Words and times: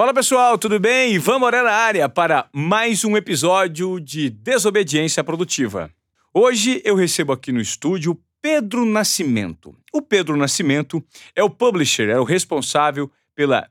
Fala 0.00 0.14
pessoal, 0.14 0.56
tudo 0.56 0.80
bem? 0.80 1.12
Ivan 1.12 1.38
Moreira 1.38 1.66
na 1.66 1.76
área 1.76 2.08
para 2.08 2.48
mais 2.54 3.04
um 3.04 3.18
episódio 3.18 4.00
de 4.00 4.30
Desobediência 4.30 5.22
Produtiva. 5.22 5.90
Hoje 6.32 6.80
eu 6.86 6.94
recebo 6.94 7.34
aqui 7.34 7.52
no 7.52 7.60
estúdio 7.60 8.18
Pedro 8.40 8.86
Nascimento. 8.86 9.76
O 9.92 10.00
Pedro 10.00 10.38
Nascimento 10.38 11.04
é 11.36 11.44
o 11.44 11.50
publisher, 11.50 12.08
é 12.08 12.18
o 12.18 12.24
responsável 12.24 13.10
pela 13.34 13.68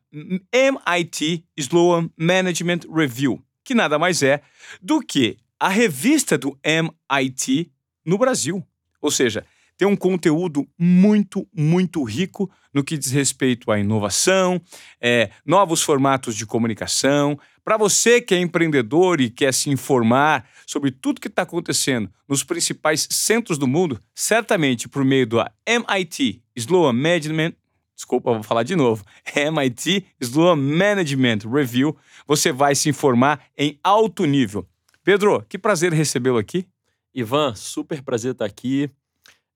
MIT 0.53 1.45
Sloan 1.57 2.11
Management 2.15 2.81
Review, 2.93 3.43
que 3.63 3.73
nada 3.73 3.97
mais 3.97 4.21
é 4.21 4.43
do 4.79 5.01
que 5.01 5.35
a 5.59 5.67
revista 5.67 6.37
do 6.37 6.55
MIT 6.63 7.71
no 8.05 8.19
Brasil. 8.19 8.63
Ou 9.01 9.09
seja, 9.09 9.43
tem 9.79 9.87
um 9.87 9.95
conteúdo 9.95 10.67
muito, 10.77 11.47
muito 11.55 12.03
rico 12.03 12.51
no 12.73 12.83
que 12.83 12.97
diz 12.97 13.11
respeito 13.13 13.71
à 13.71 13.79
inovação, 13.79 14.61
é, 14.99 15.29
novos 15.45 15.81
formatos 15.81 16.35
de 16.35 16.45
comunicação. 16.45 17.39
Para 17.63 17.77
você 17.77 18.19
que 18.19 18.35
é 18.35 18.39
empreendedor 18.39 19.21
e 19.21 19.29
quer 19.29 19.53
se 19.53 19.69
informar 19.69 20.45
sobre 20.67 20.91
tudo 20.91 21.21
que 21.21 21.29
está 21.29 21.43
acontecendo 21.43 22.11
nos 22.27 22.43
principais 22.43 23.07
centros 23.09 23.57
do 23.57 23.69
mundo, 23.69 23.97
certamente 24.13 24.89
por 24.89 25.05
meio 25.05 25.25
do 25.25 25.37
MIT 25.65 26.43
Sloan 26.57 26.91
Management, 26.91 27.53
desculpa, 27.95 28.33
vou 28.33 28.43
falar 28.43 28.63
de 28.63 28.75
novo, 28.75 29.05
MIT 29.33 30.05
Sloan 30.19 30.57
Management 30.57 31.49
Review, 31.49 31.95
você 32.27 32.51
vai 32.51 32.75
se 32.75 32.89
informar 32.89 33.45
em 33.57 33.79
alto 33.81 34.25
nível. 34.25 34.67
Pedro, 35.05 35.41
que 35.47 35.57
prazer 35.57 35.93
recebê-lo 35.93 36.37
aqui. 36.37 36.67
Ivan, 37.15 37.55
super 37.55 38.01
prazer 38.01 38.33
estar 38.33 38.43
aqui. 38.43 38.91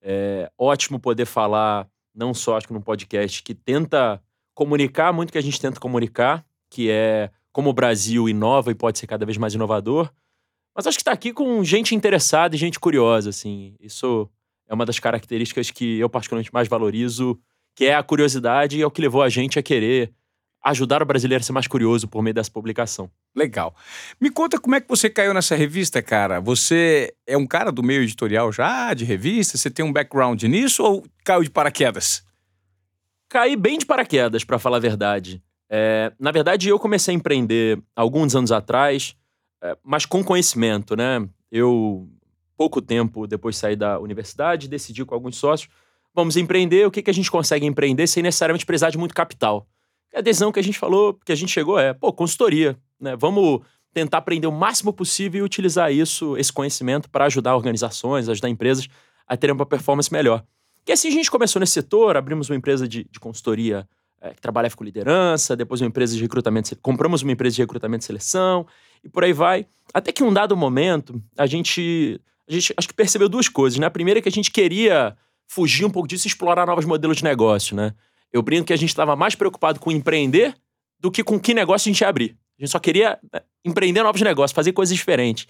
É 0.06 0.50
ótimo 0.58 1.00
poder 1.00 1.24
falar, 1.24 1.88
não 2.14 2.34
só 2.34 2.58
acho 2.58 2.66
que 2.66 2.74
num 2.74 2.80
podcast 2.80 3.42
que 3.42 3.54
tenta 3.54 4.22
comunicar 4.54 5.12
muito 5.12 5.30
o 5.30 5.32
que 5.32 5.38
a 5.38 5.42
gente 5.42 5.58
tenta 5.58 5.80
comunicar, 5.80 6.44
que 6.70 6.90
é 6.90 7.30
como 7.50 7.70
o 7.70 7.72
Brasil 7.72 8.28
inova 8.28 8.70
e 8.70 8.74
pode 8.74 8.98
ser 8.98 9.06
cada 9.06 9.24
vez 9.24 9.38
mais 9.38 9.54
inovador. 9.54 10.12
Mas 10.76 10.86
acho 10.86 10.98
que 10.98 11.02
está 11.02 11.12
aqui 11.12 11.32
com 11.32 11.64
gente 11.64 11.94
interessada 11.94 12.54
e 12.54 12.58
gente 12.58 12.78
curiosa, 12.78 13.30
assim. 13.30 13.76
Isso 13.80 14.28
é 14.68 14.74
uma 14.74 14.84
das 14.84 14.98
características 14.98 15.70
que 15.70 15.98
eu 15.98 16.10
particularmente 16.10 16.52
mais 16.52 16.68
valorizo, 16.68 17.38
que 17.74 17.86
é 17.86 17.94
a 17.94 18.02
curiosidade 18.02 18.76
e 18.76 18.82
é 18.82 18.86
o 18.86 18.90
que 18.90 19.00
levou 19.00 19.22
a 19.22 19.28
gente 19.28 19.58
a 19.58 19.62
querer 19.62 20.12
ajudar 20.64 21.02
o 21.02 21.06
brasileiro 21.06 21.42
a 21.42 21.44
ser 21.44 21.52
mais 21.52 21.66
curioso 21.66 22.08
por 22.08 22.22
meio 22.22 22.32
dessa 22.32 22.50
publicação. 22.50 23.10
Legal. 23.36 23.74
Me 24.18 24.30
conta 24.30 24.58
como 24.58 24.74
é 24.74 24.80
que 24.80 24.88
você 24.88 25.10
caiu 25.10 25.34
nessa 25.34 25.54
revista, 25.54 26.00
cara. 26.00 26.40
Você 26.40 27.14
é 27.26 27.36
um 27.36 27.46
cara 27.46 27.70
do 27.70 27.82
meio 27.82 28.02
editorial 28.02 28.50
já, 28.50 28.94
de 28.94 29.04
revista? 29.04 29.58
Você 29.58 29.70
tem 29.70 29.84
um 29.84 29.92
background 29.92 30.42
nisso 30.44 30.82
ou 30.82 31.04
caiu 31.22 31.42
de 31.42 31.50
paraquedas? 31.50 32.24
Caí 33.28 33.56
bem 33.56 33.76
de 33.76 33.84
paraquedas, 33.84 34.42
para 34.42 34.58
falar 34.58 34.78
a 34.78 34.80
verdade. 34.80 35.42
É, 35.68 36.12
na 36.18 36.30
verdade, 36.30 36.68
eu 36.68 36.78
comecei 36.78 37.12
a 37.12 37.16
empreender 37.16 37.78
alguns 37.94 38.34
anos 38.34 38.50
atrás, 38.50 39.14
é, 39.62 39.76
mas 39.82 40.06
com 40.06 40.24
conhecimento, 40.24 40.96
né? 40.96 41.26
Eu, 41.50 42.08
pouco 42.56 42.80
tempo 42.80 43.26
depois 43.26 43.56
de 43.56 43.60
sair 43.60 43.76
da 43.76 43.98
universidade, 43.98 44.68
decidi 44.68 45.04
com 45.04 45.14
alguns 45.14 45.36
sócios, 45.36 45.68
vamos 46.14 46.36
empreender, 46.36 46.86
o 46.86 46.90
que, 46.90 47.02
que 47.02 47.10
a 47.10 47.14
gente 47.14 47.30
consegue 47.30 47.66
empreender 47.66 48.06
sem 48.06 48.22
necessariamente 48.22 48.64
precisar 48.64 48.90
de 48.90 48.98
muito 48.98 49.14
capital 49.14 49.68
a 50.14 50.20
decisão 50.20 50.52
que 50.52 50.60
a 50.60 50.62
gente 50.62 50.78
falou, 50.78 51.18
que 51.24 51.32
a 51.32 51.34
gente 51.34 51.50
chegou 51.50 51.78
é, 51.78 51.92
pô, 51.92 52.12
consultoria, 52.12 52.76
né? 53.00 53.16
Vamos 53.16 53.60
tentar 53.92 54.18
aprender 54.18 54.46
o 54.46 54.52
máximo 54.52 54.92
possível 54.92 55.40
e 55.40 55.42
utilizar 55.42 55.92
isso, 55.92 56.36
esse 56.36 56.52
conhecimento, 56.52 57.08
para 57.08 57.26
ajudar 57.26 57.54
organizações, 57.54 58.28
ajudar 58.28 58.48
empresas 58.48 58.88
a 59.26 59.36
terem 59.36 59.54
uma 59.54 59.64
performance 59.64 60.12
melhor. 60.12 60.44
E 60.86 60.92
assim 60.92 61.08
a 61.08 61.12
gente 61.12 61.30
começou 61.30 61.60
nesse 61.60 61.72
setor, 61.72 62.16
abrimos 62.16 62.50
uma 62.50 62.56
empresa 62.56 62.86
de, 62.86 63.06
de 63.10 63.20
consultoria 63.20 63.88
é, 64.20 64.34
que 64.34 64.40
trabalha 64.40 64.70
com 64.70 64.82
liderança, 64.82 65.54
depois 65.54 65.80
uma 65.80 65.86
empresa 65.86 66.16
de 66.16 66.22
recrutamento, 66.22 66.76
compramos 66.82 67.22
uma 67.22 67.32
empresa 67.32 67.56
de 67.56 67.62
recrutamento 67.62 68.04
e 68.04 68.06
seleção, 68.06 68.66
e 69.02 69.08
por 69.08 69.22
aí 69.22 69.32
vai. 69.32 69.66
Até 69.92 70.12
que 70.12 70.24
um 70.24 70.32
dado 70.32 70.56
momento, 70.56 71.22
a 71.36 71.46
gente, 71.46 72.20
a 72.48 72.52
gente 72.52 72.74
acho 72.76 72.88
que 72.88 72.94
percebeu 72.94 73.28
duas 73.28 73.48
coisas, 73.48 73.78
né? 73.78 73.86
A 73.86 73.90
primeira 73.90 74.18
é 74.18 74.22
que 74.22 74.28
a 74.28 74.32
gente 74.32 74.50
queria 74.50 75.16
fugir 75.46 75.84
um 75.84 75.90
pouco 75.90 76.08
disso 76.08 76.26
e 76.26 76.28
explorar 76.28 76.66
novos 76.66 76.84
modelos 76.84 77.18
de 77.18 77.24
negócio, 77.24 77.76
né? 77.76 77.94
Eu 78.34 78.42
brinco 78.42 78.66
que 78.66 78.72
a 78.72 78.76
gente 78.76 78.88
estava 78.88 79.14
mais 79.14 79.36
preocupado 79.36 79.78
com 79.78 79.92
empreender 79.92 80.56
do 80.98 81.08
que 81.08 81.22
com 81.22 81.38
que 81.38 81.54
negócio 81.54 81.88
a 81.88 81.92
gente 81.92 82.00
ia 82.00 82.08
abrir. 82.08 82.36
A 82.58 82.62
gente 82.62 82.72
só 82.72 82.80
queria 82.80 83.16
né, 83.32 83.40
empreender 83.64 84.02
novos 84.02 84.20
negócios, 84.22 84.52
fazer 84.52 84.72
coisas 84.72 84.92
diferentes. 84.92 85.46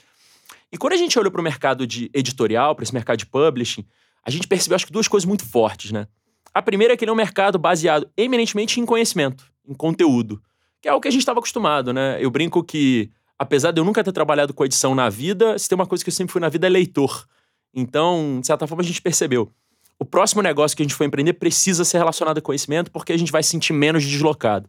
E 0.71 0.77
quando 0.77 0.93
a 0.93 0.97
gente 0.97 1.19
olhou 1.19 1.33
para 1.33 1.41
o 1.41 1.45
mercado 1.45 1.87
de 1.87 2.11
editorial, 2.13 2.75
para 2.75 2.83
esse 2.83 2.93
mercado 2.93 3.17
de 3.17 3.25
publishing, 3.25 3.87
a 4.23 4.31
gente 4.31 4.47
percebeu, 4.47 4.77
acho 4.77 4.85
que, 4.85 4.93
duas 4.93 5.09
coisas 5.09 5.27
muito 5.27 5.47
fortes, 5.47 5.93
né? 5.93 6.07
A 6.53 6.61
primeira 6.61 6.93
é 6.93 6.97
que 6.97 7.05
ele 7.05 7.11
é 7.11 7.13
um 7.13 7.17
mercado 7.17 7.59
baseado 7.59 8.07
eminentemente 8.19 8.79
em 8.79 8.85
conhecimento, 8.85 9.47
em 9.67 9.73
conteúdo, 9.73 10.43
que 10.83 10.87
é 10.87 10.93
o 10.93 11.01
que 11.01 11.09
a 11.09 11.11
gente 11.11 11.23
estava 11.23 11.39
acostumado, 11.39 11.91
né? 11.91 12.19
Eu 12.21 12.31
brinco 12.31 12.63
que, 12.63 13.11
apesar 13.39 13.71
de 13.71 13.81
eu 13.81 13.85
nunca 13.85 14.05
ter 14.05 14.13
trabalhado 14.13 14.53
com 14.53 14.63
edição 14.63 14.95
na 14.95 15.09
vida, 15.09 15.59
se 15.59 15.71
tem 15.71 15.77
uma 15.77 15.87
coisa 15.87 16.05
que 16.05 16.11
eu 16.11 16.15
sempre 16.15 16.33
fui 16.33 16.41
na 16.41 16.51
vida 16.51 16.67
é 16.67 16.71
leitor. 16.71 17.27
Então, 17.73 18.41
de 18.43 18.47
certa 18.47 18.67
forma, 18.67 18.83
a 18.83 18.87
gente 18.87 19.01
percebeu 19.01 19.51
o 19.99 20.05
próximo 20.05 20.43
negócio 20.43 20.77
que 20.77 20.83
a 20.83 20.85
gente 20.85 20.95
for 20.95 21.05
empreender 21.05 21.35
precisa 21.35 21.85
ser 21.85 21.99
relacionado 21.99 22.39
a 22.39 22.43
conhecimento, 22.43 22.91
porque 22.91 23.13
a 23.13 23.17
gente 23.17 23.33
vai 23.33 23.43
se 23.43 23.51
sentir 23.51 23.73
menos 23.73 24.05
deslocado. 24.05 24.69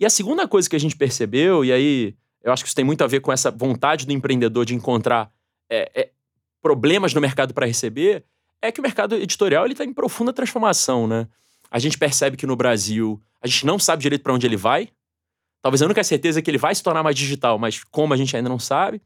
E 0.00 0.06
a 0.06 0.10
segunda 0.10 0.46
coisa 0.46 0.68
que 0.68 0.76
a 0.76 0.80
gente 0.80 0.96
percebeu, 0.96 1.64
e 1.64 1.72
aí 1.72 2.14
eu 2.42 2.52
acho 2.52 2.62
que 2.62 2.68
isso 2.68 2.76
tem 2.76 2.84
muito 2.84 3.02
a 3.02 3.06
ver 3.06 3.20
com 3.20 3.32
essa 3.32 3.50
vontade 3.50 4.06
do 4.06 4.12
empreendedor 4.12 4.64
de 4.64 4.74
encontrar 4.74 5.30
é, 5.68 5.90
é, 5.94 6.10
problemas 6.62 7.12
no 7.12 7.20
mercado 7.20 7.52
para 7.52 7.66
receber, 7.66 8.24
é 8.60 8.72
que 8.72 8.80
o 8.80 8.82
mercado 8.82 9.14
editorial 9.14 9.66
está 9.66 9.84
em 9.84 9.92
profunda 9.92 10.32
transformação, 10.32 11.06
né? 11.06 11.28
A 11.70 11.78
gente 11.78 11.98
percebe 11.98 12.36
que 12.36 12.46
no 12.46 12.56
Brasil 12.56 13.20
a 13.40 13.46
gente 13.46 13.66
não 13.66 13.78
sabe 13.78 14.02
direito 14.02 14.22
para 14.22 14.32
onde 14.32 14.46
ele 14.46 14.56
vai. 14.56 14.88
Talvez 15.60 15.82
a 15.82 15.84
única 15.84 16.02
certeza 16.02 16.38
é 16.38 16.42
que 16.42 16.50
ele 16.50 16.58
vai 16.58 16.74
se 16.74 16.82
tornar 16.82 17.02
mais 17.02 17.16
digital, 17.16 17.58
mas 17.58 17.84
como 17.84 18.14
a 18.14 18.16
gente 18.16 18.36
ainda 18.36 18.48
não 18.48 18.58
sabe. 18.58 19.02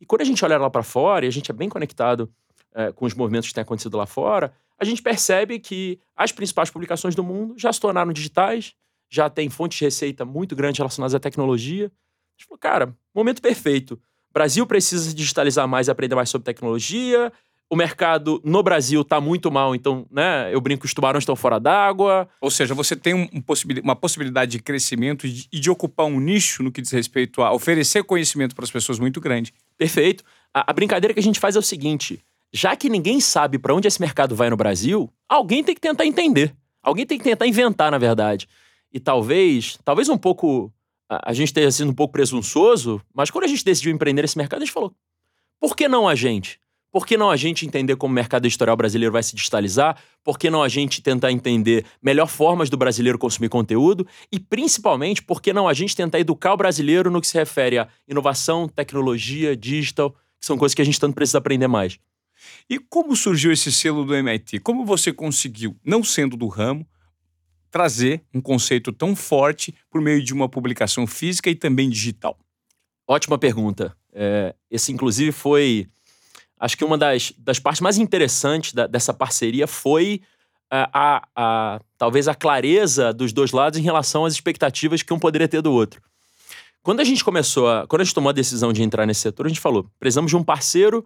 E 0.00 0.06
quando 0.06 0.22
a 0.22 0.24
gente 0.24 0.44
olha 0.44 0.58
lá 0.58 0.70
para 0.70 0.82
fora, 0.82 1.24
e 1.24 1.28
a 1.28 1.32
gente 1.32 1.50
é 1.50 1.54
bem 1.54 1.68
conectado 1.68 2.32
é, 2.74 2.90
com 2.92 3.04
os 3.04 3.14
movimentos 3.14 3.48
que 3.48 3.54
têm 3.54 3.62
acontecido 3.62 3.96
lá 3.96 4.06
fora, 4.06 4.52
a 4.78 4.84
gente 4.84 5.02
percebe 5.02 5.58
que 5.58 5.98
as 6.14 6.32
principais 6.32 6.70
publicações 6.70 7.14
do 7.14 7.24
mundo 7.24 7.54
já 7.56 7.72
se 7.72 7.80
tornaram 7.80 8.12
digitais, 8.12 8.74
já 9.10 9.30
tem 9.30 9.48
fontes 9.48 9.78
de 9.78 9.84
receita 9.84 10.24
muito 10.24 10.54
grandes 10.54 10.78
relacionadas 10.78 11.14
à 11.14 11.20
tecnologia. 11.20 11.86
A 11.86 12.38
gente 12.38 12.48
falou, 12.48 12.58
cara, 12.58 12.96
momento 13.14 13.40
perfeito. 13.40 13.94
O 14.30 14.34
Brasil 14.34 14.66
precisa 14.66 15.08
se 15.08 15.14
digitalizar 15.14 15.66
mais 15.66 15.88
e 15.88 15.90
aprender 15.90 16.14
mais 16.14 16.28
sobre 16.28 16.44
tecnologia. 16.44 17.32
O 17.68 17.74
mercado 17.74 18.40
no 18.44 18.62
Brasil 18.62 19.00
está 19.00 19.20
muito 19.20 19.50
mal, 19.50 19.74
então, 19.74 20.06
né? 20.10 20.54
Eu 20.54 20.60
brinco 20.60 20.82
que 20.82 20.86
os 20.86 20.94
tubarões 20.94 21.22
estão 21.22 21.34
fora 21.34 21.58
d'água. 21.58 22.28
Ou 22.40 22.50
seja, 22.50 22.74
você 22.74 22.94
tem 22.94 23.12
um, 23.12 23.28
uma 23.82 23.96
possibilidade 23.96 24.52
de 24.52 24.58
crescimento 24.60 25.26
e 25.26 25.32
de, 25.32 25.48
de, 25.48 25.70
ocupar 25.70 26.06
um 26.06 26.20
nicho 26.20 26.62
no 26.62 26.70
que 26.70 26.80
diz 26.80 26.92
respeito 26.92 27.42
a 27.42 27.52
oferecer 27.52 28.04
conhecimento 28.04 28.54
para 28.54 28.64
as 28.64 28.70
pessoas 28.70 29.00
muito 29.00 29.20
grande. 29.20 29.52
Perfeito. 29.76 30.22
A, 30.54 30.70
a 30.70 30.72
brincadeira 30.72 31.12
que 31.12 31.18
a 31.18 31.22
gente 31.22 31.40
faz 31.40 31.56
é 31.56 31.58
o 31.58 31.62
seguinte: 31.62 32.22
já 32.56 32.74
que 32.74 32.88
ninguém 32.88 33.20
sabe 33.20 33.58
para 33.58 33.74
onde 33.74 33.86
esse 33.86 34.00
mercado 34.00 34.34
vai 34.34 34.48
no 34.48 34.56
Brasil, 34.56 35.12
alguém 35.28 35.62
tem 35.62 35.74
que 35.74 35.80
tentar 35.80 36.06
entender. 36.06 36.56
Alguém 36.82 37.04
tem 37.04 37.18
que 37.18 37.24
tentar 37.24 37.46
inventar, 37.46 37.90
na 37.90 37.98
verdade. 37.98 38.48
E 38.90 38.98
talvez, 38.98 39.78
talvez 39.84 40.08
um 40.08 40.16
pouco 40.16 40.72
a, 41.06 41.34
gente 41.34 41.52
tenha 41.52 41.70
sido 41.70 41.90
um 41.90 41.94
pouco 41.94 42.12
presunçoso, 42.12 42.98
mas 43.12 43.30
quando 43.30 43.44
a 43.44 43.46
gente 43.46 43.62
decidiu 43.62 43.92
empreender 43.92 44.22
nesse 44.22 44.38
mercado, 44.38 44.62
a 44.62 44.64
gente 44.64 44.72
falou: 44.72 44.94
por 45.60 45.76
que 45.76 45.86
não 45.86 46.08
a 46.08 46.14
gente? 46.14 46.58
Por 46.90 47.06
que 47.06 47.18
não 47.18 47.30
a 47.30 47.36
gente 47.36 47.66
entender 47.66 47.94
como 47.96 48.12
o 48.12 48.14
mercado 48.14 48.46
editorial 48.46 48.74
brasileiro 48.74 49.12
vai 49.12 49.22
se 49.22 49.36
digitalizar? 49.36 49.98
Por 50.24 50.38
que 50.38 50.48
não 50.48 50.62
a 50.62 50.68
gente 50.68 51.02
tentar 51.02 51.30
entender 51.30 51.84
melhor 52.00 52.26
formas 52.26 52.70
do 52.70 52.76
brasileiro 52.78 53.18
consumir 53.18 53.50
conteúdo? 53.50 54.06
E, 54.32 54.40
principalmente, 54.40 55.22
por 55.22 55.42
que 55.42 55.52
não 55.52 55.68
a 55.68 55.74
gente 55.74 55.94
tentar 55.94 56.20
educar 56.20 56.54
o 56.54 56.56
brasileiro 56.56 57.10
no 57.10 57.20
que 57.20 57.26
se 57.26 57.36
refere 57.36 57.78
a 57.78 57.88
inovação, 58.08 58.66
tecnologia, 58.66 59.54
digital, 59.54 60.12
que 60.40 60.46
são 60.46 60.56
coisas 60.56 60.74
que 60.74 60.80
a 60.80 60.84
gente 60.86 60.98
tanto 60.98 61.14
precisa 61.14 61.36
aprender 61.36 61.66
mais? 61.66 61.98
E 62.68 62.78
como 62.78 63.16
surgiu 63.16 63.52
esse 63.52 63.70
selo 63.72 64.04
do 64.04 64.14
MIT? 64.14 64.60
Como 64.60 64.84
você 64.84 65.12
conseguiu, 65.12 65.76
não 65.84 66.02
sendo 66.02 66.36
do 66.36 66.46
ramo, 66.48 66.86
trazer 67.70 68.22
um 68.32 68.40
conceito 68.40 68.92
tão 68.92 69.14
forte 69.14 69.74
por 69.90 70.00
meio 70.00 70.22
de 70.22 70.32
uma 70.32 70.48
publicação 70.48 71.06
física 71.06 71.50
e 71.50 71.54
também 71.54 71.88
digital? 71.90 72.38
Ótima 73.06 73.38
pergunta. 73.38 73.96
É, 74.12 74.54
esse, 74.70 74.92
inclusive, 74.92 75.30
foi. 75.30 75.88
Acho 76.58 76.76
que 76.76 76.84
uma 76.84 76.96
das, 76.96 77.32
das 77.38 77.58
partes 77.58 77.80
mais 77.82 77.98
interessantes 77.98 78.72
da, 78.72 78.86
dessa 78.86 79.12
parceria 79.12 79.66
foi 79.66 80.22
a, 80.70 80.88
a, 80.92 81.28
a, 81.36 81.80
talvez 81.98 82.28
a 82.28 82.34
clareza 82.34 83.12
dos 83.12 83.32
dois 83.32 83.52
lados 83.52 83.78
em 83.78 83.82
relação 83.82 84.24
às 84.24 84.32
expectativas 84.32 85.02
que 85.02 85.12
um 85.12 85.18
poderia 85.18 85.46
ter 85.46 85.60
do 85.60 85.72
outro. 85.72 86.00
Quando 86.82 87.00
a 87.00 87.04
gente 87.04 87.24
começou 87.24 87.68
a. 87.68 87.86
Quando 87.86 88.02
a 88.02 88.04
gente 88.04 88.14
tomou 88.14 88.30
a 88.30 88.32
decisão 88.32 88.72
de 88.72 88.82
entrar 88.82 89.06
nesse 89.06 89.20
setor, 89.20 89.46
a 89.46 89.48
gente 89.48 89.60
falou: 89.60 89.90
precisamos 89.98 90.30
de 90.30 90.36
um 90.36 90.42
parceiro 90.42 91.04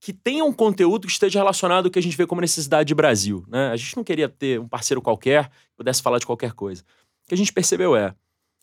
que 0.00 0.12
tenha 0.12 0.44
um 0.44 0.52
conteúdo 0.52 1.06
que 1.06 1.12
esteja 1.12 1.40
relacionado 1.40 1.86
ao 1.86 1.90
que 1.90 1.98
a 1.98 2.02
gente 2.02 2.16
vê 2.16 2.26
como 2.26 2.40
necessidade 2.40 2.86
de 2.86 2.94
Brasil. 2.94 3.44
Né? 3.48 3.68
A 3.68 3.76
gente 3.76 3.96
não 3.96 4.04
queria 4.04 4.28
ter 4.28 4.60
um 4.60 4.68
parceiro 4.68 5.02
qualquer 5.02 5.48
que 5.48 5.76
pudesse 5.76 6.02
falar 6.02 6.18
de 6.18 6.26
qualquer 6.26 6.52
coisa. 6.52 6.82
O 7.24 7.28
que 7.28 7.34
a 7.34 7.36
gente 7.36 7.52
percebeu 7.52 7.96
é, 7.96 8.14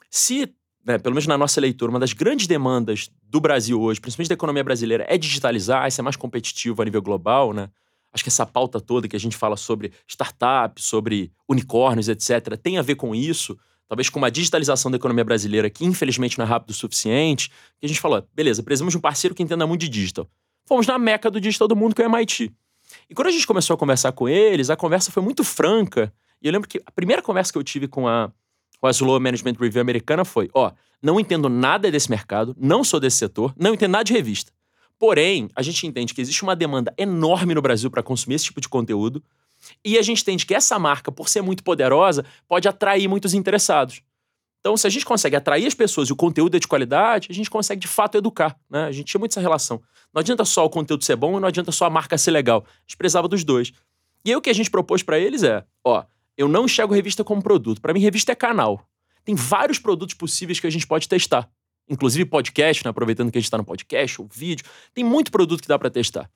se, 0.09 0.53
né, 0.85 0.97
pelo 0.97 1.13
menos 1.13 1.27
na 1.27 1.37
nossa 1.37 1.59
leitura, 1.59 1.89
uma 1.89 1.99
das 1.99 2.13
grandes 2.13 2.47
demandas 2.47 3.09
do 3.21 3.41
Brasil 3.41 3.81
hoje, 3.81 3.99
principalmente 3.99 4.29
da 4.29 4.35
economia 4.35 4.63
brasileira, 4.63 5.05
é 5.09 5.17
digitalizar, 5.17 5.85
é 5.85 5.89
ser 5.89 6.01
mais 6.01 6.15
competitivo 6.15 6.81
a 6.81 6.85
nível 6.85 7.01
global, 7.01 7.53
né? 7.53 7.69
Acho 8.13 8.23
que 8.23 8.29
essa 8.29 8.45
pauta 8.45 8.79
toda 8.79 9.09
que 9.09 9.15
a 9.15 9.19
gente 9.19 9.35
fala 9.35 9.57
sobre 9.57 9.91
startups, 10.07 10.85
sobre 10.85 11.33
unicórnios, 11.49 12.07
etc., 12.07 12.55
tem 12.55 12.77
a 12.77 12.81
ver 12.81 12.95
com 12.95 13.13
isso. 13.13 13.59
talvez 13.89 14.09
com 14.09 14.17
uma 14.17 14.31
digitalização 14.31 14.89
da 14.89 14.95
economia 14.95 15.23
brasileira 15.23 15.69
que 15.69 15.85
infelizmente 15.85 16.37
não 16.37 16.45
é 16.45 16.47
rápido 16.47 16.69
o 16.69 16.73
suficiente, 16.73 17.49
que 17.77 17.85
a 17.85 17.87
gente 17.87 17.99
falou, 17.99 18.25
beleza, 18.33 18.63
precisamos 18.63 18.93
de 18.93 18.97
um 18.97 19.01
parceiro 19.01 19.35
que 19.35 19.43
entenda 19.43 19.67
muito 19.67 19.81
de 19.81 19.89
digital. 19.89 20.27
Fomos 20.65 20.87
na 20.87 20.97
meca 20.97 21.29
do 21.29 21.39
digital 21.39 21.67
do 21.67 21.75
mundo, 21.75 21.95
que 21.95 22.01
é 22.01 22.07
o 22.07 22.09
MIT. 22.09 22.51
E 23.09 23.13
quando 23.13 23.27
a 23.27 23.31
gente 23.31 23.45
começou 23.45 23.73
a 23.73 23.77
conversar 23.77 24.11
com 24.11 24.27
eles, 24.27 24.69
a 24.69 24.75
conversa 24.75 25.11
foi 25.11 25.21
muito 25.21 25.43
franca. 25.43 26.13
E 26.41 26.47
eu 26.47 26.51
lembro 26.51 26.67
que 26.67 26.81
a 26.85 26.91
primeira 26.91 27.21
conversa 27.21 27.51
que 27.51 27.57
eu 27.57 27.63
tive 27.63 27.87
com 27.87 28.07
a, 28.07 28.31
com 28.79 28.87
a 28.87 28.91
Slow 28.91 29.19
Management 29.19 29.55
Review 29.59 29.81
americana 29.81 30.25
foi: 30.25 30.49
ó, 30.53 30.71
não 31.01 31.19
entendo 31.19 31.49
nada 31.49 31.91
desse 31.91 32.09
mercado, 32.09 32.55
não 32.59 32.83
sou 32.83 32.99
desse 32.99 33.17
setor, 33.17 33.53
não 33.57 33.73
entendo 33.73 33.91
nada 33.91 34.03
de 34.03 34.13
revista. 34.13 34.51
Porém, 34.97 35.49
a 35.55 35.61
gente 35.61 35.85
entende 35.85 36.13
que 36.13 36.21
existe 36.21 36.41
uma 36.43 36.55
demanda 36.55 36.93
enorme 36.97 37.53
no 37.53 37.61
Brasil 37.61 37.91
para 37.91 38.01
consumir 38.01 38.35
esse 38.35 38.45
tipo 38.45 38.61
de 38.61 38.69
conteúdo. 38.69 39.21
E 39.83 39.97
a 39.97 40.01
gente 40.01 40.21
entende 40.21 40.45
que 40.45 40.53
essa 40.53 40.79
marca, 40.79 41.11
por 41.11 41.27
ser 41.27 41.41
muito 41.41 41.63
poderosa, 41.63 42.23
pode 42.47 42.67
atrair 42.67 43.07
muitos 43.07 43.33
interessados. 43.33 44.01
Então, 44.65 44.75
se 44.75 44.87
a 44.87 44.89
gente 44.89 45.05
consegue 45.05 45.35
atrair 45.35 45.67
as 45.67 45.75
pessoas 45.75 46.09
e 46.09 46.11
o 46.11 46.15
conteúdo 46.15 46.57
é 46.57 46.59
de 46.59 46.67
qualidade, 46.67 47.27
a 47.29 47.33
gente 47.35 47.51
consegue 47.51 47.79
de 47.79 47.87
fato 47.87 48.17
educar. 48.17 48.57
Né? 48.67 48.85
A 48.85 48.91
gente 48.91 49.05
tinha 49.05 49.19
muito 49.19 49.31
essa 49.31 49.39
relação. 49.39 49.79
Não 50.11 50.21
adianta 50.21 50.43
só 50.43 50.65
o 50.65 50.69
conteúdo 50.71 51.03
ser 51.03 51.15
bom 51.15 51.37
e 51.37 51.39
não 51.39 51.47
adianta 51.47 51.71
só 51.71 51.85
a 51.85 51.89
marca 51.91 52.17
ser 52.17 52.31
legal. 52.31 52.65
A 52.67 52.81
gente 52.81 52.97
precisava 52.97 53.27
dos 53.27 53.43
dois. 53.43 53.71
E 54.25 54.31
aí 54.31 54.35
o 54.35 54.41
que 54.41 54.49
a 54.49 54.53
gente 54.53 54.71
propôs 54.71 55.03
para 55.03 55.19
eles 55.19 55.43
é: 55.43 55.63
ó, 55.83 56.03
eu 56.35 56.47
não 56.47 56.65
enxergo 56.65 56.95
revista 56.95 57.23
como 57.23 57.43
produto. 57.43 57.79
Para 57.79 57.93
mim, 57.93 57.99
revista 57.99 58.31
é 58.31 58.35
canal. 58.35 58.81
Tem 59.23 59.35
vários 59.35 59.77
produtos 59.77 60.15
possíveis 60.15 60.59
que 60.59 60.65
a 60.65 60.71
gente 60.71 60.87
pode 60.87 61.07
testar. 61.07 61.47
Inclusive 61.87 62.25
podcast, 62.25 62.83
né? 62.83 62.89
aproveitando 62.89 63.31
que 63.31 63.37
a 63.37 63.41
gente 63.41 63.45
está 63.45 63.59
no 63.59 63.65
podcast, 63.65 64.19
o 64.19 64.27
vídeo. 64.33 64.65
Tem 64.95 65.03
muito 65.03 65.31
produto 65.31 65.61
que 65.61 65.67
dá 65.67 65.77
para 65.77 65.91
testar. 65.91 66.27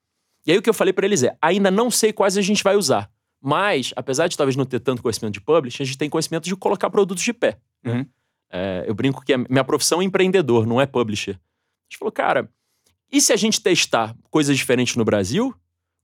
E 0.45 0.51
aí 0.51 0.57
o 0.59 0.61
que 0.61 0.69
eu 0.69 0.73
falei 0.75 0.93
para 0.93 1.07
eles 1.07 1.23
é: 1.23 1.35
ainda 1.41 1.71
não 1.71 1.89
sei 1.89 2.13
quais 2.13 2.37
a 2.37 2.43
gente 2.43 2.63
vai 2.63 2.75
usar. 2.75 3.09
Mas, 3.41 3.91
apesar 3.95 4.27
de 4.27 4.37
talvez 4.37 4.55
não 4.55 4.65
ter 4.65 4.79
tanto 4.79 5.01
conhecimento 5.01 5.33
de 5.33 5.41
publish, 5.41 5.81
a 5.81 5.85
gente 5.85 5.97
tem 5.97 6.11
conhecimento 6.11 6.43
de 6.43 6.55
colocar 6.55 6.91
produtos 6.91 7.23
de 7.23 7.33
pé. 7.33 7.57
Uhum. 7.83 8.05
É, 8.51 8.85
eu 8.87 8.95
brinco 8.95 9.23
que 9.23 9.35
minha 9.37 9.63
profissão 9.63 10.01
é 10.01 10.05
empreendedor, 10.05 10.65
não 10.65 10.81
é 10.81 10.85
publisher. 10.85 11.31
A 11.31 11.89
gente 11.89 11.99
falou, 11.99 12.11
cara, 12.11 12.49
e 13.11 13.21
se 13.21 13.33
a 13.33 13.35
gente 13.35 13.61
testar 13.61 14.15
coisas 14.29 14.57
diferentes 14.57 14.95
no 14.95 15.05
Brasil, 15.05 15.55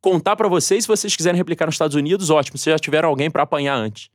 contar 0.01 0.35
para 0.35 0.47
vocês, 0.47 0.83
se 0.83 0.87
vocês 0.87 1.15
quiserem 1.15 1.37
replicar 1.37 1.65
nos 1.65 1.75
Estados 1.75 1.95
Unidos, 1.95 2.29
ótimo, 2.29 2.57
vocês 2.57 2.73
já 2.73 2.79
tiveram 2.79 3.09
alguém 3.09 3.29
para 3.29 3.43
apanhar 3.43 3.75
antes. 3.75 4.09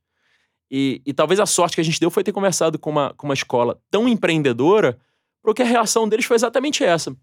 E, 0.70 1.02
e, 1.04 1.12
talvez 1.12 1.40
a 1.40 1.46
sorte 1.46 1.74
que 1.74 1.80
a 1.80 1.84
gente 1.84 1.98
deu 1.98 2.10
foi 2.10 2.22
ter 2.22 2.32
conversado 2.32 2.78
com 2.78 2.90
uma, 2.90 3.12
com 3.14 3.26
uma 3.26 3.34
escola 3.34 3.80
tão 3.90 4.08
empreendedora, 4.08 4.98
porque 5.42 5.62
a 5.62 5.64
reação 5.64 6.08
deles 6.08 6.24
foi 6.24 6.36
exatamente 6.36 6.84
essa. 6.84 7.14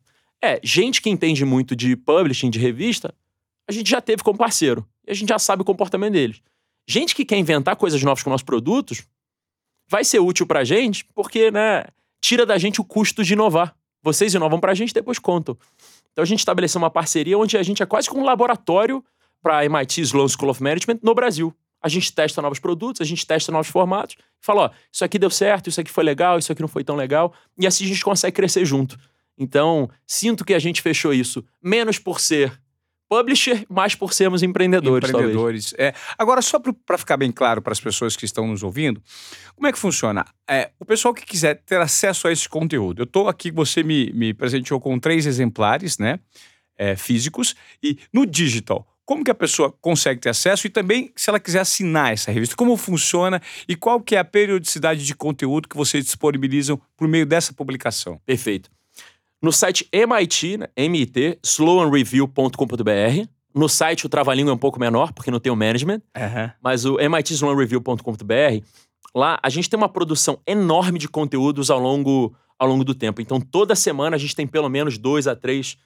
É, 0.44 0.60
gente 0.62 1.02
que 1.02 1.10
entende 1.10 1.46
muito 1.46 1.76
de 1.76 1.96
publishing, 1.96 2.50
de 2.50 2.60
revista, 2.60 3.14
a 3.68 3.72
gente 3.72 3.90
já 3.90 4.02
teve 4.02 4.22
como 4.22 4.38
parceiro. 4.38 4.86
E 5.06 5.12
a 5.12 5.14
gente 5.14 5.30
já 5.30 5.40
sabe 5.40 5.62
o 5.62 5.66
comportamento 5.66 6.14
deles. 6.14 6.42
Gente 6.86 7.16
que 7.16 7.24
quer 7.24 7.38
inventar 7.38 7.76
coisas 7.78 8.02
novas 8.04 8.22
com 8.22 8.30
nossos 8.30 8.44
produtos, 8.44 9.04
vai 9.88 10.04
ser 10.04 10.20
útil 10.20 10.46
pra 10.46 10.64
gente, 10.64 11.06
porque, 11.16 11.50
né, 11.52 11.86
tira 12.22 12.46
da 12.46 12.58
gente 12.58 12.82
o 12.82 12.84
custo 12.84 13.24
de 13.24 13.34
inovar. 13.34 13.76
Vocês 14.04 14.34
inovam 14.34 14.60
pra 14.60 14.74
gente, 14.74 14.94
depois 14.94 15.20
contam. 15.20 15.58
Então 16.12 16.24
a 16.24 16.26
gente 16.26 16.40
estabeleceu 16.40 16.80
uma 16.80 16.90
parceria 16.90 17.38
onde 17.38 17.58
a 17.58 17.64
gente 17.64 17.84
é 17.84 17.86
quase 17.86 18.10
como 18.10 18.22
um 18.22 18.26
laboratório 18.26 19.04
para 19.42 19.64
MIT 19.66 20.02
Sloan 20.02 20.28
School 20.28 20.50
of 20.50 20.64
Management 20.64 21.00
no 21.04 21.14
Brasil. 21.14 21.54
A 21.82 21.90
gente 21.90 22.12
testa 22.12 22.42
novos 22.42 22.60
produtos, 22.60 23.02
a 23.02 23.06
gente 23.06 23.26
testa 23.26 23.52
novos 23.52 23.68
formatos, 23.68 24.16
fala, 24.42 24.64
ó, 24.64 24.70
isso 24.92 25.06
aqui 25.06 25.20
deu 25.20 25.30
certo, 25.30 25.70
isso 25.70 25.80
aqui 25.80 25.92
foi 25.92 26.04
legal, 26.04 26.40
isso 26.40 26.52
aqui 26.52 26.62
não 26.62 26.68
foi 26.68 26.84
tão 26.84 26.96
legal, 26.96 27.34
e 27.58 27.68
assim 27.68 27.86
a 27.86 27.88
gente 27.88 28.04
consegue 28.04 28.36
crescer 28.36 28.66
junto. 28.66 28.98
Então, 29.38 29.88
sinto 30.08 30.44
que 30.44 30.56
a 30.56 30.60
gente 30.60 30.82
fechou 30.82 31.14
isso 31.14 31.46
menos 31.62 32.00
por 32.00 32.20
ser 32.20 32.60
publisher, 33.10 33.66
mais 33.70 33.96
por 33.96 34.14
sermos 34.14 34.44
empreendedores. 34.44 35.10
Empreendedores. 35.10 35.74
É. 35.78 35.94
Agora, 36.18 36.42
só 36.42 36.60
para 36.60 36.98
ficar 36.98 37.18
bem 37.18 37.32
claro 37.32 37.62
para 37.62 37.72
as 37.72 37.80
pessoas 37.80 38.16
que 38.16 38.26
estão 38.26 38.48
nos 38.48 38.64
ouvindo, 38.64 39.02
como 39.56 39.68
é 39.68 39.72
que 39.72 39.80
funciona? 39.80 40.26
É, 40.50 40.72
o 40.80 40.86
pessoal 40.86 41.14
que 41.14 41.26
quiser 41.26 41.62
ter 41.66 41.80
acesso 41.80 42.28
a 42.28 42.32
esse 42.32 42.48
conteúdo, 42.48 43.02
eu 43.02 43.06
estou 43.06 43.28
aqui, 43.28 43.52
você 43.52 43.84
me, 43.84 44.12
me 44.14 44.34
presenteou 44.34 44.80
com 44.80 45.00
três 45.00 45.26
exemplares, 45.26 45.98
né? 45.98 46.20
É, 46.78 46.96
físicos, 46.96 47.56
e 47.82 47.98
no 48.14 48.24
digital. 48.24 48.88
Como 49.04 49.24
que 49.24 49.32
a 49.32 49.36
pessoa 49.36 49.74
consegue 49.82 50.20
ter 50.20 50.30
acesso 50.30 50.68
e 50.68 50.70
também 50.70 51.12
se 51.16 51.30
ela 51.30 51.40
quiser 51.40 51.62
assinar 51.62 52.14
essa 52.14 52.30
revista, 52.30 52.56
como 52.56 52.76
funciona 52.78 53.42
e 53.68 53.76
qual 53.76 54.00
que 54.00 54.16
é 54.16 54.20
a 54.20 54.24
periodicidade 54.24 55.04
de 55.04 55.16
conteúdo 55.16 55.68
que 55.68 55.78
vocês 55.78 56.06
disponibilizam 56.06 56.80
por 56.96 57.08
meio 57.08 57.26
dessa 57.26 57.52
publicação? 57.52 58.22
Perfeito 58.26 58.70
no 59.42 59.52
site 59.52 59.88
MIT, 59.92 60.58
né, 60.58 60.68
MIT, 60.76 61.40
slowanreview.com.br. 61.44 63.28
No 63.54 63.70
site 63.70 64.06
o 64.06 64.10
trava-língua 64.10 64.52
é 64.52 64.54
um 64.54 64.58
pouco 64.58 64.80
menor, 64.80 65.12
porque 65.14 65.32
não 65.32 65.40
tem 65.40 65.52
o 65.52 65.56
management. 65.56 66.02
Uhum. 66.16 66.52
Mas 66.62 66.86
o 66.86 67.00
MIT 67.00 67.34
lá 69.16 69.40
a 69.42 69.50
gente 69.50 69.70
tem 69.70 69.78
uma 69.78 69.90
produção 69.90 70.40
enorme 70.46 71.00
de 71.00 71.08
conteúdos 71.08 71.70
ao 71.70 71.80
longo, 71.80 72.36
ao 72.58 72.68
longo 72.68 72.84
do 72.84 72.94
tempo. 72.94 73.22
Então, 73.22 73.40
toda 73.40 73.76
semana 73.76 74.16
a 74.16 74.20
gente 74.20 74.36
tem 74.36 74.46
pelo 74.46 74.70
menos 74.70 74.98
dois 74.98 75.28
a 75.28 75.36
três, 75.36 75.78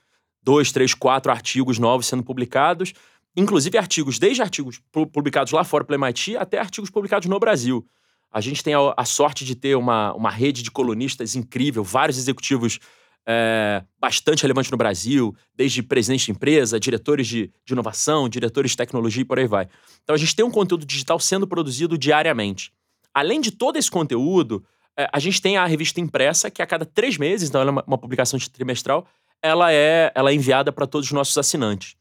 dois, 0.44 0.72
três, 0.72 0.94
quatro 0.94 1.32
artigos 1.32 1.78
novos 1.80 2.08
sendo 2.08 2.24
publicados. 2.24 2.94
Inclusive 3.36 3.78
artigos, 3.78 4.20
desde 4.20 4.42
artigos 4.42 4.82
publicados 5.14 5.54
lá 5.54 5.64
fora 5.64 5.86
pelo 5.86 6.04
MIT 6.04 6.36
até 6.36 6.60
artigos 6.60 6.90
publicados 6.90 7.30
no 7.30 7.40
Brasil. 7.40 7.86
A 8.30 8.42
gente 8.42 8.64
tem 8.64 8.74
a, 8.74 8.94
a 8.96 9.06
sorte 9.06 9.46
de 9.46 9.56
ter 9.56 9.76
uma, 9.76 10.14
uma 10.14 10.30
rede 10.30 10.62
de 10.64 10.72
colunistas 10.72 11.36
incrível, 11.36 11.84
vários 11.84 12.18
executivos 12.18 12.80
é, 13.28 13.84
bastante 14.00 14.42
relevante 14.42 14.72
no 14.72 14.78
Brasil, 14.78 15.36
desde 15.56 15.84
presidentes 15.84 16.26
de 16.26 16.32
empresa, 16.32 16.80
diretores 16.80 17.28
de, 17.28 17.52
de 17.66 17.74
inovação, 17.74 18.28
diretores 18.28 18.72
de 18.72 18.78
tecnologia 18.78 19.22
e 19.22 19.26
por 19.26 19.40
aí 19.40 19.48
vai. 19.48 19.68
Então 20.04 20.16
a 20.16 20.18
gente 20.18 20.36
tem 20.36 20.44
um 20.44 20.52
conteúdo 20.52 20.86
digital 20.86 21.20
sendo 21.20 21.48
produzido 21.48 21.98
diariamente. 21.98 22.72
Além 23.14 23.42
de 23.42 23.52
todo 23.52 23.78
esse 23.78 23.92
conteúdo, 23.92 24.64
é, 24.98 25.08
a 25.12 25.20
gente 25.20 25.42
tem 25.42 25.58
a 25.58 25.66
revista 25.66 26.00
impressa, 26.00 26.50
que 26.50 26.62
a 26.62 26.68
cada 26.68 26.86
três 26.86 27.18
meses, 27.18 27.50
então 27.50 27.62
ela 27.62 27.70
é 27.70 27.74
uma, 27.74 27.84
uma 27.86 27.98
publicação 27.98 28.40
trimestral, 28.40 29.06
ela 29.42 29.72
é, 29.72 30.12
ela 30.16 30.32
é 30.32 30.34
enviada 30.34 30.72
para 30.72 30.88
todos 30.88 31.08
os 31.08 31.14
nossos 31.14 31.38
assinantes. 31.38 31.96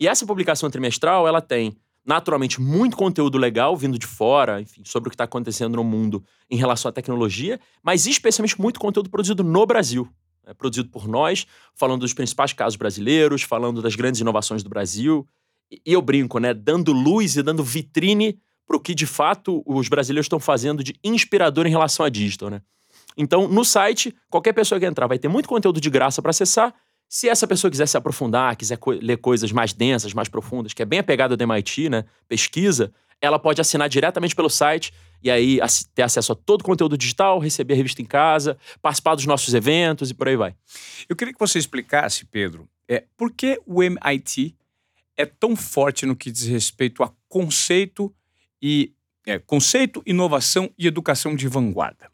E 0.00 0.06
essa 0.06 0.26
publicação 0.26 0.70
trimestral, 0.70 1.26
ela 1.26 1.40
tem 1.40 1.76
naturalmente 2.06 2.60
muito 2.60 2.96
conteúdo 2.96 3.36
legal 3.36 3.76
vindo 3.76 3.98
de 3.98 4.06
fora, 4.06 4.60
enfim, 4.60 4.82
sobre 4.84 5.08
o 5.08 5.10
que 5.10 5.14
está 5.14 5.24
acontecendo 5.24 5.76
no 5.76 5.84
mundo 5.84 6.24
em 6.50 6.56
relação 6.56 6.88
à 6.88 6.92
tecnologia, 6.92 7.60
mas 7.82 8.06
especialmente 8.06 8.58
muito 8.58 8.80
conteúdo 8.80 9.10
produzido 9.10 9.44
no 9.44 9.66
Brasil 9.66 10.08
produzido 10.54 10.88
por 10.88 11.06
nós, 11.08 11.46
falando 11.74 12.00
dos 12.00 12.14
principais 12.14 12.52
casos 12.52 12.76
brasileiros, 12.76 13.42
falando 13.42 13.82
das 13.82 13.94
grandes 13.94 14.20
inovações 14.20 14.62
do 14.62 14.68
Brasil. 14.68 15.26
E, 15.70 15.80
eu 15.84 16.00
brinco, 16.00 16.38
né? 16.38 16.54
Dando 16.54 16.92
luz 16.92 17.36
e 17.36 17.42
dando 17.42 17.62
vitrine 17.62 18.38
para 18.66 18.76
o 18.76 18.80
que 18.80 18.94
de 18.94 19.06
fato 19.06 19.62
os 19.66 19.88
brasileiros 19.88 20.26
estão 20.26 20.38
fazendo 20.38 20.84
de 20.84 20.94
inspirador 21.02 21.66
em 21.66 21.70
relação 21.70 22.04
a 22.04 22.08
digital, 22.08 22.50
né? 22.50 22.62
Então, 23.16 23.48
no 23.48 23.64
site, 23.64 24.14
qualquer 24.30 24.52
pessoa 24.52 24.78
que 24.78 24.86
entrar 24.86 25.06
vai 25.06 25.18
ter 25.18 25.28
muito 25.28 25.48
conteúdo 25.48 25.80
de 25.80 25.90
graça 25.90 26.22
para 26.22 26.30
acessar. 26.30 26.72
Se 27.08 27.28
essa 27.28 27.46
pessoa 27.46 27.70
quiser 27.70 27.88
se 27.88 27.96
aprofundar, 27.96 28.54
quiser 28.54 28.76
co 28.76 28.90
ler 28.92 29.16
coisas 29.16 29.50
mais 29.50 29.72
densas, 29.72 30.12
mais 30.12 30.28
profundas, 30.28 30.74
que 30.74 30.82
é 30.82 30.84
bem 30.84 30.98
a 30.98 31.02
pegada 31.02 31.36
do 31.36 31.42
MIT, 31.42 31.88
né? 31.88 32.04
Pesquisa, 32.28 32.92
ela 33.20 33.38
pode 33.38 33.60
assinar 33.60 33.88
diretamente 33.88 34.34
pelo 34.34 34.48
site 34.48 34.92
e 35.22 35.30
aí 35.30 35.58
ter 35.94 36.02
acesso 36.02 36.32
a 36.32 36.34
todo 36.36 36.60
o 36.60 36.64
conteúdo 36.64 36.96
digital, 36.96 37.38
receber 37.38 37.74
a 37.74 37.76
revista 37.76 38.00
em 38.00 38.04
casa, 38.04 38.56
participar 38.80 39.14
dos 39.14 39.26
nossos 39.26 39.52
eventos 39.54 40.10
e 40.10 40.14
por 40.14 40.28
aí 40.28 40.36
vai. 40.36 40.54
Eu 41.08 41.16
queria 41.16 41.34
que 41.34 41.40
você 41.40 41.58
explicasse, 41.58 42.24
Pedro, 42.24 42.68
é, 42.88 43.04
por 43.16 43.32
que 43.32 43.60
o 43.66 43.82
MIT 43.82 44.54
é 45.16 45.26
tão 45.26 45.56
forte 45.56 46.06
no 46.06 46.14
que 46.14 46.30
diz 46.30 46.46
respeito 46.46 47.02
a 47.02 47.12
conceito 47.28 48.14
e 48.62 48.92
é, 49.26 49.38
conceito, 49.38 50.02
inovação 50.06 50.70
e 50.78 50.86
educação 50.86 51.34
de 51.34 51.48
vanguarda. 51.48 52.10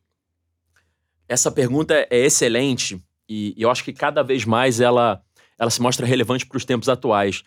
Essa 1.29 1.53
pergunta 1.53 1.95
é 2.11 2.25
excelente 2.25 3.01
e, 3.29 3.55
e 3.57 3.63
eu 3.63 3.71
acho 3.71 3.85
que 3.85 3.93
cada 3.93 4.23
vez 4.23 4.45
mais 4.45 4.81
ela, 4.81 5.23
ela 5.59 5.71
se 5.71 5.81
mostra 5.81 6.07
relevante 6.07 6.47
para 6.47 6.57
os 6.57 6.65
tempos 6.65 6.89
atuais. 6.89 7.45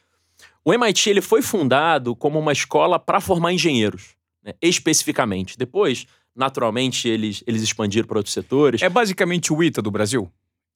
O 0.67 0.74
MIT 0.74 1.09
ele 1.09 1.21
foi 1.21 1.41
fundado 1.41 2.13
como 2.13 2.38
uma 2.38 2.51
escola 2.51 3.00
para 3.00 3.21
formar 3.21 3.53
engenheiros 3.53 4.17
né, 4.43 4.51
especificamente. 4.62 5.57
Depois, 5.57 6.05
naturalmente, 6.36 7.07
eles, 7.07 7.41
eles 7.47 7.62
expandiram 7.62 8.05
para 8.05 8.17
outros 8.17 8.33
setores. 8.33 8.81
É 8.81 8.89
basicamente 8.89 9.53
o 9.53 9.63
ITA 9.63 9.81
do 9.81 9.89
Brasil? 9.89 10.29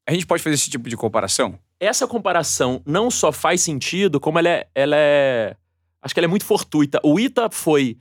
A 0.07 0.13
gente 0.13 0.25
pode 0.25 0.41
fazer 0.41 0.55
esse 0.55 0.69
tipo 0.69 0.88
de 0.88 0.95
comparação? 0.95 1.60
Essa 1.77 2.07
comparação 2.07 2.81
não 2.86 3.12
só 3.12 3.33
faz 3.33 3.60
sentido, 3.60 4.17
como 4.17 4.39
ela 4.39 4.48
é, 4.48 4.67
ela 4.74 4.95
é. 4.98 5.57
Acho 6.01 6.13
que 6.13 6.21
ela 6.21 6.25
é 6.25 6.29
muito 6.29 6.45
fortuita. 6.45 7.01
O 7.03 7.19
ITA 7.19 7.50
foi. 7.51 7.98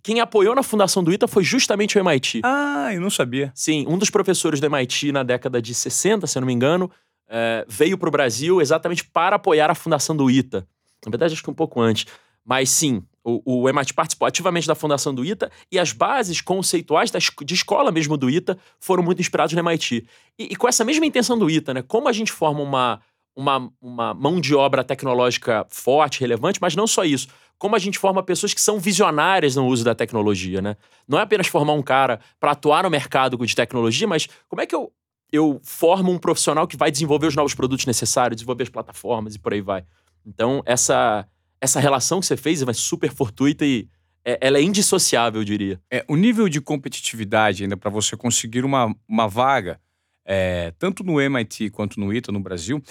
Quem 0.00 0.20
apoiou 0.20 0.54
na 0.54 0.62
fundação 0.62 1.02
do 1.02 1.12
ITA 1.12 1.26
foi 1.26 1.42
justamente 1.42 1.98
o 1.98 2.00
MIT. 2.00 2.42
Ah, 2.44 2.94
eu 2.94 3.00
não 3.00 3.10
sabia. 3.10 3.50
Sim, 3.52 3.84
um 3.88 3.98
dos 3.98 4.10
professores 4.10 4.60
do 4.60 4.66
MIT 4.66 5.10
na 5.10 5.24
década 5.24 5.60
de 5.60 5.74
60, 5.74 6.24
se 6.24 6.38
eu 6.38 6.40
não 6.40 6.46
me 6.46 6.52
engano, 6.52 6.88
é, 7.28 7.66
veio 7.68 7.98
para 7.98 8.08
o 8.08 8.12
Brasil 8.12 8.60
exatamente 8.60 9.04
para 9.04 9.34
apoiar 9.34 9.72
a 9.72 9.74
fundação 9.74 10.14
do 10.14 10.30
ITA. 10.30 10.64
Na 11.04 11.10
verdade, 11.10 11.34
acho 11.34 11.42
que 11.42 11.50
um 11.50 11.54
pouco 11.54 11.80
antes. 11.80 12.06
Mas 12.44 12.70
sim, 12.70 13.02
o, 13.24 13.62
o 13.62 13.68
EMAT 13.68 13.94
participou 13.94 14.26
ativamente 14.26 14.66
da 14.66 14.74
fundação 14.74 15.14
do 15.14 15.24
ITA 15.24 15.50
e 15.70 15.78
as 15.78 15.92
bases 15.92 16.40
conceituais 16.40 17.10
da, 17.10 17.18
de 17.18 17.54
escola 17.54 17.92
mesmo 17.92 18.16
do 18.16 18.28
ITA 18.28 18.58
foram 18.80 19.02
muito 19.02 19.20
inspirados 19.20 19.54
no 19.54 19.60
MIT. 19.60 20.06
E, 20.38 20.44
e, 20.50 20.56
com 20.56 20.66
essa 20.66 20.84
mesma 20.84 21.06
intenção 21.06 21.38
do 21.38 21.48
ITA, 21.48 21.74
né? 21.74 21.82
Como 21.82 22.08
a 22.08 22.12
gente 22.12 22.32
forma 22.32 22.60
uma, 22.60 23.00
uma, 23.36 23.72
uma 23.80 24.14
mão 24.14 24.40
de 24.40 24.54
obra 24.54 24.82
tecnológica 24.82 25.64
forte, 25.68 26.20
relevante, 26.20 26.60
mas 26.60 26.74
não 26.74 26.86
só 26.86 27.04
isso. 27.04 27.28
Como 27.58 27.76
a 27.76 27.78
gente 27.78 27.96
forma 27.96 28.22
pessoas 28.24 28.52
que 28.52 28.60
são 28.60 28.80
visionárias 28.80 29.54
no 29.54 29.66
uso 29.66 29.84
da 29.84 29.94
tecnologia, 29.94 30.60
né? 30.60 30.76
Não 31.06 31.18
é 31.18 31.22
apenas 31.22 31.46
formar 31.46 31.74
um 31.74 31.82
cara 31.82 32.18
para 32.40 32.50
atuar 32.50 32.82
no 32.82 32.90
mercado 32.90 33.36
de 33.36 33.54
tecnologia, 33.54 34.08
mas 34.08 34.28
como 34.48 34.60
é 34.60 34.66
que 34.66 34.74
eu, 34.74 34.92
eu 35.30 35.60
formo 35.62 36.10
um 36.10 36.18
profissional 36.18 36.66
que 36.66 36.76
vai 36.76 36.90
desenvolver 36.90 37.28
os 37.28 37.36
novos 37.36 37.54
produtos 37.54 37.86
necessários, 37.86 38.36
desenvolver 38.36 38.64
as 38.64 38.68
plataformas 38.68 39.36
e 39.36 39.38
por 39.38 39.52
aí 39.52 39.60
vai. 39.60 39.84
Então, 40.26 40.62
essa, 40.64 41.26
essa 41.60 41.80
relação 41.80 42.20
que 42.20 42.26
você 42.26 42.36
fez 42.36 42.62
é 42.62 42.72
super 42.72 43.12
fortuita 43.12 43.64
e 43.64 43.88
é, 44.24 44.38
ela 44.40 44.58
é 44.58 44.62
indissociável, 44.62 45.40
eu 45.40 45.44
diria. 45.44 45.80
É, 45.90 46.04
o 46.08 46.16
nível 46.16 46.48
de 46.48 46.60
competitividade 46.60 47.62
ainda 47.64 47.76
para 47.76 47.90
você 47.90 48.16
conseguir 48.16 48.64
uma, 48.64 48.94
uma 49.08 49.26
vaga 49.28 49.80
é, 50.24 50.72
tanto 50.78 51.02
no 51.02 51.20
MIT 51.20 51.70
quanto 51.70 51.98
no 51.98 52.12
ITA 52.12 52.32
no 52.32 52.40
Brasil. 52.40 52.82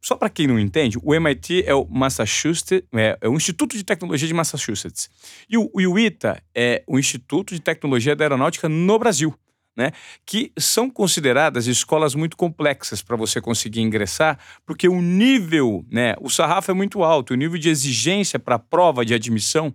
Só 0.00 0.16
para 0.16 0.28
quem 0.28 0.46
não 0.46 0.58
entende, 0.58 0.98
o 1.02 1.14
MIT 1.14 1.64
é 1.66 1.74
o 1.74 1.86
Massachusetts, 1.86 2.82
é, 2.92 3.18
é, 3.20 3.28
o 3.28 3.34
Instituto 3.34 3.76
de 3.76 3.84
Tecnologia 3.84 4.26
de 4.26 4.34
Massachusetts. 4.34 5.08
E 5.48 5.56
o, 5.56 5.70
e 5.78 5.86
o 5.86 5.98
ITA 5.98 6.42
é 6.54 6.82
o 6.86 6.98
Instituto 6.98 7.54
de 7.54 7.60
Tecnologia 7.60 8.16
da 8.16 8.24
Aeronáutica 8.24 8.68
no 8.68 8.98
Brasil. 8.98 9.34
Né, 9.80 9.92
que 10.26 10.52
são 10.58 10.90
consideradas 10.90 11.66
escolas 11.66 12.14
muito 12.14 12.36
complexas 12.36 13.00
para 13.00 13.16
você 13.16 13.40
conseguir 13.40 13.80
ingressar, 13.80 14.38
porque 14.66 14.86
o 14.86 15.00
nível, 15.00 15.86
né, 15.90 16.14
o 16.20 16.28
sarrafo 16.28 16.70
é 16.70 16.74
muito 16.74 17.02
alto, 17.02 17.32
o 17.32 17.34
nível 17.34 17.58
de 17.58 17.70
exigência 17.70 18.38
para 18.38 18.56
a 18.56 18.58
prova 18.58 19.06
de 19.06 19.14
admissão, 19.14 19.74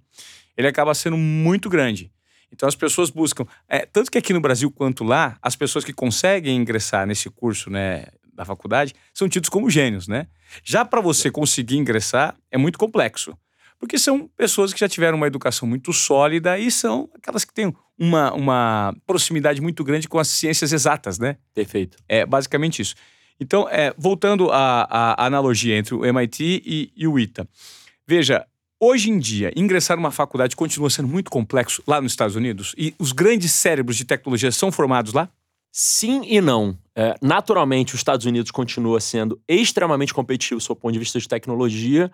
ele 0.55 0.67
acaba 0.67 0.93
sendo 0.93 1.17
muito 1.17 1.71
grande. 1.71 2.11
Então 2.51 2.69
as 2.69 2.75
pessoas 2.75 3.09
buscam, 3.09 3.47
é, 3.67 3.79
tanto 3.83 4.11
que 4.11 4.19
aqui 4.19 4.31
no 4.31 4.39
Brasil 4.39 4.69
quanto 4.69 5.03
lá, 5.03 5.39
as 5.41 5.55
pessoas 5.55 5.83
que 5.83 5.91
conseguem 5.91 6.55
ingressar 6.55 7.07
nesse 7.07 7.27
curso, 7.27 7.71
né, 7.71 8.05
da 8.31 8.45
faculdade, 8.45 8.93
são 9.11 9.27
tidos 9.27 9.49
como 9.49 9.71
gênios, 9.71 10.07
né? 10.07 10.27
Já 10.63 10.85
para 10.85 11.01
você 11.01 11.31
conseguir 11.31 11.77
ingressar 11.77 12.35
é 12.51 12.59
muito 12.59 12.77
complexo, 12.77 13.35
porque 13.79 13.97
são 13.97 14.27
pessoas 14.37 14.71
que 14.71 14.79
já 14.79 14.87
tiveram 14.87 15.17
uma 15.17 15.25
educação 15.25 15.67
muito 15.67 15.91
sólida 15.91 16.59
e 16.59 16.69
são 16.69 17.09
aquelas 17.15 17.43
que 17.43 17.53
têm 17.53 17.73
uma, 17.97 18.33
uma 18.33 18.95
proximidade 19.05 19.61
muito 19.61 19.83
grande 19.83 20.07
com 20.07 20.19
as 20.19 20.27
ciências 20.27 20.73
exatas, 20.73 21.19
né? 21.19 21.37
Perfeito. 21.53 21.97
É 22.07 22.25
basicamente 22.25 22.81
isso. 22.81 22.95
Então, 23.39 23.67
é, 23.69 23.93
voltando 23.97 24.49
à, 24.51 24.87
à 24.89 25.25
analogia 25.25 25.77
entre 25.77 25.93
o 25.93 26.05
MIT 26.05 26.63
e, 26.65 26.91
e 26.95 27.07
o 27.07 27.19
ITA. 27.19 27.47
Veja, 28.07 28.45
Hoje 28.77 29.09
em 29.09 29.17
dia, 29.17 29.53
ingressar 29.55 29.95
numa 29.95 30.11
faculdade 30.11 30.53
continua 30.53 30.89
sendo 30.89 31.07
muito 31.07 31.31
complexo 31.31 31.81
lá 31.87 32.01
nos 32.01 32.11
Estados 32.11 32.35
Unidos? 32.35 32.75
E 32.77 32.93
os 32.99 33.13
grandes 33.13 33.53
cérebros 33.53 33.95
de 33.95 34.03
tecnologia 34.03 34.51
são 34.51 34.69
formados 34.69 35.13
lá? 35.13 35.29
Sim 35.71 36.21
e 36.25 36.41
não. 36.41 36.77
É, 36.93 37.15
naturalmente, 37.21 37.95
os 37.95 38.01
Estados 38.01 38.25
Unidos 38.25 38.51
continua 38.51 38.99
sendo 38.99 39.41
extremamente 39.47 40.13
competitivo 40.13 40.59
do 40.59 40.75
ponto 40.75 40.91
de 40.91 40.99
vista 40.99 41.17
de 41.19 41.27
tecnologia, 41.27 42.11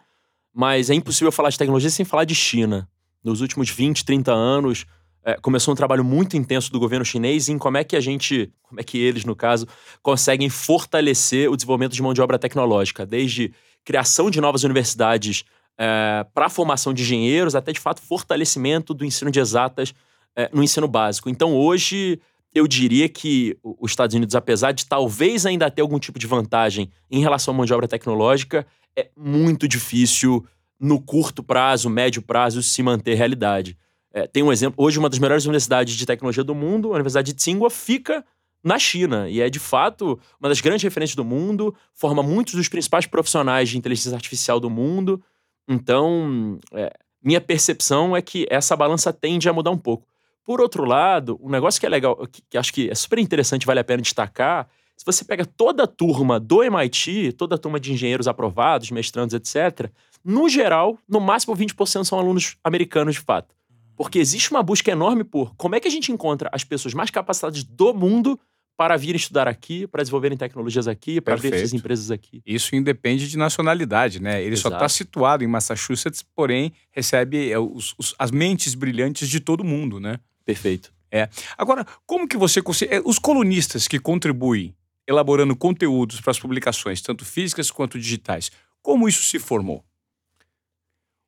mas 0.53 0.89
é 0.91 0.93
impossível 0.93 1.31
falar 1.31 1.49
de 1.49 1.57
tecnologia 1.57 1.89
sem 1.89 2.05
falar 2.05 2.25
de 2.25 2.35
China. 2.35 2.87
Nos 3.23 3.41
últimos 3.41 3.69
20, 3.69 4.05
30 4.05 4.31
anos, 4.31 4.85
é, 5.23 5.35
começou 5.35 5.73
um 5.73 5.75
trabalho 5.75 6.03
muito 6.03 6.35
intenso 6.35 6.71
do 6.71 6.79
governo 6.79 7.05
chinês 7.05 7.47
em 7.49 7.57
como 7.57 7.77
é 7.77 7.83
que 7.83 7.95
a 7.95 7.99
gente, 7.99 8.51
como 8.63 8.79
é 8.79 8.83
que 8.83 8.97
eles, 8.97 9.23
no 9.23 9.35
caso, 9.35 9.67
conseguem 10.01 10.49
fortalecer 10.49 11.49
o 11.49 11.55
desenvolvimento 11.55 11.93
de 11.93 12.01
mão 12.01 12.13
de 12.13 12.21
obra 12.21 12.39
tecnológica, 12.39 13.05
desde 13.05 13.53
criação 13.83 14.29
de 14.29 14.41
novas 14.41 14.63
universidades 14.63 15.43
é, 15.77 16.25
para 16.33 16.47
a 16.47 16.49
formação 16.49 16.93
de 16.93 17.03
engenheiros, 17.03 17.55
até 17.55 17.71
de 17.71 17.79
fato 17.79 18.01
fortalecimento 18.01 18.93
do 18.93 19.05
ensino 19.05 19.31
de 19.31 19.39
exatas 19.39 19.93
é, 20.35 20.49
no 20.53 20.63
ensino 20.63 20.87
básico. 20.87 21.29
Então, 21.29 21.55
hoje, 21.55 22.19
eu 22.53 22.67
diria 22.67 23.07
que 23.07 23.57
os 23.63 23.91
Estados 23.91 24.15
Unidos, 24.15 24.35
apesar 24.35 24.71
de 24.71 24.85
talvez 24.85 25.45
ainda 25.45 25.69
ter 25.71 25.81
algum 25.81 25.99
tipo 25.99 26.19
de 26.19 26.27
vantagem 26.27 26.89
em 27.09 27.21
relação 27.21 27.53
à 27.53 27.57
mão 27.57 27.65
de 27.65 27.73
obra 27.73 27.87
tecnológica, 27.87 28.65
é 28.95 29.09
muito 29.15 29.67
difícil 29.67 30.45
no 30.79 30.99
curto 30.99 31.43
prazo, 31.43 31.89
médio 31.89 32.21
prazo, 32.21 32.61
se 32.61 32.81
manter 32.81 33.13
realidade. 33.13 33.77
É, 34.13 34.27
tem 34.27 34.43
um 34.43 34.51
exemplo, 34.51 34.83
hoje 34.83 34.99
uma 34.99 35.09
das 35.09 35.19
melhores 35.19 35.45
universidades 35.45 35.95
de 35.95 36.05
tecnologia 36.05 36.43
do 36.43 36.53
mundo, 36.53 36.89
a 36.89 36.95
Universidade 36.95 37.31
de 37.31 37.37
Tsinghua, 37.37 37.69
fica 37.69 38.25
na 38.63 38.77
China 38.77 39.29
e 39.29 39.41
é 39.41 39.49
de 39.49 39.59
fato 39.59 40.19
uma 40.39 40.49
das 40.49 40.61
grandes 40.61 40.83
referências 40.83 41.15
do 41.15 41.25
mundo, 41.25 41.73
forma 41.93 42.21
muitos 42.21 42.53
dos 42.53 42.67
principais 42.67 43.07
profissionais 43.07 43.69
de 43.69 43.77
inteligência 43.77 44.13
artificial 44.13 44.59
do 44.59 44.69
mundo 44.69 45.23
então, 45.67 46.59
é, 46.73 46.91
minha 47.23 47.39
percepção 47.39 48.15
é 48.15 48.21
que 48.21 48.45
essa 48.49 48.75
balança 48.75 49.13
tende 49.13 49.47
a 49.47 49.53
mudar 49.53 49.71
um 49.71 49.77
pouco. 49.77 50.05
Por 50.43 50.59
outro 50.59 50.83
lado, 50.83 51.39
um 51.41 51.49
negócio 51.49 51.79
que 51.79 51.85
é 51.85 51.89
legal, 51.89 52.15
que, 52.27 52.41
que 52.49 52.57
acho 52.57 52.73
que 52.73 52.89
é 52.89 52.95
super 52.95 53.19
interessante, 53.19 53.65
vale 53.65 53.79
a 53.79 53.83
pena 53.83 54.01
destacar, 54.01 54.67
se 54.97 55.05
você 55.05 55.23
pega 55.23 55.45
toda 55.45 55.83
a 55.83 55.87
turma 55.87 56.39
do 56.39 56.63
MIT, 56.63 57.33
toda 57.33 57.55
a 57.55 57.57
turma 57.57 57.79
de 57.79 57.91
engenheiros 57.93 58.27
aprovados, 58.27 58.91
mestrandos, 58.91 59.33
etc., 59.33 59.89
no 60.23 60.47
geral, 60.47 60.99
no 61.09 61.19
máximo 61.19 61.55
20% 61.55 62.03
são 62.03 62.19
alunos 62.19 62.55
americanos 62.63 63.15
de 63.15 63.21
fato. 63.21 63.55
Porque 64.01 64.17
existe 64.17 64.49
uma 64.49 64.63
busca 64.63 64.89
enorme 64.89 65.23
por 65.23 65.53
como 65.55 65.75
é 65.75 65.79
que 65.79 65.87
a 65.87 65.91
gente 65.91 66.11
encontra 66.11 66.49
as 66.51 66.63
pessoas 66.63 66.91
mais 66.91 67.11
capacitadas 67.11 67.63
do 67.63 67.93
mundo 67.93 68.39
para 68.75 68.97
vir 68.97 69.15
estudar 69.15 69.47
aqui, 69.47 69.85
para 69.85 70.01
desenvolverem 70.01 70.35
tecnologias 70.35 70.87
aqui, 70.87 71.21
para 71.21 71.35
abrir 71.35 71.53
essas 71.53 71.71
empresas 71.71 72.09
aqui. 72.09 72.41
Isso 72.43 72.75
independe 72.75 73.29
de 73.29 73.37
nacionalidade, 73.37 74.19
né? 74.19 74.41
Ele 74.41 74.53
Exato. 74.53 74.69
só 74.69 74.73
está 74.73 74.89
situado 74.89 75.43
em 75.43 75.47
Massachusetts, 75.47 76.25
porém 76.35 76.73
recebe 76.89 77.51
é, 77.51 77.59
os, 77.59 77.93
os, 77.95 78.15
as 78.17 78.31
mentes 78.31 78.73
brilhantes 78.73 79.29
de 79.29 79.39
todo 79.39 79.63
mundo, 79.63 79.99
né? 79.99 80.19
Perfeito. 80.43 80.91
É. 81.11 81.29
Agora, 81.55 81.85
como 82.07 82.27
que 82.27 82.37
você 82.37 82.59
consegue. 82.59 82.95
É, 82.95 83.01
os 83.05 83.19
colunistas 83.19 83.87
que 83.87 83.99
contribuem 83.99 84.75
elaborando 85.07 85.55
conteúdos 85.55 86.19
para 86.19 86.31
as 86.31 86.39
publicações, 86.39 87.01
tanto 87.01 87.23
físicas 87.23 87.69
quanto 87.69 87.99
digitais, 87.99 88.51
como 88.81 89.07
isso 89.07 89.23
se 89.23 89.37
formou? 89.37 89.85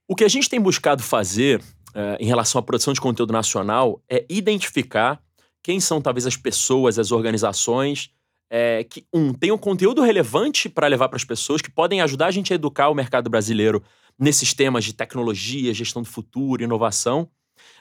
O 0.08 0.16
que 0.16 0.24
a 0.24 0.28
gente 0.28 0.50
tem 0.50 0.60
buscado 0.60 1.04
fazer 1.04 1.62
é, 1.94 2.18
em 2.20 2.26
relação 2.26 2.60
à 2.60 2.62
produção 2.62 2.94
de 2.94 3.02
conteúdo 3.02 3.32
nacional 3.32 4.02
é 4.10 4.26
identificar 4.30 5.22
quem 5.62 5.80
são 5.80 6.02
talvez 6.02 6.26
as 6.26 6.36
pessoas, 6.36 7.00
as 7.00 7.12
organizações 7.12 8.12
é, 8.50 8.84
que, 8.84 9.06
um, 9.14 9.34
tenham 9.34 9.58
conteúdo 9.58 10.02
relevante 10.02 10.70
para 10.70 10.88
levar 10.88 11.10
para 11.10 11.16
as 11.16 11.24
pessoas, 11.24 11.62
que 11.62 11.72
podem 11.72 12.02
ajudar 12.02 12.28
a 12.28 12.32
gente 12.32 12.54
a 12.54 12.56
educar 12.56 12.90
o 12.90 12.94
mercado 12.94 13.30
brasileiro 13.30 13.82
nesses 14.20 14.54
temas 14.54 14.84
de 14.84 14.94
tecnologia, 14.94 15.74
gestão 15.74 16.02
do 16.02 16.08
futuro, 16.08 16.64
inovação, 16.64 17.30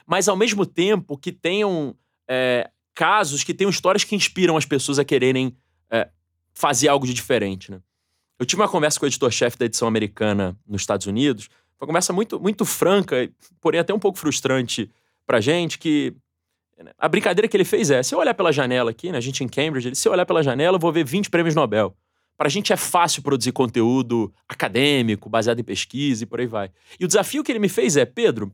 mas 0.05 0.27
ao 0.27 0.35
mesmo 0.35 0.65
tempo 0.65 1.17
que 1.17 1.31
tenham 1.31 1.95
é, 2.27 2.69
casos, 2.95 3.43
que 3.43 3.53
tenham 3.53 3.69
histórias 3.69 4.03
que 4.03 4.15
inspiram 4.15 4.57
as 4.57 4.65
pessoas 4.65 4.97
a 4.97 5.05
quererem 5.05 5.55
é, 5.91 6.09
fazer 6.53 6.87
algo 6.87 7.05
de 7.05 7.13
diferente. 7.13 7.69
Né? 7.69 7.79
Eu 8.39 8.45
tive 8.45 8.61
uma 8.61 8.67
conversa 8.67 8.99
com 8.99 9.05
o 9.05 9.09
editor-chefe 9.09 9.57
da 9.57 9.65
edição 9.65 9.87
americana 9.87 10.57
nos 10.65 10.81
Estados 10.81 11.05
Unidos, 11.05 11.49
uma 11.83 11.87
conversa 11.87 12.13
muito, 12.13 12.39
muito 12.39 12.65
franca, 12.65 13.29
porém 13.59 13.79
até 13.79 13.93
um 13.93 13.99
pouco 13.99 14.17
frustrante 14.17 14.89
para 15.25 15.41
gente, 15.41 15.77
que 15.77 16.15
a 16.97 17.07
brincadeira 17.07 17.47
que 17.47 17.55
ele 17.55 17.65
fez 17.65 17.91
é: 17.91 18.01
se 18.01 18.15
eu 18.15 18.19
olhar 18.19 18.33
pela 18.33 18.51
janela 18.51 18.91
aqui, 18.91 19.11
né, 19.11 19.17
a 19.17 19.21
gente 19.21 19.43
em 19.43 19.47
Cambridge, 19.47 19.89
ele, 19.89 19.95
se 19.95 20.07
eu 20.07 20.11
olhar 20.11 20.25
pela 20.25 20.41
janela, 20.41 20.77
eu 20.77 20.79
vou 20.79 20.91
ver 20.91 21.03
20 21.03 21.29
prêmios 21.29 21.55
Nobel. 21.55 21.95
Para 22.35 22.47
a 22.47 22.49
gente 22.49 22.73
é 22.73 22.77
fácil 22.77 23.21
produzir 23.21 23.51
conteúdo 23.51 24.33
acadêmico, 24.49 25.29
baseado 25.29 25.59
em 25.59 25.63
pesquisa 25.63 26.23
e 26.23 26.25
por 26.25 26.39
aí 26.39 26.47
vai. 26.47 26.71
E 26.99 27.05
o 27.05 27.07
desafio 27.07 27.43
que 27.43 27.51
ele 27.51 27.59
me 27.59 27.69
fez 27.69 27.95
é: 27.95 28.05
Pedro, 28.05 28.51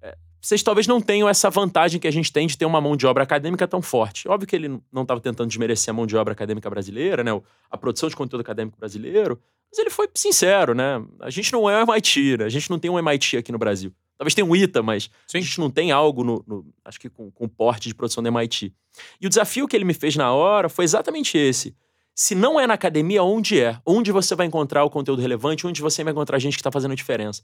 é, 0.00 0.16
vocês 0.40 0.62
talvez 0.62 0.86
não 0.86 1.00
tenham 1.00 1.28
essa 1.28 1.50
vantagem 1.50 2.00
que 2.00 2.08
a 2.08 2.12
gente 2.12 2.32
tem 2.32 2.46
de 2.46 2.56
ter 2.56 2.64
uma 2.64 2.80
mão 2.80 2.96
de 2.96 3.06
obra 3.06 3.22
acadêmica 3.22 3.68
tão 3.68 3.82
forte. 3.82 4.26
Óbvio 4.26 4.48
que 4.48 4.56
ele 4.56 4.80
não 4.90 5.02
estava 5.02 5.20
tentando 5.20 5.48
desmerecer 5.48 5.90
a 5.90 5.94
mão 5.94 6.06
de 6.06 6.16
obra 6.16 6.32
acadêmica 6.32 6.70
brasileira, 6.70 7.22
né, 7.22 7.30
a 7.70 7.76
produção 7.76 8.08
de 8.08 8.16
conteúdo 8.16 8.40
acadêmico 8.40 8.78
brasileiro, 8.78 9.38
mas 9.74 9.78
ele 9.80 9.90
foi 9.90 10.08
sincero, 10.14 10.72
né? 10.72 11.04
A 11.20 11.30
gente 11.30 11.52
não 11.52 11.68
é 11.68 11.82
o 11.82 11.86
MIT, 11.90 12.36
né? 12.38 12.44
a 12.44 12.48
gente 12.48 12.70
não 12.70 12.78
tem 12.78 12.88
um 12.88 12.96
MIT 12.96 13.38
aqui 13.38 13.50
no 13.50 13.58
Brasil. 13.58 13.92
Talvez 14.16 14.32
tenha 14.32 14.46
um 14.46 14.54
ITA, 14.54 14.80
mas 14.80 15.10
Sim. 15.26 15.38
a 15.38 15.40
gente 15.40 15.58
não 15.58 15.68
tem 15.68 15.90
algo, 15.90 16.22
no, 16.22 16.44
no 16.46 16.64
acho 16.84 17.00
que 17.00 17.10
com, 17.10 17.28
com 17.32 17.48
porte 17.48 17.88
de 17.88 17.94
produção 17.94 18.22
do 18.22 18.28
MIT. 18.28 18.72
E 19.20 19.26
o 19.26 19.28
desafio 19.28 19.66
que 19.66 19.74
ele 19.74 19.84
me 19.84 19.92
fez 19.92 20.14
na 20.14 20.32
hora 20.32 20.68
foi 20.68 20.84
exatamente 20.84 21.36
esse. 21.36 21.74
Se 22.14 22.36
não 22.36 22.60
é 22.60 22.66
na 22.68 22.74
academia, 22.74 23.24
onde 23.24 23.60
é? 23.60 23.76
Onde 23.84 24.12
você 24.12 24.36
vai 24.36 24.46
encontrar 24.46 24.84
o 24.84 24.90
conteúdo 24.90 25.20
relevante? 25.20 25.66
Onde 25.66 25.82
você 25.82 26.04
vai 26.04 26.12
encontrar 26.12 26.38
gente 26.38 26.54
que 26.54 26.60
está 26.60 26.70
fazendo 26.70 26.92
a 26.92 26.94
diferença? 26.94 27.42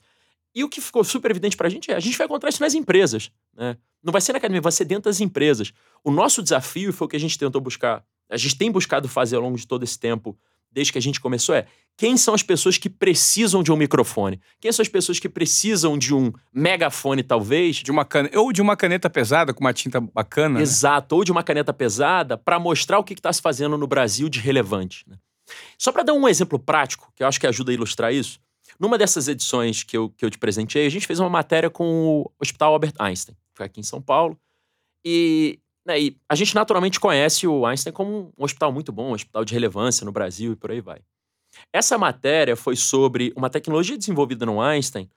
E 0.54 0.62
o 0.62 0.68
que 0.68 0.80
ficou 0.80 1.02
super 1.02 1.32
evidente 1.32 1.56
para 1.56 1.66
a 1.66 1.70
gente 1.70 1.90
é 1.90 1.96
a 1.96 2.00
gente 2.00 2.16
vai 2.16 2.26
encontrar 2.26 2.50
isso 2.50 2.62
nas 2.62 2.74
empresas. 2.74 3.32
Né? 3.56 3.76
Não 4.00 4.12
vai 4.12 4.20
ser 4.20 4.32
na 4.32 4.38
academia, 4.38 4.60
vai 4.60 4.70
ser 4.70 4.84
dentro 4.84 5.10
das 5.10 5.20
empresas. 5.20 5.72
O 6.04 6.12
nosso 6.12 6.40
desafio 6.40 6.92
foi 6.92 7.06
o 7.06 7.08
que 7.08 7.16
a 7.16 7.20
gente 7.20 7.36
tentou 7.36 7.60
buscar. 7.60 8.04
A 8.28 8.36
gente 8.36 8.56
tem 8.56 8.70
buscado 8.70 9.08
fazer 9.08 9.34
ao 9.34 9.42
longo 9.42 9.56
de 9.56 9.66
todo 9.66 9.82
esse 9.82 9.98
tempo 9.98 10.38
desde 10.70 10.92
que 10.92 10.98
a 10.98 11.02
gente 11.02 11.20
começou 11.20 11.54
é 11.54 11.66
quem 11.96 12.16
são 12.16 12.32
as 12.32 12.42
pessoas 12.42 12.78
que 12.78 12.88
precisam 12.88 13.62
de 13.62 13.70
um 13.70 13.76
microfone? 13.76 14.40
Quem 14.58 14.72
são 14.72 14.82
as 14.82 14.88
pessoas 14.88 15.18
que 15.18 15.28
precisam 15.28 15.98
de 15.98 16.14
um 16.14 16.32
megafone, 16.50 17.22
talvez? 17.22 17.76
De 17.76 17.90
uma 17.90 18.06
can... 18.06 18.30
Ou 18.34 18.52
de 18.54 18.62
uma 18.62 18.74
caneta 18.74 19.10
pesada 19.10 19.52
com 19.52 19.60
uma 19.60 19.74
tinta 19.74 20.00
bacana. 20.00 20.54
Né? 20.54 20.62
Exato, 20.62 21.14
né? 21.14 21.18
ou 21.18 21.24
de 21.24 21.30
uma 21.30 21.42
caneta 21.42 21.74
pesada 21.74 22.38
para 22.38 22.58
mostrar 22.58 22.98
o 22.98 23.04
que 23.04 23.12
está 23.12 23.30
se 23.30 23.42
fazendo 23.42 23.76
no 23.76 23.86
Brasil 23.86 24.30
de 24.30 24.40
relevante. 24.40 25.04
Né? 25.06 25.16
Só 25.76 25.92
para 25.92 26.02
dar 26.02 26.14
um 26.14 26.26
exemplo 26.26 26.58
prático, 26.58 27.12
que 27.14 27.22
eu 27.22 27.26
acho 27.26 27.38
que 27.38 27.46
ajuda 27.46 27.70
a 27.70 27.74
ilustrar 27.74 28.14
isso, 28.14 28.40
numa 28.78 28.96
dessas 28.96 29.28
edições 29.28 29.82
que 29.82 29.94
eu, 29.94 30.08
que 30.08 30.24
eu 30.24 30.30
te 30.30 30.38
presenteei, 30.38 30.86
a 30.86 30.90
gente 30.90 31.06
fez 31.06 31.20
uma 31.20 31.28
matéria 31.28 31.68
com 31.68 31.84
o 31.84 32.32
Hospital 32.40 32.72
Albert 32.72 32.94
Einstein, 32.98 33.34
que 33.34 33.56
foi 33.56 33.66
aqui 33.66 33.78
em 33.78 33.84
São 33.84 34.00
Paulo. 34.00 34.38
E 35.04 35.58
e 35.98 36.16
a 36.28 36.34
gente 36.34 36.54
naturalmente 36.54 37.00
conhece 37.00 37.46
o 37.46 37.66
Einstein 37.66 37.92
como 37.92 38.32
um 38.36 38.44
hospital 38.44 38.72
muito 38.72 38.92
bom, 38.92 39.10
um 39.10 39.14
hospital 39.14 39.44
de 39.44 39.54
relevância 39.54 40.04
no 40.04 40.12
Brasil 40.12 40.52
e 40.52 40.56
por 40.56 40.70
aí 40.70 40.80
vai. 40.80 41.00
Essa 41.72 41.98
matéria 41.98 42.56
foi 42.56 42.76
sobre 42.76 43.32
uma 43.36 43.50
tecnologia 43.50 43.96
desenvolvida 43.98 44.46
no 44.46 44.60
Einstein 44.60 45.10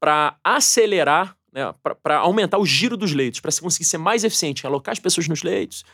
para 0.00 0.38
acelerar, 0.42 1.36
né, 1.52 1.74
para 2.02 2.18
aumentar 2.18 2.58
o 2.58 2.66
giro 2.66 2.96
dos 2.96 3.12
leitos, 3.12 3.40
para 3.40 3.50
conseguir 3.60 3.84
ser 3.84 3.98
mais 3.98 4.24
eficiente, 4.24 4.66
alocar 4.66 4.92
as 4.92 4.98
pessoas 4.98 5.28
nos 5.28 5.42
leitos, 5.42 5.84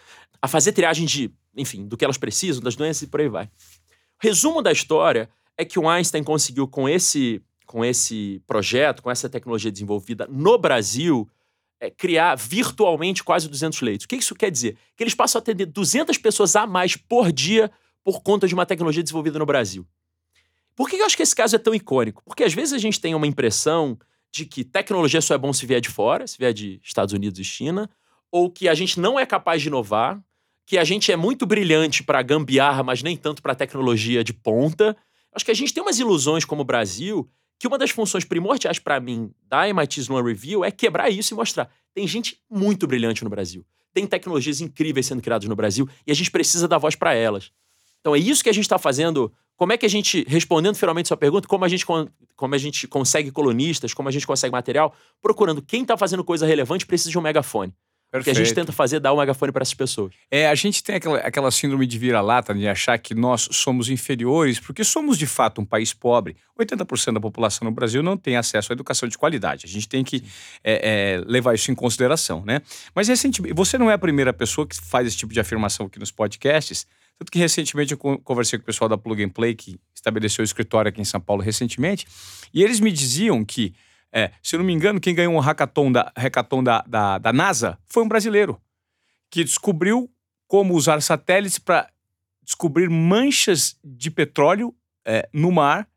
a 0.40 0.49
fazer 0.49 0.72
triagem 0.72 1.06
de, 1.06 1.30
enfim, 1.56 1.87
do 1.87 1.96
que 1.96 2.04
elas 2.04 2.18
precisam, 2.18 2.62
das 2.62 2.76
doenças 2.76 3.02
e 3.02 3.06
por 3.06 3.20
aí 3.20 3.28
vai. 3.28 3.50
Resumo 4.20 4.62
da 4.62 4.72
história 4.72 5.28
é 5.56 5.64
que 5.64 5.78
o 5.78 5.88
Einstein 5.88 6.22
conseguiu 6.22 6.66
com 6.66 6.88
esse 6.88 7.42
com 7.70 7.84
esse 7.84 8.42
projeto, 8.49 9.00
com 9.00 9.08
essa 9.12 9.28
tecnologia 9.28 9.70
desenvolvida 9.70 10.26
no 10.28 10.58
Brasil, 10.58 11.30
é, 11.80 11.90
criar 11.90 12.37
virtualmente 12.37 13.25
quase 13.25 13.49
200 13.49 13.80
leitos. 13.80 14.04
O 14.04 14.08
que 14.08 14.16
isso 14.16 14.34
quer 14.34 14.50
dizer? 14.50 14.76
Que 14.94 15.02
eles 15.02 15.14
passam 15.14 15.38
a 15.38 15.42
atender 15.42 15.66
200 15.66 16.18
pessoas 16.18 16.54
a 16.54 16.66
mais 16.66 16.94
por 16.94 17.32
dia 17.32 17.70
por 18.04 18.22
conta 18.22 18.46
de 18.46 18.54
uma 18.54 18.66
tecnologia 18.66 19.02
desenvolvida 19.02 19.38
no 19.38 19.46
Brasil. 19.46 19.87
Por 20.76 20.88
que 20.88 20.96
eu 20.96 21.06
acho 21.06 21.16
que 21.16 21.22
esse 21.22 21.34
caso 21.34 21.56
é 21.56 21.58
tão 21.58 21.75
icônico? 21.75 22.22
Porque 22.25 22.44
às 22.44 22.52
vezes 22.52 22.75
a 22.75 22.78
gente 22.78 23.00
tem 23.00 23.14
uma 23.14 23.26
impressão 23.26 23.99
de 24.30 24.44
que 24.44 24.62
tecnologia 24.62 25.20
só 25.20 25.34
é 25.34 25.38
bom 25.38 25.52
se 25.52 25.66
vier 25.66 25.80
de 25.80 25.88
fora, 25.88 26.26
se 26.26 26.38
vier 26.38 26.52
de 26.52 26.80
Estados 26.84 27.12
Unidos 27.12 27.40
e 27.40 27.44
China, 27.44 27.90
ou 28.30 28.50
que 28.50 28.68
a 28.68 28.75
gente 28.75 29.00
não 29.00 29.18
é 29.18 29.26
capaz 29.26 29.60
de 29.60 29.68
inovar, 29.68 30.22
que 30.64 30.78
a 30.78 30.84
gente 30.84 31.10
é 31.10 31.16
muito 31.16 31.46
brilhante 31.46 32.04
para 32.04 32.22
gambiarra, 32.22 32.82
mas 32.82 33.02
nem 33.02 33.16
tanto 33.16 33.42
para 33.42 33.54
tecnologia 33.54 34.22
de 34.22 34.32
ponta. 34.32 34.96
Acho 35.34 35.44
que 35.44 35.50
a 35.50 35.54
gente 35.54 35.75
tem 35.75 35.82
umas 35.82 35.99
ilusões 35.99 36.44
como 36.44 36.62
o 36.62 36.64
Brasil 36.64 37.28
que 37.60 37.68
uma 37.68 37.76
das 37.76 37.90
funções 37.90 38.24
primordiais 38.24 38.78
para 38.78 38.98
mim 38.98 39.30
da 39.46 39.68
MIT 39.68 40.00
Sloan 40.00 40.24
Review 40.24 40.64
é 40.64 40.70
quebrar 40.70 41.10
isso 41.10 41.34
e 41.34 41.36
mostrar. 41.36 41.70
Tem 41.92 42.08
gente 42.08 42.40
muito 42.50 42.86
brilhante 42.86 43.22
no 43.22 43.28
Brasil. 43.28 43.66
Tem 43.92 44.06
tecnologias 44.06 44.62
incríveis 44.62 45.04
sendo 45.04 45.20
criadas 45.20 45.46
no 45.46 45.54
Brasil 45.54 45.86
e 46.06 46.10
a 46.10 46.14
gente 46.14 46.30
precisa 46.30 46.66
dar 46.66 46.78
voz 46.78 46.94
para 46.94 47.12
elas. 47.12 47.52
Então 48.00 48.14
é 48.14 48.18
isso 48.18 48.42
que 48.42 48.48
a 48.48 48.52
gente 48.52 48.64
está 48.64 48.78
fazendo. 48.78 49.30
Como 49.56 49.74
é 49.74 49.76
que 49.76 49.84
a 49.84 49.90
gente, 49.90 50.24
respondendo 50.26 50.74
finalmente 50.74 51.08
sua 51.08 51.18
pergunta, 51.18 51.46
como 51.46 51.62
a 51.62 51.68
gente, 51.68 51.84
como 51.84 52.54
a 52.54 52.58
gente 52.58 52.88
consegue 52.88 53.30
colunistas, 53.30 53.92
como 53.92 54.08
a 54.08 54.12
gente 54.12 54.26
consegue 54.26 54.52
material, 54.52 54.94
procurando 55.20 55.60
quem 55.60 55.82
está 55.82 55.98
fazendo 55.98 56.24
coisa 56.24 56.46
relevante 56.46 56.86
precisa 56.86 57.10
de 57.10 57.18
um 57.18 57.20
megafone. 57.20 57.74
Perfeito. 58.10 58.24
que 58.24 58.42
a 58.42 58.44
gente 58.44 58.54
tenta 58.54 58.72
fazer 58.72 58.96
é 58.96 59.00
dar 59.00 59.12
o 59.12 59.16
um 59.16 59.18
megafone 59.20 59.52
para 59.52 59.62
essas 59.62 59.74
pessoas. 59.74 60.12
É, 60.30 60.48
a 60.48 60.54
gente 60.56 60.82
tem 60.82 60.96
aquela, 60.96 61.18
aquela 61.18 61.50
síndrome 61.50 61.86
de 61.86 61.96
vira-lata, 61.96 62.52
de 62.52 62.66
achar 62.66 62.98
que 62.98 63.14
nós 63.14 63.48
somos 63.52 63.88
inferiores, 63.88 64.58
porque 64.58 64.82
somos 64.82 65.16
de 65.16 65.26
fato 65.26 65.60
um 65.60 65.64
país 65.64 65.94
pobre. 65.94 66.36
80% 66.58 67.14
da 67.14 67.20
população 67.20 67.64
no 67.64 67.70
Brasil 67.70 68.02
não 68.02 68.16
tem 68.16 68.36
acesso 68.36 68.72
à 68.72 68.74
educação 68.74 69.08
de 69.08 69.16
qualidade. 69.16 69.64
A 69.64 69.68
gente 69.68 69.88
tem 69.88 70.02
que 70.02 70.24
é, 70.64 71.18
é, 71.18 71.24
levar 71.24 71.54
isso 71.54 71.70
em 71.70 71.74
consideração, 71.74 72.44
né? 72.44 72.60
Mas 72.94 73.06
recentemente, 73.06 73.54
você 73.54 73.78
não 73.78 73.88
é 73.88 73.94
a 73.94 73.98
primeira 73.98 74.32
pessoa 74.32 74.66
que 74.66 74.76
faz 74.76 75.06
esse 75.06 75.16
tipo 75.16 75.32
de 75.32 75.38
afirmação 75.38 75.86
aqui 75.86 75.98
nos 75.98 76.10
podcasts. 76.10 76.86
Tanto 77.16 77.30
que 77.30 77.38
recentemente 77.38 77.92
eu 77.92 77.98
conversei 77.98 78.58
com 78.58 78.62
o 78.62 78.66
pessoal 78.66 78.88
da 78.88 78.98
Plug 78.98 79.22
and 79.22 79.28
Play, 79.28 79.54
que 79.54 79.78
estabeleceu 79.94 80.42
o 80.42 80.44
escritório 80.44 80.88
aqui 80.88 81.00
em 81.00 81.04
São 81.04 81.20
Paulo 81.20 81.42
recentemente, 81.42 82.06
e 82.52 82.62
eles 82.62 82.80
me 82.80 82.90
diziam 82.90 83.44
que 83.44 83.74
é, 84.12 84.32
se 84.42 84.56
não 84.56 84.64
me 84.64 84.72
engano, 84.72 85.00
quem 85.00 85.14
ganhou 85.14 85.34
um 85.34 85.38
hackathon 85.38 85.92
da, 85.92 86.12
hackathon 86.16 86.62
da, 86.62 86.82
da, 86.86 87.18
da 87.18 87.32
NASA 87.32 87.78
foi 87.86 88.02
um 88.02 88.08
brasileiro 88.08 88.60
que 89.30 89.44
descobriu 89.44 90.10
como 90.48 90.74
usar 90.74 91.00
satélites 91.00 91.58
para 91.58 91.88
descobrir 92.42 92.90
manchas 92.90 93.78
de 93.84 94.10
petróleo 94.10 94.74
é, 95.04 95.28
no 95.32 95.52
mar 95.52 95.88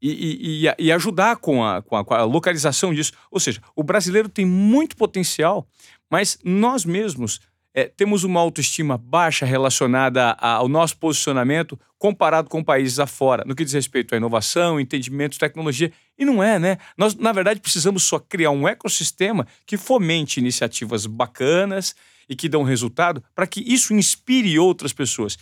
e, 0.00 0.66
e, 0.66 0.86
e, 0.86 0.92
ajudar 0.92 1.36
com 1.36 1.64
a, 1.64 1.80
com, 1.80 1.96
a, 1.96 2.04
com 2.04 2.12
a 2.12 2.22
localização 2.24 2.92
disso. 2.92 3.12
Ou 3.30 3.40
seja, 3.40 3.62
o 3.74 3.82
brasileiro 3.82 4.28
tem 4.28 4.44
muito 4.44 4.94
potencial, 4.94 5.66
mas 6.10 6.38
nós 6.44 6.84
mesmos 6.84 7.40
é, 7.76 7.84
temos 7.84 8.24
uma 8.24 8.40
autoestima 8.40 8.96
baixa 8.96 9.44
relacionada 9.44 10.30
ao 10.40 10.66
nosso 10.66 10.96
posicionamento 10.96 11.78
comparado 11.98 12.48
com 12.48 12.64
países 12.64 12.98
afora, 12.98 13.44
no 13.46 13.54
que 13.54 13.64
diz 13.64 13.74
respeito 13.74 14.14
à 14.14 14.16
inovação, 14.16 14.80
entendimento, 14.80 15.38
tecnologia. 15.38 15.92
E 16.18 16.24
não 16.24 16.42
é, 16.42 16.58
né? 16.58 16.78
Nós, 16.96 17.14
na 17.14 17.32
verdade, 17.32 17.60
precisamos 17.60 18.02
só 18.04 18.18
criar 18.18 18.50
um 18.50 18.66
ecossistema 18.66 19.46
que 19.66 19.76
fomente 19.76 20.40
iniciativas 20.40 21.04
bacanas 21.04 21.94
e 22.26 22.34
que 22.34 22.48
dão 22.48 22.62
resultado 22.62 23.22
para 23.34 23.46
que 23.46 23.60
isso 23.60 23.92
inspire 23.92 24.58
outras 24.58 24.94
pessoas. 24.94 25.36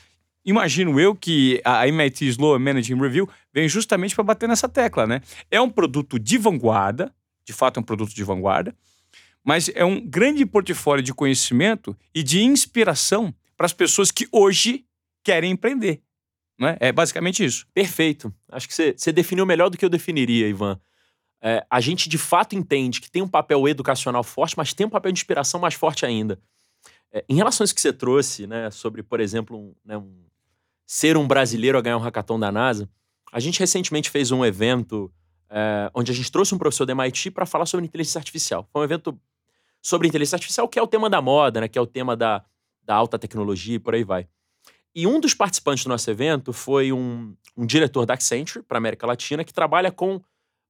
Imagino 0.45 0.99
eu 0.99 1.15
que 1.15 1.63
a 1.65 1.87
MIT 1.87 2.27
Sloan 2.27 2.59
Managing 2.59 3.01
Review 3.01 3.29
vem 3.53 3.69
justamente 3.69 4.13
para 4.13 4.25
bater 4.25 4.49
nessa 4.49 4.69
tecla, 4.69 5.07
né? 5.07 5.21
É 5.53 5.61
um 5.61 5.71
produto 5.71 6.19
de 6.19 6.37
vanguarda, 6.37 7.15
de 7.47 7.53
fato 7.53 7.79
é 7.79 7.81
um 7.81 7.85
produto 7.85 8.13
de 8.13 8.25
vanguarda, 8.25 8.75
mas 9.45 9.71
é 9.75 9.85
um 9.85 10.01
grande 10.01 10.47
portfólio 10.47 11.05
de 11.05 11.13
conhecimento 11.13 11.97
e 12.15 12.23
de 12.23 12.43
inspiração 12.43 13.33
para 13.57 13.67
as 13.67 13.73
pessoas 13.73 14.11
que 14.11 14.27
hoje 14.33 14.87
querem 15.23 15.53
empreender. 15.53 16.03
Não 16.59 16.69
é? 16.69 16.77
é 16.81 16.93
basicamente 16.93 17.45
isso. 17.45 17.67
Perfeito. 17.75 18.33
Acho 18.51 18.67
que 18.67 18.75
você, 18.75 19.13
definiu 19.13 19.45
melhor 19.45 19.69
do 19.69 19.77
que 19.77 19.85
eu 19.85 19.91
definiria, 19.91 20.49
Ivan. 20.49 20.81
É, 21.43 21.65
a 21.69 21.81
gente 21.81 22.09
de 22.09 22.17
fato 22.17 22.55
entende 22.55 23.01
que 23.01 23.11
tem 23.11 23.21
um 23.21 23.29
papel 23.29 23.69
educacional 23.69 24.25
forte, 24.25 24.57
mas 24.57 24.73
tem 24.73 24.87
um 24.87 24.91
papel 24.91 25.13
de 25.13 25.19
inspiração 25.19 25.61
mais 25.61 25.75
forte 25.75 26.07
ainda. 26.07 26.41
É, 27.13 27.23
em 27.29 27.35
relação 27.35 27.63
a 27.63 27.67
isso 27.67 27.75
que 27.75 27.81
você 27.81 27.93
trouxe, 27.93 28.47
né, 28.47 28.71
sobre, 28.71 29.03
por 29.03 29.21
exemplo, 29.21 29.59
um, 29.59 29.75
né, 29.85 29.99
um, 29.99 30.25
ser 30.87 31.19
um 31.19 31.27
brasileiro 31.27 31.77
a 31.77 31.83
ganhar 31.83 31.99
um 31.99 32.01
hackathon 32.01 32.39
da 32.39 32.51
NASA, 32.51 32.89
a 33.31 33.41
gente 33.41 33.61
recentemente 33.61 34.09
fez 34.09 34.31
um 34.31 34.45
evento 34.45 35.13
é, 35.51 35.91
onde 35.95 36.11
a 36.11 36.15
gente 36.15 36.33
trouxe 36.33 36.55
um 36.55 36.59
professor 36.59 36.87
da 36.87 36.93
MIT 36.93 37.31
para 37.31 37.45
falar 37.45 37.67
sobre 37.67 37.85
inteligência 37.85 38.19
artificial. 38.19 38.67
Foi 38.73 38.81
um 38.81 38.85
evento 38.85 39.21
sobre 39.85 40.09
inteligência 40.09 40.37
artificial, 40.37 40.67
que 40.67 40.79
é 40.79 40.83
o 40.83 40.87
tema 40.87 41.11
da 41.11 41.21
moda, 41.21 41.61
né? 41.61 41.69
Que 41.69 41.79
é 41.79 41.81
o 41.81 41.87
tema 41.87 42.17
da, 42.17 42.43
da 42.83 42.95
alta 42.95 43.19
tecnologia 43.19 43.77
e 43.77 43.79
por 43.79 43.95
aí 43.95 44.03
vai. 44.03 44.27
E 44.95 45.07
um 45.07 45.21
dos 45.21 45.35
participantes 45.35 45.85
do 45.85 45.91
nosso 45.91 46.11
evento 46.11 46.55
foi 46.55 46.91
um, 46.91 47.37
um 47.55 47.67
diretor 47.67 48.07
da 48.07 48.15
Accenture 48.15 48.65
para 48.65 48.79
América 48.79 49.07
Latina 49.07 49.45
que 49.45 49.53
trabalha 49.53 49.93
com 49.93 50.17
o 50.17 50.21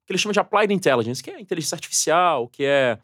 que 0.05 0.13
ele 0.13 0.19
chama 0.19 0.33
de 0.33 0.41
Applied 0.41 0.75
Intelligence, 0.75 1.23
que 1.23 1.31
é 1.31 1.41
inteligência 1.41 1.77
artificial, 1.77 2.49
que 2.49 2.65
é, 2.65 2.99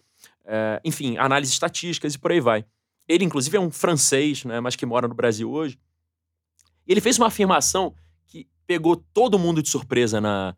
é 0.45 0.81
enfim, 0.85 1.17
análise 1.17 1.53
estatísticas 1.53 2.15
e 2.15 2.19
por 2.19 2.33
aí 2.33 2.41
vai. 2.41 2.65
Ele, 3.07 3.25
inclusive, 3.25 3.57
é 3.57 3.61
um 3.61 3.71
francês, 3.71 4.45
né, 4.45 4.59
mas 4.59 4.75
que 4.75 4.85
mora 4.85 5.07
no 5.07 5.15
Brasil 5.15 5.49
hoje. 5.49 5.79
Ele 6.89 7.01
fez 7.01 7.19
uma 7.19 7.29
afirmação 7.29 7.95
que 8.27 8.49
pegou 8.67 8.97
todo 8.97 9.39
mundo 9.39 9.63
de 9.63 9.69
surpresa 9.69 10.21
na, 10.21 10.57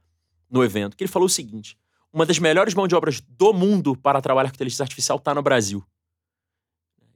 no 0.51 0.65
evento, 0.65 0.97
que 0.97 1.05
ele 1.05 1.13
falou 1.13 1.27
o 1.27 1.31
seguinte: 1.31 1.77
uma 2.13 2.27
das 2.27 2.39
melhores 2.39 2.75
mãos 2.75 2.89
de 2.89 2.95
obras 2.95 3.21
do 3.21 3.53
mundo 3.53 3.97
para 3.97 4.21
trabalhar 4.21 4.51
com 4.51 4.57
inteligência 4.57 4.83
artificial 4.83 5.19
está 5.19 5.35
no 5.35 5.43
Brasil. 5.43 5.85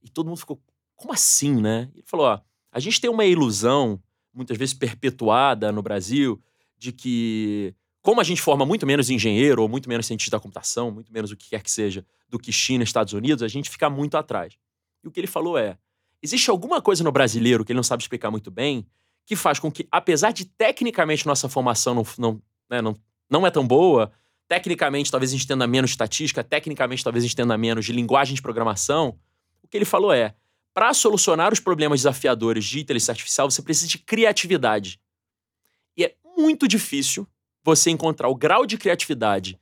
E 0.02 0.08
todo 0.08 0.28
mundo 0.28 0.38
ficou, 0.38 0.60
como 0.94 1.12
assim, 1.12 1.60
né? 1.60 1.90
Ele 1.92 2.04
falou: 2.06 2.26
ó, 2.26 2.40
a 2.72 2.80
gente 2.80 3.00
tem 3.00 3.10
uma 3.10 3.24
ilusão, 3.24 4.02
muitas 4.32 4.56
vezes 4.56 4.74
perpetuada 4.74 5.70
no 5.70 5.82
Brasil, 5.82 6.40
de 6.78 6.92
que, 6.92 7.74
como 8.00 8.20
a 8.20 8.24
gente 8.24 8.40
forma 8.40 8.64
muito 8.64 8.86
menos 8.86 9.10
engenheiro 9.10 9.62
ou 9.62 9.68
muito 9.68 9.88
menos 9.88 10.06
cientista 10.06 10.36
da 10.36 10.40
computação, 10.40 10.90
muito 10.90 11.12
menos 11.12 11.30
o 11.30 11.36
que 11.36 11.50
quer 11.50 11.62
que 11.62 11.70
seja, 11.70 12.04
do 12.28 12.38
que 12.38 12.52
China 12.52 12.84
Estados 12.84 13.12
Unidos, 13.12 13.42
a 13.42 13.48
gente 13.48 13.68
fica 13.68 13.90
muito 13.90 14.16
atrás. 14.16 14.56
E 15.04 15.08
o 15.08 15.10
que 15.10 15.20
ele 15.20 15.26
falou 15.26 15.58
é: 15.58 15.76
existe 16.22 16.50
alguma 16.50 16.80
coisa 16.80 17.04
no 17.04 17.12
brasileiro 17.12 17.64
que 17.64 17.72
ele 17.72 17.78
não 17.78 17.82
sabe 17.82 18.02
explicar 18.02 18.30
muito 18.30 18.50
bem, 18.50 18.86
que 19.26 19.36
faz 19.36 19.58
com 19.58 19.70
que, 19.70 19.86
apesar 19.90 20.32
de 20.32 20.44
tecnicamente 20.44 21.26
nossa 21.26 21.48
formação 21.48 21.94
não, 21.94 22.06
não, 22.16 22.42
né, 22.70 22.80
não, 22.80 22.96
não 23.28 23.46
é 23.46 23.50
tão 23.50 23.66
boa, 23.66 24.12
Tecnicamente, 24.48 25.10
talvez 25.10 25.30
a 25.30 25.34
gente 25.34 25.44
entenda 25.44 25.66
menos 25.66 25.90
estatística, 25.90 26.44
tecnicamente, 26.44 27.02
talvez 27.02 27.24
a 27.24 27.26
gente 27.26 27.34
entenda 27.34 27.58
menos 27.58 27.84
de 27.84 27.92
linguagem 27.92 28.34
de 28.34 28.42
programação. 28.42 29.18
O 29.62 29.68
que 29.68 29.76
ele 29.76 29.84
falou 29.84 30.12
é: 30.12 30.34
para 30.72 30.94
solucionar 30.94 31.52
os 31.52 31.58
problemas 31.58 32.00
desafiadores 32.00 32.64
de 32.64 32.80
inteligência 32.80 33.12
artificial, 33.12 33.50
você 33.50 33.60
precisa 33.60 33.88
de 33.88 33.98
criatividade. 33.98 35.00
E 35.96 36.04
é 36.04 36.14
muito 36.36 36.68
difícil 36.68 37.26
você 37.64 37.90
encontrar 37.90 38.28
o 38.28 38.34
grau 38.34 38.64
de 38.64 38.78
criatividade 38.78 39.58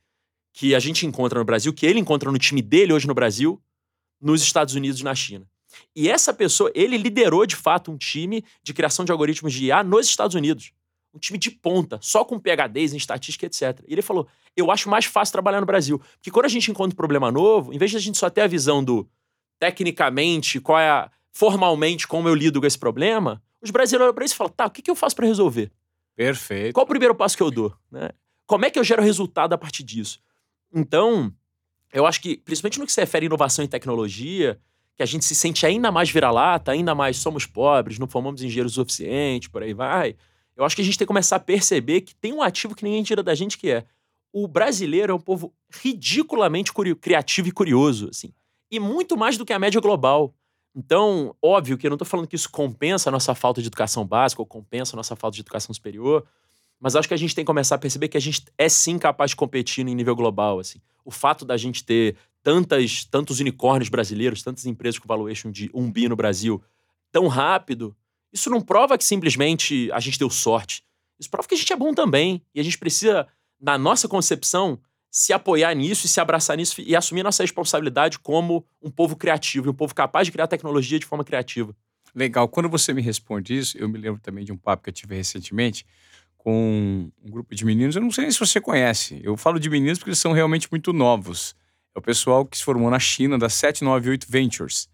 que 0.53 0.75
a 0.75 0.79
gente 0.79 1.05
encontra 1.05 1.39
no 1.39 1.45
Brasil, 1.45 1.73
que 1.73 1.85
ele 1.85 1.99
encontra 1.99 2.31
no 2.31 2.37
time 2.37 2.61
dele 2.61 2.93
hoje 2.93 3.07
no 3.07 3.13
Brasil, 3.13 3.61
nos 4.21 4.41
Estados 4.41 4.75
Unidos 4.75 5.01
e 5.01 5.03
na 5.03 5.15
China. 5.15 5.49
E 5.95 6.09
essa 6.09 6.33
pessoa, 6.33 6.71
ele 6.75 6.95
liderou 6.95 7.45
de 7.45 7.55
fato 7.55 7.91
um 7.91 7.97
time 7.97 8.45
de 8.63 8.73
criação 8.73 9.03
de 9.03 9.11
algoritmos 9.11 9.51
de 9.51 9.65
IA 9.65 9.83
nos 9.83 10.07
Estados 10.07 10.35
Unidos 10.35 10.71
um 11.15 11.19
time 11.19 11.39
de 11.39 11.49
ponta, 11.49 11.97
só 12.01 12.25
com 12.25 12.37
PHDs 12.37 12.93
em 12.93 12.97
estatística, 12.97 13.45
etc. 13.45 13.81
E 13.87 13.93
ele 13.93 14.01
falou: 14.01 14.27
eu 14.55 14.69
acho 14.69 14.89
mais 14.89 15.05
fácil 15.05 15.31
trabalhar 15.31 15.61
no 15.61 15.65
Brasil. 15.65 15.99
Porque 16.15 16.29
quando 16.29 16.45
a 16.45 16.49
gente 16.49 16.69
encontra 16.69 16.93
um 16.93 16.97
problema 16.97 17.31
novo, 17.31 17.73
em 17.73 17.77
vez 17.77 17.91
de 17.91 17.97
a 17.97 17.99
gente 18.01 18.17
só 18.17 18.29
ter 18.29 18.41
a 18.41 18.47
visão 18.47 18.83
do 18.83 19.07
tecnicamente, 19.57 20.59
qual 20.59 20.77
é 20.77 20.89
a, 20.89 21.09
formalmente 21.31 22.07
como 22.07 22.27
eu 22.27 22.35
lido 22.35 22.59
com 22.59 22.67
esse 22.67 22.77
problema, 22.77 23.41
os 23.61 23.71
brasileiros 23.71 24.05
olham 24.05 24.13
para 24.13 24.25
isso 24.25 24.33
e 24.33 24.37
falam: 24.37 24.53
tá, 24.53 24.65
o 24.65 24.69
que, 24.69 24.81
que 24.81 24.91
eu 24.91 24.95
faço 24.95 25.15
para 25.15 25.25
resolver? 25.25 25.71
Perfeito. 26.15 26.73
Qual 26.73 26.85
o 26.85 26.89
primeiro 26.89 27.15
passo 27.15 27.37
que 27.37 27.43
eu 27.43 27.51
dou? 27.51 27.73
Né? 27.89 28.09
Como 28.45 28.65
é 28.65 28.69
que 28.69 28.77
eu 28.77 28.83
gero 28.83 29.01
resultado 29.01 29.53
a 29.53 29.57
partir 29.57 29.83
disso? 29.83 30.19
Então, 30.73 31.33
eu 31.91 32.05
acho 32.05 32.21
que, 32.21 32.37
principalmente 32.37 32.79
no 32.79 32.85
que 32.85 32.91
se 32.91 33.01
refere 33.01 33.25
à 33.25 33.27
inovação 33.27 33.63
e 33.63 33.67
tecnologia, 33.67 34.59
que 34.95 35.03
a 35.03 35.05
gente 35.05 35.25
se 35.25 35.35
sente 35.35 35.65
ainda 35.65 35.91
mais 35.91 36.09
vira-lata, 36.09 36.71
ainda 36.71 36.95
mais 36.95 37.17
somos 37.17 37.45
pobres, 37.45 37.99
não 37.99 38.07
formamos 38.07 38.41
engenheiros 38.41 38.73
o 38.73 38.75
suficiente, 38.75 39.49
por 39.49 39.61
aí 39.61 39.73
vai. 39.73 40.15
Eu 40.55 40.63
acho 40.63 40.75
que 40.75 40.81
a 40.81 40.85
gente 40.85 40.97
tem 40.97 41.05
que 41.05 41.09
começar 41.09 41.35
a 41.35 41.39
perceber 41.39 42.01
que 42.01 42.15
tem 42.15 42.33
um 42.33 42.41
ativo 42.41 42.75
que 42.75 42.83
ninguém 42.83 43.03
tira 43.03 43.21
da 43.21 43.35
gente, 43.35 43.57
que 43.57 43.69
é 43.69 43.85
o 44.31 44.47
brasileiro 44.47 45.13
é 45.13 45.15
um 45.15 45.19
povo 45.19 45.53
ridiculamente 45.81 46.73
criativo 46.99 47.47
e 47.47 47.51
curioso, 47.51 48.09
assim. 48.09 48.33
E 48.69 48.79
muito 48.79 49.15
mais 49.15 49.37
do 49.37 49.45
que 49.45 49.53
a 49.53 49.59
média 49.59 49.79
global. 49.79 50.33
Então, 50.75 51.33
óbvio 51.41 51.77
que 51.77 51.87
eu 51.87 51.89
não 51.89 51.95
estou 51.95 52.05
falando 52.05 52.27
que 52.27 52.35
isso 52.35 52.49
compensa 52.49 53.09
a 53.09 53.11
nossa 53.11 53.33
falta 53.33 53.61
de 53.61 53.67
educação 53.67 54.05
básica 54.05 54.41
ou 54.41 54.45
compensa 54.45 54.93
a 54.93 54.97
nossa 54.97 55.15
falta 55.15 55.35
de 55.35 55.41
educação 55.41 55.73
superior, 55.73 56.25
mas 56.79 56.97
acho 56.97 57.07
que 57.07 57.13
a 57.13 57.17
gente 57.17 57.33
tem 57.33 57.45
que 57.45 57.47
começar 57.47 57.75
a 57.75 57.77
perceber 57.77 58.09
que 58.09 58.17
a 58.17 58.21
gente 58.21 58.43
é 58.57 58.67
sim 58.67 58.99
capaz 58.99 59.31
de 59.31 59.37
competir 59.37 59.87
em 59.87 59.95
nível 59.95 60.15
global, 60.15 60.59
assim. 60.59 60.81
O 61.05 61.11
fato 61.11 61.45
da 61.45 61.55
gente 61.55 61.85
ter 61.85 62.17
tantas, 62.43 63.05
tantos 63.05 63.39
unicórnios 63.39 63.87
brasileiros, 63.87 64.43
tantas 64.43 64.65
empresas 64.65 64.99
com 64.99 65.07
valuation 65.07 65.49
de 65.49 65.69
um 65.73 65.89
bi 65.89 66.09
no 66.09 66.15
Brasil 66.15 66.61
tão 67.09 67.27
rápido, 67.27 67.95
isso 68.35 68.49
não 68.49 68.59
prova 68.59 68.97
que 68.97 69.05
simplesmente 69.05 69.89
a 69.93 69.99
gente 69.99 70.19
deu 70.19 70.29
sorte. 70.29 70.83
Isso 71.17 71.29
prova 71.29 71.47
que 71.47 71.55
a 71.55 71.57
gente 71.57 71.71
é 71.71 71.75
bom 71.75 71.93
também. 71.93 72.41
E 72.53 72.59
a 72.59 72.63
gente 72.63 72.77
precisa, 72.77 73.25
na 73.59 73.77
nossa 73.77 74.09
concepção, 74.09 74.77
se 75.09 75.31
apoiar 75.31 75.73
nisso 75.73 76.05
e 76.05 76.09
se 76.09 76.19
abraçar 76.19 76.57
nisso 76.57 76.81
e 76.81 76.93
assumir 76.93 77.23
nossa 77.23 77.41
responsabilidade 77.41 78.19
como 78.19 78.65
um 78.81 78.91
povo 78.91 79.15
criativo 79.15 79.67
e 79.67 79.69
um 79.69 79.73
povo 79.73 79.95
capaz 79.95 80.27
de 80.27 80.33
criar 80.33 80.47
tecnologia 80.47 80.99
de 80.99 81.05
forma 81.05 81.23
criativa. 81.23 81.73
Legal. 82.13 82.49
Quando 82.49 82.67
você 82.67 82.93
me 82.93 83.01
responde 83.01 83.57
isso, 83.57 83.77
eu 83.77 83.87
me 83.87 83.97
lembro 83.97 84.19
também 84.19 84.43
de 84.43 84.51
um 84.51 84.57
papo 84.57 84.83
que 84.83 84.89
eu 84.89 84.93
tive 84.93 85.15
recentemente 85.15 85.85
com 86.37 87.09
um 87.23 87.31
grupo 87.31 87.55
de 87.55 87.63
meninos. 87.63 87.95
Eu 87.95 88.01
não 88.01 88.11
sei 88.11 88.23
nem 88.23 88.31
se 88.31 88.39
você 88.39 88.59
conhece. 88.59 89.21
Eu 89.23 89.37
falo 89.37 89.57
de 89.57 89.69
meninos 89.69 89.97
porque 89.97 90.09
eles 90.09 90.19
são 90.19 90.33
realmente 90.33 90.67
muito 90.69 90.91
novos. 90.91 91.55
É 91.95 91.99
o 91.99 92.01
pessoal 92.01 92.45
que 92.45 92.57
se 92.57 92.63
formou 92.65 92.89
na 92.89 92.99
China, 92.99 93.37
da 93.39 93.47
798 93.47 94.27
Ventures. 94.29 94.89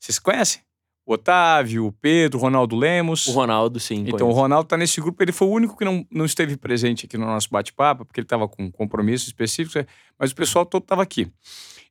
Vocês 0.00 0.18
conhecem? 0.18 0.60
O 1.04 1.14
Otávio, 1.14 1.86
o 1.86 1.92
Pedro, 1.92 2.38
o 2.38 2.42
Ronaldo 2.42 2.76
Lemos. 2.76 3.26
O 3.26 3.32
Ronaldo, 3.32 3.80
sim. 3.80 4.04
Então, 4.06 4.28
o 4.28 4.32
Ronaldo 4.32 4.66
está 4.66 4.76
nesse 4.76 5.00
grupo. 5.00 5.20
Ele 5.22 5.32
foi 5.32 5.48
o 5.48 5.50
único 5.50 5.76
que 5.76 5.84
não, 5.84 6.06
não 6.10 6.24
esteve 6.24 6.56
presente 6.56 7.06
aqui 7.06 7.18
no 7.18 7.26
nosso 7.26 7.48
bate-papo, 7.50 8.04
porque 8.04 8.20
ele 8.20 8.24
estava 8.24 8.48
com 8.48 8.70
compromissos 8.70 9.26
específicos, 9.26 9.76
é, 9.76 9.86
mas 10.18 10.30
o 10.30 10.34
pessoal 10.34 10.64
todo 10.64 10.82
estava 10.82 11.02
aqui. 11.02 11.28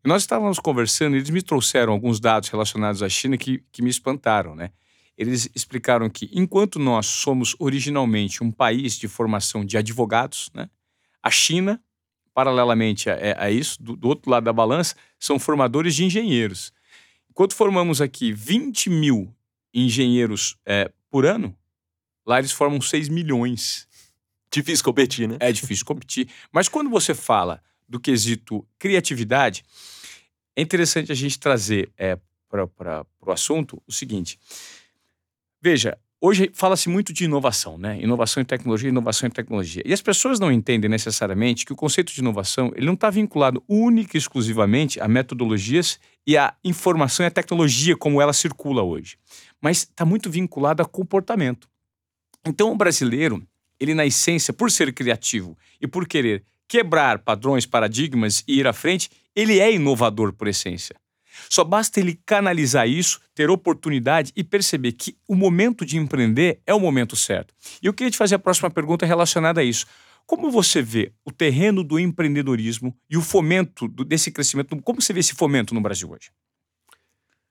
E 0.03 0.07
nós 0.07 0.23
estávamos 0.23 0.59
conversando 0.59 1.15
e 1.15 1.19
eles 1.19 1.29
me 1.29 1.41
trouxeram 1.41 1.91
alguns 1.91 2.19
dados 2.19 2.49
relacionados 2.49 3.03
à 3.03 3.09
China 3.09 3.37
que, 3.37 3.63
que 3.71 3.81
me 3.81 3.89
espantaram, 3.89 4.55
né? 4.55 4.71
Eles 5.17 5.49
explicaram 5.53 6.09
que, 6.09 6.29
enquanto 6.33 6.79
nós 6.79 7.05
somos 7.05 7.55
originalmente 7.59 8.43
um 8.43 8.51
país 8.51 8.97
de 8.97 9.07
formação 9.07 9.63
de 9.63 9.77
advogados, 9.77 10.49
né? 10.55 10.69
A 11.21 11.29
China, 11.29 11.79
paralelamente 12.33 13.09
a, 13.09 13.17
a 13.37 13.51
isso, 13.51 13.81
do, 13.83 13.95
do 13.95 14.07
outro 14.07 14.31
lado 14.31 14.45
da 14.45 14.53
balança, 14.53 14.95
são 15.19 15.37
formadores 15.37 15.93
de 15.93 16.05
engenheiros. 16.05 16.71
Enquanto 17.31 17.55
formamos 17.55 18.01
aqui 18.01 18.33
20 18.33 18.89
mil 18.89 19.33
engenheiros 19.73 20.57
é, 20.65 20.91
por 21.09 21.25
ano, 21.25 21.57
lá 22.25 22.39
eles 22.39 22.51
formam 22.51 22.81
6 22.81 23.07
milhões. 23.07 23.87
Difícil 24.51 24.83
competir, 24.83 25.29
né? 25.29 25.37
É 25.39 25.49
difícil 25.51 25.85
competir. 25.85 26.29
Mas 26.51 26.67
quando 26.67 26.89
você 26.89 27.15
fala 27.15 27.63
do 27.87 27.99
quesito 27.99 28.67
criatividade, 28.77 29.63
é 30.55 30.61
interessante 30.61 31.09
a 31.09 31.15
gente 31.15 31.39
trazer 31.39 31.89
é, 31.97 32.19
para 32.49 33.05
o 33.21 33.31
assunto 33.31 33.81
o 33.87 33.91
seguinte. 33.93 34.37
Veja, 35.61 35.97
hoje 36.21 36.51
fala-se 36.53 36.87
muito 36.87 37.11
de 37.11 37.25
inovação, 37.25 37.77
né? 37.77 37.99
Inovação 37.99 38.41
em 38.41 38.45
tecnologia, 38.45 38.89
inovação 38.89 39.27
em 39.27 39.31
tecnologia. 39.31 39.81
E 39.83 39.91
as 39.91 40.01
pessoas 40.01 40.39
não 40.39 40.51
entendem 40.51 40.89
necessariamente 40.89 41.65
que 41.65 41.73
o 41.73 41.75
conceito 41.75 42.13
de 42.13 42.21
inovação 42.21 42.71
ele 42.75 42.85
não 42.85 42.93
está 42.93 43.09
vinculado 43.09 43.63
única 43.67 44.15
e 44.15 44.19
exclusivamente 44.19 44.99
a 45.01 45.07
metodologias 45.07 45.99
e 46.25 46.37
a 46.37 46.53
informação 46.63 47.25
e 47.25 47.27
a 47.27 47.31
tecnologia 47.31 47.97
como 47.97 48.21
ela 48.21 48.31
circula 48.31 48.83
hoje, 48.83 49.17
mas 49.59 49.79
está 49.79 50.05
muito 50.05 50.29
vinculado 50.29 50.83
a 50.83 50.85
comportamento. 50.85 51.67
Então, 52.45 52.71
o 52.71 52.75
brasileiro, 52.75 53.43
ele 53.79 53.95
na 53.95 54.05
essência, 54.05 54.53
por 54.53 54.71
ser 54.71 54.93
criativo 54.93 55.57
e 55.81 55.87
por 55.87 56.07
querer 56.07 56.43
quebrar 56.67 57.19
padrões, 57.19 57.65
paradigmas 57.65 58.43
e 58.47 58.59
ir 58.59 58.67
à 58.67 58.73
frente, 58.73 59.09
ele 59.35 59.59
é 59.59 59.73
inovador 59.73 60.31
por 60.31 60.47
essência. 60.47 60.95
Só 61.49 61.63
basta 61.63 61.99
ele 61.99 62.19
canalizar 62.25 62.87
isso, 62.87 63.19
ter 63.33 63.49
oportunidade 63.49 64.31
e 64.35 64.43
perceber 64.43 64.93
que 64.93 65.15
o 65.27 65.35
momento 65.35 65.85
de 65.85 65.97
empreender 65.97 66.61
é 66.65 66.73
o 66.73 66.79
momento 66.79 67.15
certo. 67.15 67.53
E 67.81 67.85
eu 67.85 67.93
queria 67.93 68.11
te 68.11 68.17
fazer 68.17 68.35
a 68.35 68.39
próxima 68.39 68.69
pergunta 68.69 69.05
relacionada 69.05 69.61
a 69.61 69.63
isso. 69.63 69.85
Como 70.25 70.49
você 70.49 70.81
vê 70.81 71.11
o 71.25 71.31
terreno 71.31 71.83
do 71.83 71.99
empreendedorismo 71.99 72.95
e 73.09 73.17
o 73.17 73.21
fomento 73.21 73.87
desse 73.87 74.31
crescimento? 74.31 74.79
Como 74.81 75.01
você 75.01 75.11
vê 75.13 75.19
esse 75.19 75.33
fomento 75.33 75.73
no 75.73 75.81
Brasil 75.81 76.09
hoje? 76.09 76.31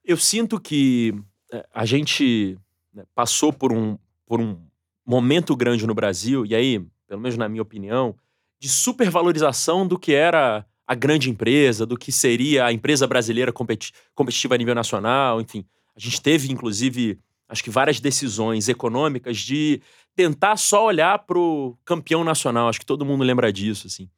Eu 0.04 0.16
sinto 0.16 0.58
que 0.58 1.14
é, 1.52 1.66
a 1.74 1.84
gente 1.84 2.58
né, 2.94 3.04
passou 3.14 3.52
por 3.52 3.72
um, 3.72 3.98
por 4.24 4.40
um 4.40 4.58
momento 5.04 5.54
grande 5.56 5.86
no 5.86 5.94
Brasil, 5.94 6.46
e 6.46 6.54
aí, 6.54 6.78
pelo 7.06 7.20
menos 7.20 7.36
na 7.36 7.48
minha 7.48 7.62
opinião, 7.62 8.16
de 8.58 8.68
supervalorização 8.68 9.86
do 9.86 9.98
que 9.98 10.14
era 10.14 10.64
a 10.90 10.94
grande 10.96 11.30
empresa, 11.30 11.86
do 11.86 11.96
que 11.96 12.10
seria 12.10 12.66
a 12.66 12.72
empresa 12.72 13.06
brasileira 13.06 13.52
competi 13.52 13.92
competitiva 14.12 14.56
a 14.56 14.58
nível 14.58 14.74
nacional, 14.74 15.40
enfim. 15.40 15.64
A 15.94 16.00
gente 16.00 16.20
teve, 16.20 16.50
inclusive, 16.50 17.16
acho 17.48 17.62
que 17.62 17.70
várias 17.70 18.00
decisões 18.00 18.68
econômicas 18.68 19.38
de 19.38 19.80
tentar 20.16 20.56
só 20.56 20.84
olhar 20.84 21.20
para 21.20 21.38
o 21.38 21.78
campeão 21.84 22.24
nacional. 22.24 22.68
Acho 22.68 22.80
que 22.80 22.86
todo 22.86 23.04
mundo 23.04 23.22
lembra 23.22 23.52
disso, 23.52 23.86
assim. 23.86 24.10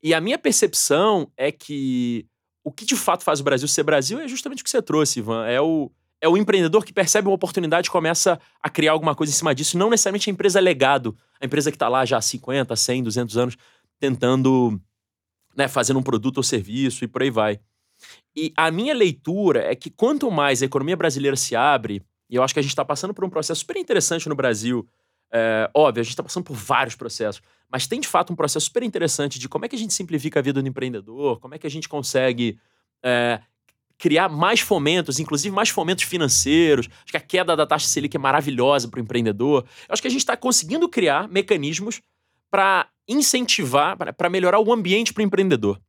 E 0.00 0.14
a 0.14 0.20
minha 0.20 0.38
percepção 0.38 1.32
é 1.36 1.50
que 1.50 2.24
o 2.62 2.70
que 2.70 2.84
de 2.84 2.94
fato 2.94 3.24
faz 3.24 3.40
o 3.40 3.44
Brasil 3.44 3.66
ser 3.66 3.82
Brasil 3.82 4.20
é 4.20 4.28
justamente 4.28 4.60
o 4.60 4.64
que 4.64 4.70
você 4.70 4.80
trouxe, 4.80 5.18
Ivan. 5.18 5.46
É 5.48 5.60
o, 5.60 5.90
é 6.20 6.28
o 6.28 6.36
empreendedor 6.36 6.84
que 6.84 6.92
percebe 6.92 7.26
uma 7.26 7.34
oportunidade 7.34 7.88
e 7.88 7.90
começa 7.90 8.38
a 8.62 8.70
criar 8.70 8.92
alguma 8.92 9.16
coisa 9.16 9.32
em 9.32 9.36
cima 9.36 9.52
disso. 9.52 9.76
Não 9.76 9.90
necessariamente 9.90 10.30
a 10.30 10.32
empresa 10.32 10.60
legado, 10.60 11.18
a 11.40 11.44
empresa 11.44 11.72
que 11.72 11.76
está 11.76 11.88
lá 11.88 12.04
já 12.04 12.18
há 12.18 12.22
50, 12.22 12.76
100, 12.76 13.02
200 13.02 13.36
anos 13.36 13.56
tentando 13.98 14.80
né, 15.58 15.66
fazendo 15.66 15.98
um 15.98 16.02
produto 16.02 16.36
ou 16.36 16.42
serviço 16.44 17.04
e 17.04 17.08
por 17.08 17.20
aí 17.20 17.30
vai. 17.30 17.58
E 18.34 18.52
a 18.56 18.70
minha 18.70 18.94
leitura 18.94 19.64
é 19.68 19.74
que 19.74 19.90
quanto 19.90 20.30
mais 20.30 20.62
a 20.62 20.66
economia 20.66 20.96
brasileira 20.96 21.36
se 21.36 21.56
abre, 21.56 22.00
e 22.30 22.36
eu 22.36 22.44
acho 22.44 22.54
que 22.54 22.60
a 22.60 22.62
gente 22.62 22.70
está 22.70 22.84
passando 22.84 23.12
por 23.12 23.24
um 23.24 23.28
processo 23.28 23.58
super 23.58 23.76
interessante 23.76 24.28
no 24.28 24.36
Brasil, 24.36 24.88
é, 25.32 25.68
óbvio, 25.74 26.00
a 26.00 26.04
gente 26.04 26.12
está 26.12 26.22
passando 26.22 26.44
por 26.44 26.54
vários 26.54 26.94
processos, 26.94 27.42
mas 27.68 27.88
tem 27.88 28.00
de 28.00 28.06
fato 28.06 28.32
um 28.32 28.36
processo 28.36 28.66
super 28.66 28.84
interessante 28.84 29.36
de 29.36 29.48
como 29.48 29.64
é 29.64 29.68
que 29.68 29.74
a 29.74 29.78
gente 29.78 29.92
simplifica 29.92 30.38
a 30.38 30.42
vida 30.42 30.62
do 30.62 30.68
empreendedor, 30.68 31.40
como 31.40 31.56
é 31.56 31.58
que 31.58 31.66
a 31.66 31.70
gente 31.70 31.88
consegue 31.88 32.56
é, 33.02 33.40
criar 33.98 34.28
mais 34.28 34.60
fomentos, 34.60 35.18
inclusive 35.18 35.52
mais 35.52 35.70
fomentos 35.70 36.04
financeiros. 36.04 36.88
Acho 37.02 37.10
que 37.10 37.16
a 37.16 37.20
queda 37.20 37.56
da 37.56 37.66
taxa 37.66 37.88
Selic 37.88 38.14
é 38.14 38.18
maravilhosa 38.18 38.86
para 38.86 38.98
o 38.98 39.02
empreendedor. 39.02 39.64
Eu 39.88 39.92
acho 39.92 40.00
que 40.00 40.08
a 40.08 40.10
gente 40.10 40.20
está 40.20 40.36
conseguindo 40.36 40.88
criar 40.88 41.28
mecanismos 41.28 42.00
para 42.48 42.88
incentivar, 43.08 43.96
para 43.96 44.30
melhorar 44.30 44.60
o 44.60 44.72
ambiente 44.72 45.12
para 45.12 45.22
o 45.22 45.24
empreendedor. 45.24 45.80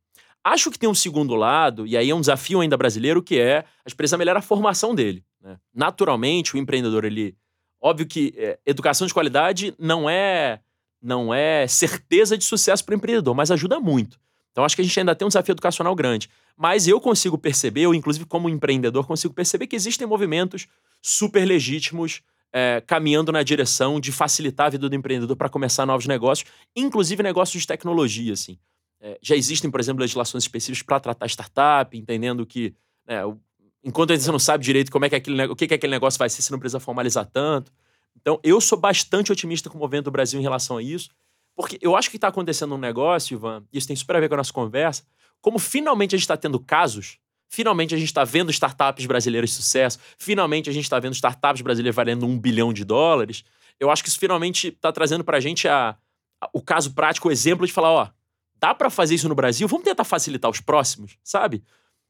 Acho 0.42 0.70
que 0.70 0.78
tem 0.78 0.88
um 0.88 0.94
segundo 0.94 1.34
lado, 1.34 1.86
e 1.86 1.96
aí 1.96 2.08
é 2.08 2.14
um 2.14 2.20
desafio 2.20 2.60
ainda 2.60 2.76
brasileiro, 2.76 3.22
que 3.22 3.38
é 3.38 3.58
a 3.58 3.90
empresa 3.92 4.16
melhorar 4.16 4.38
a 4.38 4.42
formação 4.42 4.94
dele. 4.94 5.22
Né? 5.40 5.58
Naturalmente, 5.74 6.54
o 6.54 6.58
empreendedor, 6.58 7.04
ele. 7.04 7.36
Óbvio 7.82 8.06
que 8.06 8.34
é, 8.36 8.58
educação 8.66 9.06
de 9.06 9.14
qualidade 9.14 9.74
não 9.78 10.08
é 10.08 10.60
não 11.02 11.32
é 11.32 11.66
certeza 11.66 12.36
de 12.36 12.44
sucesso 12.44 12.84
para 12.84 12.92
o 12.92 12.96
empreendedor, 12.96 13.34
mas 13.34 13.50
ajuda 13.50 13.80
muito. 13.80 14.20
Então, 14.52 14.64
acho 14.64 14.76
que 14.76 14.82
a 14.82 14.84
gente 14.84 14.98
ainda 14.98 15.14
tem 15.14 15.24
um 15.24 15.28
desafio 15.28 15.52
educacional 15.52 15.94
grande. 15.94 16.28
Mas 16.56 16.86
eu 16.86 17.00
consigo 17.00 17.38
perceber, 17.38 17.82
eu, 17.82 17.94
inclusive, 17.94 18.26
como 18.26 18.48
empreendedor, 18.48 19.06
consigo 19.06 19.32
perceber 19.32 19.66
que 19.66 19.76
existem 19.76 20.06
movimentos 20.06 20.66
super 21.00 21.46
legítimos 21.46 22.20
é, 22.52 22.82
caminhando 22.86 23.32
na 23.32 23.42
direção 23.42 24.00
de 24.00 24.12
facilitar 24.12 24.66
a 24.66 24.70
vida 24.70 24.88
do 24.88 24.94
empreendedor 24.94 25.36
para 25.36 25.48
começar 25.48 25.86
novos 25.86 26.06
negócios, 26.06 26.50
inclusive 26.74 27.22
negócios 27.22 27.60
de 27.60 27.66
tecnologia. 27.66 28.32
Assim. 28.32 28.58
É, 29.00 29.18
já 29.22 29.36
existem, 29.36 29.70
por 29.70 29.80
exemplo, 29.80 30.00
legislações 30.00 30.44
específicas 30.44 30.82
para 30.82 31.00
tratar 31.00 31.26
startup, 31.26 31.96
entendendo 31.96 32.44
que 32.44 32.74
né, 33.06 33.22
enquanto 33.82 34.16
você 34.16 34.30
não 34.30 34.38
sabe 34.38 34.64
direito 34.64 34.90
como 34.90 35.04
é 35.04 35.08
que 35.08 35.16
aquele, 35.16 35.44
o 35.44 35.56
que, 35.56 35.66
que 35.66 35.74
aquele 35.74 35.90
negócio 35.90 36.18
vai 36.18 36.28
ser, 36.28 36.42
você 36.42 36.52
não 36.52 36.58
precisa 36.58 36.80
formalizar 36.80 37.26
tanto. 37.26 37.72
Então, 38.20 38.38
eu 38.42 38.60
sou 38.60 38.78
bastante 38.78 39.32
otimista 39.32 39.70
com 39.70 39.78
o 39.78 39.80
movimento 39.80 40.06
do 40.06 40.10
Brasil 40.10 40.38
em 40.38 40.42
relação 40.42 40.76
a 40.76 40.82
isso, 40.82 41.10
porque 41.54 41.78
eu 41.80 41.96
acho 41.96 42.10
que 42.10 42.16
está 42.16 42.28
acontecendo 42.28 42.74
um 42.74 42.78
negócio, 42.78 43.34
Ivan, 43.34 43.64
e 43.72 43.78
isso 43.78 43.86
tem 43.86 43.96
super 43.96 44.16
a 44.16 44.20
ver 44.20 44.28
com 44.28 44.34
a 44.34 44.38
nossa 44.38 44.52
conversa, 44.52 45.04
como 45.40 45.58
finalmente 45.58 46.14
a 46.14 46.18
gente 46.18 46.24
está 46.24 46.36
tendo 46.36 46.58
casos 46.58 47.18
Finalmente 47.52 47.92
a 47.96 47.98
gente 47.98 48.06
está 48.06 48.22
vendo 48.22 48.48
startups 48.52 49.04
brasileiras 49.06 49.50
de 49.50 49.56
sucesso. 49.56 49.98
Finalmente 50.16 50.70
a 50.70 50.72
gente 50.72 50.84
está 50.84 51.00
vendo 51.00 51.14
startups 51.14 51.60
brasileiras 51.62 51.96
valendo 51.96 52.24
um 52.24 52.38
bilhão 52.38 52.72
de 52.72 52.84
dólares. 52.84 53.44
Eu 53.80 53.90
acho 53.90 54.04
que 54.04 54.08
isso 54.08 54.20
finalmente 54.20 54.68
está 54.68 54.92
trazendo 54.92 55.24
para 55.24 55.38
a 55.38 55.40
gente 55.40 55.66
o 56.52 56.62
caso 56.62 56.94
prático, 56.94 57.26
o 57.26 57.32
exemplo 57.32 57.66
de 57.66 57.72
falar: 57.72 57.90
ó, 57.90 58.08
dá 58.54 58.72
para 58.72 58.88
fazer 58.88 59.16
isso 59.16 59.28
no 59.28 59.34
Brasil? 59.34 59.66
Vamos 59.66 59.84
tentar 59.84 60.04
facilitar 60.04 60.48
os 60.48 60.60
próximos, 60.60 61.18
sabe? 61.24 61.64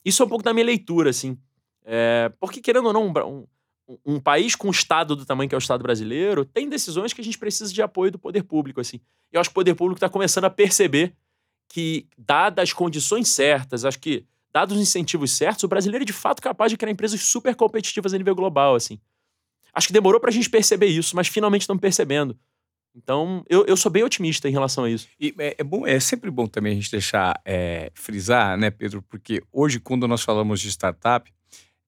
Isso 0.05 0.23
é 0.23 0.27
um 0.27 0.29
pouco 0.29 0.45
da 0.45 0.53
minha 0.53 0.67
leitura, 0.67 1.09
assim. 1.09 1.39
É, 1.87 2.31
porque, 2.39 2.61
querendo 2.61 2.89
ou 2.89 2.93
não, 2.93 3.07
um, 3.07 3.47
um, 3.89 3.99
um, 4.05 4.21
país 4.21 4.55
com 4.55 4.69
um 4.69 4.71
Estado 4.71 5.17
do 5.17 5.25
tamanho 5.25 5.49
que 5.49 5.55
é 5.55 5.59
o 5.59 5.59
Estado 5.59 5.83
brasileiro 5.83 6.45
tem 6.45 6.69
decisões 6.69 7.15
que 7.15 7.23
a 7.23 7.25
gente 7.25 7.39
precisa 7.39 7.73
de 7.73 7.81
apoio 7.81 8.13
do 8.13 8.19
poder 8.19 8.43
público, 8.43 8.79
assim. 8.79 9.01
Eu 9.33 9.41
acho 9.41 9.49
que 9.49 9.55
o 9.55 9.55
poder 9.55 9.75
público 9.75 9.97
está 9.97 10.09
começando 10.11 10.45
a 10.45 10.51
perceber 10.51 11.15
que, 11.67 12.07
dadas 12.19 12.65
as 12.65 12.73
condições 12.75 13.29
certas, 13.29 13.87
acho 13.87 13.99
que 13.99 14.27
dados 14.53 14.77
os 14.77 14.83
incentivos 14.83 15.33
certos, 15.33 15.65
o 15.65 15.69
brasileiro 15.69 16.03
é 16.03 16.07
de 16.07 16.13
fato 16.13 16.43
capaz 16.43 16.71
de 16.71 16.77
criar 16.77 16.93
empresas 16.93 17.21
super 17.23 17.55
competitivas 17.55 18.13
a 18.15 18.19
nível 18.19 18.35
global, 18.35 18.75
assim. 18.75 18.99
Acho 19.73 19.87
que 19.87 19.93
demorou 19.93 20.21
pra 20.21 20.31
gente 20.31 20.51
perceber 20.51 20.87
isso, 20.87 21.15
mas 21.15 21.29
finalmente 21.29 21.63
estamos 21.63 21.81
percebendo. 21.81 22.37
Então, 22.95 23.45
eu, 23.49 23.65
eu 23.67 23.77
sou 23.77 23.91
bem 23.91 24.03
otimista 24.03 24.49
em 24.49 24.53
relação 24.53 24.85
a 24.85 24.91
isso. 24.91 25.09
E 25.19 25.33
é, 25.39 25.57
é 25.59 25.65
bom, 25.65 25.87
é 25.87 26.01
sempre 26.01 26.31
bom 26.31 26.47
também 26.47 26.73
a 26.73 26.75
gente 26.75 26.91
deixar 26.91 27.41
é, 27.45 27.93
frisar, 27.95 28.59
né, 28.59 28.71
Pedro? 28.71 29.01
Porque 29.03 29.43
hoje, 29.53 29.79
quando 29.79 30.09
nós 30.09 30.23
falamos 30.23 30.61
de 30.61 30.69
startup, 30.69 31.33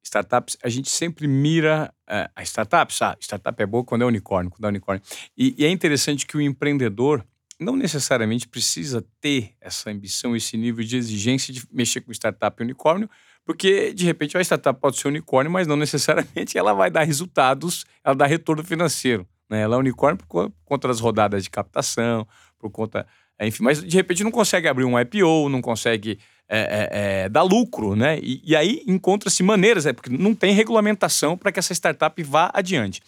startups, 0.03 0.57
a 0.63 0.69
gente 0.69 0.89
sempre 0.91 1.27
mira 1.27 1.93
uh, 2.09 2.31
a 2.35 2.43
startup, 2.43 2.93
sabe? 2.95 3.23
Startup 3.23 3.61
é 3.61 3.67
boa 3.67 3.85
quando 3.85 4.03
é 4.03 4.05
unicórnio, 4.05 4.51
quando 4.51 4.65
é 4.65 4.69
unicórnio. 4.69 5.03
E, 5.37 5.55
e, 5.59 5.65
é 5.65 5.71
interessante 5.71 6.27
que 6.27 6.37
o 6.37 6.41
empreendedor 6.41 7.25
não 7.63 7.77
necessariamente 7.77 8.47
precisa 8.47 9.05
ter 9.21 9.55
essa 9.61 9.91
ambição, 9.91 10.37
esse 10.37 10.57
nível 10.57 10.85
de 10.85 10.97
exigência 10.97 11.53
de 11.53 11.63
mexer 11.73 12.01
com 12.01 12.13
startup 12.13 12.63
unicórnio, 12.63 13.09
porque 13.45 13.93
de 13.93 14.05
repente 14.05 14.37
a 14.37 14.41
startup 14.41 14.79
pode 14.81 14.99
ser 14.99 15.09
unicórnio, 15.09 15.51
mas 15.51 15.67
não 15.67 15.77
necessariamente 15.77 16.59
ela 16.59 16.73
vai 16.73 16.91
dar 16.91 17.05
resultados, 17.05 17.85
ela 18.05 18.15
dá 18.15 18.27
retorno 18.27 18.63
financeiro. 18.63 19.27
Né? 19.49 19.63
Ela 19.63 19.77
é 19.77 19.79
unicórnio 19.79 20.19
por 20.19 20.53
conta 20.65 20.89
das 20.89 21.01
rodadas 21.01 21.43
de 21.43 21.51
captação, 21.51 22.27
por 22.59 22.71
conta. 22.71 23.07
Enfim, 23.41 23.65
mas 23.65 23.83
de 23.83 23.97
repente 23.97 24.23
não 24.23 24.31
consegue 24.31 24.69
abrir 24.69 24.85
um 24.85 24.99
IPO, 24.99 25.49
não 25.49 25.61
consegue 25.61 26.19
é, 26.49 26.59
é, 26.59 26.89
é, 27.25 27.29
dar 27.29 27.43
lucro, 27.43 27.97
né? 27.97 28.19
E, 28.23 28.41
e 28.45 28.55
aí 28.55 28.83
encontra-se 28.87 29.43
maneiras, 29.43 29.87
é, 29.87 29.93
porque 29.93 30.11
não 30.11 30.35
tem 30.35 30.55
regulamentação 30.55 31.37
para 31.37 31.51
que 31.51 31.59
essa 31.59 31.73
startup 31.73 32.23
vá 32.23 32.51
adiante. 32.53 33.01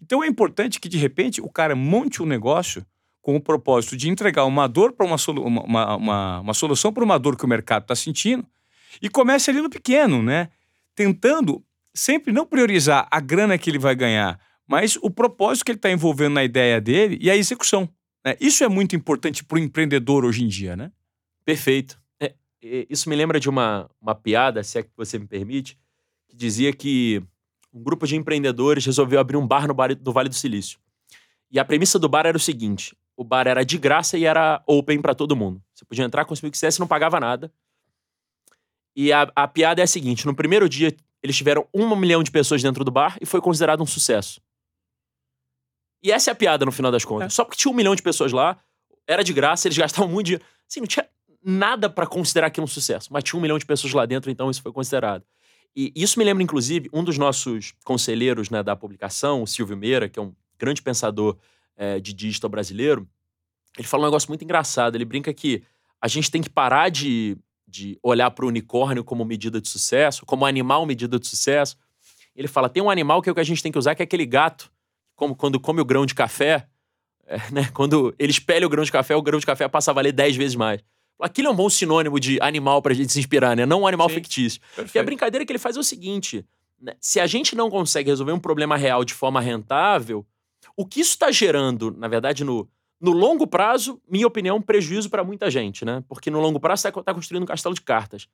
Então 0.00 0.22
é 0.22 0.26
importante 0.26 0.80
que, 0.80 0.88
de 0.88 0.96
repente, 0.96 1.40
o 1.40 1.48
cara 1.48 1.74
monte 1.74 2.22
um 2.22 2.26
negócio 2.26 2.84
com 3.26 3.34
o 3.34 3.40
propósito 3.40 3.96
de 3.96 4.08
entregar 4.08 4.44
uma 4.44 4.68
dor 4.68 4.92
para 4.92 5.04
uma, 5.04 5.18
solu 5.18 5.42
uma, 5.44 5.96
uma, 5.96 6.38
uma, 6.38 6.54
solução 6.54 6.92
para 6.92 7.02
uma 7.02 7.18
dor 7.18 7.36
que 7.36 7.44
o 7.44 7.48
mercado 7.48 7.82
está 7.82 7.96
sentindo 7.96 8.46
e 9.02 9.10
comece 9.10 9.50
ali 9.50 9.60
no 9.60 9.68
pequeno, 9.68 10.22
né? 10.22 10.48
Tentando 10.94 11.60
sempre 11.92 12.32
não 12.32 12.46
priorizar 12.46 13.08
a 13.10 13.18
grana 13.18 13.58
que 13.58 13.68
ele 13.68 13.80
vai 13.80 13.96
ganhar, 13.96 14.38
mas 14.64 14.96
o 15.02 15.10
propósito 15.10 15.64
que 15.64 15.72
ele 15.72 15.78
está 15.78 15.90
envolvendo 15.90 16.34
na 16.34 16.44
ideia 16.44 16.80
dele 16.80 17.18
e 17.20 17.28
a 17.28 17.36
execução. 17.36 17.88
Né? 18.24 18.36
Isso 18.40 18.62
é 18.62 18.68
muito 18.68 18.94
importante 18.94 19.42
para 19.42 19.56
o 19.56 19.58
empreendedor 19.58 20.24
hoje 20.24 20.44
em 20.44 20.46
dia, 20.46 20.76
né? 20.76 20.92
Perfeito. 21.44 22.00
É, 22.20 22.32
isso 22.88 23.08
me 23.08 23.16
lembra 23.16 23.40
de 23.40 23.50
uma, 23.50 23.90
uma 24.00 24.14
piada, 24.14 24.62
se 24.62 24.78
é 24.78 24.84
que 24.84 24.90
você 24.96 25.18
me 25.18 25.26
permite, 25.26 25.76
que 26.28 26.36
dizia 26.36 26.72
que 26.72 27.20
um 27.74 27.82
grupo 27.82 28.06
de 28.06 28.14
empreendedores 28.14 28.86
resolveu 28.86 29.18
abrir 29.18 29.36
um 29.36 29.48
bar 29.48 29.66
no, 29.66 29.74
bar, 29.74 29.90
no 30.00 30.12
Vale 30.12 30.28
do 30.28 30.34
Silício. 30.36 30.78
E 31.50 31.58
a 31.58 31.64
premissa 31.64 31.98
do 31.98 32.08
bar 32.08 32.24
era 32.24 32.36
o 32.36 32.40
seguinte: 32.40 32.94
o 33.16 33.24
bar 33.24 33.46
era 33.46 33.64
de 33.64 33.78
graça 33.78 34.18
e 34.18 34.24
era 34.24 34.62
open 34.66 35.00
para 35.00 35.14
todo 35.14 35.34
mundo. 35.34 35.62
Você 35.74 35.84
podia 35.84 36.04
entrar, 36.04 36.24
consumir 36.24 36.48
o 36.48 36.52
que 36.52 36.56
quisesse, 36.56 36.78
não 36.78 36.86
pagava 36.86 37.18
nada. 37.18 37.50
E 38.94 39.12
a, 39.12 39.30
a 39.34 39.48
piada 39.48 39.80
é 39.80 39.84
a 39.84 39.86
seguinte: 39.86 40.26
no 40.26 40.34
primeiro 40.34 40.68
dia, 40.68 40.94
eles 41.22 41.36
tiveram 41.36 41.66
um 41.72 41.94
milhão 41.96 42.22
de 42.22 42.30
pessoas 42.30 42.62
dentro 42.62 42.84
do 42.84 42.90
bar 42.90 43.16
e 43.20 43.26
foi 43.26 43.40
considerado 43.40 43.82
um 43.82 43.86
sucesso. 43.86 44.40
E 46.02 46.12
essa 46.12 46.30
é 46.30 46.32
a 46.32 46.34
piada 46.34 46.64
no 46.64 46.72
final 46.72 46.92
das 46.92 47.04
contas. 47.04 47.26
É. 47.26 47.30
Só 47.30 47.44
porque 47.44 47.58
tinha 47.58 47.72
um 47.72 47.74
milhão 47.74 47.96
de 47.96 48.02
pessoas 48.02 48.32
lá, 48.32 48.58
era 49.06 49.24
de 49.24 49.32
graça, 49.32 49.66
eles 49.66 49.78
gastavam 49.78 50.10
muito 50.10 50.26
dinheiro. 50.26 50.44
Assim, 50.68 50.80
não 50.80 50.86
tinha 50.86 51.08
nada 51.42 51.88
para 51.88 52.06
considerar 52.06 52.48
aquilo 52.48 52.64
um 52.64 52.68
sucesso. 52.68 53.08
Mas 53.12 53.24
tinha 53.24 53.38
um 53.38 53.42
milhão 53.42 53.58
de 53.58 53.64
pessoas 53.64 53.92
lá 53.92 54.04
dentro, 54.04 54.30
então 54.30 54.50
isso 54.50 54.62
foi 54.62 54.72
considerado. 54.72 55.24
E 55.74 55.92
isso 55.94 56.18
me 56.18 56.24
lembra, 56.24 56.42
inclusive, 56.42 56.88
um 56.92 57.04
dos 57.04 57.18
nossos 57.18 57.74
conselheiros 57.84 58.50
né, 58.50 58.62
da 58.62 58.74
publicação, 58.74 59.42
o 59.42 59.46
Silvio 59.46 59.76
Meira, 59.76 60.08
que 60.08 60.18
é 60.18 60.22
um 60.22 60.34
grande 60.58 60.80
pensador 60.80 61.36
é, 61.76 62.00
de 62.00 62.12
digital 62.12 62.50
brasileiro, 62.50 63.08
ele 63.78 63.86
fala 63.86 64.04
um 64.04 64.06
negócio 64.06 64.28
muito 64.28 64.42
engraçado. 64.42 64.94
Ele 64.94 65.04
brinca 65.04 65.32
que 65.32 65.62
a 66.00 66.08
gente 66.08 66.30
tem 66.30 66.42
que 66.42 66.50
parar 66.50 66.88
de, 66.88 67.36
de 67.66 67.98
olhar 68.02 68.30
para 68.30 68.44
o 68.44 68.48
unicórnio 68.48 69.04
como 69.04 69.24
medida 69.24 69.60
de 69.60 69.68
sucesso, 69.68 70.24
como 70.24 70.46
animal 70.46 70.86
medida 70.86 71.18
de 71.18 71.26
sucesso. 71.26 71.76
Ele 72.34 72.48
fala: 72.48 72.68
tem 72.68 72.82
um 72.82 72.90
animal 72.90 73.20
que 73.22 73.28
é 73.28 73.32
o 73.32 73.34
que 73.34 73.40
a 73.40 73.44
gente 73.44 73.62
tem 73.62 73.72
que 73.72 73.78
usar, 73.78 73.94
que 73.94 74.02
é 74.02 74.04
aquele 74.04 74.26
gato, 74.26 74.70
como 75.14 75.34
quando 75.34 75.60
come 75.60 75.80
o 75.80 75.84
grão 75.84 76.06
de 76.06 76.14
café, 76.14 76.68
é, 77.26 77.38
né? 77.50 77.70
quando 77.74 78.14
ele 78.18 78.30
espelha 78.30 78.66
o 78.66 78.70
grão 78.70 78.84
de 78.84 78.92
café, 78.92 79.16
o 79.16 79.22
grão 79.22 79.38
de 79.38 79.46
café 79.46 79.68
passa 79.68 79.90
a 79.90 79.94
valer 79.94 80.12
10 80.12 80.36
vezes 80.36 80.54
mais. 80.54 80.82
Aquilo 81.18 81.48
é 81.48 81.50
um 81.50 81.56
bom 81.56 81.70
sinônimo 81.70 82.20
de 82.20 82.38
animal 82.42 82.82
para 82.82 82.92
a 82.92 82.94
gente 82.94 83.10
se 83.10 83.18
inspirar, 83.18 83.56
né? 83.56 83.64
Não 83.64 83.82
um 83.82 83.86
animal 83.86 84.08
Sim, 84.10 84.16
fictício. 84.16 84.60
Perfeito. 84.74 84.96
E 84.96 84.98
a 84.98 85.02
brincadeira 85.02 85.46
que 85.46 85.52
ele 85.52 85.58
faz 85.58 85.76
é 85.76 85.80
o 85.80 85.82
seguinte: 85.82 86.44
né? 86.80 86.94
se 87.00 87.18
a 87.18 87.26
gente 87.26 87.56
não 87.56 87.70
consegue 87.70 88.10
resolver 88.10 88.32
um 88.32 88.38
problema 88.38 88.76
real 88.76 89.02
de 89.02 89.14
forma 89.14 89.40
rentável, 89.40 90.26
o 90.76 90.84
que 90.84 91.00
isso 91.00 91.12
está 91.12 91.30
gerando, 91.30 91.90
na 91.96 92.06
verdade, 92.06 92.44
no, 92.44 92.68
no 93.00 93.12
longo 93.12 93.46
prazo, 93.46 94.00
minha 94.08 94.26
opinião, 94.26 94.56
um 94.56 94.62
prejuízo 94.62 95.08
para 95.08 95.24
muita 95.24 95.50
gente, 95.50 95.84
né? 95.84 96.04
Porque 96.08 96.30
no 96.30 96.40
longo 96.40 96.60
prazo 96.60 96.82
você 96.82 96.88
está 96.88 97.14
construindo 97.14 97.42
um 97.42 97.46
castelo 97.46 97.74
de 97.74 97.80
cartas. 97.80 98.28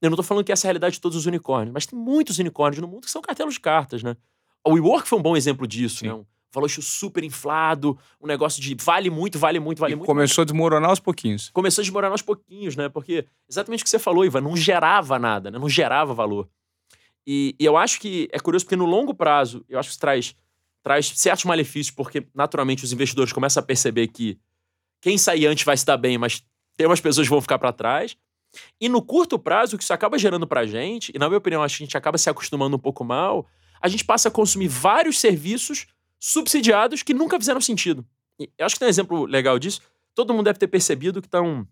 Eu 0.00 0.10
não 0.10 0.14
estou 0.14 0.24
falando 0.24 0.44
que 0.44 0.52
essa 0.52 0.66
é 0.66 0.68
a 0.68 0.70
realidade 0.70 0.94
de 0.94 1.00
todos 1.00 1.16
os 1.16 1.26
unicórnios, 1.26 1.72
mas 1.72 1.86
tem 1.86 1.98
muitos 1.98 2.38
unicórnios 2.38 2.80
no 2.80 2.88
mundo 2.88 3.04
que 3.04 3.10
são 3.10 3.22
castelos 3.22 3.54
de 3.54 3.60
cartas, 3.60 4.02
né? 4.02 4.16
O 4.64 4.72
WeWork 4.72 5.08
foi 5.08 5.18
um 5.18 5.22
bom 5.22 5.36
exemplo 5.36 5.66
disso, 5.66 5.98
Sim. 5.98 6.08
né? 6.08 6.14
Um 6.14 6.24
valor 6.52 6.68
super 6.68 7.24
inflado, 7.24 7.98
um 8.20 8.26
negócio 8.26 8.62
de 8.62 8.76
vale 8.80 9.10
muito, 9.10 9.38
vale 9.38 9.58
muito, 9.60 9.78
vale 9.78 9.94
e 9.94 9.96
muito. 9.96 10.06
Começou 10.06 10.42
a 10.42 10.44
desmoronar 10.44 10.90
aos 10.90 11.00
pouquinhos. 11.00 11.50
Começou 11.50 11.82
a 11.82 11.84
desmoronar 11.84 12.12
aos 12.12 12.22
pouquinhos, 12.22 12.76
né? 12.76 12.88
Porque 12.88 13.26
exatamente 13.48 13.80
o 13.80 13.84
que 13.84 13.90
você 13.90 13.98
falou, 13.98 14.24
Ivan, 14.24 14.40
não 14.40 14.56
gerava 14.56 15.18
nada, 15.18 15.50
né? 15.50 15.58
Não 15.58 15.68
gerava 15.68 16.14
valor. 16.14 16.48
E, 17.26 17.54
e 17.58 17.64
eu 17.64 17.76
acho 17.76 18.00
que 18.00 18.28
é 18.32 18.38
curioso 18.38 18.64
porque 18.64 18.76
no 18.76 18.86
longo 18.86 19.12
prazo, 19.14 19.64
eu 19.68 19.78
acho 19.78 19.88
que 19.88 19.92
isso 19.92 20.00
traz 20.00 20.34
traz 20.88 21.12
certos 21.16 21.44
malefícios, 21.44 21.94
porque 21.94 22.26
naturalmente 22.34 22.82
os 22.82 22.94
investidores 22.94 23.30
começam 23.30 23.62
a 23.62 23.66
perceber 23.66 24.08
que 24.08 24.40
quem 25.02 25.18
sair 25.18 25.46
antes 25.46 25.62
vai 25.62 25.76
se 25.76 25.84
dar 25.84 25.98
bem, 25.98 26.16
mas 26.16 26.42
tem 26.78 26.86
umas 26.86 26.98
pessoas 26.98 27.26
que 27.26 27.30
vão 27.30 27.42
ficar 27.42 27.58
para 27.58 27.74
trás. 27.74 28.16
E 28.80 28.88
no 28.88 29.02
curto 29.02 29.38
prazo, 29.38 29.76
o 29.76 29.78
que 29.78 29.84
isso 29.84 29.92
acaba 29.92 30.18
gerando 30.18 30.46
pra 30.46 30.64
gente, 30.64 31.12
e 31.14 31.18
na 31.18 31.28
minha 31.28 31.36
opinião, 31.36 31.62
acho 31.62 31.76
que 31.76 31.82
a 31.82 31.86
gente 31.86 31.96
acaba 31.98 32.16
se 32.16 32.30
acostumando 32.30 32.74
um 32.74 32.78
pouco 32.78 33.04
mal, 33.04 33.46
a 33.82 33.86
gente 33.86 34.02
passa 34.02 34.28
a 34.28 34.32
consumir 34.32 34.68
vários 34.68 35.20
serviços 35.20 35.86
subsidiados 36.18 37.02
que 37.02 37.12
nunca 37.12 37.38
fizeram 37.38 37.60
sentido. 37.60 38.02
E 38.40 38.50
eu 38.56 38.64
acho 38.64 38.74
que 38.74 38.78
tem 38.78 38.86
um 38.86 38.88
exemplo 38.88 39.26
legal 39.26 39.58
disso. 39.58 39.82
Todo 40.14 40.32
mundo 40.32 40.46
deve 40.46 40.58
ter 40.58 40.68
percebido 40.68 41.20
que 41.20 41.28
estão. 41.28 41.68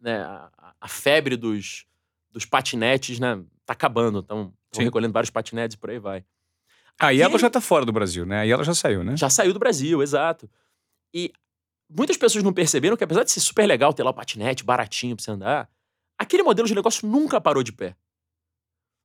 Né, 0.00 0.20
a, 0.20 0.74
a, 0.80 0.88
febre 0.88 1.36
dos, 1.36 1.86
dos 2.28 2.44
patinetes, 2.44 3.20
né? 3.20 3.40
Tá 3.64 3.72
acabando. 3.72 4.18
Estão 4.18 4.52
recolhendo 4.76 5.12
vários 5.12 5.30
patinetes 5.30 5.76
e 5.76 5.78
por 5.78 5.90
aí 5.90 6.00
vai. 6.00 6.24
A 6.98 7.10
Yellow 7.10 7.38
já 7.38 7.50
tá 7.50 7.60
fora 7.60 7.84
do 7.84 7.92
Brasil, 7.92 8.24
né? 8.24 8.40
A 8.40 8.42
Yellow 8.42 8.64
já 8.64 8.74
saiu, 8.74 9.02
né? 9.02 9.16
Já 9.16 9.28
saiu 9.28 9.52
do 9.52 9.58
Brasil, 9.58 10.02
exato. 10.02 10.48
E 11.12 11.32
muitas 11.88 12.16
pessoas 12.16 12.44
não 12.44 12.52
perceberam 12.52 12.96
que, 12.96 13.04
apesar 13.04 13.24
de 13.24 13.30
ser 13.30 13.40
super 13.40 13.66
legal 13.66 13.92
ter 13.92 14.02
lá 14.02 14.10
o 14.10 14.14
patinete 14.14 14.64
baratinho 14.64 15.16
pra 15.16 15.24
você 15.24 15.30
andar, 15.30 15.70
aquele 16.18 16.42
modelo 16.42 16.68
de 16.68 16.74
negócio 16.74 17.06
nunca 17.06 17.40
parou 17.40 17.62
de 17.62 17.72
pé. 17.72 17.96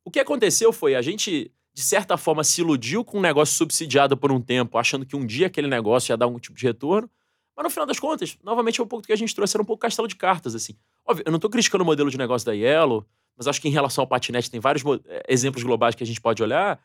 O 0.06 0.12
que 0.12 0.20
aconteceu 0.20 0.72
foi 0.72 0.96
a 0.96 1.02
gente, 1.02 1.52
de 1.74 1.82
certa 1.82 2.18
forma, 2.18 2.44
se 2.44 2.62
iludiu 2.62 3.04
com 3.04 3.18
um 3.18 3.22
negócio 3.22 3.56
subsidiado 3.56 4.16
por 4.16 4.32
um 4.32 4.40
tempo, 4.40 4.78
achando 4.78 5.06
que 5.06 5.16
um 5.16 5.26
dia 5.26 5.48
aquele 5.48 5.68
negócio 5.68 6.12
ia 6.12 6.18
dar 6.18 6.26
algum 6.26 6.40
tipo 6.40 6.58
de 6.58 6.66
retorno. 6.66 7.10
Mas 7.56 7.64
no 7.64 7.70
final 7.70 7.88
das 7.88 8.00
contas, 8.00 8.38
novamente, 8.44 8.80
é 8.80 8.84
um 8.84 8.88
pouco 8.88 9.02
do 9.02 9.08
que 9.08 9.14
a 9.14 9.18
gente 9.18 9.34
trouxe, 9.34 9.58
era 9.58 9.64
um 9.64 9.66
pouco 9.66 9.82
castelo 9.82 10.08
de 10.08 10.16
cartas, 10.16 10.54
assim. 10.54 10.78
Óbvio, 11.04 11.24
eu 11.26 11.32
não 11.32 11.40
tô 11.40 11.50
criticando 11.50 11.84
o 11.84 11.86
modelo 11.86 12.10
de 12.12 12.18
negócio 12.18 12.46
da 12.46 12.54
Yellow, 12.54 13.06
mas 13.36 13.48
acho 13.48 13.60
que 13.60 13.68
em 13.68 13.72
relação 13.72 14.04
ao 14.04 14.08
patinete 14.08 14.50
tem 14.50 14.60
vários 14.60 14.84
eh, 14.86 15.24
exemplos 15.28 15.64
globais 15.64 15.96
que 15.96 16.04
a 16.04 16.08
gente 16.08 16.22
pode 16.22 16.42
olhar 16.42 16.80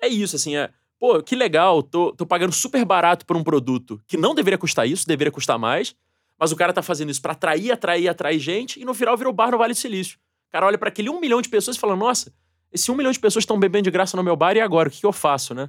é 0.00 0.08
isso, 0.08 0.36
assim, 0.36 0.56
é. 0.56 0.70
Pô, 0.98 1.22
que 1.22 1.36
legal, 1.36 1.82
tô, 1.82 2.12
tô 2.12 2.24
pagando 2.24 2.52
super 2.52 2.84
barato 2.84 3.26
por 3.26 3.36
um 3.36 3.44
produto 3.44 4.00
que 4.06 4.16
não 4.16 4.34
deveria 4.34 4.56
custar 4.56 4.88
isso, 4.88 5.06
deveria 5.06 5.30
custar 5.30 5.58
mais, 5.58 5.94
mas 6.38 6.52
o 6.52 6.56
cara 6.56 6.72
tá 6.72 6.82
fazendo 6.82 7.10
isso 7.10 7.20
para 7.20 7.32
atrair, 7.32 7.70
atrair, 7.70 8.08
atrair 8.08 8.38
gente, 8.38 8.80
e 8.80 8.84
no 8.84 8.94
final 8.94 9.16
virou 9.16 9.32
bar 9.32 9.50
no 9.50 9.58
Vale 9.58 9.74
do 9.74 9.78
Silício. 9.78 10.18
O 10.48 10.52
cara 10.52 10.66
olha 10.66 10.78
para 10.78 10.88
aquele 10.88 11.10
um 11.10 11.20
milhão 11.20 11.42
de 11.42 11.48
pessoas 11.48 11.76
e 11.76 11.80
fala: 11.80 11.94
nossa, 11.94 12.32
esse 12.72 12.90
um 12.90 12.94
milhão 12.94 13.12
de 13.12 13.18
pessoas 13.18 13.42
estão 13.42 13.58
bebendo 13.58 13.84
de 13.84 13.90
graça 13.90 14.16
no 14.16 14.22
meu 14.22 14.36
bar 14.36 14.56
e 14.56 14.60
agora? 14.60 14.88
O 14.88 14.92
que, 14.92 15.00
que 15.00 15.06
eu 15.06 15.12
faço, 15.12 15.54
né? 15.54 15.68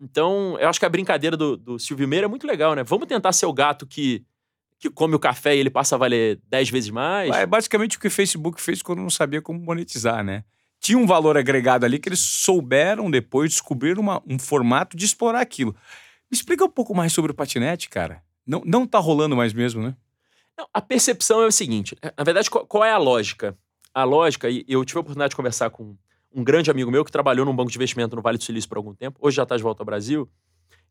Então, 0.00 0.58
eu 0.60 0.68
acho 0.68 0.78
que 0.78 0.84
a 0.84 0.90
brincadeira 0.90 1.36
do, 1.36 1.56
do 1.56 1.78
Silvio 1.78 2.06
Meira 2.06 2.26
é 2.26 2.28
muito 2.28 2.46
legal, 2.46 2.74
né? 2.74 2.84
Vamos 2.84 3.06
tentar 3.06 3.32
ser 3.32 3.46
o 3.46 3.52
gato 3.52 3.86
que, 3.86 4.22
que 4.78 4.90
come 4.90 5.14
o 5.14 5.18
café 5.18 5.56
e 5.56 5.58
ele 5.58 5.70
passa 5.70 5.94
a 5.94 5.98
valer 5.98 6.38
10 6.48 6.68
vezes 6.68 6.90
mais. 6.90 7.34
É 7.34 7.46
basicamente 7.46 7.96
o 7.96 8.00
que 8.00 8.08
o 8.08 8.10
Facebook 8.10 8.60
fez 8.60 8.82
quando 8.82 9.00
não 9.00 9.08
sabia 9.08 9.40
como 9.40 9.58
monetizar, 9.58 10.22
né? 10.22 10.44
Tinha 10.80 10.98
um 10.98 11.06
valor 11.06 11.36
agregado 11.36 11.84
ali 11.84 11.98
que 11.98 12.08
eles 12.08 12.20
souberam 12.20 13.10
depois 13.10 13.50
descobrir 13.50 13.98
uma, 13.98 14.22
um 14.26 14.38
formato 14.38 14.96
de 14.96 15.04
explorar 15.04 15.40
aquilo. 15.40 15.74
Me 16.30 16.36
explica 16.36 16.64
um 16.64 16.70
pouco 16.70 16.94
mais 16.94 17.12
sobre 17.12 17.32
o 17.32 17.34
patinete, 17.34 17.88
cara. 17.88 18.22
Não, 18.46 18.62
não 18.64 18.86
tá 18.86 18.98
rolando 18.98 19.36
mais 19.36 19.52
mesmo, 19.52 19.82
né? 19.82 19.96
Não, 20.56 20.68
a 20.72 20.80
percepção 20.80 21.42
é 21.42 21.46
o 21.46 21.52
seguinte: 21.52 21.96
é, 22.00 22.12
na 22.16 22.24
verdade, 22.24 22.50
qual, 22.50 22.66
qual 22.66 22.84
é 22.84 22.92
a 22.92 22.98
lógica? 22.98 23.56
A 23.92 24.04
lógica, 24.04 24.48
e 24.48 24.64
eu 24.68 24.84
tive 24.84 24.98
a 24.98 25.00
oportunidade 25.00 25.30
de 25.30 25.36
conversar 25.36 25.70
com 25.70 25.96
um 26.32 26.44
grande 26.44 26.70
amigo 26.70 26.90
meu 26.90 27.04
que 27.04 27.10
trabalhou 27.10 27.46
num 27.46 27.56
banco 27.56 27.70
de 27.70 27.78
investimento 27.78 28.14
no 28.14 28.22
Vale 28.22 28.38
do 28.38 28.44
Silício 28.44 28.68
por 28.68 28.76
algum 28.76 28.94
tempo, 28.94 29.18
hoje 29.22 29.36
já 29.36 29.42
está 29.42 29.56
de 29.56 29.62
volta 29.62 29.82
ao 29.82 29.86
Brasil, 29.86 30.28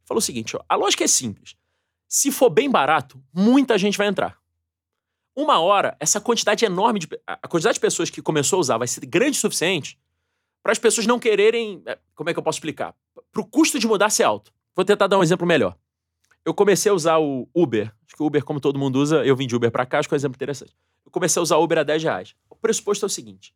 falou 0.04 0.20
o 0.20 0.22
seguinte: 0.22 0.58
ó, 0.58 0.64
a 0.68 0.76
lógica 0.76 1.04
é 1.04 1.08
simples. 1.08 1.56
Se 2.08 2.32
for 2.32 2.50
bem 2.50 2.70
barato, 2.70 3.22
muita 3.34 3.78
gente 3.78 3.98
vai 3.98 4.08
entrar. 4.08 4.38
Uma 5.36 5.60
hora, 5.60 5.98
essa 6.00 6.22
quantidade 6.22 6.64
enorme 6.64 7.00
de. 7.00 7.10
A 7.28 7.48
quantidade 7.48 7.76
de 7.76 7.80
pessoas 7.82 8.10
que 8.10 8.22
começou 8.22 8.58
a 8.58 8.60
usar 8.62 8.78
vai 8.78 8.88
ser 8.88 9.06
grande 9.06 9.38
o 9.38 9.42
suficiente 9.42 10.00
para 10.64 10.72
as 10.72 10.80
pessoas 10.80 11.06
não 11.06 11.20
quererem. 11.20 11.84
É, 11.86 12.00
como 12.16 12.30
é 12.30 12.34
que 12.34 12.40
eu 12.40 12.44
posso 12.44 12.58
explicar? 12.58 12.96
Para 13.32 13.42
o 13.42 13.46
custo 13.46 13.78
de 13.78 13.86
mudar 13.86 14.10
ser 14.10 14.24
alto. 14.24 14.54
Vou 14.76 14.86
tentar 14.86 15.08
dar 15.08 15.20
um 15.20 15.24
exemplo 15.24 15.46
melhor. 15.46 15.78
Eu 16.46 16.54
comecei 16.54 16.92
a 16.92 16.96
usar 16.96 17.18
o 17.20 17.50
Uber. 17.54 17.92
Acho 18.06 18.16
que 18.16 18.24
o 18.24 18.26
Uber, 18.26 18.44
como 18.46 18.60
todo 18.60 18.80
mundo 18.80 19.00
usa, 19.00 19.26
eu 19.26 19.36
vim 19.36 19.48
de 19.48 19.56
Uber 19.56 19.72
para 19.72 19.86
cá, 19.86 20.00
acho 20.00 20.08
que 20.08 20.14
é 20.14 20.16
um 20.16 20.20
exemplo 20.20 20.36
interessante. 20.38 20.74
Eu 21.06 21.12
comecei 21.12 21.40
a 21.40 21.44
usar 21.44 21.58
o 21.58 21.64
Uber 21.64 21.80
a 21.80 21.84
10 21.84 22.04
reais. 22.04 22.36
O 22.50 22.56
pressuposto 22.56 23.06
é 23.06 23.08
o 23.08 23.10
seguinte: 23.10 23.54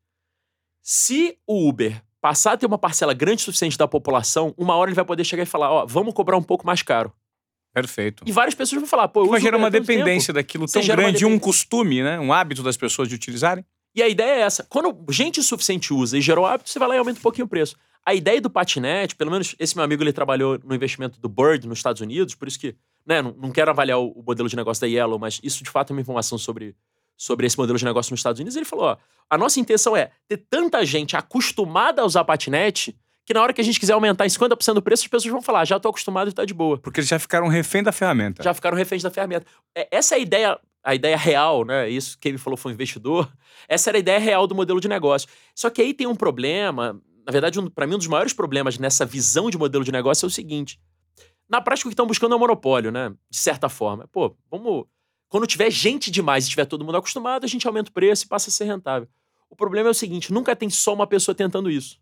se 0.82 1.38
o 1.48 1.70
Uber 1.70 2.04
passar 2.20 2.54
a 2.54 2.58
ter 2.58 2.65
uma 2.65 2.78
parcela 2.78 3.13
grande 3.13 3.42
o 3.42 3.46
suficiente 3.46 3.78
da 3.78 3.88
população, 3.88 4.54
uma 4.58 4.76
hora 4.76 4.89
ele 4.89 4.96
vai 4.96 5.06
poder 5.06 5.24
chegar 5.24 5.44
e 5.44 5.46
falar: 5.46 5.72
ó, 5.72 5.86
vamos 5.86 6.13
cobrar 6.13 6.38
um 6.38 6.44
pouco 6.44 6.65
mais 6.65 6.82
caro. 6.82 7.13
Perfeito. 7.73 8.23
E 8.25 8.32
várias 8.32 8.55
pessoas 8.55 8.82
vão 8.82 8.89
falar, 8.89 9.08
pô, 9.08 9.23
eu 9.23 9.29
Vai 9.29 9.39
gerar 9.39 9.58
uma 9.58 9.69
dependência 9.69 10.34
daquilo 10.34 10.65
tão 10.67 10.84
grande, 10.84 11.25
um 11.25 11.38
costume, 11.38 12.01
né? 12.01 12.19
Um 12.19 12.34
hábito 12.34 12.63
das 12.63 12.75
pessoas 12.75 13.08
de 13.08 13.15
utilizarem. 13.15 13.63
E 13.95 14.01
a 14.01 14.08
ideia 14.08 14.39
é 14.39 14.41
essa. 14.41 14.65
Quando 14.69 14.95
gente 15.12 15.41
suficiente 15.43 15.93
usa 15.93 16.17
e 16.17 16.21
gerou 16.21 16.45
hábito, 16.45 16.69
você 16.69 16.79
vai 16.79 16.88
lá 16.88 16.95
e 16.95 16.97
aumenta 16.99 17.19
um 17.19 17.23
pouquinho 17.23 17.45
o 17.45 17.49
preço. 17.49 17.75
A 18.05 18.13
ideia 18.13 18.39
do 18.39 18.49
patinete, 18.49 19.15
pelo 19.15 19.32
menos 19.32 19.55
esse 19.60 19.75
meu 19.75 19.84
amigo 19.84 20.01
ele 20.01 20.13
trabalhou 20.13 20.60
no 20.63 20.73
investimento 20.73 21.19
do 21.19 21.27
Bird 21.29 21.67
nos 21.67 21.79
Estados 21.79 22.01
Unidos, 22.01 22.34
por 22.34 22.47
isso 22.47 22.60
que, 22.60 22.75
né, 23.05 23.21
não, 23.21 23.34
não 23.34 23.51
quero 23.51 23.69
avaliar 23.69 23.99
o, 23.99 24.10
o 24.12 24.23
modelo 24.23 24.47
de 24.47 24.55
negócio 24.55 24.82
da 24.82 24.88
Yellow, 24.88 25.19
mas 25.19 25.39
isso 25.43 25.63
de 25.63 25.69
fato 25.69 25.91
é 25.91 25.93
uma 25.93 26.01
informação 26.01 26.38
sobre, 26.38 26.75
sobre 27.17 27.45
esse 27.45 27.58
modelo 27.58 27.77
de 27.77 27.86
negócio 27.86 28.12
nos 28.12 28.19
Estados 28.19 28.39
Unidos. 28.39 28.55
Ele 28.55 28.65
falou: 28.65 28.86
ó, 28.86 28.97
a 29.29 29.38
nossa 29.38 29.60
intenção 29.60 29.95
é 29.95 30.12
ter 30.27 30.38
tanta 30.49 30.84
gente 30.86 31.15
acostumada 31.15 32.01
a 32.01 32.05
usar 32.05 32.23
patinete 32.23 32.97
que 33.30 33.34
na 33.36 33.44
hora 33.44 33.54
que 33.54 33.62
a 33.62 33.63
gente 33.63 33.80
quiser 33.80 33.94
aumentar 33.94 34.26
em 34.26 34.28
50% 34.28 34.74
do 34.74 34.82
preço, 34.82 35.04
as 35.04 35.08
pessoas 35.08 35.32
vão 35.32 35.39
falar, 35.39 35.63
já 35.63 35.80
tô 35.80 35.88
acostumado 35.88 36.32
e 36.32 36.34
tá 36.34 36.44
de 36.44 36.52
boa. 36.52 36.80
Porque 36.80 37.00
eles 37.00 37.08
já 37.08 37.20
ficaram 37.20 37.48
refém 37.48 37.84
da 37.84 37.92
ferramenta. 37.92 38.42
Já 38.42 38.56
ficaram 38.56 38.76
reféns 38.76 39.04
da 39.04 39.12
ferramenta. 39.12 39.46
É, 39.76 39.88
essa 39.92 40.15
é 40.15 40.18
a 40.18 40.20
ideia, 40.20 40.60
a 40.84 40.96
ideia 40.96 41.15
real, 41.15 41.63
né? 41.63 41.88
Isso 41.88 42.18
que 42.18 42.28
ele 42.28 42.39
falou 42.39 42.58
foi 42.58 42.72
um 42.72 42.74
investidor. 42.74 43.32
Essa 43.68 43.92
era 43.92 44.00
a 44.00 44.00
ideia 44.00 44.18
real 44.18 44.48
do 44.48 44.56
modelo 44.56 44.82
de 44.82 44.88
negócio. 44.88 45.30
Só 45.54 45.70
que 45.70 45.80
aí 45.80 45.94
tem 45.94 46.08
um 46.08 46.15
problema, 46.15 47.00
na 47.24 47.32
verdade, 47.32 47.60
um, 47.60 47.70
para 47.70 47.86
mim 47.86 47.94
um 47.94 47.98
dos 48.00 48.08
maiores 48.08 48.34
problemas 48.34 48.80
nessa 48.80 49.06
visão 49.06 49.48
de 49.52 49.60
modelo 49.60 49.84
de 49.84 49.92
negócio 49.92 50.26
é 50.26 50.28
o 50.28 50.32
seguinte. 50.32 50.80
Na 51.48 51.62
prática 51.62 51.88
o 51.88 51.92
que 51.92 51.94
estão 51.94 52.08
buscando 52.08 52.34
é 52.34 52.36
um 52.36 52.39
monopólio, 52.39 52.92
né? 52.92 53.12
De 53.30 53.38
certa 53.38 53.70
forma. 53.70 54.08
Pô, 54.08 54.36
vamos 54.50 54.86
quando 55.28 55.46
tiver 55.46 55.70
gente 55.70 56.10
demais 56.10 56.48
e 56.48 56.50
tiver 56.50 56.65
todo 56.65 56.84
mundo 56.84 56.98
acostumado, 56.98 57.44
a 57.44 57.48
gente 57.48 57.68
aumenta 57.68 57.92
o 57.92 57.94
preço 57.94 58.26
e 58.26 58.28
passa 58.28 58.50
a 58.50 58.52
ser 58.52 58.63
rentável. 58.63 59.08
O 59.52 59.56
problema 59.56 59.89
é 59.89 59.92
o 59.92 59.94
seguinte, 59.94 60.34
nunca 60.34 60.56
tem 60.56 60.68
só 60.68 60.96
uma 60.96 61.06
pessoa 61.06 61.36
tentando 61.36 61.70
isso. 61.70 62.00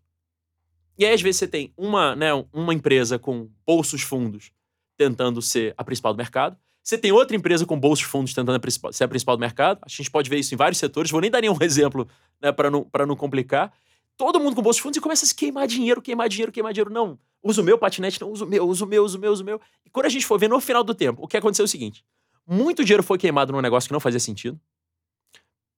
E 0.98 1.06
aí, 1.06 1.14
às 1.14 1.22
vezes, 1.22 1.38
você 1.38 1.46
tem 1.46 1.72
uma, 1.76 2.16
né, 2.16 2.30
uma 2.52 2.74
empresa 2.74 3.18
com 3.18 3.48
bolsos 3.64 4.02
fundos 4.02 4.50
tentando 4.96 5.40
ser 5.40 5.72
a 5.78 5.84
principal 5.84 6.12
do 6.12 6.16
mercado. 6.16 6.56
Você 6.82 6.98
tem 6.98 7.12
outra 7.12 7.36
empresa 7.36 7.64
com 7.64 7.78
bolsos 7.78 8.04
fundos 8.04 8.34
tentando 8.34 8.60
ser 8.92 9.04
a 9.04 9.08
principal 9.08 9.36
do 9.36 9.40
mercado. 9.40 9.78
A 9.82 9.88
gente 9.88 10.10
pode 10.10 10.28
ver 10.28 10.38
isso 10.38 10.52
em 10.54 10.56
vários 10.56 10.78
setores. 10.78 11.10
Vou 11.10 11.20
nem 11.20 11.30
dar 11.30 11.40
nenhum 11.40 11.56
exemplo 11.62 12.08
né, 12.42 12.50
para 12.50 12.70
não, 12.70 12.86
não 13.06 13.14
complicar. 13.14 13.72
Todo 14.16 14.40
mundo 14.40 14.56
com 14.56 14.62
bolsos 14.62 14.82
fundos 14.82 14.96
e 14.96 15.00
começa 15.00 15.24
a 15.24 15.28
se 15.28 15.34
queimar 15.34 15.68
dinheiro, 15.68 16.02
queimar 16.02 16.28
dinheiro, 16.28 16.50
queimar 16.50 16.72
dinheiro. 16.72 16.90
Não, 16.90 17.16
uso 17.40 17.62
o 17.62 17.64
meu 17.64 17.78
patinete, 17.78 18.20
não 18.20 18.32
uso 18.32 18.44
o 18.44 18.48
meu, 18.48 18.66
uso 18.66 18.84
o 18.84 18.88
meu, 18.88 19.04
uso 19.04 19.16
o 19.16 19.20
meu, 19.20 19.32
o 19.32 19.44
meu. 19.44 19.60
E 19.86 19.90
quando 19.90 20.06
a 20.06 20.08
gente 20.08 20.26
for 20.26 20.38
ver 20.38 20.48
no 20.48 20.60
final 20.60 20.82
do 20.82 20.92
tempo, 20.92 21.22
o 21.22 21.28
que 21.28 21.36
aconteceu 21.36 21.62
é 21.62 21.66
o 21.66 21.68
seguinte: 21.68 22.04
muito 22.44 22.84
dinheiro 22.84 23.02
foi 23.02 23.18
queimado 23.18 23.52
num 23.52 23.60
negócio 23.60 23.86
que 23.86 23.92
não 23.92 24.00
fazia 24.00 24.18
sentido. 24.18 24.58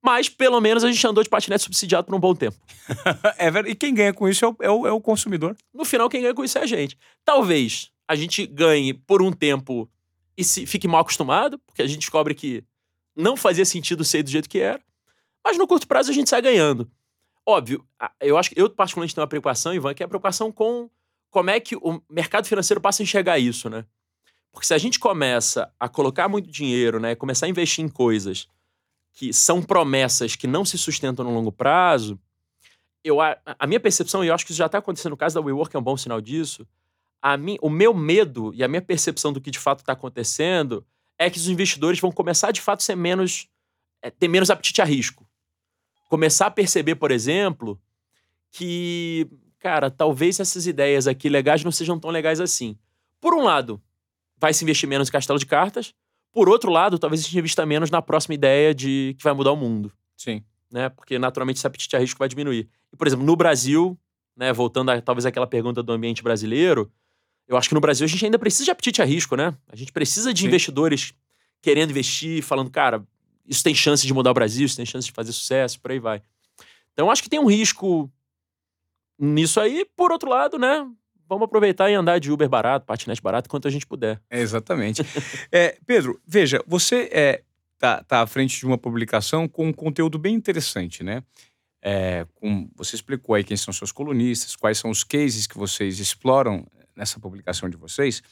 Mas, 0.03 0.29
pelo 0.29 0.61
menos, 0.61 0.83
a 0.83 0.91
gente 0.91 1.07
andou 1.07 1.23
de 1.23 1.29
patinete 1.29 1.63
subsidiado 1.63 2.07
por 2.07 2.15
um 2.15 2.21
bom 2.21 2.35
tempo. 2.35 2.57
é 3.37 3.51
verdade. 3.51 3.73
E 3.73 3.75
quem 3.75 3.93
ganha 3.93 4.15
com 4.15 4.29
isso 4.29 4.45
é 4.45 4.49
o, 4.49 4.57
é, 4.61 4.71
o, 4.71 4.87
é 4.87 4.93
o, 4.93 5.01
consumidor. 5.01 5.57
No 5.75 5.85
final, 5.85 6.09
quem 6.09 6.23
ganha 6.23 6.35
com 6.35 6.43
isso 6.43 6.59
é 6.59 6.63
a 6.63 6.67
gente. 6.67 6.97
Talvez 7.25 7.91
a 8.09 8.15
gente 8.15 8.47
ganhe 8.47 8.95
por 8.95 9.23
um 9.23 9.31
tempo 9.31 9.89
e 10.37 10.43
se 10.43 10.67
fique 10.67 10.89
mal 10.89 11.03
acostumado, 11.03 11.59
porque 11.59 11.83
a 11.83 11.87
gente 11.87 12.01
descobre 12.01 12.35
que 12.35 12.65
não 13.15 13.37
fazia 13.37 13.65
sentido 13.65 14.05
ser 14.05 14.23
do 14.23 14.31
jeito 14.31 14.49
que 14.49 14.59
era. 14.59 14.81
Mas 15.45 15.59
no 15.59 15.67
curto 15.67 15.87
prazo 15.87 16.11
a 16.11 16.15
gente 16.15 16.31
sai 16.31 16.41
ganhando. 16.41 16.91
Óbvio, 17.47 17.85
eu 18.21 18.39
acho 18.39 18.51
que 18.51 18.61
eu 18.61 18.71
particularmente 18.71 19.15
tenho 19.15 19.23
uma 19.23 19.29
preocupação, 19.29 19.75
Ivan, 19.75 19.93
que 19.93 20.03
é 20.03 20.07
a 20.07 20.09
preocupação 20.09 20.51
com 20.51 20.89
como 21.31 21.51
é 21.51 21.61
que 21.61 21.77
o 21.77 22.01
mercado 22.09 22.47
financeiro 22.47 22.81
passa 22.81 23.03
a 23.03 23.05
enxergar 23.05 23.39
isso, 23.39 23.69
né? 23.69 23.85
Porque 24.53 24.67
se 24.67 24.75
a 24.75 24.79
gente 24.79 24.99
começa 24.99 25.73
a 25.79 25.89
colocar 25.89 26.29
muito 26.29 26.51
dinheiro, 26.51 26.99
né, 26.99 27.15
começar 27.15 27.47
a 27.47 27.49
investir 27.49 27.85
em 27.85 27.89
coisas 27.89 28.49
que 29.12 29.33
são 29.33 29.62
promessas 29.62 30.37
que 30.37 30.46
não 30.46 30.64
se 30.64 30.79
sustentam 30.79 31.25
no 31.25 31.35
longo 31.35 31.53
prazo, 31.53 32.18
eu, 33.03 33.20
a, 33.20 33.37
a 33.59 33.66
minha 33.66 33.81
percepção, 33.81 34.25
e 34.25 34.29
eu 34.29 34.35
acho 34.35 34.44
que 34.44 34.53
isso 34.53 34.59
já 34.59 34.66
está 34.66 34.79
acontecendo 34.79 35.11
no 35.11 35.16
caso 35.16 35.35
da 35.35 35.40
WeWork, 35.40 35.75
é 35.75 35.79
um 35.79 35.83
bom 35.83 35.96
sinal 35.96 36.20
disso, 36.20 36.66
a 37.23 37.37
mim, 37.37 37.59
o 37.61 37.68
meu 37.68 37.92
medo 37.92 38.53
e 38.55 38.64
a 38.64 38.68
minha 38.68 38.81
percepção 38.81 39.33
do 39.33 39.40
que 39.40 39.51
de 39.51 39.59
fato 39.59 39.81
está 39.81 39.92
acontecendo 39.92 40.85
é 41.18 41.29
que 41.29 41.38
os 41.38 41.49
investidores 41.49 42.01
vão 42.01 42.11
começar 42.11 42.51
de 42.51 42.61
fato 42.61 42.81
a 42.81 42.83
ser 42.83 42.96
menos, 42.96 43.46
é, 44.01 44.11
ter 44.11 44.29
menos 44.29 44.51
apetite 44.51 44.81
a 44.81 44.85
risco. 44.85 45.27
Começar 46.09 46.46
a 46.46 46.51
perceber, 46.51 46.94
por 46.94 47.11
exemplo, 47.11 47.79
que, 48.51 49.29
cara, 49.59 49.90
talvez 49.90 50.40
essas 50.40 50.66
ideias 50.66 51.07
aqui 51.07 51.29
legais 51.29 51.62
não 51.62 51.70
sejam 51.70 52.01
tão 52.01 52.11
legais 52.11 52.40
assim. 52.40 52.77
Por 53.20 53.35
um 53.35 53.42
lado, 53.42 53.81
vai 54.38 54.55
se 54.55 54.64
investir 54.64 54.88
menos 54.88 55.09
em 55.09 55.12
castelo 55.12 55.38
de 55.38 55.44
cartas. 55.44 55.94
Por 56.33 56.49
outro 56.49 56.71
lado, 56.71 56.99
talvez 56.99 57.21
a 57.21 57.25
gente 57.25 57.38
invista 57.38 57.66
menos 57.66 57.90
na 57.90 58.01
próxima 58.01 58.35
ideia 58.35 58.75
de 58.75 59.14
que 59.19 59.25
vai 59.25 59.33
mudar 59.33 59.53
o 59.53 59.57
mundo. 59.57 59.93
Sim. 60.16 60.43
Né? 60.71 60.88
Porque 60.88 61.19
naturalmente 61.19 61.57
esse 61.57 61.66
apetite 61.66 61.97
a 61.97 61.99
risco 61.99 62.19
vai 62.19 62.29
diminuir. 62.29 62.69
E, 62.93 62.97
por 62.97 63.07
exemplo, 63.07 63.25
no 63.25 63.35
Brasil, 63.35 63.99
né, 64.37 64.53
voltando 64.53 64.90
a 64.90 65.01
talvez 65.01 65.27
aquela 65.27 65.47
pergunta 65.47 65.83
do 65.83 65.93
ambiente 65.93 66.23
brasileiro, 66.23 66.90
eu 67.49 67.57
acho 67.57 67.69
que 67.69 67.75
no 67.75 67.81
Brasil 67.81 68.05
a 68.05 68.09
gente 68.09 68.25
ainda 68.25 68.38
precisa 68.38 68.64
de 68.64 68.71
apetite 68.71 69.03
a 69.03 69.05
risco, 69.05 69.35
né? 69.35 69.53
A 69.69 69.75
gente 69.75 69.93
precisa 69.93 70.33
de 70.33 70.43
Sim. 70.43 70.47
investidores 70.47 71.12
querendo 71.61 71.90
investir, 71.90 72.43
falando, 72.43 72.71
cara, 72.71 73.05
isso 73.45 73.64
tem 73.64 73.75
chance 73.75 74.07
de 74.07 74.14
mudar 74.14 74.31
o 74.31 74.35
Brasil, 74.35 74.64
isso 74.64 74.77
tem 74.77 74.87
chance 74.87 75.07
de 75.07 75.12
fazer 75.12 75.33
sucesso, 75.33 75.81
por 75.81 75.90
aí 75.90 75.99
vai. 75.99 76.23
Então 76.93 77.11
acho 77.11 77.23
que 77.23 77.29
tem 77.29 77.40
um 77.40 77.47
risco 77.47 78.11
nisso 79.19 79.61
aí. 79.61 79.85
Por 79.97 80.12
outro 80.12 80.31
lado, 80.31 80.59
né? 80.59 80.88
Vamos 81.31 81.45
aproveitar 81.45 81.88
e 81.88 81.95
andar 81.95 82.19
de 82.19 82.33
Uber 82.33 82.49
barato, 82.49 82.85
patinete 82.85 83.23
barato, 83.23 83.49
quanto 83.49 83.69
a 83.69 83.71
gente 83.71 83.87
puder. 83.87 84.21
É, 84.29 84.40
exatamente. 84.40 85.01
é, 85.53 85.79
Pedro, 85.87 86.21
veja, 86.27 86.61
você 86.66 87.09
é, 87.12 87.43
tá, 87.79 88.03
tá 88.03 88.21
à 88.21 88.27
frente 88.27 88.59
de 88.59 88.66
uma 88.66 88.77
publicação 88.77 89.47
com 89.47 89.69
um 89.69 89.73
conteúdo 89.73 90.19
bem 90.19 90.35
interessante, 90.35 91.05
né? 91.05 91.23
É, 91.81 92.27
com, 92.35 92.69
você 92.75 92.97
explicou 92.97 93.37
aí 93.37 93.45
quem 93.45 93.57
são 93.57 93.73
seus 93.73 93.93
colunistas, 93.93 94.57
quais 94.57 94.77
são 94.77 94.90
os 94.90 95.05
cases 95.05 95.47
que 95.47 95.57
vocês 95.57 96.01
exploram 96.01 96.66
nessa 96.97 97.21
publicação 97.21 97.71
de 97.71 97.77
vocês. 97.77 98.23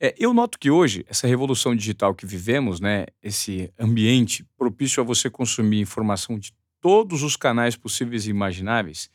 É, 0.00 0.12
eu 0.18 0.34
noto 0.34 0.58
que 0.58 0.68
hoje, 0.68 1.06
essa 1.08 1.28
revolução 1.28 1.74
digital 1.76 2.12
que 2.12 2.26
vivemos, 2.26 2.80
né, 2.80 3.06
esse 3.22 3.72
ambiente 3.78 4.44
propício 4.58 5.00
a 5.00 5.06
você 5.06 5.30
consumir 5.30 5.80
informação 5.80 6.38
de 6.38 6.52
todos 6.80 7.22
os 7.22 7.36
canais 7.36 7.76
possíveis 7.76 8.26
e 8.26 8.30
imagináveis, 8.30 9.08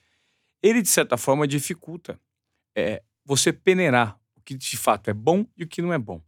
ele, 0.64 0.82
de 0.82 0.90
certa 0.90 1.18
forma, 1.18 1.46
dificulta 1.46 2.18
é, 2.76 3.02
você 3.26 3.54
peneirar 3.54 4.18
o 4.36 4.42
que 4.42 4.56
de 4.56 4.78
fato 4.78 5.10
é 5.10 5.14
bom 5.14 5.46
e 5.58 5.64
o 5.64 5.68
que 5.68 5.82
não 5.82 5.94
é 5.94 5.98
bom. 5.98 6.22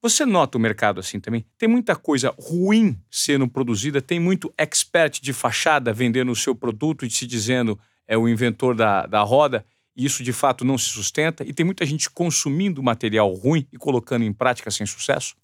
Você 0.00 0.24
nota 0.24 0.56
o 0.56 0.60
mercado 0.60 1.00
assim 1.00 1.18
também? 1.18 1.44
Tem 1.58 1.68
muita 1.68 1.96
coisa 1.96 2.32
ruim 2.38 2.96
sendo 3.10 3.48
produzida, 3.48 4.00
tem 4.00 4.20
muito 4.20 4.52
expert 4.56 5.20
de 5.20 5.32
fachada 5.32 5.92
vendendo 5.92 6.30
o 6.30 6.36
seu 6.36 6.54
produto 6.54 7.04
e 7.04 7.10
se 7.10 7.26
dizendo 7.26 7.78
é 8.06 8.16
o 8.16 8.28
inventor 8.28 8.74
da, 8.74 9.06
da 9.06 9.20
roda, 9.22 9.66
e 9.96 10.04
isso 10.04 10.22
de 10.22 10.32
fato 10.32 10.64
não 10.64 10.78
se 10.78 10.86
sustenta, 10.86 11.44
e 11.44 11.52
tem 11.52 11.66
muita 11.66 11.84
gente 11.84 12.08
consumindo 12.08 12.82
material 12.82 13.32
ruim 13.34 13.66
e 13.72 13.76
colocando 13.76 14.24
em 14.24 14.32
prática 14.32 14.70
sem 14.70 14.86
sucesso? 14.86 15.34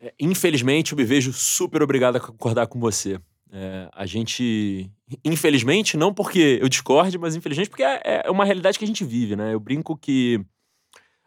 É, 0.00 0.14
infelizmente, 0.18 0.92
eu 0.92 0.98
me 0.98 1.04
vejo 1.04 1.32
super 1.32 1.82
obrigado 1.82 2.16
a 2.16 2.20
concordar 2.20 2.66
com 2.66 2.80
você. 2.80 3.20
É, 3.52 3.88
a 3.92 4.06
gente, 4.06 4.88
infelizmente, 5.24 5.96
não 5.96 6.14
porque 6.14 6.58
eu 6.62 6.68
discorde, 6.68 7.18
mas 7.18 7.34
infelizmente 7.34 7.68
porque 7.68 7.82
é, 7.82 8.22
é 8.24 8.30
uma 8.30 8.44
realidade 8.44 8.78
que 8.78 8.84
a 8.84 8.86
gente 8.86 9.04
vive, 9.04 9.34
né? 9.34 9.52
Eu 9.52 9.58
brinco 9.58 9.96
que 9.96 10.40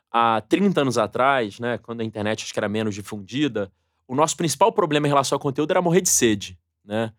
há 0.10 0.40
30 0.40 0.82
anos 0.82 0.98
atrás, 0.98 1.60
né, 1.60 1.78
quando 1.80 2.00
a 2.00 2.04
internet 2.04 2.44
acho 2.44 2.54
que 2.54 2.60
era 2.60 2.70
menos 2.70 2.96
difundida, 2.96 3.70
o 4.08 4.16
nosso 4.16 4.38
principal 4.38 4.72
problema 4.72 5.06
em 5.06 5.10
relação 5.10 5.36
ao 5.36 5.40
conteúdo 5.40 5.72
era 5.72 5.82
morrer 5.82 6.00
de 6.00 6.10
sede, 6.10 6.58
né? 6.84 7.12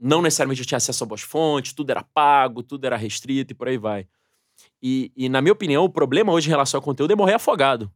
Não 0.00 0.22
necessariamente 0.22 0.62
eu 0.62 0.66
tinha 0.66 0.78
acesso 0.78 1.04
a 1.04 1.06
boas 1.06 1.20
fontes, 1.20 1.74
tudo 1.74 1.90
era 1.90 2.02
pago, 2.02 2.62
tudo 2.62 2.86
era 2.86 2.96
restrito 2.96 3.52
e 3.52 3.54
por 3.54 3.68
aí 3.68 3.76
vai. 3.76 4.06
E, 4.82 5.12
e, 5.16 5.28
na 5.28 5.40
minha 5.40 5.52
opinião, 5.52 5.84
o 5.84 5.90
problema 5.90 6.32
hoje 6.32 6.48
em 6.48 6.50
relação 6.50 6.78
ao 6.78 6.82
conteúdo 6.82 7.12
é 7.12 7.16
morrer 7.16 7.34
afogado. 7.34 7.92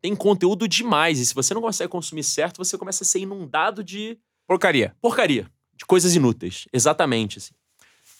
Tem 0.00 0.14
conteúdo 0.14 0.66
demais, 0.66 1.18
e 1.18 1.26
se 1.26 1.34
você 1.34 1.54
não 1.54 1.60
consegue 1.60 1.90
consumir 1.90 2.22
certo, 2.22 2.58
você 2.58 2.76
começa 2.76 3.04
a 3.04 3.06
ser 3.06 3.20
inundado 3.20 3.84
de. 3.84 4.18
Porcaria. 4.46 4.94
Porcaria 5.00 5.50
de 5.76 5.84
coisas 5.84 6.14
inúteis. 6.14 6.66
Exatamente. 6.72 7.38
Assim. 7.38 7.54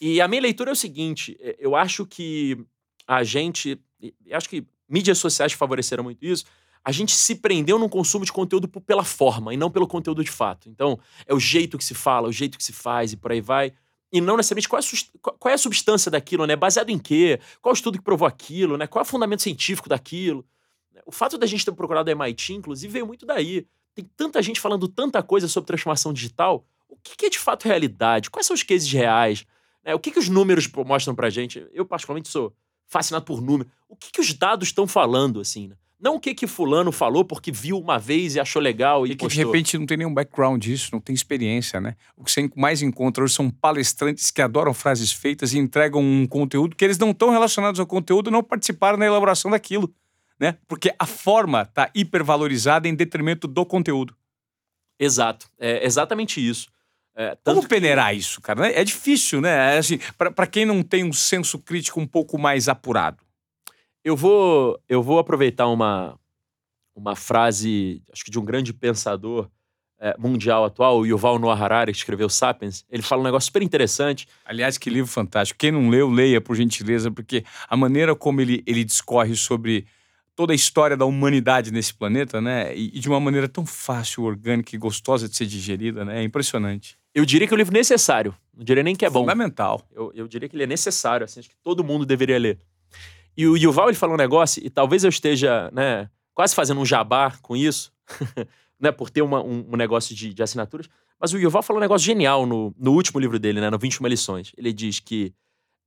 E 0.01 0.21
a 0.21 0.29
minha 0.29 0.43
leitura 0.43 0.71
é 0.71 0.73
o 0.73 0.77
seguinte: 0.77 1.37
é, 1.41 1.57
eu 1.59 1.75
acho 1.75 2.07
que 2.07 2.59
a 3.07 3.25
gente. 3.25 3.81
Acho 4.31 4.49
que 4.49 4.67
mídias 4.89 5.19
sociais 5.19 5.53
favoreceram 5.53 6.05
muito 6.05 6.25
isso. 6.25 6.45
A 6.85 6.93
gente 6.93 7.17
se 7.17 7.35
prendeu 7.35 7.79
num 7.79 7.89
consumo 7.89 8.25
de 8.25 8.33
conteúdo 8.33 8.69
pela 8.69 9.03
forma 9.03 9.53
e 9.53 9.57
não 9.57 9.71
pelo 9.71 9.89
conteúdo 9.89 10.23
de 10.23 10.31
fato. 10.31 10.69
Então, 10.69 11.01
é 11.27 11.35
o 11.35 11.41
jeito 11.41 11.77
que 11.77 11.85
se 11.85 11.95
fala, 11.95 12.29
o 12.29 12.33
jeito 12.33 12.57
que 12.57 12.63
se 12.63 12.73
faz 12.73 13.13
e 13.13 13.17
por 13.17 13.33
aí 13.33 13.41
vai. 13.41 13.73
E 14.13 14.21
não 14.21 14.37
necessariamente 14.37 14.69
qual 14.69 14.81
é 14.81 14.85
a, 14.85 15.31
qual 15.37 15.51
é 15.51 15.55
a 15.55 15.59
substância 15.59 16.11
daquilo, 16.11 16.47
né? 16.47 16.55
Baseado 16.55 16.91
em 16.91 16.99
quê? 16.99 17.41
Qual 17.61 17.73
é 17.73 17.75
o 17.75 17.77
estudo 17.77 17.99
que 17.99 18.05
provou 18.05 18.29
aquilo, 18.29 18.77
né? 18.77 18.87
Qual 18.87 19.01
é 19.01 19.05
o 19.05 19.09
fundamento 19.09 19.43
científico 19.43 19.89
daquilo? 19.89 20.47
O 21.05 21.11
fato 21.11 21.37
da 21.37 21.47
gente 21.47 21.65
ter 21.65 21.73
procurado 21.73 22.09
a 22.09 22.13
MIT, 22.13 22.55
inclusive, 22.55 22.93
veio 22.93 23.07
muito 23.07 23.27
daí. 23.27 23.67
Tem 23.95 24.05
tanta 24.17 24.41
gente 24.41 24.61
falando 24.61 24.87
tanta 24.87 25.23
coisa 25.23 25.49
sobre 25.49 25.67
transformação 25.67 26.13
digital 26.13 26.65
o 26.89 26.97
que 26.97 27.27
é 27.27 27.31
de 27.31 27.39
fato 27.39 27.67
realidade? 27.67 28.31
Quais 28.31 28.47
são 28.47 28.55
os 28.55 28.63
cases 28.63 28.91
reais? 28.91 29.47
Né? 29.85 29.95
O 29.95 29.99
que, 29.99 30.11
que 30.11 30.19
os 30.19 30.29
números 30.29 30.71
mostram 30.85 31.15
pra 31.15 31.31
gente? 31.31 31.67
Eu, 31.73 31.85
particularmente, 31.85 32.29
sou 32.29 32.53
fascinado 32.87 33.25
por 33.25 33.41
números. 33.41 33.73
O 33.89 33.97
que, 33.97 34.11
que 34.11 34.21
os 34.21 34.33
dados 34.33 34.69
estão 34.69 34.87
falando, 34.87 35.41
assim, 35.41 35.69
né? 35.69 35.77
Não 35.99 36.17
o 36.17 36.21
que 36.21 36.35
que 36.35 36.47
fulano 36.47 36.93
falou 36.93 37.25
porque 37.25 37.51
viu 37.51 37.79
uma 37.79 37.99
vez 37.99 38.35
e 38.35 38.41
achou 38.41 38.61
legal 38.61 39.07
e, 39.07 39.13
e 39.13 39.17
que 39.17 39.27
de 39.27 39.37
repente 39.39 39.79
não 39.79 39.87
tem 39.87 39.97
nenhum 39.97 40.13
background 40.13 40.63
disso, 40.63 40.91
não 40.93 41.01
tem 41.01 41.15
experiência, 41.15 41.81
né? 41.81 41.97
O 42.15 42.23
que 42.23 42.31
você 42.31 42.51
mais 42.55 42.83
encontra 42.83 43.25
hoje 43.25 43.33
são 43.33 43.51
palestrantes 43.51 44.31
que 44.31 44.43
adoram 44.43 44.75
frases 44.75 45.11
feitas 45.11 45.55
e 45.55 45.59
entregam 45.59 46.03
um 46.03 46.27
conteúdo 46.27 46.77
que 46.77 46.85
eles 46.85 46.99
não 46.99 47.13
estão 47.13 47.31
relacionados 47.31 47.81
ao 47.81 47.87
conteúdo, 47.87 48.31
não 48.31 48.43
participaram 48.43 48.99
na 48.99 49.07
elaboração 49.07 49.51
daquilo, 49.51 49.91
né? 50.39 50.59
Porque 50.69 50.95
a 50.99 51.07
forma 51.07 51.63
está 51.63 51.91
hipervalorizada 51.95 52.87
em 52.87 52.95
detrimento 52.95 53.49
do 53.49 53.65
conteúdo. 53.65 54.15
Exato, 54.99 55.49
é 55.59 55.85
exatamente 55.85 56.47
isso. 56.47 56.69
É, 57.19 57.37
Como 57.43 57.67
peneirar 57.67 58.15
isso, 58.15 58.43
cara? 58.43 58.71
É 58.71 58.85
difícil, 58.85 59.41
né? 59.41 59.77
É 59.77 59.79
assim, 59.79 59.99
para 60.19 60.47
quem 60.47 60.67
não 60.67 60.83
tem 60.83 61.03
um 61.03 61.15
senso 61.15 61.59
crítico 61.59 61.99
um 61.99 62.07
pouco 62.07 62.39
mais 62.39 62.69
apurado. 62.69 63.25
Eu 64.05 64.15
vou, 64.15 64.79
eu 64.87 65.03
vou 65.03 65.19
aproveitar 65.19 65.67
uma, 65.67 66.19
uma 66.95 67.17
frase, 67.17 68.03
acho 68.13 68.23
que 68.23 68.31
de 68.31 68.39
um 68.39 68.45
grande 68.45 68.73
pensador 68.73 69.49
é, 69.99 70.15
mundial 70.19 70.65
atual, 70.65 70.99
o 70.99 71.07
Yuval 71.07 71.39
Noah 71.39 71.59
Harari, 71.59 71.93
que 71.93 71.99
escreveu 71.99 72.29
Sapiens. 72.29 72.85
Ele 72.91 73.03
fala 73.03 73.23
um 73.23 73.25
negócio 73.25 73.47
super 73.47 73.63
interessante. 73.63 74.29
Aliás, 74.45 74.77
que 74.77 74.91
livro 74.91 75.11
fantástico. 75.11 75.59
Quem 75.59 75.73
não 75.73 75.89
leu, 75.89 76.11
leia, 76.11 76.41
por 76.41 76.55
gentileza, 76.55 77.11
porque 77.11 77.45
a 77.67 77.77
maneira 77.77 78.15
como 78.15 78.43
ele, 78.43 78.63
ele 78.67 78.85
discorre 78.85 79.35
sobre 79.35 79.87
toda 80.35 80.53
a 80.53 80.57
história 80.57 80.97
da 80.97 81.07
humanidade 81.07 81.73
nesse 81.73 81.95
planeta, 81.95 82.41
né? 82.41 82.77
E, 82.77 82.93
e 82.95 83.01
de 83.01 83.09
uma 83.09 83.19
maneira 83.19 83.49
tão 83.49 83.65
fácil, 83.65 84.25
orgânica 84.25 84.77
e 84.77 84.79
gostosa 84.79 85.29
de 85.29 85.35
ser 85.35 85.47
digerida, 85.47 86.05
né? 86.05 86.21
É 86.21 86.23
impressionante. 86.23 86.99
Eu 87.17 87.25
diria 87.25 87.49
que 87.49 87.55
é 87.55 87.57
um 87.57 87.57
livro 87.57 87.73
necessário. 87.73 88.37
Não 88.55 88.63
diria 88.63 88.83
nem 88.83 88.95
que 88.95 89.03
é 89.03 89.09
bom. 89.09 89.21
Fundamental. 89.21 89.81
Eu, 89.91 90.13
eu 90.15 90.29
diria 90.29 90.51
que 90.51 90.55
ele 90.55 90.65
é 90.65 90.67
necessário, 90.67 91.25
assim, 91.25 91.41
acho 91.41 91.49
que 91.49 91.57
todo 91.65 91.83
mundo 91.83 92.05
deveria 92.05 92.39
ler. 92.39 92.59
E 93.35 93.47
o 93.47 93.57
Yuval, 93.57 93.89
ele 93.89 93.97
falou 93.97 94.17
um 94.17 94.19
negócio, 94.19 94.63
e 94.63 94.69
talvez 94.69 95.03
eu 95.03 95.09
esteja, 95.09 95.71
né, 95.73 96.11
quase 96.35 96.55
fazendo 96.55 96.79
um 96.79 96.85
jabá 96.85 97.33
com 97.41 97.57
isso, 97.57 97.91
né, 98.79 98.93
por 98.93 99.09
ter 99.09 99.23
uma, 99.23 99.43
um, 99.43 99.67
um, 99.67 99.77
negócio 99.79 100.15
de, 100.15 100.35
de, 100.35 100.43
assinaturas. 100.43 100.91
Mas 101.19 101.33
o 101.33 101.39
Yuval 101.39 101.63
falou 101.63 101.79
um 101.79 101.81
negócio 101.81 102.05
genial 102.05 102.45
no, 102.45 102.75
no 102.79 102.93
último 102.93 103.19
livro 103.19 103.39
dele, 103.39 103.63
né, 103.63 103.71
no 103.71 103.79
21 103.79 104.07
lições. 104.09 104.53
Ele 104.55 104.71
diz 104.71 105.01
que 105.01 105.33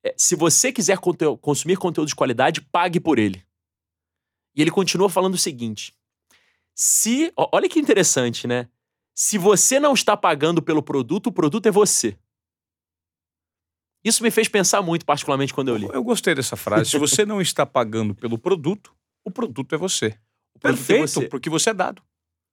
é, 0.04 0.16
se 0.18 0.36
você 0.36 0.72
quiser 0.72 0.98
consumir 1.40 1.78
conteúdo 1.78 2.08
de 2.08 2.16
qualidade, 2.16 2.60
pague 2.72 3.00
por 3.00 3.20
ele. 3.20 3.44
E 4.56 4.64
ele 4.64 4.72
continua 4.72 5.12
falando 5.12 5.36
o 5.36 5.38
seguinte: 5.38 5.94
se. 6.74 7.32
Olha 7.38 7.70
que 7.70 7.80
interessante, 7.80 8.48
né? 8.48 8.68
Se 9.22 9.38
você 9.38 9.82
não 9.82 9.94
está 9.94 10.16
pagando 10.16 10.62
pelo 10.62 10.82
produto, 10.82 11.28
o 11.28 11.32
produto 11.34 11.66
é 11.66 11.72
você. 11.72 12.18
Isso 14.02 14.24
me 14.24 14.32
fez 14.32 14.48
pensar 14.48 14.82
muito, 14.82 15.06
particularmente 15.06 15.54
quando 15.54 15.68
eu 15.68 15.76
li. 15.76 15.90
Eu 15.92 16.02
gostei 16.02 16.34
dessa 16.34 16.56
frase. 16.56 16.90
Se 16.90 16.98
você 16.98 17.26
não 17.26 17.42
está 17.42 17.66
pagando 17.66 18.16
pelo 18.16 18.38
produto, 18.38 18.96
o 19.26 19.30
produto 19.30 19.76
é 19.76 19.78
você. 19.78 20.18
O 20.56 20.60
Perfeito, 20.60 21.04
é 21.04 21.08
você. 21.08 21.28
porque 21.28 21.50
você 21.50 21.72
é 21.72 21.74
dado. 21.74 22.02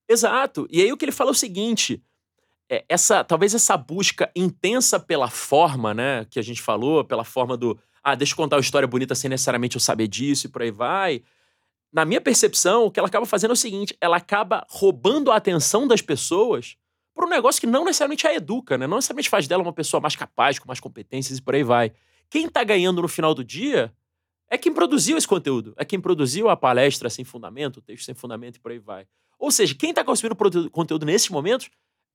Exato. 0.09 0.67
E 0.69 0.83
aí 0.83 0.93
o 0.93 0.97
que 0.97 1.05
ele 1.05 1.12
fala 1.12 1.31
é 1.31 1.35
o 1.35 1.35
seguinte: 1.35 2.03
é, 2.69 2.85
essa, 2.89 3.23
talvez 3.23 3.55
essa 3.55 3.77
busca 3.77 4.29
intensa 4.35 4.99
pela 4.99 5.31
forma, 5.31 5.95
né, 5.95 6.25
que 6.25 6.41
a 6.41 6.43
gente 6.43 6.61
falou, 6.61 7.05
pela 7.05 7.23
forma 7.23 7.57
do, 7.57 7.79
ah, 8.03 8.17
deixa 8.17 8.33
eu 8.33 8.37
contar 8.39 8.57
uma 8.57 8.61
história 8.61 8.89
bonita 8.89 9.14
sem 9.14 9.31
necessariamente 9.31 9.77
eu 9.77 9.81
saber 9.81 10.09
disso 10.09 10.49
e 10.49 10.51
por 10.51 10.62
aí 10.62 10.73
vai 10.73 11.23
na 11.97 12.05
minha 12.05 12.20
percepção, 12.20 12.84
o 12.84 12.90
que 12.90 13.01
ela 13.01 13.09
acaba 13.09 13.24
fazendo 13.24 13.53
é 13.53 13.55
o 13.55 13.57
seguinte: 13.57 13.97
ela 14.03 14.18
acaba 14.18 14.66
roubando 14.68 15.32
a 15.32 15.36
atenção 15.36 15.88
das 15.88 16.03
pessoas 16.03 16.76
por 17.14 17.24
um 17.24 17.30
negócio 17.30 17.59
que 17.59 17.66
não 17.66 17.86
necessariamente 17.86 18.26
a 18.26 18.34
educa, 18.34 18.76
né? 18.76 18.86
Não 18.86 18.99
necessariamente 18.99 19.30
faz 19.30 19.49
dela 19.49 19.62
uma 19.62 19.72
pessoa 19.72 19.99
mais 19.99 20.14
capaz, 20.14 20.59
com 20.59 20.68
mais 20.68 20.78
competências 20.78 21.38
e 21.38 21.42
por 21.42 21.55
aí 21.55 21.62
vai. 21.62 21.92
Quem 22.28 22.51
tá 22.51 22.62
ganhando 22.62 23.01
no 23.01 23.09
final 23.09 23.32
do 23.32 23.42
dia 23.42 23.90
é 24.51 24.59
quem 24.59 24.74
produziu 24.74 25.16
esse 25.16 25.26
conteúdo, 25.26 25.72
é 25.78 25.86
quem 25.86 25.99
produziu 25.99 26.51
a 26.51 26.57
palestra 26.57 27.09
sem 27.09 27.24
fundamento, 27.24 27.78
o 27.78 27.80
texto 27.80 28.05
sem 28.05 28.14
fundamento 28.14 28.57
e 28.57 28.61
por 28.61 28.72
aí 28.72 28.78
vai. 28.78 29.07
Ou 29.38 29.51
seja, 29.51 29.74
quem 29.74 29.88
está 29.88 30.05
consumindo 30.05 30.36
conteúdo 30.70 31.07
nesses 31.07 31.30
momentos 31.30 31.70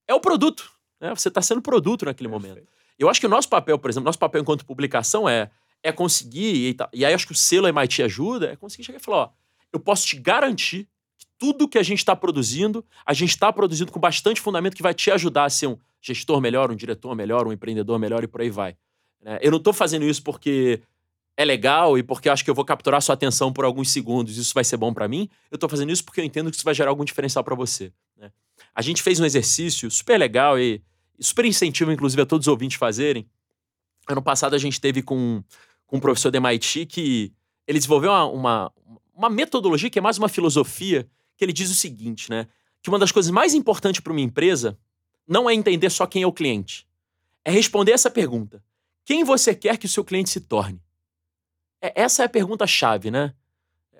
é 0.07 0.13
o 0.13 0.19
produto. 0.19 0.71
Né? 0.99 1.09
Você 1.15 1.29
está 1.29 1.41
sendo 1.41 1.59
produto 1.59 2.05
naquele 2.05 2.29
momento. 2.29 2.61
Eu 2.99 3.09
acho 3.09 3.19
que 3.19 3.25
o 3.25 3.29
nosso 3.29 3.49
papel, 3.49 3.79
por 3.79 3.89
exemplo, 3.89 4.05
nosso 4.05 4.19
papel 4.19 4.41
enquanto 4.41 4.63
publicação 4.63 5.27
é, 5.27 5.49
é 5.81 5.91
conseguir, 5.91 6.69
e, 6.69 6.77
e 6.93 7.03
aí 7.03 7.15
acho 7.15 7.25
que 7.25 7.33
o 7.33 7.35
selo 7.35 7.67
MIT 7.67 8.03
ajuda, 8.03 8.51
é 8.51 8.55
conseguir 8.55 8.83
chegar 8.83 8.99
e 8.99 9.01
falar, 9.01 9.17
ó, 9.17 9.29
eu 9.73 9.79
posso 9.79 10.05
te 10.07 10.17
garantir 10.17 10.87
que 11.17 11.25
tudo 11.37 11.67
que 11.67 11.77
a 11.77 11.83
gente 11.83 11.99
está 11.99 12.15
produzindo, 12.15 12.85
a 13.05 13.13
gente 13.13 13.29
está 13.29 13.51
produzindo 13.51 13.91
com 13.91 13.99
bastante 13.99 14.41
fundamento 14.41 14.75
que 14.75 14.83
vai 14.83 14.93
te 14.93 15.11
ajudar 15.11 15.45
a 15.45 15.49
ser 15.49 15.67
um 15.67 15.77
gestor 16.01 16.41
melhor, 16.41 16.71
um 16.71 16.75
diretor 16.75 17.15
melhor, 17.15 17.47
um 17.47 17.51
empreendedor 17.51 17.99
melhor 17.99 18.23
e 18.23 18.27
por 18.27 18.41
aí 18.41 18.49
vai. 18.49 18.75
Né? 19.21 19.39
Eu 19.41 19.51
não 19.51 19.57
estou 19.57 19.73
fazendo 19.73 20.05
isso 20.05 20.23
porque 20.23 20.81
é 21.37 21.45
legal 21.45 21.97
e 21.97 22.03
porque 22.03 22.29
acho 22.29 22.43
que 22.43 22.49
eu 22.49 22.55
vou 22.55 22.65
capturar 22.65 23.01
sua 23.01 23.13
atenção 23.13 23.53
por 23.53 23.65
alguns 23.65 23.91
segundos, 23.91 24.37
isso 24.37 24.53
vai 24.53 24.63
ser 24.63 24.77
bom 24.77 24.93
para 24.93 25.07
mim. 25.07 25.29
Eu 25.49 25.55
estou 25.55 25.69
fazendo 25.69 25.91
isso 25.91 26.03
porque 26.03 26.19
eu 26.19 26.25
entendo 26.25 26.49
que 26.49 26.57
isso 26.57 26.65
vai 26.65 26.73
gerar 26.73 26.89
algum 26.89 27.05
diferencial 27.05 27.43
para 27.43 27.55
você. 27.55 27.91
Né? 28.17 28.31
A 28.75 28.81
gente 28.81 29.01
fez 29.01 29.19
um 29.19 29.25
exercício 29.25 29.89
super 29.89 30.17
legal 30.17 30.59
e 30.59 30.81
super 31.19 31.45
incentivo, 31.45 31.91
inclusive, 31.91 32.21
a 32.21 32.25
todos 32.25 32.47
os 32.47 32.51
ouvintes 32.51 32.77
fazerem. 32.77 33.27
Ano 34.09 34.21
passado 34.21 34.55
a 34.55 34.57
gente 34.57 34.81
teve 34.81 35.01
com, 35.01 35.43
com 35.85 35.97
um 35.97 35.99
professor 35.99 36.31
de 36.31 36.37
MIT 36.37 36.87
que 36.87 37.31
ele 37.67 37.77
desenvolveu 37.77 38.11
uma, 38.11 38.25
uma, 38.25 38.73
uma 39.13 39.29
metodologia 39.29 39.89
que 39.89 39.99
é 39.99 40.01
mais 40.01 40.17
uma 40.17 40.29
filosofia, 40.29 41.07
que 41.37 41.45
ele 41.45 41.53
diz 41.53 41.69
o 41.69 41.75
seguinte, 41.75 42.29
né? 42.29 42.47
Que 42.81 42.89
uma 42.89 42.99
das 42.99 43.11
coisas 43.11 43.31
mais 43.31 43.53
importantes 43.53 44.01
para 44.01 44.11
uma 44.11 44.21
empresa 44.21 44.77
não 45.27 45.49
é 45.49 45.53
entender 45.53 45.89
só 45.89 46.05
quem 46.05 46.23
é 46.23 46.27
o 46.27 46.33
cliente. 46.33 46.87
É 47.43 47.51
responder 47.51 47.91
essa 47.91 48.09
pergunta: 48.09 48.63
quem 49.05 49.23
você 49.23 49.53
quer 49.55 49.77
que 49.77 49.85
o 49.85 49.89
seu 49.89 50.03
cliente 50.03 50.29
se 50.29 50.41
torne? 50.41 50.81
É, 51.81 52.01
essa 52.03 52.23
é 52.23 52.25
a 52.25 52.29
pergunta-chave, 52.29 53.09
né? 53.09 53.33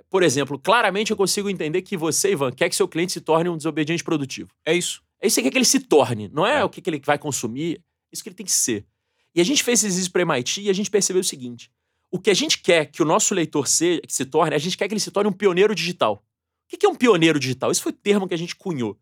Por 0.10 0.24
exemplo, 0.24 0.60
claramente 0.60 1.12
eu 1.12 1.18
consigo 1.18 1.50
entender 1.50 1.82
que 1.82 1.96
você, 1.96 2.34
Ivan, 2.34 2.52
quer 2.52 2.70
que 2.70 2.76
seu 2.76 2.88
cliente 2.88 3.14
se 3.14 3.22
torne 3.22 3.50
um 3.50 3.56
desobediente 3.56 4.04
produtivo. 4.04 4.50
É 4.66 4.74
isso. 4.74 5.02
É 5.22 5.28
isso 5.28 5.38
que 5.38 5.44
quer 5.44 5.52
que 5.52 5.58
ele 5.58 5.66
se 5.66 5.80
torne, 5.80 6.30
não 6.30 6.46
é, 6.46 6.60
é. 6.60 6.64
o 6.64 6.70
que, 6.70 6.82
que 6.82 6.90
ele 6.90 7.02
vai 7.06 7.18
consumir, 7.18 7.78
é 7.78 7.82
isso 8.12 8.24
que 8.24 8.30
ele 8.30 8.36
tem 8.36 8.46
que 8.46 8.52
ser. 8.52 8.86
E 9.34 9.40
a 9.40 9.44
gente 9.44 9.64
fez 9.64 9.84
esses 9.84 10.08
para 10.08 10.24
MIT 10.24 10.64
e 10.64 10.70
a 10.70 10.74
gente 10.74 10.90
percebeu 10.90 11.22
o 11.22 11.24
seguinte: 11.24 11.72
o 12.12 12.20
que 12.20 12.30
a 12.30 12.34
gente 12.34 12.60
quer 12.60 12.86
que 12.86 13.02
o 13.02 13.06
nosso 13.06 13.34
leitor 13.34 13.68
seja, 13.68 14.02
que 14.02 14.14
se 14.14 14.26
torne, 14.26 14.54
a 14.54 14.60
gente 14.60 14.78
quer 14.78 14.88
que 14.88 14.94
ele 14.94 15.00
se 15.00 15.10
torne 15.10 15.30
um 15.30 15.34
pioneiro 15.34 15.74
digital. 15.74 16.24
O 16.72 16.78
que 16.78 16.86
é 16.86 16.90
um 16.90 16.96
pioneiro 16.96 17.40
digital? 17.40 17.72
Esse 17.72 17.82
foi 17.82 17.92
o 17.92 17.96
termo 17.96 18.28
que 18.28 18.34
a 18.34 18.38
gente 18.38 18.56
cunhou. 18.56 18.98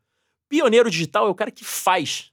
Pioneiro 0.47 0.89
digital 0.89 1.27
é 1.27 1.29
o 1.29 1.35
cara 1.35 1.51
que 1.51 1.63
faz. 1.63 2.31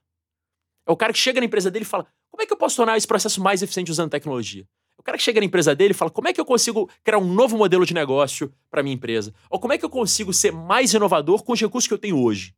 É 0.85 0.91
o 0.91 0.95
cara 0.95 1.11
que 1.11 1.19
chega 1.19 1.39
na 1.39 1.45
empresa 1.45 1.69
dele 1.69 1.83
e 1.83 1.87
fala: 1.87 2.07
como 2.29 2.41
é 2.41 2.45
que 2.45 2.53
eu 2.53 2.57
posso 2.57 2.75
tornar 2.75 2.97
esse 2.97 3.07
processo 3.07 3.41
mais 3.41 3.61
eficiente 3.61 3.91
usando 3.91 4.09
tecnologia? 4.09 4.67
O 4.97 5.03
cara 5.03 5.17
que 5.17 5.23
chega 5.23 5.39
na 5.39 5.45
empresa 5.45 5.75
dele 5.75 5.91
e 5.91 5.93
fala: 5.93 6.11
como 6.11 6.27
é 6.27 6.33
que 6.33 6.41
eu 6.41 6.45
consigo 6.45 6.89
criar 7.03 7.19
um 7.19 7.33
novo 7.33 7.57
modelo 7.57 7.85
de 7.85 7.93
negócio 7.93 8.51
para 8.69 8.81
minha 8.81 8.95
empresa? 8.95 9.33
Ou 9.49 9.59
como 9.59 9.73
é 9.73 9.77
que 9.77 9.85
eu 9.85 9.89
consigo 9.89 10.33
ser 10.33 10.51
mais 10.51 10.93
inovador 10.93 11.43
com 11.43 11.53
os 11.53 11.61
recursos 11.61 11.87
que 11.87 11.93
eu 11.93 11.99
tenho 11.99 12.19
hoje? 12.19 12.55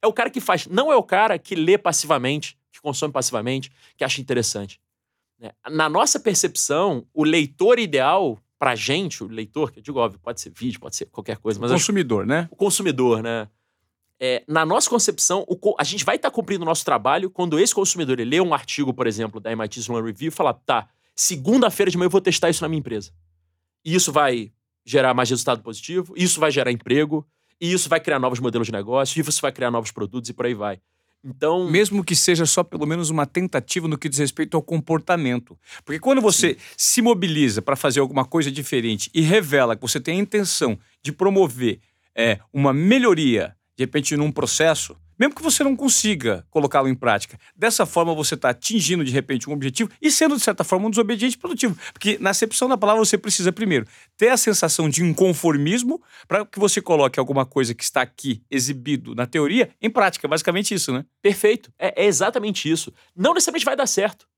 É 0.00 0.06
o 0.06 0.12
cara 0.12 0.30
que 0.30 0.40
faz, 0.40 0.66
não 0.66 0.92
é 0.92 0.96
o 0.96 1.02
cara 1.02 1.38
que 1.38 1.56
lê 1.56 1.76
passivamente, 1.76 2.56
que 2.70 2.80
consome 2.80 3.12
passivamente, 3.12 3.72
que 3.96 4.04
acha 4.04 4.20
interessante. 4.20 4.80
Né? 5.38 5.52
Na 5.70 5.88
nossa 5.88 6.18
percepção, 6.18 7.06
o 7.14 7.24
leitor 7.24 7.78
ideal 7.78 8.38
pra 8.58 8.74
gente, 8.74 9.22
o 9.22 9.28
leitor, 9.28 9.70
que 9.70 9.78
eu 9.78 9.82
digo, 9.82 9.98
óbvio, 9.98 10.20
pode 10.20 10.40
ser 10.40 10.50
vídeo, 10.50 10.80
pode 10.80 10.96
ser 10.96 11.06
qualquer 11.06 11.36
coisa, 11.38 11.60
mas. 11.60 11.70
O 11.70 11.74
consumidor, 11.74 12.22
acho, 12.22 12.28
né? 12.28 12.48
O 12.50 12.56
consumidor, 12.56 13.22
né? 13.22 13.48
É, 14.20 14.42
na 14.48 14.66
nossa 14.66 14.90
concepção, 14.90 15.44
o, 15.46 15.76
a 15.78 15.84
gente 15.84 16.04
vai 16.04 16.16
estar 16.16 16.30
tá 16.30 16.34
cumprindo 16.34 16.62
o 16.62 16.66
nosso 16.66 16.84
trabalho 16.84 17.30
quando 17.30 17.58
esse 17.58 17.72
consumidor 17.72 18.18
ele 18.18 18.30
lê 18.30 18.40
um 18.40 18.52
artigo, 18.52 18.92
por 18.92 19.06
exemplo, 19.06 19.40
da 19.40 19.52
MIT 19.52 19.78
Sloan 19.78 20.02
Review 20.02 20.28
e 20.28 20.32
fala: 20.32 20.52
tá, 20.52 20.88
segunda-feira 21.14 21.90
de 21.90 21.96
manhã 21.96 22.06
eu 22.06 22.10
vou 22.10 22.20
testar 22.20 22.50
isso 22.50 22.62
na 22.62 22.68
minha 22.68 22.80
empresa. 22.80 23.12
E 23.84 23.94
isso 23.94 24.10
vai 24.10 24.52
gerar 24.84 25.14
mais 25.14 25.30
resultado 25.30 25.62
positivo, 25.62 26.14
isso 26.16 26.40
vai 26.40 26.50
gerar 26.50 26.72
emprego, 26.72 27.24
e 27.60 27.72
isso 27.72 27.88
vai 27.88 28.00
criar 28.00 28.18
novos 28.18 28.40
modelos 28.40 28.66
de 28.66 28.72
negócio, 28.72 29.18
e 29.18 29.22
isso 29.22 29.40
vai 29.40 29.52
criar 29.52 29.70
novos 29.70 29.92
produtos 29.92 30.30
e 30.30 30.32
por 30.32 30.46
aí 30.46 30.54
vai. 30.54 30.80
Então, 31.24 31.68
mesmo 31.68 32.04
que 32.04 32.14
seja 32.14 32.46
só 32.46 32.62
pelo 32.62 32.86
menos 32.86 33.10
uma 33.10 33.26
tentativa 33.26 33.88
no 33.88 33.98
que 33.98 34.08
diz 34.08 34.18
respeito 34.18 34.56
ao 34.56 34.62
comportamento. 34.62 35.58
Porque 35.84 35.98
quando 35.98 36.20
você 36.20 36.54
sim. 36.54 36.60
se 36.76 37.02
mobiliza 37.02 37.60
para 37.60 37.76
fazer 37.76 38.00
alguma 38.00 38.24
coisa 38.24 38.50
diferente 38.50 39.10
e 39.12 39.20
revela 39.20 39.74
que 39.74 39.82
você 39.82 40.00
tem 40.00 40.18
a 40.18 40.22
intenção 40.22 40.78
de 41.02 41.12
promover 41.12 41.80
é, 42.14 42.38
uma 42.52 42.72
melhoria, 42.72 43.56
de 43.76 43.84
repente, 43.84 44.16
num 44.16 44.30
processo, 44.30 44.96
mesmo 45.18 45.34
que 45.34 45.42
você 45.42 45.64
não 45.64 45.74
consiga 45.74 46.46
colocá-lo 46.50 46.88
em 46.88 46.94
prática. 46.94 47.38
Dessa 47.56 47.84
forma, 47.84 48.14
você 48.14 48.34
está 48.34 48.50
atingindo, 48.50 49.04
de 49.04 49.12
repente, 49.12 49.48
um 49.48 49.52
objetivo 49.52 49.90
e 50.00 50.10
sendo, 50.10 50.36
de 50.36 50.42
certa 50.42 50.62
forma, 50.62 50.86
um 50.86 50.90
desobediente 50.90 51.36
produtivo. 51.36 51.76
Porque, 51.92 52.18
na 52.20 52.30
acepção 52.30 52.68
da 52.68 52.76
palavra, 52.76 53.04
você 53.04 53.18
precisa, 53.18 53.52
primeiro, 53.52 53.86
ter 54.16 54.28
a 54.28 54.36
sensação 54.36 54.88
de 54.88 55.02
inconformismo 55.02 56.00
para 56.26 56.46
que 56.46 56.58
você 56.58 56.80
coloque 56.80 57.18
alguma 57.18 57.44
coisa 57.44 57.74
que 57.74 57.82
está 57.82 58.02
aqui 58.02 58.42
exibido 58.50 59.14
na 59.14 59.26
teoria 59.26 59.70
em 59.82 59.90
prática. 59.90 60.28
Basicamente 60.28 60.72
isso, 60.74 60.92
né? 60.92 61.04
Perfeito. 61.20 61.72
É, 61.78 62.04
é 62.04 62.06
exatamente 62.06 62.70
isso. 62.70 62.92
Não 63.16 63.34
necessariamente 63.34 63.64
vai 63.64 63.76
dar 63.76 63.86
certo. 63.86 64.28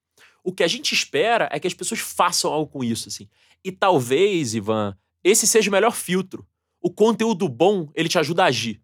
O 0.43 0.53
que 0.53 0.63
a 0.63 0.69
gente 0.69 0.93
espera 0.93 1.49
é 1.53 1.61
que 1.61 1.67
as 1.67 1.75
pessoas 1.75 2.01
façam 2.01 2.51
algo 2.51 2.71
com 2.71 2.83
isso, 2.83 3.09
assim. 3.09 3.29
E 3.63 3.71
talvez, 3.71 4.55
Ivan, 4.55 4.97
esse 5.23 5.47
seja 5.47 5.69
o 5.69 5.73
melhor 5.73 5.93
filtro. 5.93 6.47
O 6.81 6.91
conteúdo 6.91 7.47
bom, 7.47 7.91
ele 7.95 8.09
te 8.09 8.19
ajuda 8.19 8.45
a 8.45 8.47
agir. 8.47 8.81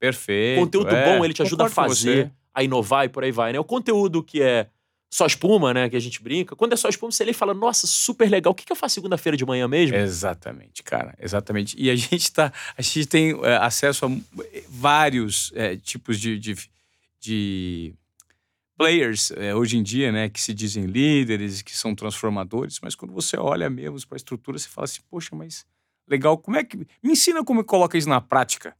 Perfeito. 0.00 0.58
Conteúdo 0.58 0.88
é. 0.88 1.04
bom, 1.04 1.24
ele 1.24 1.34
te 1.34 1.42
ajuda 1.42 1.66
a 1.66 1.68
fazer, 1.68 2.32
a 2.54 2.64
inovar 2.64 3.04
e 3.04 3.08
por 3.10 3.22
aí 3.22 3.30
vai, 3.30 3.52
né? 3.52 3.60
O 3.60 3.64
conteúdo 3.64 4.22
que 4.22 4.42
é 4.42 4.66
só 5.12 5.26
espuma, 5.26 5.74
né? 5.74 5.90
Que 5.90 5.96
a 5.96 6.00
gente 6.00 6.22
brinca. 6.22 6.56
Quando 6.56 6.72
é 6.72 6.76
só 6.76 6.88
espuma, 6.88 7.12
você 7.12 7.24
lê 7.24 7.32
e 7.32 7.34
fala, 7.34 7.52
nossa, 7.52 7.86
super 7.86 8.30
legal. 8.30 8.52
O 8.52 8.54
que, 8.54 8.64
que 8.64 8.72
eu 8.72 8.76
faço 8.76 8.94
segunda-feira 8.94 9.36
de 9.36 9.44
manhã 9.44 9.68
mesmo? 9.68 9.96
Exatamente, 9.96 10.82
cara. 10.82 11.14
Exatamente. 11.20 11.76
E 11.78 11.90
a 11.90 11.96
gente 11.96 12.32
tá. 12.32 12.52
A 12.78 12.80
gente 12.80 13.06
tem 13.06 13.38
é, 13.42 13.56
acesso 13.56 14.06
a 14.06 14.08
vários 14.68 15.52
é, 15.54 15.76
tipos 15.76 16.18
de, 16.18 16.38
de, 16.38 16.56
de 17.20 17.94
players 18.78 19.32
é, 19.32 19.54
hoje 19.54 19.76
em 19.76 19.82
dia, 19.82 20.10
né? 20.10 20.30
Que 20.30 20.40
se 20.40 20.54
dizem 20.54 20.84
líderes, 20.84 21.60
que 21.60 21.76
são 21.76 21.94
transformadores, 21.94 22.78
mas 22.80 22.94
quando 22.94 23.12
você 23.12 23.36
olha 23.36 23.68
mesmo 23.68 23.98
para 24.06 24.16
a 24.16 24.16
estrutura, 24.16 24.58
você 24.58 24.68
fala 24.68 24.84
assim, 24.86 25.00
poxa, 25.10 25.34
mas 25.34 25.66
legal, 26.08 26.38
como 26.38 26.56
é 26.56 26.64
que. 26.64 26.78
Me 26.78 27.12
ensina 27.12 27.44
como 27.44 27.62
coloca 27.64 27.98
isso 27.98 28.08
na 28.08 28.20
prática. 28.20 28.74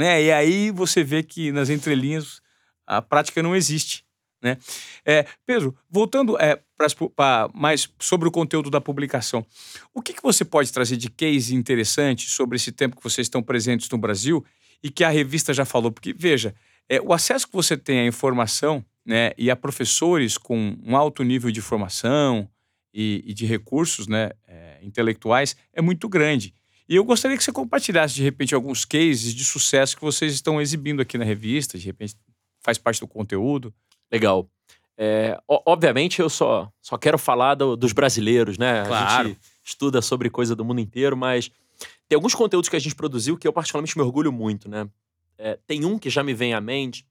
Né? 0.00 0.22
E 0.22 0.32
aí 0.32 0.70
você 0.70 1.04
vê 1.04 1.22
que 1.22 1.52
nas 1.52 1.68
entrelinhas 1.68 2.40
a 2.86 3.02
prática 3.02 3.42
não 3.42 3.54
existe. 3.54 4.02
Né? 4.42 4.56
É, 5.04 5.26
Pedro, 5.44 5.76
voltando 5.90 6.40
é, 6.40 6.58
para 7.14 7.50
mais 7.52 7.86
sobre 7.98 8.26
o 8.26 8.30
conteúdo 8.30 8.70
da 8.70 8.80
publicação, 8.80 9.44
o 9.92 10.00
que, 10.00 10.14
que 10.14 10.22
você 10.22 10.42
pode 10.42 10.72
trazer 10.72 10.96
de 10.96 11.10
case 11.10 11.54
interessante 11.54 12.30
sobre 12.30 12.56
esse 12.56 12.72
tempo 12.72 12.96
que 12.96 13.02
vocês 13.02 13.26
estão 13.26 13.42
presentes 13.42 13.90
no 13.90 13.98
Brasil 13.98 14.42
e 14.82 14.90
que 14.90 15.04
a 15.04 15.10
revista 15.10 15.52
já 15.52 15.66
falou? 15.66 15.92
Porque, 15.92 16.14
veja, 16.14 16.54
é, 16.88 16.98
o 16.98 17.12
acesso 17.12 17.46
que 17.46 17.52
você 17.52 17.76
tem 17.76 18.00
à 18.00 18.06
informação 18.06 18.82
né, 19.04 19.32
e 19.36 19.50
a 19.50 19.56
professores 19.56 20.38
com 20.38 20.78
um 20.82 20.96
alto 20.96 21.22
nível 21.22 21.50
de 21.50 21.60
formação 21.60 22.48
e, 22.94 23.22
e 23.26 23.34
de 23.34 23.44
recursos 23.44 24.06
né, 24.06 24.30
é, 24.48 24.78
intelectuais 24.80 25.54
é 25.74 25.82
muito 25.82 26.08
grande. 26.08 26.54
E 26.90 26.96
eu 26.96 27.04
gostaria 27.04 27.38
que 27.38 27.44
você 27.44 27.52
compartilhasse, 27.52 28.16
de 28.16 28.22
repente, 28.24 28.52
alguns 28.52 28.84
cases 28.84 29.32
de 29.32 29.44
sucesso 29.44 29.96
que 29.96 30.02
vocês 30.02 30.32
estão 30.34 30.60
exibindo 30.60 31.00
aqui 31.00 31.16
na 31.16 31.24
revista, 31.24 31.78
de 31.78 31.86
repente 31.86 32.16
faz 32.60 32.78
parte 32.78 32.98
do 32.98 33.06
conteúdo. 33.06 33.72
Legal. 34.10 34.50
É, 34.98 35.38
obviamente, 35.48 36.20
eu 36.20 36.28
só, 36.28 36.68
só 36.82 36.98
quero 36.98 37.16
falar 37.16 37.54
do, 37.54 37.76
dos 37.76 37.92
brasileiros, 37.92 38.58
né? 38.58 38.84
Claro. 38.84 39.06
A 39.06 39.24
gente 39.28 39.40
estuda 39.62 40.02
sobre 40.02 40.28
coisa 40.28 40.56
do 40.56 40.64
mundo 40.64 40.80
inteiro, 40.80 41.16
mas 41.16 41.48
tem 42.08 42.16
alguns 42.16 42.34
conteúdos 42.34 42.68
que 42.68 42.74
a 42.74 42.80
gente 42.80 42.96
produziu 42.96 43.38
que 43.38 43.46
eu 43.46 43.52
particularmente 43.52 43.96
me 43.96 44.02
orgulho 44.02 44.32
muito, 44.32 44.68
né? 44.68 44.88
É, 45.38 45.56
tem 45.68 45.84
um 45.84 45.96
que 45.96 46.10
já 46.10 46.24
me 46.24 46.34
vem 46.34 46.54
à 46.54 46.60
mente. 46.60 47.06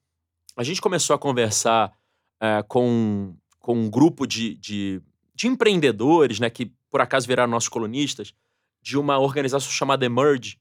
A 0.58 0.64
gente 0.64 0.82
começou 0.82 1.16
a 1.16 1.18
conversar 1.18 1.94
é, 2.42 2.62
com, 2.68 3.34
com 3.60 3.76
um 3.76 3.90
grupo 3.90 4.28
de, 4.28 4.56
de, 4.56 5.02
de, 5.34 5.48
empreendedores, 5.48 6.38
né? 6.38 6.50
Que 6.50 6.70
por 6.90 7.00
acaso 7.00 7.26
viraram 7.26 7.50
nossos 7.50 7.70
colunistas, 7.70 8.34
de 8.90 8.98
uma 8.98 9.20
organização 9.20 9.72
chamada 9.72 10.04
Emerge, 10.04 10.58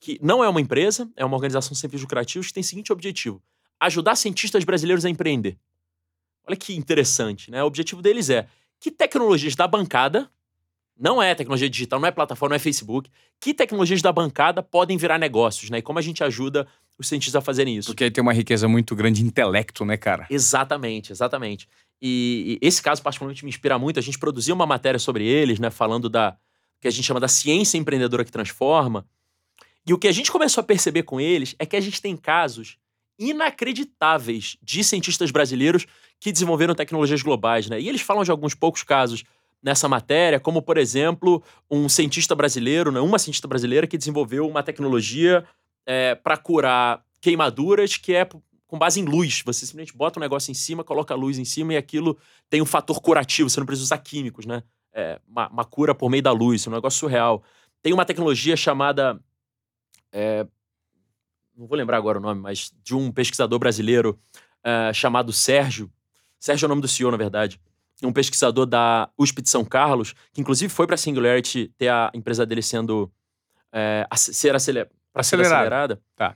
que 0.00 0.18
não 0.20 0.42
é 0.42 0.48
uma 0.48 0.60
empresa, 0.60 1.08
é 1.16 1.24
uma 1.24 1.36
organização 1.36 1.72
sem 1.74 1.88
fins 1.88 2.00
lucrativos 2.00 2.48
que 2.48 2.54
tem 2.54 2.62
o 2.62 2.64
seguinte 2.64 2.92
objetivo: 2.92 3.40
ajudar 3.78 4.16
cientistas 4.16 4.64
brasileiros 4.64 5.04
a 5.04 5.10
empreender. 5.10 5.56
Olha 6.46 6.56
que 6.56 6.74
interessante, 6.74 7.48
né? 7.50 7.62
O 7.62 7.66
objetivo 7.66 8.02
deles 8.02 8.28
é 8.28 8.48
que 8.80 8.90
tecnologias 8.90 9.54
da 9.54 9.68
bancada, 9.68 10.28
não 10.98 11.22
é 11.22 11.32
tecnologia 11.32 11.70
digital, 11.70 12.00
não 12.00 12.08
é 12.08 12.10
plataforma, 12.10 12.54
não 12.54 12.56
é 12.56 12.58
Facebook, 12.58 13.08
que 13.38 13.54
tecnologias 13.54 14.02
da 14.02 14.10
bancada 14.10 14.62
podem 14.62 14.96
virar 14.96 15.18
negócios, 15.18 15.70
né? 15.70 15.78
E 15.78 15.82
como 15.82 16.00
a 16.00 16.02
gente 16.02 16.24
ajuda 16.24 16.66
os 16.98 17.06
cientistas 17.06 17.36
a 17.36 17.40
fazerem 17.40 17.76
isso. 17.76 17.90
Porque 17.90 18.04
aí 18.04 18.10
tem 18.10 18.20
uma 18.20 18.32
riqueza 18.32 18.66
muito 18.66 18.96
grande 18.96 19.20
de 19.20 19.26
intelecto, 19.26 19.84
né, 19.84 19.96
cara? 19.96 20.26
Exatamente, 20.28 21.12
exatamente. 21.12 21.68
E, 22.02 22.58
e 22.60 22.66
esse 22.66 22.82
caso 22.82 23.00
particularmente 23.00 23.44
me 23.44 23.50
inspira 23.50 23.78
muito. 23.78 24.00
A 24.00 24.02
gente 24.02 24.18
produziu 24.18 24.56
uma 24.56 24.66
matéria 24.66 24.98
sobre 24.98 25.24
eles, 25.24 25.60
né? 25.60 25.70
Falando 25.70 26.08
da 26.08 26.36
que 26.80 26.88
a 26.88 26.90
gente 26.90 27.04
chama 27.04 27.20
da 27.20 27.28
ciência 27.28 27.78
empreendedora 27.78 28.24
que 28.24 28.32
transforma. 28.32 29.06
E 29.86 29.92
o 29.92 29.98
que 29.98 30.08
a 30.08 30.12
gente 30.12 30.30
começou 30.30 30.62
a 30.62 30.64
perceber 30.64 31.02
com 31.02 31.20
eles 31.20 31.54
é 31.58 31.66
que 31.66 31.76
a 31.76 31.80
gente 31.80 32.00
tem 32.00 32.16
casos 32.16 32.76
inacreditáveis 33.18 34.56
de 34.62 34.82
cientistas 34.82 35.30
brasileiros 35.30 35.86
que 36.18 36.32
desenvolveram 36.32 36.74
tecnologias 36.74 37.22
globais, 37.22 37.68
né? 37.68 37.80
E 37.80 37.88
eles 37.88 38.00
falam 38.00 38.24
de 38.24 38.30
alguns 38.30 38.54
poucos 38.54 38.82
casos 38.82 39.24
nessa 39.62 39.88
matéria, 39.88 40.40
como 40.40 40.62
por 40.62 40.78
exemplo, 40.78 41.42
um 41.70 41.88
cientista 41.88 42.34
brasileiro, 42.34 42.90
né? 42.90 43.00
uma 43.00 43.18
cientista 43.18 43.46
brasileira 43.46 43.86
que 43.86 43.98
desenvolveu 43.98 44.48
uma 44.48 44.62
tecnologia 44.62 45.44
é, 45.86 46.14
para 46.14 46.36
curar 46.36 47.04
queimaduras 47.20 47.96
que 47.96 48.14
é 48.14 48.26
com 48.66 48.78
base 48.78 49.00
em 49.00 49.04
luz. 49.04 49.42
Você 49.44 49.66
simplesmente 49.66 49.96
bota 49.96 50.18
um 50.18 50.22
negócio 50.22 50.50
em 50.50 50.54
cima, 50.54 50.84
coloca 50.84 51.12
a 51.12 51.16
luz 51.16 51.38
em 51.38 51.44
cima 51.44 51.74
e 51.74 51.76
aquilo 51.76 52.16
tem 52.48 52.62
um 52.62 52.66
fator 52.66 53.00
curativo. 53.00 53.50
Você 53.50 53.60
não 53.60 53.66
precisa 53.66 53.86
usar 53.86 53.98
químicos, 53.98 54.46
né? 54.46 54.62
É, 54.92 55.20
uma, 55.26 55.48
uma, 55.48 55.64
cura 55.64 55.94
por 55.94 56.10
meio 56.10 56.22
da 56.22 56.32
luz, 56.32 56.66
é 56.66 56.70
um 56.70 56.72
negócio 56.72 56.98
surreal. 56.98 57.42
Tem 57.82 57.92
uma 57.92 58.04
tecnologia 58.04 58.56
chamada 58.56 59.20
é, 60.12 60.46
não 61.60 61.66
vou 61.66 61.76
lembrar 61.76 61.98
agora 61.98 62.18
o 62.18 62.22
nome, 62.22 62.40
mas 62.40 62.72
de 62.82 62.94
um 62.94 63.12
pesquisador 63.12 63.58
brasileiro 63.58 64.18
uh, 64.60 64.94
chamado 64.94 65.32
Sérgio. 65.32 65.90
Sérgio 66.38 66.64
é 66.64 66.66
o 66.66 66.68
nome 66.70 66.80
do 66.80 66.88
CEO, 66.88 67.10
na 67.10 67.18
verdade. 67.18 67.60
Um 68.02 68.12
pesquisador 68.12 68.64
da 68.64 69.10
USP 69.18 69.42
de 69.42 69.50
São 69.50 69.62
Carlos, 69.62 70.14
que 70.32 70.40
inclusive 70.40 70.72
foi 70.72 70.86
para 70.86 70.94
a 70.94 70.98
Singularity 70.98 71.70
ter 71.76 71.88
a 71.88 72.10
empresa 72.14 72.46
dele 72.46 72.62
sendo. 72.62 73.12
É, 73.70 74.06
ser, 74.16 74.54
aceler, 74.54 74.90
ser 75.22 75.38
acelerada. 75.38 76.00
Tá. 76.16 76.34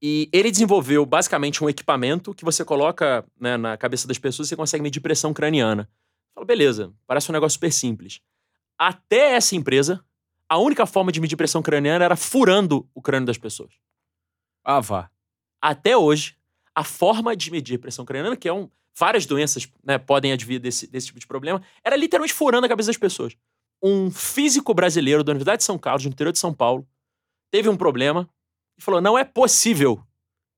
E 0.00 0.30
ele 0.32 0.50
desenvolveu 0.50 1.04
basicamente 1.04 1.62
um 1.62 1.68
equipamento 1.68 2.34
que 2.34 2.44
você 2.44 2.64
coloca 2.64 3.24
né, 3.38 3.56
na 3.58 3.76
cabeça 3.76 4.08
das 4.08 4.18
pessoas 4.18 4.48
e 4.48 4.50
você 4.50 4.56
consegue 4.56 4.82
medir 4.82 5.00
pressão 5.00 5.34
craniana. 5.34 5.88
Fala, 6.34 6.46
beleza, 6.46 6.92
parece 7.06 7.30
um 7.30 7.32
negócio 7.32 7.54
super 7.54 7.72
simples. 7.72 8.20
Até 8.78 9.36
essa 9.36 9.54
empresa, 9.54 10.04
a 10.48 10.58
única 10.58 10.84
forma 10.84 11.12
de 11.12 11.20
medir 11.20 11.36
pressão 11.36 11.62
craniana 11.62 12.04
era 12.04 12.16
furando 12.16 12.88
o 12.94 13.00
crânio 13.00 13.26
das 13.26 13.38
pessoas. 13.38 13.72
Ah, 14.64 14.80
vá. 14.80 15.10
Até 15.60 15.96
hoje, 15.96 16.36
a 16.74 16.82
forma 16.82 17.36
de 17.36 17.50
medir 17.50 17.78
pressão 17.78 18.04
craniana, 18.04 18.36
que 18.36 18.48
é 18.48 18.52
um. 18.52 18.68
Várias 18.96 19.26
doenças 19.26 19.68
né, 19.82 19.98
podem 19.98 20.30
advir 20.30 20.60
desse, 20.60 20.86
desse 20.86 21.08
tipo 21.08 21.18
de 21.18 21.26
problema, 21.26 21.60
era 21.82 21.96
literalmente 21.96 22.32
furando 22.32 22.64
a 22.64 22.68
cabeça 22.68 22.88
das 22.88 22.96
pessoas. 22.96 23.36
Um 23.82 24.08
físico 24.08 24.72
brasileiro 24.72 25.24
da 25.24 25.32
Universidade 25.32 25.58
de 25.58 25.64
São 25.64 25.76
Carlos, 25.76 26.04
no 26.04 26.12
interior 26.12 26.32
de 26.32 26.38
São 26.38 26.54
Paulo, 26.54 26.86
teve 27.50 27.68
um 27.68 27.76
problema 27.76 28.28
e 28.78 28.82
falou: 28.82 29.00
não 29.00 29.18
é 29.18 29.24
possível 29.24 30.00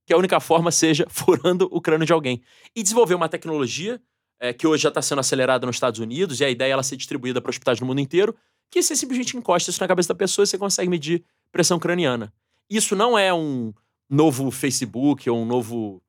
que 0.07 0.13
a 0.13 0.17
única 0.17 0.39
forma 0.39 0.71
seja 0.71 1.07
furando 1.11 1.69
o 1.73 1.81
crânio 1.81 2.07
de 2.07 2.13
alguém. 2.13 2.43
E 2.75 2.83
desenvolveu 2.83 3.17
uma 3.17 3.29
tecnologia 3.29 4.01
é, 4.39 4.53
que 4.53 4.67
hoje 4.67 4.83
já 4.83 4.89
está 4.89 5.03
sendo 5.03 5.21
acelerada 5.21 5.67
nos 5.67 5.77
Estados 5.77 6.01
Unidos, 6.01 6.41
e 6.41 6.45
a 6.45 6.51
ideia 6.51 6.71
é 6.71 6.73
ela 6.73 6.83
ser 6.83 6.97
distribuída 6.97 7.41
para 7.41 7.51
hospitais 7.51 7.81
no 7.81 7.87
mundo 7.87 8.01
inteiro, 8.01 8.35
que 8.71 8.83
você 8.83 8.97
simplesmente 8.97 9.37
encosta 9.37 9.71
isso 9.71 9.81
na 9.81 9.89
cabeça 9.89 10.09
da 10.09 10.15
pessoa 10.15 10.45
e 10.45 10.47
você 10.47 10.59
consegue 10.59 10.91
medir 10.91 11.25
pressão 11.53 11.79
craniana. 11.79 12.33
Isso 12.69 12.97
não 12.97 13.17
é 13.17 13.33
um, 13.33 13.73
novo 14.09 14.51
Facebook 14.51 15.29
ou 15.29 15.39
um 15.39 15.45
novo 15.45 16.03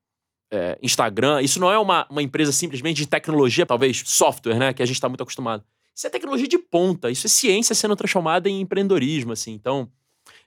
é, 0.52 0.78
Instagram. 0.82 1.42
Isso 1.42 1.60
não 1.60 1.72
é 1.72 1.78
uma, 1.78 2.08
uma 2.10 2.22
empresa 2.22 2.52
simplesmente 2.52 2.98
de 2.98 3.08
tecnologia, 3.08 3.66
talvez 3.66 4.04
software, 4.06 4.58
né? 4.58 4.74
Que 4.74 4.82
a 4.82 4.86
gente 4.86 4.96
está 4.96 5.10
muito 5.10 5.24
acostumado. 5.24 5.64
Isso 5.94 6.06
é 6.06 6.10
tecnologia 6.10 6.48
de 6.48 6.58
ponta. 6.58 7.10
Isso 7.10 7.26
é 7.26 7.30
ciência 7.30 7.74
sendo 7.74 7.96
transformada 7.96 8.48
em 8.48 8.62
empreendedorismo, 8.62 9.34
assim. 9.34 9.54
Então, 9.54 9.90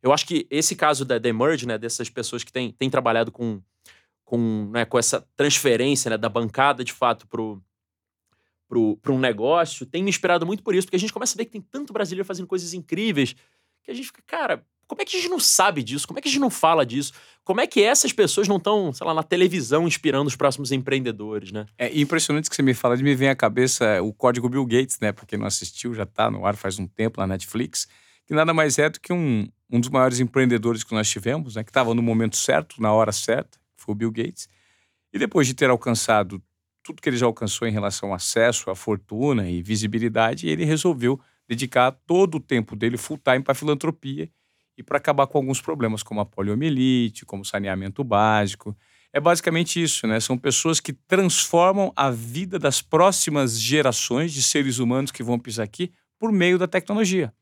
eu 0.02 0.12
acho 0.12 0.26
que 0.26 0.46
esse 0.50 0.76
caso 0.76 1.04
da, 1.04 1.18
da 1.18 1.28
Emerge, 1.28 1.66
né? 1.66 1.76
Dessas 1.76 2.08
pessoas 2.08 2.44
que 2.44 2.52
têm, 2.52 2.72
têm 2.72 2.88
trabalhado 2.88 3.32
com, 3.32 3.60
com, 4.24 4.70
né, 4.72 4.84
com 4.84 4.98
essa 4.98 5.26
transferência 5.36 6.10
né, 6.10 6.16
da 6.16 6.28
bancada, 6.28 6.84
de 6.84 6.92
fato, 6.92 7.26
pro 7.26 7.60
para 9.02 9.12
um 9.12 9.18
negócio, 9.18 9.84
tem 9.84 10.02
me 10.02 10.10
inspirado 10.10 10.46
muito 10.46 10.62
por 10.62 10.74
isso, 10.74 10.86
porque 10.86 10.96
a 10.96 11.00
gente 11.00 11.12
começa 11.12 11.34
a 11.34 11.38
ver 11.38 11.46
que 11.46 11.52
tem 11.52 11.60
tanto 11.60 11.92
brasileiro 11.92 12.24
fazendo 12.24 12.46
coisas 12.46 12.72
incríveis 12.72 13.34
que 13.82 13.90
a 13.90 13.94
gente 13.94 14.06
fica, 14.06 14.22
cara, 14.26 14.64
como 14.86 15.02
é 15.02 15.04
que 15.04 15.16
a 15.16 15.20
gente 15.20 15.30
não 15.30 15.38
sabe 15.38 15.84
disso? 15.84 16.06
Como 16.06 16.18
é 16.18 16.22
que 16.22 16.28
a 16.28 16.30
gente 16.30 16.40
não 16.40 16.50
fala 16.50 16.84
disso? 16.84 17.12
Como 17.44 17.60
é 17.60 17.66
que 17.66 17.80
essas 17.80 18.12
pessoas 18.12 18.48
não 18.48 18.56
estão, 18.56 18.92
sei 18.92 19.06
lá, 19.06 19.14
na 19.14 19.22
televisão 19.22 19.86
inspirando 19.86 20.26
os 20.26 20.34
próximos 20.34 20.72
empreendedores, 20.72 21.52
né? 21.52 21.66
É 21.78 21.96
impressionante 21.96 22.50
que 22.50 22.56
você 22.56 22.62
me 22.62 22.74
fala 22.74 22.96
me 22.96 23.14
vem 23.14 23.28
à 23.28 23.36
cabeça 23.36 24.02
o 24.02 24.12
código 24.12 24.48
Bill 24.48 24.66
Gates, 24.66 24.98
né? 25.00 25.12
Pra 25.12 25.24
quem 25.24 25.38
não 25.38 25.46
assistiu, 25.46 25.94
já 25.94 26.04
tá 26.04 26.28
no 26.28 26.44
ar 26.44 26.56
faz 26.56 26.78
um 26.80 26.88
tempo 26.88 27.20
na 27.20 27.26
Netflix, 27.28 27.86
que 28.26 28.34
nada 28.34 28.52
mais 28.52 28.78
é 28.80 28.90
do 28.90 29.00
que 29.00 29.12
um, 29.12 29.48
um 29.70 29.78
dos 29.78 29.88
maiores 29.88 30.18
empreendedores 30.18 30.82
que 30.82 30.92
nós 30.92 31.08
tivemos, 31.08 31.54
né? 31.54 31.62
Que 31.62 31.70
estava 31.70 31.94
no 31.94 32.02
momento 32.02 32.36
certo, 32.36 32.82
na 32.82 32.92
hora 32.92 33.12
certa, 33.12 33.58
foi 33.76 33.92
o 33.92 33.96
Bill 33.96 34.10
Gates. 34.10 34.48
E 35.12 35.18
depois 35.20 35.46
de 35.46 35.54
ter 35.54 35.70
alcançado 35.70 36.42
tudo 36.82 37.00
que 37.00 37.08
ele 37.08 37.16
já 37.16 37.26
alcançou 37.26 37.66
em 37.68 37.72
relação 37.72 38.10
ao 38.10 38.14
acesso 38.14 38.70
à 38.70 38.74
fortuna 38.74 39.48
e 39.48 39.62
visibilidade, 39.62 40.48
ele 40.48 40.64
resolveu 40.64 41.20
dedicar 41.48 41.90
todo 42.06 42.36
o 42.36 42.40
tempo 42.40 42.76
dele 42.76 42.96
full 42.96 43.18
time 43.18 43.42
para 43.42 43.54
filantropia 43.54 44.30
e 44.76 44.82
para 44.82 44.98
acabar 44.98 45.26
com 45.26 45.38
alguns 45.38 45.60
problemas, 45.60 46.02
como 46.02 46.20
a 46.20 46.26
poliomielite, 46.26 47.26
como 47.26 47.44
saneamento 47.44 48.02
básico. 48.02 48.76
É 49.12 49.20
basicamente 49.20 49.82
isso, 49.82 50.06
né? 50.06 50.20
São 50.20 50.38
pessoas 50.38 50.78
que 50.78 50.92
transformam 50.92 51.92
a 51.96 52.10
vida 52.10 52.58
das 52.58 52.80
próximas 52.80 53.60
gerações 53.60 54.32
de 54.32 54.42
seres 54.42 54.78
humanos 54.78 55.10
que 55.10 55.22
vão 55.22 55.38
pisar 55.38 55.64
aqui 55.64 55.92
por 56.18 56.30
meio 56.30 56.58
da 56.58 56.68
tecnologia, 56.68 57.32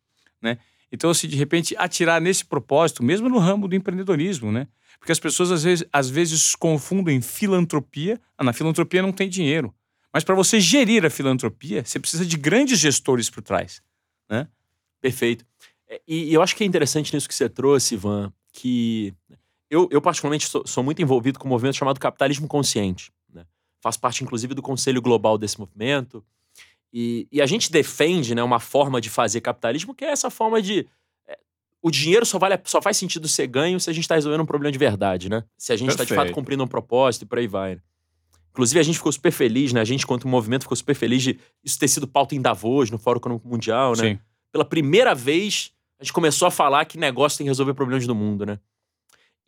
né? 0.40 0.58
Então, 0.90 1.12
se 1.12 1.28
de 1.28 1.36
repente 1.36 1.76
atirar 1.76 2.20
nesse 2.20 2.44
propósito, 2.44 3.02
mesmo 3.02 3.28
no 3.28 3.38
ramo 3.38 3.68
do 3.68 3.76
empreendedorismo, 3.76 4.50
né? 4.50 4.66
Porque 4.98 5.12
as 5.12 5.20
pessoas 5.20 5.50
às 5.50 5.62
vezes, 5.62 5.84
às 5.92 6.10
vezes 6.10 6.54
confundem 6.54 7.20
filantropia. 7.20 8.20
Ah, 8.36 8.44
na 8.44 8.52
filantropia 8.52 9.02
não 9.02 9.12
tem 9.12 9.28
dinheiro. 9.28 9.74
Mas 10.12 10.24
para 10.24 10.34
você 10.34 10.58
gerir 10.58 11.04
a 11.04 11.10
filantropia, 11.10 11.84
você 11.84 11.98
precisa 11.98 12.24
de 12.26 12.36
grandes 12.36 12.78
gestores 12.78 13.30
por 13.30 13.42
trás, 13.42 13.82
né? 14.28 14.48
Perfeito. 15.00 15.44
É, 15.88 16.00
e, 16.06 16.30
e, 16.30 16.34
eu 16.34 16.42
acho 16.42 16.56
que 16.56 16.64
é 16.64 16.66
interessante 16.66 17.14
nisso 17.14 17.28
que 17.28 17.34
você 17.34 17.48
trouxe, 17.48 17.94
Ivan, 17.94 18.32
que 18.52 19.14
eu, 19.70 19.88
eu 19.90 20.00
particularmente 20.00 20.46
sou, 20.46 20.66
sou, 20.66 20.82
muito 20.82 21.00
envolvido 21.00 21.38
com 21.38 21.46
um 21.46 21.50
movimento 21.50 21.76
chamado 21.76 22.00
capitalismo 22.00 22.48
consciente. 22.48 23.12
Né? 23.32 23.46
Faço 23.80 24.00
parte, 24.00 24.24
inclusive, 24.24 24.54
do 24.54 24.62
conselho 24.62 25.00
global 25.00 25.38
desse 25.38 25.58
movimento. 25.58 26.24
E, 26.92 27.28
e, 27.30 27.42
a 27.42 27.46
gente 27.46 27.70
defende 27.70 28.34
né, 28.34 28.42
uma 28.42 28.58
forma 28.58 29.00
de 29.00 29.10
fazer 29.10 29.40
capitalismo 29.40 29.94
que 29.94 30.04
é 30.04 30.10
essa 30.10 30.30
forma 30.30 30.60
de. 30.60 30.86
É, 31.88 31.88
o 31.88 31.90
dinheiro 31.90 32.26
só, 32.26 32.38
vale, 32.38 32.58
só 32.64 32.80
faz 32.80 32.96
sentido 32.96 33.26
ser 33.26 33.46
ganho 33.46 33.78
se 33.80 33.88
a 33.88 33.92
gente 33.92 34.04
está 34.04 34.14
resolvendo 34.14 34.42
um 34.42 34.46
problema 34.46 34.72
de 34.72 34.78
verdade, 34.78 35.28
né? 35.28 35.44
Se 35.56 35.72
a 35.72 35.76
gente 35.76 35.90
está, 35.90 36.04
de 36.04 36.14
fato, 36.14 36.32
cumprindo 36.32 36.62
um 36.62 36.66
propósito 36.66 37.22
e 37.22 37.26
por 37.26 37.38
aí 37.38 37.46
vai. 37.46 37.76
Né? 37.76 37.80
Inclusive, 38.50 38.80
a 38.80 38.82
gente 38.82 38.96
ficou 38.96 39.12
super 39.12 39.30
feliz, 39.30 39.72
né? 39.72 39.80
A 39.80 39.84
gente, 39.84 40.06
quanto 40.06 40.26
movimento, 40.26 40.62
ficou 40.62 40.76
super 40.76 40.94
feliz 40.94 41.22
de 41.22 41.38
isso 41.64 41.78
ter 41.78 41.88
sido 41.88 42.06
pauta 42.06 42.34
em 42.34 42.40
Davos, 42.40 42.90
no 42.90 42.98
Fórum 42.98 43.18
Econômico 43.18 43.48
Mundial, 43.48 43.92
né? 43.96 44.10
Sim. 44.10 44.18
Pela 44.50 44.64
primeira 44.64 45.14
vez, 45.14 45.72
a 46.00 46.04
gente 46.04 46.12
começou 46.12 46.48
a 46.48 46.50
falar 46.50 46.84
que 46.84 46.98
negócio 46.98 47.38
tem 47.38 47.44
que 47.44 47.50
resolver 47.50 47.74
problemas 47.74 48.06
do 48.06 48.14
mundo, 48.14 48.44
né? 48.44 48.58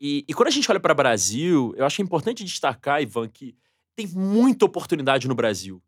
E, 0.01 0.24
e 0.28 0.32
quando 0.32 0.49
a 0.49 0.53
gente 0.53 0.70
olha 0.70 0.80
para 0.80 0.93
o 0.93 0.97
Brasil, 0.97 1.74
eu 1.76 1.84
acho 1.84 2.01
importante 2.01 2.45
destacar, 2.45 3.03
Ivan, 3.03 3.28
que 3.28 3.55
tem 3.95 4.07
muita 4.07 4.64
oportunidade 4.64 5.28
no 5.28 5.34
Brasil 5.34 5.82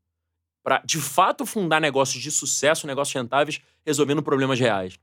para, 0.63 0.83
de 0.85 0.99
fato, 0.99 1.45
fundar 1.45 1.81
negócios 1.81 2.23
de 2.23 2.31
sucesso, 2.31 2.87
negócios 2.87 3.15
rentáveis, 3.15 3.61
resolvendo 3.85 4.23
problemas 4.23 4.61
reais. 4.61 4.99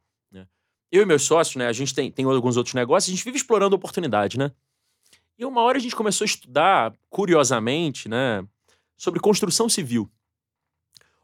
Eu 0.91 1.03
e 1.03 1.05
meus 1.05 1.23
sócios, 1.23 1.55
né, 1.55 1.67
a 1.67 1.73
gente 1.73 1.93
tem, 1.93 2.11
tem 2.11 2.25
alguns 2.25 2.57
outros 2.57 2.73
negócios, 2.73 3.11
a 3.11 3.15
gente 3.15 3.23
vive 3.23 3.37
explorando 3.37 3.75
oportunidade, 3.75 4.37
né? 4.37 4.51
E 5.37 5.45
uma 5.45 5.61
hora 5.61 5.77
a 5.77 5.81
gente 5.81 5.95
começou 5.95 6.25
a 6.25 6.27
estudar, 6.27 6.93
curiosamente, 7.09 8.09
né, 8.09 8.45
sobre 8.97 9.19
construção 9.19 9.69
civil. 9.69 10.09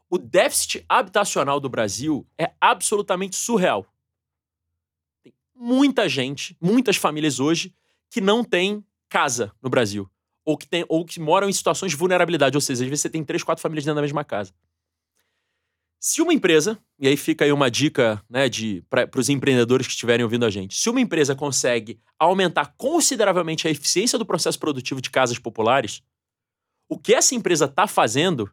O 0.08 0.18
déficit 0.18 0.84
habitacional 0.88 1.58
do 1.58 1.68
Brasil 1.68 2.26
é 2.38 2.52
absolutamente 2.60 3.36
surreal. 3.36 3.84
Tem 5.22 5.34
muita 5.54 6.08
gente, 6.08 6.56
muitas 6.60 6.96
famílias 6.96 7.40
hoje, 7.40 7.74
que 8.08 8.20
não 8.20 8.44
tem 8.44 8.84
casa 9.08 9.52
no 9.60 9.68
Brasil 9.68 10.08
ou 10.46 10.56
que, 10.56 10.66
tem, 10.66 10.86
ou 10.88 11.04
que 11.04 11.18
moram 11.18 11.48
em 11.48 11.52
situações 11.52 11.90
de 11.90 11.96
vulnerabilidade. 11.96 12.56
Ou 12.56 12.60
seja, 12.60 12.84
às 12.84 12.88
vezes 12.88 13.02
você 13.02 13.10
tem 13.10 13.24
três, 13.24 13.42
quatro 13.42 13.60
famílias 13.60 13.84
dentro 13.84 13.96
da 13.96 14.02
mesma 14.02 14.24
casa. 14.24 14.54
Se 16.08 16.22
uma 16.22 16.32
empresa, 16.32 16.78
e 17.00 17.08
aí 17.08 17.16
fica 17.16 17.44
aí 17.44 17.50
uma 17.50 17.68
dica 17.68 18.22
né, 18.30 18.42
para 18.88 19.18
os 19.18 19.28
empreendedores 19.28 19.88
que 19.88 19.92
estiverem 19.92 20.22
ouvindo 20.22 20.46
a 20.46 20.50
gente, 20.50 20.78
se 20.78 20.88
uma 20.88 21.00
empresa 21.00 21.34
consegue 21.34 21.98
aumentar 22.16 22.74
consideravelmente 22.76 23.66
a 23.66 23.72
eficiência 23.72 24.16
do 24.16 24.24
processo 24.24 24.56
produtivo 24.56 25.00
de 25.00 25.10
casas 25.10 25.36
populares, 25.36 26.04
o 26.88 26.96
que 26.96 27.12
essa 27.12 27.34
empresa 27.34 27.64
está 27.64 27.88
fazendo 27.88 28.48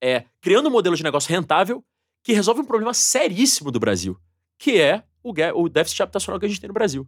é 0.00 0.24
criando 0.40 0.70
um 0.70 0.72
modelo 0.72 0.96
de 0.96 1.04
negócio 1.04 1.30
rentável 1.30 1.84
que 2.22 2.32
resolve 2.32 2.62
um 2.62 2.64
problema 2.64 2.94
seríssimo 2.94 3.70
do 3.70 3.78
Brasil, 3.78 4.18
que 4.56 4.80
é 4.80 5.02
o, 5.22 5.34
o 5.54 5.68
déficit 5.68 6.02
habitacional 6.02 6.40
que 6.40 6.46
a 6.46 6.48
gente 6.48 6.62
tem 6.62 6.68
no 6.68 6.72
Brasil. 6.72 7.06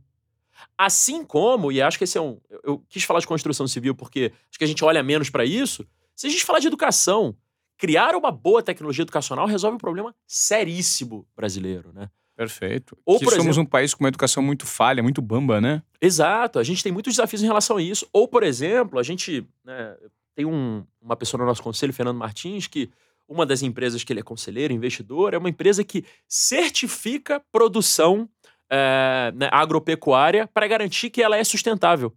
Assim 0.77 1.25
como, 1.25 1.73
e 1.73 1.81
acho 1.81 1.97
que 1.97 2.05
esse 2.05 2.19
é 2.19 2.21
um. 2.21 2.39
Eu 2.63 2.85
quis 2.91 3.05
falar 3.05 3.21
de 3.21 3.27
construção 3.27 3.67
civil 3.67 3.95
porque 3.95 4.35
acho 4.51 4.59
que 4.59 4.65
a 4.65 4.69
gente 4.69 4.85
olha 4.85 5.03
menos 5.03 5.31
para 5.31 5.47
isso. 5.47 5.87
Se 6.15 6.27
a 6.27 6.31
gente 6.31 6.45
falar 6.45 6.59
de 6.59 6.67
educação, 6.67 7.35
criar 7.79 8.15
uma 8.15 8.31
boa 8.31 8.63
tecnologia 8.63 9.03
educacional 9.03 9.47
resolve 9.47 9.77
um 9.77 9.79
problema 9.79 10.15
seríssimo 10.27 11.27
brasileiro, 11.35 11.93
né? 11.95 12.11
Perfeito. 12.37 12.97
Ou, 13.05 13.19
que 13.19 13.25
somos 13.25 13.41
exemplo, 13.41 13.63
um 13.63 13.67
país 13.67 13.95
com 13.95 14.05
uma 14.05 14.09
educação 14.09 14.43
muito 14.43 14.65
falha, 14.65 15.03
muito 15.03 15.21
bamba, 15.21 15.61
né? 15.61 15.83
Exato. 16.01 16.59
A 16.59 16.63
gente 16.63 16.83
tem 16.85 16.93
muitos 16.93 17.15
desafios 17.15 17.43
em 17.43 17.47
relação 17.47 17.79
a 17.79 17.83
isso. 17.83 18.07
Ou, 18.13 18.29
por 18.29 18.45
exemplo, 18.45 18.99
a 18.99 19.03
gente 19.03 19.45
né, 19.65 19.97
tem 20.37 20.47
um, 20.47 20.85
uma 21.03 21.17
pessoa 21.17 21.41
no 21.41 21.47
nosso 21.47 21.63
conselho, 21.63 21.93
Fernando 21.93 22.17
Martins, 22.17 22.69
que 22.69 22.91
uma 23.29 23.45
das 23.45 23.61
empresas 23.63 24.05
que 24.05 24.13
ele 24.13 24.21
é 24.21 24.23
conselheiro, 24.23 24.73
investidor, 24.73 25.35
é 25.35 25.39
uma 25.39 25.49
empresa 25.49 25.83
que 25.83 26.05
certifica 26.29 27.43
produção 27.51 28.29
é, 28.71 29.33
né, 29.35 29.49
agropecuária 29.51 30.47
para 30.47 30.69
garantir 30.69 31.11
que 31.11 31.21
ela 31.21 31.37
é 31.37 31.43
sustentável. 31.43 32.15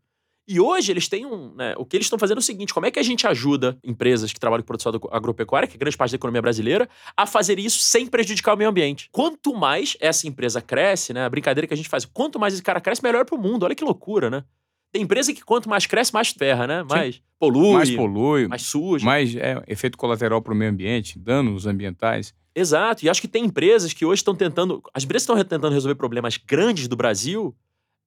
E 0.52 0.60
hoje 0.60 0.91
eles 0.91 1.08
têm 1.08 1.26
um. 1.26 1.56
Né, 1.56 1.74
o 1.78 1.86
que 1.86 1.95
eles 1.95 2.08
estão 2.08 2.20
fazendo 2.20 2.39
é 2.39 2.41
o 2.41 2.43
seguinte: 2.43 2.74
como 2.74 2.86
é 2.86 2.91
que 2.91 2.99
a 2.99 3.04
gente 3.04 3.26
ajuda 3.26 3.78
empresas 3.82 4.34
que 4.34 4.39
trabalham 4.39 4.64
com 4.64 4.68
produção 4.68 4.91
agropecuária, 5.10 5.66
que 5.66 5.76
é 5.76 5.80
grande 5.80 5.95
parte 5.95 6.12
da 6.12 6.18
economia 6.18 6.41
brasileira, 6.41 6.89
a 7.16 7.26
fazer 7.26 7.58
isso 7.58 7.80
sem 7.80 8.06
prejudicar 8.06 8.54
o 8.54 8.58
meio 8.58 8.70
ambiente? 8.70 9.08
Quanto 9.14 9.56
mais 9.56 9.95
essa 10.02 10.28
empresa 10.28 10.62
cresce, 10.62 11.14
né? 11.14 11.24
A 11.24 11.30
brincadeira 11.30 11.66
que 11.66 11.74
a 11.74 11.78
gente 11.78 11.88
faz, 11.88 12.04
quanto 12.04 12.38
mais 12.38 12.54
esse 12.54 12.62
cara 12.62 12.82
cresce, 12.82 13.02
melhor 13.02 13.24
para 13.24 13.36
o 13.36 13.41
mundo. 13.41 13.64
Olha 13.64 13.74
que 13.74 13.84
loucura, 13.84 14.30
né? 14.30 14.43
Tem 14.91 15.04
empresa 15.04 15.34
que 15.34 15.41
quanto 15.41 15.70
mais 15.70 15.86
cresce, 15.86 16.14
mais 16.14 16.32
ferra, 16.32 16.68
né? 16.68 16.84
Mais 16.84 17.16
Sim. 17.16 17.22
polui. 17.39 17.72
Mais 17.72 17.91
polui. 17.91 18.47
Mais 18.49 18.62
suja. 18.64 19.06
Mais 19.06 19.34
é, 19.38 19.64
efeito 19.70 19.97
colateral 19.97 20.41
para 20.41 20.52
o 20.52 20.56
meio 20.56 20.70
ambiente, 20.70 21.18
danos 21.18 21.66
ambientais. 21.66 22.34
Exato. 22.54 23.06
E 23.06 23.10
acho 23.10 23.22
que 23.22 23.28
tem 23.30 23.45
empresas 23.45 23.93
que 23.93 24.06
hoje 24.06 24.20
estão 24.20 24.36
tentando. 24.36 24.84
As 24.93 25.06
empresas 25.06 25.24
estão 25.24 25.38
tentando 25.38 25.70
resolver 25.70 25.95
problemas 25.95 26.36
grandes 26.36 26.89
do 26.89 26.97
Brasil. 26.97 27.56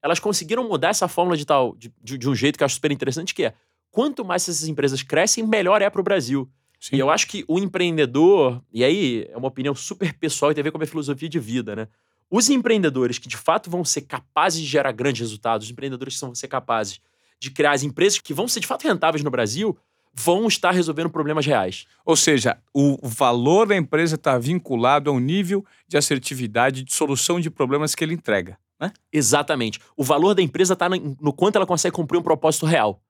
Elas 0.04 0.20
conseguiram 0.20 0.68
mudar 0.68 0.90
essa 0.90 1.08
fórmula 1.08 1.34
de 1.34 1.46
tal 1.46 1.74
de, 1.76 1.90
de, 2.02 2.18
de 2.18 2.28
um 2.28 2.34
jeito 2.34 2.58
que 2.58 2.62
eu 2.62 2.66
acho 2.66 2.74
super 2.74 2.92
interessante, 2.92 3.34
que 3.34 3.44
é 3.44 3.54
quanto 3.90 4.22
mais 4.22 4.42
essas 4.42 4.68
empresas 4.68 5.02
crescem, 5.02 5.46
melhor 5.46 5.80
é 5.80 5.88
para 5.88 5.98
o 5.98 6.04
Brasil. 6.04 6.46
Sim. 6.78 6.96
E 6.96 6.98
eu 6.98 7.08
acho 7.08 7.26
que 7.26 7.42
o 7.48 7.58
empreendedor, 7.58 8.62
e 8.70 8.84
aí 8.84 9.26
é 9.30 9.36
uma 9.38 9.48
opinião 9.48 9.74
super 9.74 10.12
pessoal 10.12 10.52
e 10.52 10.54
tem 10.54 10.60
a 10.60 10.64
ver 10.64 10.70
com 10.70 10.76
a 10.76 10.80
minha 10.80 10.86
filosofia 10.86 11.26
de 11.26 11.38
vida, 11.38 11.74
né? 11.74 11.88
Os 12.30 12.50
empreendedores 12.50 13.18
que 13.18 13.28
de 13.28 13.38
fato 13.38 13.70
vão 13.70 13.82
ser 13.82 14.02
capazes 14.02 14.60
de 14.60 14.66
gerar 14.66 14.92
grandes 14.92 15.22
resultados, 15.22 15.66
os 15.66 15.72
empreendedores 15.72 16.16
que 16.16 16.20
vão 16.20 16.34
ser 16.34 16.48
capazes 16.48 17.00
de 17.40 17.50
criar 17.50 17.72
as 17.72 17.82
empresas 17.82 18.18
que 18.18 18.34
vão 18.34 18.46
ser 18.46 18.60
de 18.60 18.66
fato 18.66 18.86
rentáveis 18.86 19.24
no 19.24 19.30
Brasil, 19.30 19.74
vão 20.12 20.46
estar 20.46 20.70
resolvendo 20.70 21.08
problemas 21.08 21.46
reais. 21.46 21.86
Ou 22.04 22.14
seja, 22.14 22.58
o 22.74 22.98
valor 23.02 23.66
da 23.66 23.76
empresa 23.76 24.16
está 24.16 24.36
vinculado 24.36 25.08
ao 25.08 25.18
nível 25.18 25.64
de 25.88 25.96
assertividade 25.96 26.82
de 26.82 26.94
solução 26.94 27.40
de 27.40 27.50
problemas 27.50 27.94
que 27.94 28.04
ele 28.04 28.12
entrega. 28.12 28.58
Né? 28.80 28.92
Exatamente. 29.12 29.80
O 29.96 30.02
valor 30.02 30.34
da 30.34 30.42
empresa 30.42 30.74
está 30.74 30.88
no, 30.88 31.32
quanto 31.32 31.56
ela 31.56 31.66
consegue 31.66 31.94
cumprir 31.94 32.18
um 32.18 32.22
propósito 32.22 32.66
real. 32.66 33.00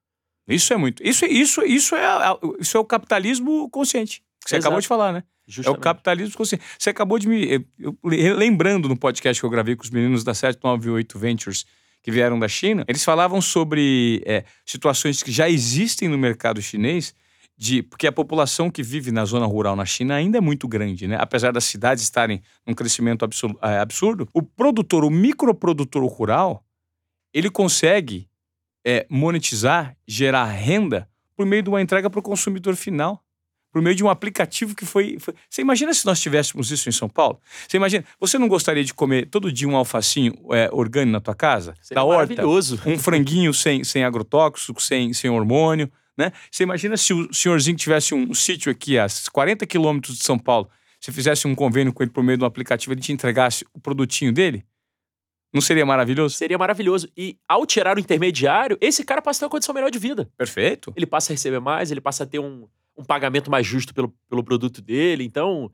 Isso 0.47 0.73
é 0.73 0.77
muito. 0.77 1.03
Isso, 1.03 1.25
isso, 1.25 1.63
isso, 1.63 1.95
é, 1.97 2.07
isso 2.61 2.77
é 2.77 2.81
o 2.81 2.85
capitalismo 2.85 3.69
consciente. 3.71 4.23
Que 4.43 4.51
você 4.51 4.57
Exato. 4.57 4.69
acabou 4.69 4.81
de 4.81 4.89
falar, 4.89 5.13
né? 5.13 5.25
Justamente. 5.47 5.77
É 5.77 5.79
o 5.79 5.81
capitalismo 5.81 6.37
consciente. 6.37 6.65
Você 6.79 6.91
acabou 6.91 7.19
de 7.19 7.27
me. 7.27 7.67
Eu, 7.79 7.97
lembrando 8.03 8.89
no 8.89 8.97
podcast 8.97 9.41
que 9.41 9.47
eu 9.47 9.51
gravei 9.51 9.75
com 9.75 9.83
os 9.83 9.91
meninos 9.91 10.23
da 10.23 10.35
798 10.35 11.19
Ventures 11.19 11.65
que 12.03 12.11
vieram 12.11 12.39
da 12.39 12.47
China, 12.49 12.85
eles 12.87 13.03
falavam 13.03 13.41
sobre 13.41 14.23
é, 14.27 14.45
situações 14.67 15.23
que 15.23 15.33
já 15.33 15.49
existem 15.49 16.07
no 16.07 16.19
mercado 16.19 16.61
chinês, 16.61 17.15
de 17.57 17.83
porque 17.83 18.07
a 18.07 18.13
população 18.13 18.71
que 18.71 18.83
vive 18.83 19.13
na 19.13 19.25
zona 19.25 19.47
rural 19.47 19.77
na 19.77 19.85
China 19.85 20.15
ainda 20.15 20.39
é 20.39 20.41
muito 20.41 20.67
grande, 20.67 21.07
né? 21.07 21.17
Apesar 21.21 21.53
das 21.53 21.65
cidades 21.65 22.03
estarem 22.03 22.43
num 22.67 22.75
crescimento 22.75 23.25
é, 23.63 23.79
absurdo, 23.79 24.29
o 24.33 24.43
produtor, 24.43 25.05
o 25.05 25.11
microprodutor 25.11 26.05
rural, 26.07 26.65
ele 27.33 27.51
consegue 27.51 28.29
é, 28.85 29.07
monetizar, 29.09 29.97
gerar 30.07 30.47
renda 30.47 31.09
por 31.37 31.47
meio 31.47 31.63
de 31.63 31.69
uma 31.69 31.81
entrega 31.81 32.11
para 32.11 32.21
o 32.21 32.23
consumidor 32.23 32.77
final 32.77 33.25
por 33.75 33.83
meio 33.83 33.97
de 33.97 34.05
um 34.05 34.09
aplicativo 34.09 34.73
que 34.73 34.87
foi, 34.87 35.19
foi, 35.19 35.35
Você 35.51 35.61
imagina 35.61 35.93
se 35.93 36.07
nós 36.07 36.21
tivéssemos 36.21 36.71
isso 36.71 36.89
em 36.89 36.93
São 36.93 37.09
Paulo? 37.09 37.41
Você 37.67 37.77
imagina. 37.77 38.05
Você 38.21 38.39
não 38.39 38.47
gostaria 38.47 38.85
de 38.85 38.95
comer 38.95 39.27
todo 39.27 39.51
dia 39.51 39.67
um 39.67 39.75
alfacinho 39.75 40.33
é, 40.53 40.71
orgânico 40.71 41.11
na 41.11 41.21
tua 41.21 41.35
casa? 41.35 41.75
Seria 41.83 41.97
da 41.97 42.05
horta? 42.05 42.35
Maravilhoso. 42.35 42.81
Um 42.87 42.97
franguinho 42.97 43.53
sem, 43.53 43.83
sem 43.83 44.05
agrotóxico, 44.05 44.81
sem, 44.81 45.13
sem 45.13 45.29
hormônio, 45.29 45.91
né? 46.17 46.33
Você 46.51 46.63
imagina 46.63 46.97
se 46.97 47.13
o 47.13 47.33
senhorzinho 47.33 47.77
tivesse 47.77 48.15
um, 48.15 48.33
sítio 48.35 48.71
aqui 48.71 48.99
a 48.99 49.07
40 49.33 49.67
quilômetros 49.67 50.19
de 50.19 50.25
São 50.25 50.39
Paulo, 50.39 50.69
você 51.01 51.13
fizesse 51.13 51.47
um 51.47 51.55
convênio 51.55 51.93
com 51.93 52.03
ele 52.03 52.11
por 52.11 52.23
meio 52.23 52.39
de 52.39 52.45
um 52.45 52.47
aplicativo, 52.47 52.93
ele 52.93 53.01
te 53.01 53.13
entregasse 53.13 53.65
o 53.75 53.81
produtinho 53.81 54.33
dele? 54.33 54.65
Não 55.53 55.61
seria 55.61 55.87
maravilhoso? 55.87 56.35
Seria 56.35 56.59
maravilhoso. 56.59 57.09
E 57.17 57.39
ao 57.49 57.65
tirar 57.65 57.97
o 57.97 58.01
intermediário, 58.01 58.77
esse 58.81 59.05
cara 59.05 59.23
passa 59.23 59.39
a 59.39 59.41
ter 59.41 59.45
uma 59.45 59.51
condição 59.51 59.75
melhor 59.75 59.91
de 59.91 59.99
vida. 59.99 60.29
Perfeito. 60.37 60.93
Ele 60.97 61.07
passa 61.07 61.33
a 61.33 61.35
receber 61.35 61.61
mais, 61.61 61.91
ele 61.91 62.01
passa 62.01 62.25
a 62.25 62.27
ter 62.27 62.41
um 62.41 62.67
um 62.97 63.05
pagamento 63.05 63.51
mais 63.51 63.67
justo 63.67 63.95
pelo, 63.95 64.15
pelo 64.29 64.45
produto 64.45 64.81
dele. 64.81 65.25
Então, 65.25 65.71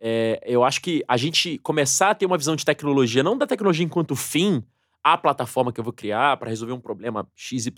é, 0.00 0.40
eu 0.44 0.64
acho 0.64 0.80
que 0.80 1.04
a 1.06 1.16
gente 1.16 1.58
começar 1.58 2.10
a 2.10 2.14
ter 2.14 2.26
uma 2.26 2.36
visão 2.36 2.56
de 2.56 2.64
tecnologia, 2.64 3.22
não 3.22 3.38
da 3.38 3.46
tecnologia 3.46 3.84
enquanto 3.84 4.16
fim, 4.16 4.62
a 5.02 5.16
plataforma 5.16 5.72
que 5.72 5.78
eu 5.78 5.84
vou 5.84 5.92
criar 5.92 6.36
para 6.36 6.50
resolver 6.50 6.72
um 6.72 6.80
problema 6.80 7.28
XYZ, 7.34 7.68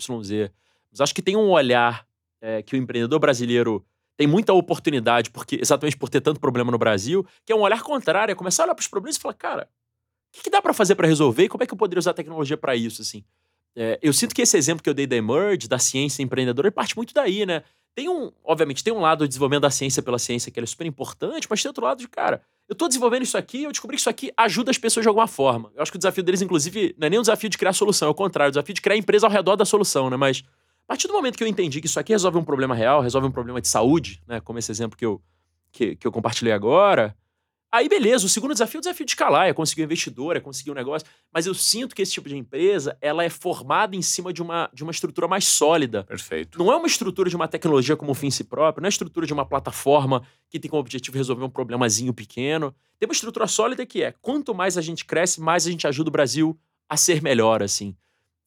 mas 0.91 1.01
acho 1.01 1.13
que 1.13 1.21
tem 1.21 1.35
um 1.35 1.49
olhar 1.49 2.06
é, 2.41 2.61
que 2.61 2.75
o 2.75 2.77
empreendedor 2.77 3.19
brasileiro 3.19 3.85
tem 4.17 4.27
muita 4.27 4.51
oportunidade, 4.51 5.29
porque 5.29 5.59
exatamente 5.61 5.95
por 5.95 6.09
ter 6.09 6.21
tanto 6.21 6.39
problema 6.39 6.71
no 6.71 6.77
Brasil, 6.77 7.25
que 7.45 7.53
é 7.53 7.55
um 7.55 7.61
olhar 7.61 7.81
contrário, 7.83 8.31
é 8.31 8.35
começar 8.35 8.63
a 8.63 8.65
olhar 8.65 8.75
para 8.75 8.81
os 8.81 8.87
problemas 8.87 9.15
e 9.15 9.19
falar, 9.19 9.35
cara, 9.35 9.69
o 10.29 10.37
que, 10.37 10.43
que 10.43 10.49
dá 10.49 10.61
para 10.61 10.73
fazer 10.73 10.95
para 10.95 11.07
resolver 11.07 11.43
e 11.43 11.49
como 11.49 11.63
é 11.63 11.67
que 11.67 11.73
eu 11.73 11.77
poderia 11.77 11.99
usar 11.99 12.11
a 12.11 12.15
tecnologia 12.15 12.57
para 12.57 12.75
isso, 12.75 13.01
assim? 13.01 13.23
É, 13.75 13.99
eu 14.01 14.11
sinto 14.11 14.33
que 14.33 14.41
esse 14.41 14.57
exemplo 14.57 14.83
que 14.83 14.89
eu 14.89 14.93
dei 14.93 15.05
da 15.05 15.15
Emerge, 15.15 15.67
da 15.67 15.77
ciência 15.77 16.23
empreendedora, 16.23 16.71
parte 16.71 16.95
muito 16.95 17.13
daí, 17.13 17.45
né? 17.45 17.63
Tem 17.93 18.09
um, 18.09 18.31
obviamente, 18.43 18.83
tem 18.83 18.91
um 18.91 18.99
lado 18.99 19.19
do 19.19 19.27
desenvolvimento 19.27 19.61
da 19.61 19.69
ciência 19.69 20.01
pela 20.01 20.17
ciência 20.17 20.51
que 20.51 20.59
é 20.59 20.65
super 20.65 20.85
importante, 20.85 21.47
mas 21.49 21.61
tem 21.61 21.69
outro 21.69 21.83
lado 21.83 21.99
de, 21.99 22.07
cara, 22.07 22.41
eu 22.67 22.75
tô 22.75 22.87
desenvolvendo 22.87 23.21
isso 23.23 23.37
aqui, 23.37 23.63
eu 23.63 23.71
descobri 23.71 23.95
que 23.95 24.01
isso 24.01 24.09
aqui 24.09 24.31
ajuda 24.35 24.71
as 24.71 24.77
pessoas 24.79 25.03
de 25.03 25.07
alguma 25.07 25.27
forma. 25.27 25.71
Eu 25.75 25.81
acho 25.81 25.91
que 25.91 25.95
o 25.95 25.99
desafio 25.99 26.23
deles, 26.23 26.41
inclusive, 26.41 26.95
não 26.97 27.05
é 27.05 27.09
nem 27.09 27.19
o 27.19 27.21
desafio 27.21 27.49
de 27.49 27.57
criar 27.57 27.73
solução, 27.73 28.07
é 28.07 28.11
o 28.11 28.15
contrário, 28.15 28.49
o 28.49 28.51
desafio 28.51 28.73
de 28.73 28.81
criar 28.81 28.97
empresa 28.97 29.27
ao 29.27 29.31
redor 29.31 29.55
da 29.55 29.65
solução, 29.65 30.09
né? 30.09 30.17
Mas 30.17 30.43
a 30.87 30.93
partir 30.93 31.07
do 31.07 31.13
momento 31.13 31.37
que 31.37 31.43
eu 31.43 31.47
entendi 31.47 31.81
que 31.81 31.87
isso 31.87 31.99
aqui 31.99 32.13
resolve 32.13 32.37
um 32.37 32.43
problema 32.43 32.73
real, 32.73 33.01
resolve 33.01 33.27
um 33.27 33.31
problema 33.31 33.59
de 33.59 33.67
saúde, 33.67 34.21
né? 34.25 34.39
Como 34.39 34.57
esse 34.57 34.71
exemplo 34.71 34.97
que 34.97 35.05
eu, 35.05 35.21
que, 35.71 35.95
que 35.97 36.07
eu 36.07 36.11
compartilhei 36.11 36.53
agora, 36.53 37.15
Aí, 37.69 37.89
beleza, 37.89 38.25
o 38.25 38.29
segundo 38.29 38.53
desafio 38.53 38.77
é 38.77 38.79
o 38.79 38.81
desafio 38.81 39.05
de 39.05 39.11
escalar, 39.11 39.47
é 39.47 39.53
conseguir 39.53 39.81
um 39.81 39.85
investidor, 39.85 40.37
é 40.37 40.39
conseguir 40.39 40.71
um 40.71 40.73
negócio. 40.73 41.05
Mas 41.33 41.45
eu 41.45 41.53
sinto 41.53 41.93
que 41.93 42.01
esse 42.01 42.13
tipo 42.13 42.29
de 42.29 42.37
empresa, 42.37 42.97
ela 43.01 43.25
é 43.25 43.29
formada 43.29 43.93
em 43.93 44.01
cima 44.01 44.31
de 44.31 44.41
uma, 44.41 44.69
de 44.73 44.83
uma 44.83 44.91
estrutura 44.91 45.27
mais 45.27 45.45
sólida. 45.45 46.05
Perfeito. 46.05 46.57
Não 46.57 46.71
é 46.71 46.75
uma 46.77 46.87
estrutura 46.87 47.29
de 47.29 47.35
uma 47.35 47.47
tecnologia 47.47 47.97
como 47.97 48.11
um 48.11 48.15
fim 48.15 48.27
em 48.27 48.31
si 48.31 48.45
próprio, 48.45 48.81
não 48.81 48.87
é 48.87 48.89
estrutura 48.89 49.27
de 49.27 49.33
uma 49.33 49.45
plataforma 49.45 50.23
que 50.49 50.59
tem 50.59 50.71
como 50.71 50.79
objetivo 50.79 51.17
resolver 51.17 51.43
um 51.43 51.49
problemazinho 51.49 52.13
pequeno. 52.13 52.73
Tem 52.97 53.07
uma 53.07 53.13
estrutura 53.13 53.47
sólida 53.47 53.85
que 53.85 54.01
é, 54.01 54.13
quanto 54.21 54.55
mais 54.55 54.77
a 54.77 54.81
gente 54.81 55.03
cresce, 55.03 55.41
mais 55.41 55.67
a 55.67 55.71
gente 55.71 55.85
ajuda 55.85 56.07
o 56.07 56.11
Brasil 56.11 56.57
a 56.87 56.95
ser 56.95 57.21
melhor, 57.21 57.61
assim. 57.61 57.93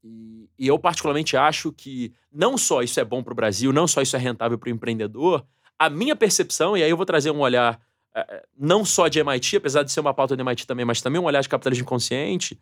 E, 0.02 0.48
e 0.58 0.66
eu 0.66 0.78
particularmente 0.78 1.36
acho 1.36 1.72
que 1.72 2.12
não 2.32 2.56
só 2.56 2.82
isso 2.82 2.98
é 2.98 3.04
bom 3.04 3.22
para 3.22 3.32
o 3.32 3.36
Brasil, 3.36 3.72
não 3.72 3.86
só 3.86 4.00
isso 4.00 4.16
é 4.16 4.18
rentável 4.18 4.58
para 4.58 4.68
o 4.68 4.72
empreendedor, 4.72 5.44
a 5.78 5.88
minha 5.88 6.16
percepção, 6.16 6.76
e 6.76 6.82
aí 6.82 6.90
eu 6.90 6.96
vou 6.96 7.06
trazer 7.06 7.30
um 7.30 7.40
olhar 7.40 7.80
é, 8.14 8.20
é, 8.20 8.46
não 8.58 8.84
só 8.84 9.08
de 9.08 9.20
MIT, 9.20 9.56
apesar 9.56 9.82
de 9.82 9.92
ser 9.92 10.00
uma 10.00 10.12
pauta 10.12 10.36
de 10.36 10.42
MIT 10.42 10.66
também, 10.66 10.84
mas 10.84 11.00
também 11.00 11.20
um 11.20 11.24
olhar 11.24 11.40
de 11.40 11.48
capitalismo 11.48 11.86
consciente, 11.86 12.60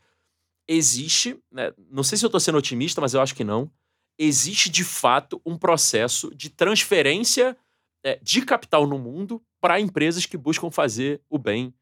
existe, 0.66 1.38
né, 1.50 1.72
não 1.90 2.02
sei 2.02 2.18
se 2.18 2.24
eu 2.24 2.28
estou 2.28 2.40
sendo 2.40 2.58
otimista, 2.58 3.00
mas 3.00 3.14
eu 3.14 3.20
acho 3.20 3.34
que 3.34 3.44
não, 3.44 3.70
existe 4.18 4.68
de 4.68 4.84
fato 4.84 5.40
um 5.46 5.56
processo 5.56 6.34
de 6.34 6.50
transferência 6.50 7.56
é, 8.02 8.18
de 8.22 8.42
capital 8.42 8.86
no 8.86 8.98
mundo 8.98 9.42
para 9.60 9.80
empresas 9.80 10.26
que 10.26 10.36
buscam 10.36 10.70
fazer 10.70 11.20
o 11.30 11.38
bem 11.38 11.72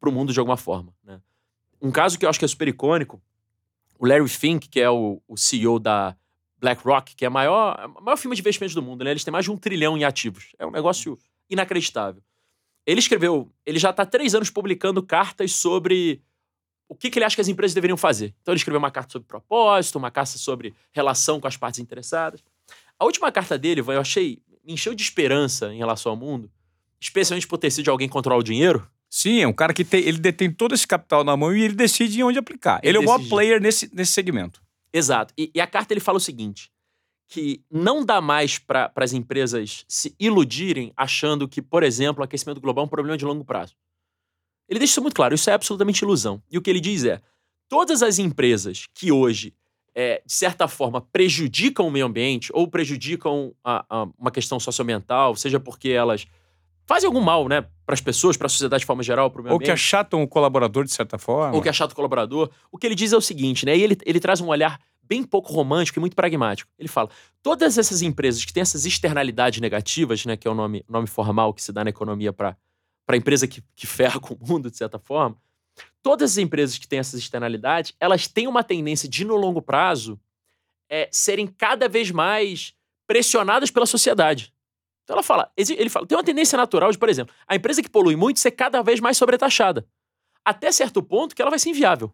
para 0.00 0.08
o 0.08 0.12
mundo 0.12 0.32
de 0.32 0.38
alguma 0.38 0.56
forma. 0.56 0.94
Né? 1.04 1.20
Um 1.80 1.90
caso 1.90 2.18
que 2.18 2.24
eu 2.24 2.30
acho 2.30 2.38
que 2.38 2.44
é 2.44 2.48
super 2.48 2.68
icônico, 2.68 3.20
o 4.02 4.06
Larry 4.06 4.28
Fink, 4.28 4.68
que 4.68 4.80
é 4.80 4.90
o, 4.90 5.22
o 5.28 5.36
CEO 5.36 5.78
da 5.78 6.16
BlackRock, 6.58 7.14
que 7.14 7.24
é 7.24 7.28
a 7.28 7.30
maior, 7.30 7.78
a 7.78 7.86
maior 7.86 8.16
firma 8.16 8.34
de 8.34 8.40
investimentos 8.40 8.74
do 8.74 8.82
mundo, 8.82 9.04
né? 9.04 9.12
eles 9.12 9.22
têm 9.22 9.30
mais 9.30 9.44
de 9.44 9.52
um 9.52 9.56
trilhão 9.56 9.96
em 9.96 10.02
ativos. 10.02 10.56
É 10.58 10.66
um 10.66 10.72
negócio 10.72 11.16
inacreditável. 11.48 12.20
Ele 12.84 12.98
escreveu, 12.98 13.48
ele 13.64 13.78
já 13.78 13.90
está 13.90 14.04
três 14.04 14.34
anos 14.34 14.50
publicando 14.50 15.04
cartas 15.04 15.52
sobre 15.52 16.20
o 16.88 16.96
que, 16.96 17.10
que, 17.10 17.18
ele 17.20 17.24
acha 17.24 17.36
que 17.36 17.42
as 17.42 17.46
empresas 17.46 17.76
deveriam 17.76 17.96
fazer. 17.96 18.34
Então 18.42 18.52
ele 18.52 18.58
escreveu 18.58 18.80
uma 18.80 18.90
carta 18.90 19.12
sobre 19.12 19.28
propósito, 19.28 19.98
uma 19.98 20.10
carta 20.10 20.36
sobre 20.36 20.74
relação 20.90 21.40
com 21.40 21.46
as 21.46 21.56
partes 21.56 21.78
interessadas. 21.78 22.42
A 22.98 23.04
última 23.04 23.30
carta 23.30 23.56
dele, 23.56 23.82
eu 23.82 24.00
achei, 24.00 24.42
me 24.64 24.72
encheu 24.72 24.96
de 24.96 25.02
esperança 25.04 25.72
em 25.72 25.78
relação 25.78 26.10
ao 26.10 26.16
mundo, 26.16 26.50
especialmente 27.00 27.46
por 27.46 27.56
ter 27.56 27.70
sido 27.70 27.84
de 27.84 27.90
alguém 27.90 28.08
controlar 28.08 28.40
o 28.40 28.42
dinheiro. 28.42 28.84
Sim, 29.14 29.42
é 29.42 29.46
um 29.46 29.52
cara 29.52 29.74
que 29.74 29.84
tem, 29.84 30.00
ele 30.00 30.16
detém 30.16 30.50
todo 30.50 30.74
esse 30.74 30.86
capital 30.86 31.22
na 31.22 31.36
mão 31.36 31.54
e 31.54 31.60
ele 31.60 31.74
decide 31.74 32.22
onde 32.24 32.38
aplicar. 32.38 32.80
Ele, 32.82 32.96
ele 32.96 32.96
é 32.96 33.00
o 33.00 33.04
maior 33.04 33.28
player 33.28 33.60
nesse, 33.60 33.94
nesse 33.94 34.12
segmento. 34.12 34.62
Exato. 34.90 35.34
E, 35.36 35.50
e 35.54 35.60
a 35.60 35.66
carta 35.66 35.92
ele 35.92 36.00
fala 36.00 36.16
o 36.16 36.20
seguinte: 36.20 36.72
que 37.28 37.62
não 37.70 38.02
dá 38.02 38.22
mais 38.22 38.58
para 38.58 38.90
as 38.96 39.12
empresas 39.12 39.84
se 39.86 40.16
iludirem 40.18 40.94
achando 40.96 41.46
que, 41.46 41.60
por 41.60 41.82
exemplo, 41.82 42.22
o 42.22 42.24
aquecimento 42.24 42.58
global 42.58 42.84
é 42.84 42.86
um 42.86 42.88
problema 42.88 43.18
de 43.18 43.26
longo 43.26 43.44
prazo. 43.44 43.76
Ele 44.66 44.78
deixa 44.78 44.92
isso 44.92 45.02
muito 45.02 45.14
claro, 45.14 45.34
isso 45.34 45.50
é 45.50 45.52
absolutamente 45.52 46.02
ilusão. 46.02 46.42
E 46.50 46.56
o 46.56 46.62
que 46.62 46.70
ele 46.70 46.80
diz 46.80 47.04
é: 47.04 47.20
todas 47.68 48.02
as 48.02 48.18
empresas 48.18 48.86
que 48.94 49.12
hoje, 49.12 49.54
é, 49.94 50.22
de 50.24 50.32
certa 50.32 50.66
forma, 50.66 51.02
prejudicam 51.02 51.86
o 51.86 51.90
meio 51.90 52.06
ambiente 52.06 52.50
ou 52.54 52.66
prejudicam 52.66 53.54
a, 53.62 53.84
a 53.90 54.08
uma 54.18 54.30
questão 54.30 54.58
socioambiental, 54.58 55.36
seja 55.36 55.60
porque 55.60 55.90
elas 55.90 56.26
fazem 56.86 57.06
algum 57.06 57.20
mal, 57.20 57.48
né, 57.48 57.62
para 57.84 57.94
as 57.94 58.00
pessoas, 58.00 58.36
para 58.36 58.46
a 58.46 58.50
sociedade 58.50 58.80
de 58.80 58.86
forma 58.86 59.02
geral, 59.02 59.30
para 59.30 59.40
o 59.40 59.44
meio 59.44 59.54
ambiente. 59.54 59.70
Ou 59.70 59.74
que 59.74 59.80
achatam 59.80 60.22
o 60.22 60.28
colaborador, 60.28 60.84
de 60.84 60.92
certa 60.92 61.18
forma. 61.18 61.54
Ou 61.54 61.62
que 61.62 61.68
achatam 61.68 61.92
o 61.92 61.96
colaborador. 61.96 62.50
O 62.70 62.78
que 62.78 62.86
ele 62.86 62.94
diz 62.94 63.12
é 63.12 63.16
o 63.16 63.20
seguinte, 63.20 63.66
né, 63.66 63.76
e 63.76 63.82
ele, 63.82 63.96
ele 64.04 64.20
traz 64.20 64.40
um 64.40 64.48
olhar 64.48 64.78
bem 65.02 65.22
pouco 65.22 65.52
romântico 65.52 65.98
e 65.98 66.00
muito 66.00 66.16
pragmático. 66.16 66.70
Ele 66.78 66.88
fala: 66.88 67.10
todas 67.42 67.76
essas 67.76 68.02
empresas 68.02 68.44
que 68.44 68.52
têm 68.52 68.62
essas 68.62 68.86
externalidades 68.86 69.60
negativas, 69.60 70.24
né, 70.24 70.36
que 70.36 70.46
é 70.46 70.50
o 70.50 70.54
nome, 70.54 70.84
nome 70.88 71.06
formal 71.06 71.52
que 71.52 71.62
se 71.62 71.72
dá 71.72 71.84
na 71.84 71.90
economia 71.90 72.32
para 72.32 72.56
a 73.08 73.16
empresa 73.16 73.46
que, 73.46 73.62
que 73.74 73.86
ferra 73.86 74.18
com 74.18 74.34
o 74.34 74.38
mundo, 74.40 74.70
de 74.70 74.76
certa 74.76 74.98
forma, 74.98 75.36
todas 76.02 76.32
as 76.32 76.38
empresas 76.38 76.78
que 76.78 76.88
têm 76.88 76.98
essas 76.98 77.20
externalidades, 77.20 77.94
elas 78.00 78.26
têm 78.26 78.46
uma 78.46 78.64
tendência 78.64 79.08
de, 79.08 79.24
no 79.24 79.36
longo 79.36 79.60
prazo, 79.60 80.18
é, 80.88 81.08
serem 81.10 81.46
cada 81.46 81.88
vez 81.88 82.10
mais 82.10 82.74
pressionadas 83.06 83.70
pela 83.70 83.86
sociedade. 83.86 84.51
Então 85.12 85.18
ela 85.18 85.22
fala, 85.22 85.52
ele 85.58 85.90
fala, 85.90 86.06
tem 86.06 86.16
uma 86.16 86.24
tendência 86.24 86.56
natural 86.56 86.90
de, 86.90 86.96
por 86.96 87.06
exemplo, 87.06 87.34
a 87.46 87.54
empresa 87.54 87.82
que 87.82 87.90
polui 87.90 88.16
muito 88.16 88.40
ser 88.40 88.50
cada 88.52 88.80
vez 88.80 88.98
mais 88.98 89.18
sobretaxada. 89.18 89.86
Até 90.42 90.72
certo 90.72 91.02
ponto 91.02 91.36
que 91.36 91.42
ela 91.42 91.50
vai 91.50 91.58
ser 91.58 91.68
inviável. 91.68 92.10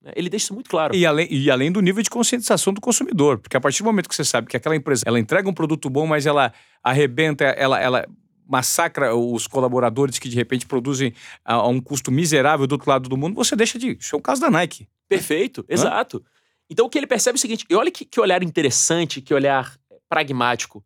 Né? 0.00 0.12
Ele 0.14 0.30
deixa 0.30 0.44
isso 0.44 0.54
muito 0.54 0.70
claro. 0.70 0.94
E 0.94 1.04
além, 1.04 1.26
e 1.28 1.50
além 1.50 1.72
do 1.72 1.80
nível 1.80 2.00
de 2.00 2.08
conscientização 2.08 2.72
do 2.72 2.80
consumidor, 2.80 3.38
porque 3.38 3.56
a 3.56 3.60
partir 3.60 3.82
do 3.82 3.86
momento 3.86 4.08
que 4.08 4.14
você 4.14 4.24
sabe 4.24 4.46
que 4.46 4.56
aquela 4.56 4.76
empresa 4.76 5.02
ela 5.04 5.18
entrega 5.18 5.48
um 5.48 5.52
produto 5.52 5.90
bom, 5.90 6.06
mas 6.06 6.24
ela 6.24 6.52
arrebenta, 6.80 7.42
ela, 7.44 7.80
ela 7.80 8.06
massacra 8.46 9.16
os 9.16 9.48
colaboradores 9.48 10.20
que 10.20 10.28
de 10.28 10.36
repente 10.36 10.64
produzem 10.64 11.12
a, 11.44 11.54
a, 11.54 11.66
um 11.66 11.80
custo 11.80 12.12
miserável 12.12 12.68
do 12.68 12.72
outro 12.74 12.88
lado 12.88 13.08
do 13.08 13.16
mundo, 13.16 13.34
você 13.34 13.56
deixa 13.56 13.80
de. 13.80 13.96
Isso 13.98 14.14
é 14.14 14.18
o 14.18 14.22
caso 14.22 14.40
da 14.40 14.48
Nike. 14.48 14.88
Perfeito, 15.08 15.64
exato. 15.68 16.24
Então 16.70 16.86
o 16.86 16.88
que 16.88 16.98
ele 16.98 17.06
percebe 17.08 17.34
é 17.34 17.38
o 17.38 17.40
seguinte: 17.40 17.66
e 17.68 17.74
olha 17.74 17.90
que, 17.90 18.04
que 18.04 18.20
olhar 18.20 18.44
interessante, 18.44 19.20
que 19.20 19.34
olhar 19.34 19.76
pragmático. 20.08 20.84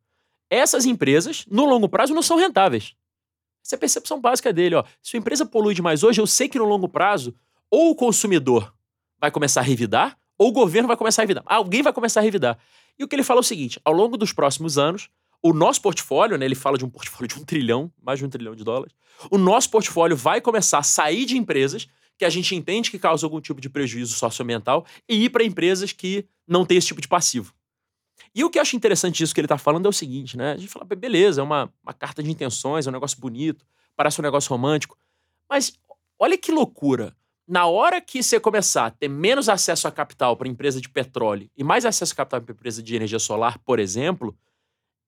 Essas 0.51 0.87
empresas, 0.87 1.45
no 1.51 1.65
longo 1.65 1.89
prazo, 1.89 2.15
não 2.15 2.23
são 2.23 2.37
rentáveis. 2.37 2.95
Essa 3.65 3.75
é 3.75 3.77
a 3.77 3.81
percepção 3.81 4.21
básica 4.21 4.53
dele. 4.53 4.77
Ó. 4.77 4.85
Se 5.03 5.17
a 5.17 5.19
empresa 5.19 5.45
polui 5.45 5.75
demais 5.75 6.05
hoje, 6.05 6.21
eu 6.21 6.27
sei 6.27 6.49
que 6.49 6.59
no 6.59 6.65
longo 6.65 6.89
prazo, 6.89 7.35
ou 7.71 7.91
o 7.91 7.95
consumidor 7.97 8.73
vai 9.19 9.31
começar 9.31 9.61
a 9.61 9.65
revidar, 9.65 10.17
ou 10.39 10.49
o 10.49 10.53
governo 10.53 10.87
vai 10.87 10.97
começar 10.97 11.23
a 11.23 11.25
revidar. 11.25 11.43
Alguém 11.47 11.83
vai 11.83 11.93
começar 11.93 12.21
a 12.21 12.23
revidar. 12.23 12.59
E 12.99 13.03
o 13.03 13.09
que 13.09 13.17
ele 13.17 13.25
fala 13.25 13.41
é 13.41 13.43
o 13.43 13.45
seguinte: 13.45 13.81
ao 13.85 13.93
longo 13.93 14.17
dos 14.17 14.33
próximos 14.33 14.79
anos, 14.79 15.09
o 15.43 15.53
nosso 15.53 15.81
portfólio, 15.83 16.39
né, 16.39 16.45
ele 16.45 16.55
fala 16.55 16.79
de 16.79 16.85
um 16.85 16.91
portfólio 16.91 17.29
de 17.29 17.41
um 17.41 17.45
trilhão, 17.45 17.93
mais 18.01 18.19
de 18.19 18.25
um 18.25 18.29
trilhão 18.29 18.55
de 18.55 18.63
dólares, 18.63 18.95
o 19.31 19.39
nosso 19.39 19.71
portfólio 19.71 20.17
vai 20.17 20.41
começar 20.41 20.79
a 20.79 20.83
sair 20.83 21.25
de 21.25 21.37
empresas 21.37 21.87
que 22.19 22.25
a 22.25 22.31
gente 22.31 22.55
entende 22.55 22.91
que 22.91 22.99
causam 22.99 23.27
algum 23.27 23.41
tipo 23.41 23.61
de 23.61 23.69
prejuízo 23.69 24.15
socioambiental 24.15 24.87
e 25.09 25.25
ir 25.25 25.31
para 25.31 25.45
empresas 25.45 25.93
que 25.93 26.27
não 26.47 26.65
têm 26.65 26.79
esse 26.79 26.87
tipo 26.87 27.01
de 27.01 27.09
passivo. 27.09 27.53
E 28.35 28.45
o 28.45 28.51
que 28.51 28.59
eu 28.59 28.63
acho 28.63 28.77
interessante 28.77 29.19
disso 29.19 29.35
que 29.35 29.41
ele 29.41 29.47
está 29.47 29.59
falando 29.59 29.87
é 29.87 29.89
o 29.89 29.93
seguinte, 29.93 30.37
né? 30.37 30.53
A 30.53 30.57
gente 30.57 30.69
fala, 30.69 30.85
beleza, 30.85 31.41
é 31.41 31.45
uma, 31.45 31.73
uma 31.83 31.93
carta 31.93 32.23
de 32.23 32.31
intenções, 32.31 32.87
é 32.87 32.91
um 32.91 32.93
negócio 32.93 33.19
bonito, 33.19 33.65
parece 33.95 34.21
um 34.21 34.25
negócio 34.25 34.51
romântico, 34.51 34.97
mas 35.49 35.73
olha 36.19 36.37
que 36.37 36.53
loucura 36.53 37.17
na 37.47 37.67
hora 37.67 38.01
que 38.01 38.23
você 38.23 38.41
começar 38.41 38.87
a 38.87 38.91
ter 38.91 39.09
menos 39.09 39.49
acesso 39.49 39.87
a 39.87 39.93
capital 39.93 40.37
para 40.37 40.49
empresa 40.49 40.81
de 40.81 40.89
petróleo 40.89 41.49
e 41.57 41.63
mais 41.63 41.85
acesso 41.85 42.13
a 42.13 42.17
capital 42.17 42.41
para 42.43 42.53
empresa 42.53 42.83
de 42.83 42.97
energia 42.97 43.19
solar, 43.19 43.59
por 43.61 43.79
exemplo, 43.79 44.37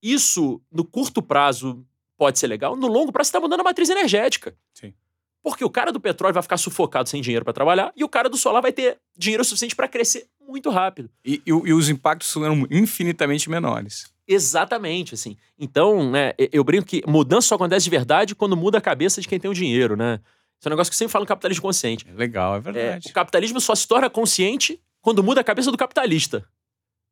isso 0.00 0.60
no 0.70 0.84
curto 0.84 1.20
prazo 1.20 1.84
pode 2.16 2.38
ser 2.38 2.46
legal, 2.46 2.76
no 2.76 2.86
longo 2.86 3.10
prazo 3.10 3.28
você 3.28 3.36
está 3.36 3.40
mudando 3.40 3.60
a 3.60 3.64
matriz 3.64 3.88
energética. 3.88 4.56
Sim. 4.72 4.94
Porque 5.42 5.64
o 5.64 5.70
cara 5.70 5.92
do 5.92 6.00
petróleo 6.00 6.34
vai 6.34 6.42
ficar 6.42 6.56
sufocado 6.56 7.08
sem 7.08 7.20
dinheiro 7.20 7.44
para 7.44 7.52
trabalhar 7.52 7.92
e 7.96 8.04
o 8.04 8.08
cara 8.08 8.28
do 8.28 8.36
solar 8.36 8.62
vai 8.62 8.72
ter 8.72 8.98
dinheiro 9.16 9.44
suficiente 9.44 9.74
para 9.74 9.88
crescer 9.88 10.28
muito 10.48 10.70
rápido. 10.70 11.10
E, 11.24 11.42
e, 11.46 11.50
e 11.50 11.72
os 11.72 11.88
impactos 11.88 12.28
serão 12.30 12.66
infinitamente 12.70 13.50
menores. 13.50 14.12
Exatamente, 14.26 15.14
assim. 15.14 15.36
Então, 15.58 16.10
né, 16.10 16.32
eu 16.52 16.62
brinco 16.62 16.86
que 16.86 17.02
mudança 17.06 17.48
só 17.48 17.54
acontece 17.54 17.84
de 17.84 17.90
verdade 17.90 18.34
quando 18.34 18.56
muda 18.56 18.78
a 18.78 18.80
cabeça 18.80 19.20
de 19.20 19.28
quem 19.28 19.38
tem 19.38 19.50
o 19.50 19.54
dinheiro, 19.54 19.96
né? 19.96 20.20
Isso 20.58 20.66
é 20.66 20.68
um 20.68 20.72
negócio 20.74 20.90
que 20.90 20.96
sempre 20.96 21.12
fala 21.12 21.22
no 21.22 21.28
capitalismo 21.28 21.62
consciente. 21.62 22.04
É 22.08 22.12
legal, 22.12 22.56
é 22.56 22.60
verdade. 22.60 23.08
É, 23.08 23.10
o 23.10 23.14
capitalismo 23.14 23.60
só 23.60 23.74
se 23.74 23.86
torna 23.86 24.10
consciente 24.10 24.80
quando 25.00 25.22
muda 25.22 25.40
a 25.40 25.44
cabeça 25.44 25.70
do 25.70 25.78
capitalista. 25.78 26.44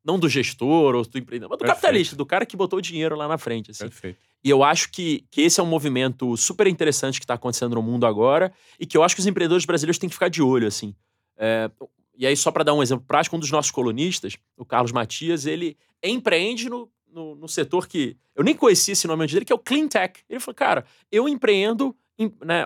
Não 0.03 0.19
do 0.19 0.29
gestor 0.29 0.95
ou 0.95 1.03
do 1.03 1.17
empreendedor, 1.17 1.49
mas 1.49 1.57
do 1.57 1.61
Perfeito. 1.61 1.81
capitalista, 1.81 2.15
do 2.15 2.25
cara 2.25 2.45
que 2.45 2.55
botou 2.55 2.79
o 2.79 2.81
dinheiro 2.81 3.15
lá 3.15 3.27
na 3.27 3.37
frente. 3.37 3.71
Assim. 3.71 3.85
Perfeito. 3.85 4.19
E 4.43 4.49
eu 4.49 4.63
acho 4.63 4.91
que, 4.91 5.25
que 5.31 5.41
esse 5.41 5.59
é 5.59 5.63
um 5.63 5.67
movimento 5.67 6.37
super 6.37 6.67
interessante 6.67 7.19
que 7.19 7.25
está 7.25 7.33
acontecendo 7.33 7.75
no 7.75 7.81
mundo 7.81 8.05
agora 8.05 8.53
e 8.79 8.85
que 8.85 8.95
eu 8.95 9.03
acho 9.03 9.15
que 9.15 9.21
os 9.21 9.27
empreendedores 9.27 9.65
brasileiros 9.65 9.97
têm 9.97 10.07
que 10.07 10.15
ficar 10.15 10.29
de 10.29 10.41
olho, 10.41 10.67
assim. 10.67 10.93
É, 11.37 11.69
e 12.17 12.25
aí, 12.25 12.35
só 12.35 12.51
para 12.51 12.63
dar 12.63 12.73
um 12.73 12.81
exemplo 12.81 13.05
prático, 13.07 13.35
um 13.35 13.39
dos 13.39 13.51
nossos 13.51 13.71
colunistas, 13.71 14.37
o 14.57 14.65
Carlos 14.65 14.91
Matias, 14.91 15.45
ele 15.45 15.77
empreende 16.03 16.67
no, 16.67 16.89
no, 17.07 17.35
no 17.35 17.47
setor 17.47 17.87
que 17.87 18.17
eu 18.35 18.43
nem 18.43 18.55
conhecia 18.55 18.93
esse 18.93 19.07
nome 19.07 19.23
antes 19.23 19.33
dele, 19.33 19.45
que 19.45 19.53
é 19.53 19.55
o 19.55 19.59
Clean 19.59 19.87
Tech. 19.87 20.19
Ele 20.27 20.39
falou, 20.39 20.55
cara, 20.55 20.85
eu 21.11 21.29
empreendo 21.29 21.95
em, 22.17 22.33
né, 22.43 22.65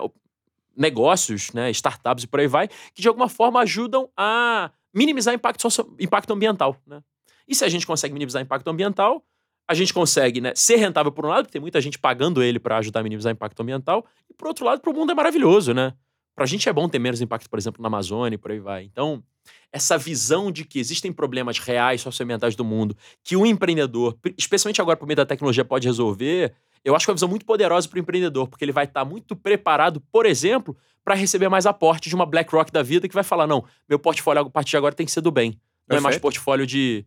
negócios, 0.76 1.52
né, 1.52 1.70
startups 1.72 2.24
e 2.24 2.28
por 2.28 2.40
aí 2.40 2.48
vai, 2.48 2.70
que 2.94 3.02
de 3.02 3.08
alguma 3.08 3.28
forma 3.28 3.60
ajudam 3.60 4.10
a 4.16 4.72
minimizar 4.94 5.34
impacto, 5.34 5.68
impacto 6.00 6.32
ambiental. 6.34 6.78
Né? 6.86 7.02
E 7.48 7.54
se 7.54 7.66
a 7.66 7.70
gente 7.70 7.86
consegue 7.86 8.14
minimizar 8.14 8.42
impacto 8.42 8.70
ambiental, 8.70 9.24
a 9.68 9.74
gente 9.74 9.94
consegue 9.94 10.42
né, 10.42 10.54
ser 10.56 10.78
rentável 10.78 11.12
por 11.12 11.26
um 11.26 11.30
lado, 11.30 11.46
porque 11.46 11.54
tem 11.54 11.62
muita 11.62 11.80
gente 11.80 12.00
pagando 12.00 12.42
ele 12.42 12.60
para 12.60 12.78
ajudar 12.78 13.02
a 13.02 13.04
minimizar 13.04 13.32
impacto 13.32 13.62
ambiental, 13.62 14.06
e 14.30 14.34
por 14.34 14.48
outro 14.48 14.66
lado, 14.66 14.82
para 14.82 14.92
o 14.92 14.94
mundo 14.94 15.12
é 15.12 15.16
maravilhoso, 15.16 15.74
né? 15.74 15.94
Para 16.36 16.46
a 16.46 16.48
gente 16.48 16.68
é 16.68 16.74
bom 16.74 16.88
ter 16.88 17.00
menos 17.00 17.22
impacto, 17.22 17.50
por 17.50 17.60
exemplo, 17.60 17.82
na 17.82 17.88
Amazônia 17.88 18.36
e 18.36 18.38
por 18.38 18.52
aí 18.52 18.60
vai. 18.60 18.84
Então, 18.84 19.24
essa 19.72 19.98
visão 19.98 20.52
de 20.52 20.66
que 20.66 20.80
existem 20.80 21.12
problemas 21.12 21.60
reais 21.60 22.02
socioambientais 22.02 22.56
do 22.56 22.64
mundo 22.64 22.96
que 23.24 23.36
o 23.36 23.46
empreendedor, 23.46 24.18
especialmente 24.38 24.82
agora 24.82 24.98
por 24.98 25.06
meio 25.06 25.18
da 25.18 25.26
tecnologia, 25.26 25.64
pode 25.64 25.88
resolver, 25.88 26.54
eu 26.84 26.96
acho 26.96 27.06
que 27.06 27.10
é 27.10 27.14
uma 27.14 27.16
visão 27.16 27.30
muito 27.30 27.46
poderosa 27.46 27.88
para 27.88 27.98
o 27.98 28.00
empreendedor, 28.00 28.48
porque 28.48 28.66
ele 28.66 28.72
vai 28.72 28.86
estar 28.86 29.02
tá 29.02 29.06
muito 29.06 29.36
preparado, 29.36 30.02
por 30.12 30.26
exemplo, 30.26 30.76
para 31.04 31.16
receber 31.16 31.50
mais 31.50 31.66
aporte 31.66 32.10
de 32.10 32.16
uma 32.16 32.26
BlackRock 32.26 32.72
da 32.72 32.84
vida 32.84 33.08
que 33.08 33.14
vai 33.14 33.24
falar: 33.24 33.48
não, 33.48 33.64
meu 33.88 34.00
portfólio 34.00 34.44
a 34.44 34.50
partir 34.50 34.72
de 34.72 34.78
agora 34.78 34.96
tem 34.96 35.06
que 35.06 35.12
ser 35.12 35.22
do 35.22 35.32
bem. 35.32 35.52
Não 35.52 35.58
Perfeito. 35.96 36.00
é 36.00 36.04
mais 36.04 36.18
portfólio 36.18 36.66
de. 36.66 37.06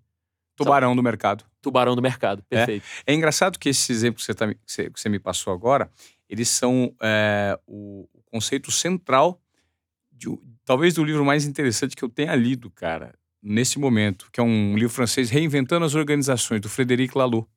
Tubarão 0.57 0.91
sabe? 0.91 0.97
do 0.97 1.03
mercado. 1.03 1.45
Tubarão 1.61 1.97
do 1.97 2.03
mercado, 2.03 2.43
perfeito. 2.49 2.85
É, 3.05 3.13
é 3.13 3.15
engraçado 3.15 3.59
que 3.59 3.69
esses 3.69 3.91
exemplos 3.91 4.25
que 4.25 4.33
você, 4.33 4.35
tá, 4.35 4.55
que 4.55 5.01
você, 5.01 5.09
me 5.09 5.19
passou 5.19 5.53
agora, 5.53 5.91
eles 6.29 6.49
são 6.49 6.95
é, 7.03 7.59
o, 7.67 8.09
conceito 8.35 8.73
central, 8.73 9.41
de, 10.11 10.27
talvez 10.65 10.95
do 10.95 11.05
livro 11.05 11.25
mais 11.25 11.45
interessante 11.45 11.95
que 11.95 12.03
eu 12.03 12.09
tenha 12.09 12.35
lido, 12.35 12.69
cara, 12.69 13.15
nesse 13.41 13.79
momento, 13.79 14.29
que 14.33 14.41
é 14.41 14.43
um 14.43 14.75
livro 14.75 14.93
francês, 14.93 15.31
Reinventando 15.31 15.85
as 15.85 15.95
Organizações, 15.95 16.61
do 16.61 16.69
Frederic 16.69 17.17
Laloux 17.17 17.49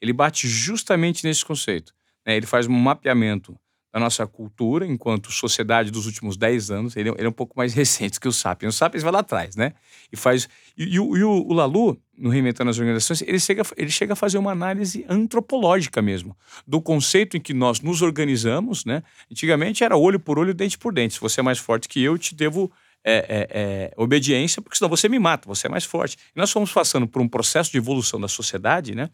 ele 0.00 0.12
bate 0.12 0.46
justamente 0.48 1.24
nesse 1.24 1.44
conceito. 1.44 1.94
Né? 2.26 2.36
Ele 2.36 2.46
faz 2.46 2.66
um 2.66 2.72
mapeamento 2.72 3.58
da 3.92 3.98
nossa 3.98 4.26
cultura 4.26 4.86
enquanto 4.86 5.32
sociedade 5.32 5.90
dos 5.90 6.06
últimos 6.06 6.36
10 6.36 6.70
anos. 6.70 6.96
Ele, 6.96 7.10
é, 7.10 7.12
ele 7.12 7.26
é 7.26 7.28
um 7.28 7.32
pouco 7.32 7.54
mais 7.56 7.72
recente 7.74 8.20
que 8.20 8.28
o 8.28 8.32
Sapiens. 8.32 8.74
O 8.74 8.78
Sapiens 8.78 9.02
vai 9.02 9.12
lá 9.12 9.20
atrás, 9.20 9.56
né? 9.56 9.72
E 10.12 10.16
faz. 10.16 10.48
E, 10.76 10.84
e, 10.84 10.94
e 10.94 11.00
o, 11.00 11.10
o, 11.10 11.52
Lalu, 11.52 11.98
no 12.16 12.30
Reinventando 12.30 12.70
as 12.70 12.78
Organizações, 12.78 13.22
ele 13.22 13.38
chega, 13.38 13.62
ele 13.76 13.90
chega 13.90 14.12
a 14.12 14.16
fazer 14.16 14.38
uma 14.38 14.52
análise 14.52 15.04
antropológica 15.08 16.02
mesmo, 16.02 16.36
do 16.66 16.80
conceito 16.80 17.36
em 17.36 17.40
que 17.40 17.54
nós 17.54 17.80
nos 17.80 18.02
organizamos, 18.02 18.84
né? 18.84 19.02
Antigamente 19.30 19.84
era 19.84 19.96
olho 19.96 20.20
por 20.20 20.38
olho, 20.38 20.52
dente 20.52 20.76
por 20.78 20.92
dente. 20.92 21.14
Se 21.14 21.20
você 21.20 21.40
é 21.40 21.42
mais 21.42 21.58
forte 21.58 21.88
que 21.88 22.02
eu, 22.02 22.18
te 22.18 22.34
devo 22.34 22.70
é, 23.04 23.16
é, 23.16 23.48
é, 23.50 23.92
obediência, 23.96 24.60
porque 24.60 24.76
senão 24.76 24.88
você 24.88 25.08
me 25.08 25.18
mata, 25.18 25.48
você 25.48 25.66
é 25.66 25.70
mais 25.70 25.84
forte. 25.84 26.18
E 26.34 26.38
nós 26.38 26.50
fomos 26.50 26.70
passando 26.72 27.06
por 27.06 27.22
um 27.22 27.28
processo 27.28 27.70
de 27.70 27.78
evolução 27.78 28.20
da 28.20 28.28
sociedade, 28.28 28.94
né? 28.94 29.08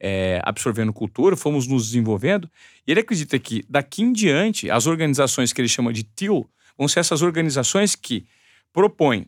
É, 0.00 0.40
absorvendo 0.44 0.92
cultura, 0.92 1.36
fomos 1.36 1.66
nos 1.66 1.86
desenvolvendo, 1.86 2.50
e 2.86 2.90
ele 2.90 3.00
acredita 3.00 3.38
que 3.38 3.64
daqui 3.68 4.02
em 4.02 4.12
diante, 4.12 4.70
as 4.70 4.86
organizações 4.86 5.52
que 5.52 5.60
ele 5.60 5.68
chama 5.68 5.92
de 5.92 6.02
TIL 6.02 6.48
vão 6.76 6.88
ser 6.88 7.00
essas 7.00 7.22
organizações 7.22 7.94
que 7.94 8.26
propõem 8.72 9.26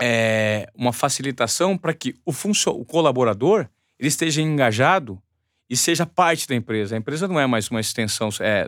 é, 0.00 0.68
uma 0.74 0.92
facilitação 0.92 1.76
para 1.76 1.92
que 1.92 2.14
o, 2.24 2.32
o 2.32 2.84
colaborador 2.84 3.68
ele 3.98 4.08
esteja 4.08 4.40
engajado 4.40 5.20
e 5.68 5.76
seja 5.76 6.06
parte 6.06 6.48
da 6.48 6.54
empresa. 6.54 6.94
A 6.94 6.98
empresa 6.98 7.28
não 7.28 7.38
é 7.38 7.46
mais 7.46 7.68
uma 7.68 7.80
extensão, 7.80 8.30
é, 8.40 8.66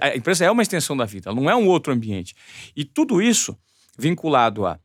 a 0.00 0.16
empresa 0.16 0.44
é 0.44 0.50
uma 0.50 0.62
extensão 0.62 0.96
da 0.96 1.04
vida, 1.04 1.30
ela 1.30 1.40
não 1.40 1.48
é 1.48 1.54
um 1.54 1.66
outro 1.66 1.92
ambiente. 1.92 2.34
E 2.74 2.84
tudo 2.84 3.22
isso 3.22 3.56
vinculado 3.96 4.66
a 4.66 4.80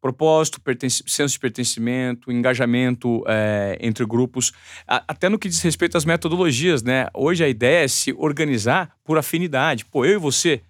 propósito, 0.00 0.60
senso 1.06 1.34
de 1.34 1.38
pertencimento, 1.38 2.32
engajamento 2.32 3.22
é, 3.26 3.76
entre 3.80 4.04
grupos, 4.06 4.52
a, 4.86 5.04
até 5.06 5.28
no 5.28 5.38
que 5.38 5.48
diz 5.48 5.60
respeito 5.60 5.96
às 5.96 6.04
metodologias, 6.04 6.82
né? 6.82 7.08
Hoje 7.14 7.44
a 7.44 7.48
ideia 7.48 7.84
é 7.84 7.88
se 7.88 8.12
organizar 8.12 8.96
por 9.04 9.18
afinidade. 9.18 9.84
Pô, 9.84 10.04
eu 10.04 10.14
e 10.14 10.18
você, 10.18 10.62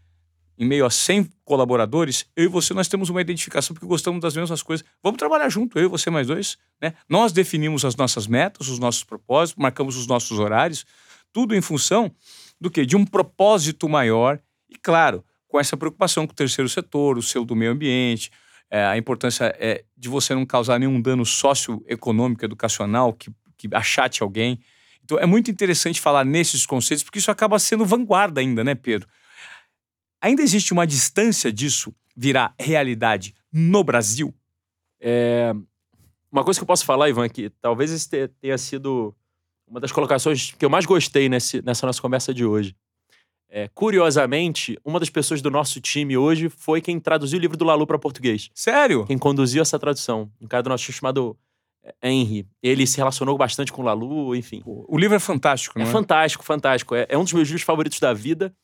em 0.59 0.67
meio 0.67 0.85
a 0.85 0.91
100 0.91 1.31
colaboradores, 1.45 2.27
eu 2.37 2.45
e 2.45 2.49
você 2.49 2.75
nós 2.75 2.89
temos 2.89 3.09
uma 3.09 3.21
identificação 3.21 3.73
porque 3.73 3.87
gostamos 3.87 4.21
das 4.21 4.35
mesmas 4.35 4.63
coisas. 4.63 4.85
Vamos 5.03 5.19
trabalhar 5.19 5.49
junto, 5.49 5.79
eu 5.79 5.85
e 5.85 5.89
você 5.89 6.11
mais 6.11 6.27
dois, 6.27 6.59
né? 6.83 6.95
Nós 7.09 7.33
definimos 7.33 7.85
as 7.85 7.95
nossas 7.95 8.27
metas, 8.27 8.69
os 8.69 8.79
nossos 8.79 9.05
propósitos, 9.05 9.63
marcamos 9.63 9.97
os 9.97 10.07
nossos 10.07 10.39
horários, 10.39 10.85
tudo 11.33 11.55
em 11.55 11.61
função 11.61 12.11
do 12.61 12.69
que 12.69 12.85
de 12.85 12.97
um 12.97 13.05
propósito 13.05 13.89
maior 13.89 14.41
e 14.69 14.77
claro, 14.77 15.25
com 15.49 15.59
essa 15.59 15.77
preocupação 15.77 16.27
com 16.27 16.33
o 16.33 16.37
terceiro 16.37 16.69
setor, 16.69 17.17
o 17.19 17.23
seu 17.23 17.45
do 17.45 17.57
meio 17.57 17.73
ambiente, 17.73 18.31
é, 18.71 18.85
a 18.85 18.97
importância 18.97 19.55
é 19.59 19.85
de 19.97 20.09
você 20.09 20.35
não 20.35 20.47
causar 20.47 20.79
nenhum 20.79 21.01
dano 21.01 21.27
socioeconômico, 21.27 22.45
educacional, 22.45 23.13
que, 23.13 23.31
que 23.57 23.69
achate 23.73 24.23
alguém. 24.23 24.61
Então 25.05 25.19
é 25.19 25.27
muito 25.27 25.51
interessante 25.51 26.01
falar 26.01 26.25
nesses 26.25 26.65
conceitos, 26.65 27.03
porque 27.03 27.19
isso 27.19 27.31
acaba 27.31 27.59
sendo 27.59 27.85
vanguarda 27.85 28.41
ainda, 28.41 28.63
né, 28.63 28.75
Pedro? 28.75 29.09
Ainda 30.23 30.43
existe 30.43 30.73
uma 30.73 30.87
distância 30.87 31.53
disso 31.53 31.93
virar 32.17 32.55
realidade 32.59 33.35
no 33.53 33.83
Brasil? 33.83 34.33
É... 35.01 35.53
Uma 36.31 36.45
coisa 36.45 36.61
que 36.61 36.63
eu 36.63 36.67
posso 36.67 36.85
falar, 36.85 37.09
Ivan, 37.09 37.25
é 37.25 37.29
que 37.29 37.51
talvez 37.61 37.91
esse 37.91 38.29
tenha 38.41 38.57
sido 38.57 39.13
uma 39.67 39.81
das 39.81 39.91
colocações 39.91 40.53
que 40.53 40.65
eu 40.65 40.71
mais 40.71 40.87
gostei 40.87 41.29
nesse, 41.29 41.61
nessa 41.63 41.87
nossa 41.87 42.01
conversa 42.01 42.33
de 42.33 42.45
hoje. 42.45 42.77
É, 43.53 43.69
curiosamente, 43.75 44.79
uma 44.85 45.01
das 45.01 45.11
pessoas 45.11 45.43
do 45.43 45.51
nosso 45.51 45.81
time 45.81 46.17
hoje 46.17 46.49
foi 46.49 46.81
quem 46.81 47.01
traduziu 47.01 47.37
o 47.37 47.43
livro 47.43 47.57
do 47.57 47.65
Lalu 47.65 47.85
para 47.85 47.99
português. 47.99 48.49
Sério? 48.55 49.05
Quem 49.07 49.19
conduziu 49.19 49.61
essa 49.61 49.77
tradução. 49.77 50.31
Um 50.41 50.47
cara 50.47 50.63
do 50.63 50.71
nosso 50.71 50.85
time 50.85 50.97
chamado 50.97 51.37
é, 51.83 51.95
Henry. 52.09 52.47
Ele 52.63 52.87
se 52.87 52.97
relacionou 52.97 53.37
bastante 53.37 53.73
com 53.73 53.83
o 53.83 53.85
Lalu, 53.85 54.37
enfim. 54.37 54.63
O 54.65 54.97
livro 54.97 55.17
é 55.17 55.19
fantástico, 55.19 55.79
não 55.79 55.85
é? 55.85 55.89
É 55.89 55.93
fantástico, 55.93 56.45
fantástico. 56.45 56.95
É, 56.95 57.07
é 57.09 57.19
um 57.19 57.25
dos 57.25 57.33
meus 57.33 57.49
livros 57.49 57.63
favoritos 57.63 57.99
da 57.99 58.13
vida. 58.13 58.55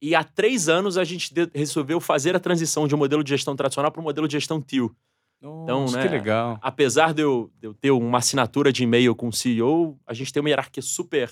E 0.00 0.14
há 0.14 0.22
três 0.22 0.68
anos 0.68 0.96
a 0.96 1.04
gente 1.04 1.34
resolveu 1.52 2.00
fazer 2.00 2.34
a 2.36 2.40
transição 2.40 2.86
de 2.86 2.94
um 2.94 2.98
modelo 2.98 3.24
de 3.24 3.30
gestão 3.30 3.56
tradicional 3.56 3.90
para 3.90 4.00
um 4.00 4.04
modelo 4.04 4.28
de 4.28 4.32
gestão 4.32 4.62
TIO. 4.62 4.94
então, 5.42 5.90
né, 5.90 6.02
que 6.02 6.08
legal. 6.08 6.58
Apesar 6.62 7.12
de 7.12 7.22
eu, 7.22 7.50
de 7.60 7.66
eu 7.66 7.74
ter 7.74 7.90
uma 7.90 8.18
assinatura 8.18 8.72
de 8.72 8.84
e-mail 8.84 9.14
com 9.14 9.28
o 9.28 9.32
CEO, 9.32 9.98
a 10.06 10.14
gente 10.14 10.32
tem 10.32 10.40
uma 10.40 10.48
hierarquia 10.48 10.82
super 10.82 11.30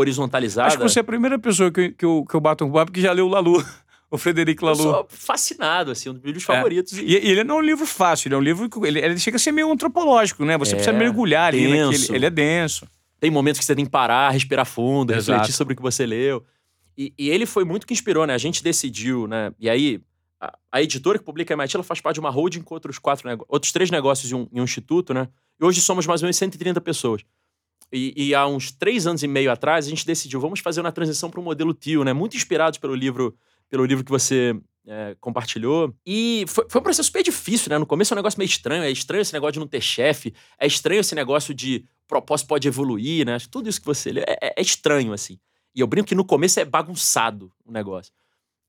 horizontalizada. 0.00 0.68
Acho 0.68 0.78
que 0.78 0.82
você 0.82 1.00
é 1.00 1.02
a 1.02 1.04
primeira 1.04 1.38
pessoa 1.38 1.70
que, 1.70 1.90
que, 1.90 2.04
eu, 2.04 2.24
que 2.28 2.34
eu 2.34 2.40
bato 2.40 2.64
um 2.64 2.70
papo 2.70 2.92
que 2.92 3.00
já 3.00 3.12
leu 3.12 3.26
o 3.26 3.28
Lalu. 3.28 3.64
O 4.10 4.16
Frederico 4.16 4.64
Lalu. 4.64 4.78
Eu 4.78 4.82
sou 4.84 5.06
fascinado, 5.10 5.90
assim, 5.90 6.08
um 6.08 6.14
dos 6.14 6.24
livros 6.24 6.42
é. 6.42 6.46
favoritos. 6.46 6.94
E... 6.94 7.02
e... 7.02 7.14
ele 7.14 7.44
não 7.44 7.56
é 7.56 7.58
um 7.58 7.62
livro 7.62 7.84
fácil, 7.84 8.28
ele 8.28 8.36
é 8.36 8.38
um 8.38 8.40
livro 8.40 8.66
que 8.70 8.78
ele, 8.86 8.98
ele 9.00 9.18
chega 9.18 9.36
a 9.36 9.38
ser 9.38 9.52
meio 9.52 9.70
antropológico, 9.70 10.46
né? 10.46 10.56
Você 10.56 10.72
é, 10.72 10.76
precisa 10.76 10.96
mergulhar 10.96 11.48
ali 11.48 11.68
naquele. 11.68 12.16
Ele 12.16 12.24
é 12.24 12.30
denso. 12.30 12.88
Tem 13.20 13.30
momentos 13.30 13.58
que 13.58 13.66
você 13.66 13.74
tem 13.76 13.84
que 13.84 13.90
parar, 13.90 14.30
respirar 14.30 14.64
fundo, 14.64 15.12
Exato. 15.12 15.32
refletir 15.32 15.54
sobre 15.54 15.74
o 15.74 15.76
que 15.76 15.82
você 15.82 16.06
leu. 16.06 16.42
E, 16.96 17.12
e, 17.18 17.28
ele 17.28 17.44
foi 17.44 17.64
muito 17.64 17.86
que 17.86 17.92
inspirou, 17.92 18.26
né? 18.26 18.32
A 18.32 18.38
gente 18.38 18.64
decidiu, 18.64 19.26
né? 19.26 19.52
E 19.60 19.68
aí, 19.68 20.00
a, 20.40 20.56
a 20.72 20.82
editora 20.82 21.18
que 21.18 21.24
publica 21.24 21.52
a 21.52 21.54
MIT, 21.54 21.76
ela 21.76 21.84
faz 21.84 22.00
parte 22.00 22.14
de 22.14 22.20
uma 22.20 22.30
holding 22.30 22.62
com 22.62 22.72
outros 22.72 22.98
quatro 22.98 23.28
outros 23.46 23.72
três 23.72 23.90
negócios 23.90 24.30
e 24.30 24.34
um, 24.34 24.48
e 24.50 24.58
um 24.58 24.64
instituto, 24.64 25.12
né? 25.12 25.28
E 25.60 25.64
hoje 25.66 25.82
somos 25.82 26.06
mais 26.06 26.22
ou 26.22 26.26
menos 26.26 26.38
130 26.38 26.80
pessoas. 26.80 27.22
E, 27.92 28.12
e, 28.16 28.34
há 28.34 28.46
uns 28.46 28.70
três 28.70 29.06
anos 29.06 29.22
e 29.22 29.26
meio 29.26 29.50
atrás, 29.50 29.86
a 29.86 29.88
gente 29.88 30.06
decidiu, 30.06 30.40
vamos 30.40 30.60
fazer 30.60 30.80
uma 30.80 30.92
transição 30.92 31.30
para 31.30 31.40
o 31.40 31.42
modelo 31.42 31.72
TIO, 31.72 32.04
né? 32.04 32.12
Muito 32.12 32.36
inspirados 32.36 32.78
pelo 32.78 32.94
livro, 32.94 33.34
pelo 33.68 33.84
livro 33.84 34.04
que 34.04 34.10
você 34.10 34.54
é, 34.86 35.16
compartilhou. 35.20 35.94
E 36.04 36.44
foi, 36.48 36.66
foi, 36.68 36.80
um 36.80 36.84
processo 36.84 37.06
super 37.06 37.22
difícil, 37.22 37.70
né? 37.70 37.78
No 37.78 37.86
começo 37.86 38.12
é 38.12 38.14
um 38.14 38.18
negócio 38.18 38.38
meio 38.38 38.48
estranho. 38.48 38.82
É 38.82 38.90
estranho 38.90 39.22
esse 39.22 39.32
negócio 39.32 39.54
de 39.54 39.60
não 39.60 39.66
ter 39.66 39.80
chefe. 39.80 40.34
É 40.58 40.66
estranho 40.66 41.00
esse 41.00 41.14
negócio 41.14 41.54
de 41.54 41.84
propósito 42.06 42.48
pode 42.48 42.66
evoluir, 42.66 43.24
né? 43.24 43.38
Tudo 43.50 43.68
isso 43.68 43.80
que 43.80 43.86
você 43.86 44.12
lê 44.12 44.20
é, 44.20 44.36
é, 44.42 44.54
é 44.56 44.62
estranho, 44.62 45.12
assim. 45.12 45.38
E 45.74 45.80
eu 45.80 45.86
brinco 45.86 46.08
que 46.08 46.14
no 46.14 46.24
começo 46.24 46.58
é 46.58 46.64
bagunçado 46.64 47.52
o 47.64 47.70
negócio. 47.70 48.12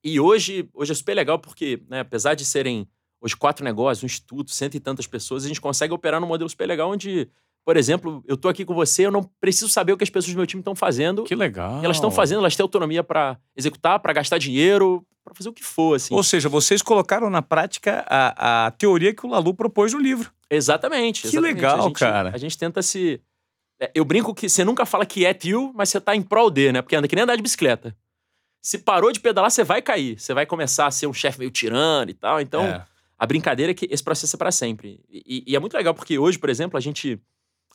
E 0.03 0.19
hoje, 0.19 0.69
hoje 0.73 0.91
é 0.91 0.95
super 0.95 1.13
legal 1.13 1.39
porque, 1.39 1.81
né, 1.89 2.01
apesar 2.01 2.35
de 2.35 2.45
serem 2.45 2.87
hoje 3.21 3.35
quatro 3.35 3.65
negócios, 3.65 4.03
um 4.03 4.05
instituto, 4.05 4.51
cento 4.51 4.75
e 4.75 4.79
tantas 4.79 5.07
pessoas, 5.07 5.43
a 5.43 5.47
gente 5.47 5.59
consegue 5.59 5.93
operar 5.93 6.21
num 6.21 6.27
modelo 6.27 6.49
super 6.49 6.67
legal 6.67 6.89
onde 6.89 7.29
por 7.69 7.77
exemplo, 7.77 8.23
eu 8.27 8.35
tô 8.35 8.49
aqui 8.49 8.65
com 8.65 8.73
você, 8.73 9.05
eu 9.05 9.11
não 9.11 9.21
preciso 9.39 9.69
saber 9.69 9.93
o 9.93 9.97
que 9.97 10.03
as 10.03 10.09
pessoas 10.09 10.33
do 10.33 10.37
meu 10.37 10.47
time 10.47 10.59
estão 10.59 10.73
fazendo. 10.73 11.23
Que 11.23 11.35
legal. 11.35 11.83
Elas 11.83 11.97
estão 11.97 12.09
fazendo, 12.09 12.39
elas 12.39 12.55
têm 12.55 12.63
autonomia 12.63 13.03
para 13.03 13.37
executar, 13.55 13.99
para 13.99 14.11
gastar 14.11 14.39
dinheiro, 14.39 15.05
para 15.23 15.35
fazer 15.35 15.49
o 15.49 15.53
que 15.53 15.63
for, 15.63 15.95
assim. 15.95 16.11
Ou 16.11 16.23
seja, 16.23 16.49
vocês 16.49 16.81
colocaram 16.81 17.29
na 17.29 17.43
prática 17.43 18.03
a, 18.09 18.65
a 18.65 18.71
teoria 18.71 19.13
que 19.13 19.23
o 19.23 19.29
Lalu 19.29 19.53
propôs 19.53 19.93
no 19.93 19.99
livro. 19.99 20.31
Exatamente. 20.49 21.21
Que 21.21 21.27
exatamente. 21.27 21.53
legal, 21.53 21.79
a 21.79 21.81
gente, 21.83 21.99
cara. 21.99 22.31
A 22.33 22.37
gente 22.39 22.57
tenta 22.57 22.81
se. 22.81 23.21
É, 23.79 23.91
eu 23.93 24.03
brinco 24.03 24.33
que 24.33 24.49
você 24.49 24.65
nunca 24.65 24.83
fala 24.83 25.05
que 25.05 25.23
é 25.23 25.31
tio, 25.31 25.71
mas 25.75 25.89
você 25.89 26.01
tá 26.01 26.15
em 26.15 26.23
prol 26.23 26.49
de, 26.49 26.71
né? 26.71 26.81
Porque 26.81 26.95
anda 26.95 27.07
que 27.07 27.15
nem 27.15 27.21
andar 27.21 27.35
de 27.35 27.43
bicicleta. 27.43 27.95
Se 28.63 28.79
parou 28.79 29.11
de 29.11 29.19
pedalar, 29.19 29.51
você 29.51 29.63
vai 29.63 29.79
cair. 29.79 30.19
Você 30.19 30.33
vai 30.33 30.47
começar 30.47 30.87
a 30.87 30.91
ser 30.91 31.05
um 31.05 31.13
chefe 31.13 31.37
meio 31.37 31.51
tirano 31.51 32.09
e 32.09 32.15
tal. 32.15 32.41
Então, 32.41 32.65
é. 32.65 32.83
a 33.15 33.27
brincadeira 33.27 33.73
é 33.73 33.75
que 33.75 33.87
esse 33.91 34.03
processo 34.03 34.35
é 34.35 34.39
para 34.39 34.51
sempre. 34.51 34.99
E, 35.07 35.43
e, 35.45 35.55
é 35.55 35.59
muito 35.59 35.77
legal 35.77 35.93
porque 35.93 36.17
hoje, 36.17 36.39
por 36.39 36.49
exemplo, 36.49 36.75
a 36.75 36.81
gente 36.81 37.21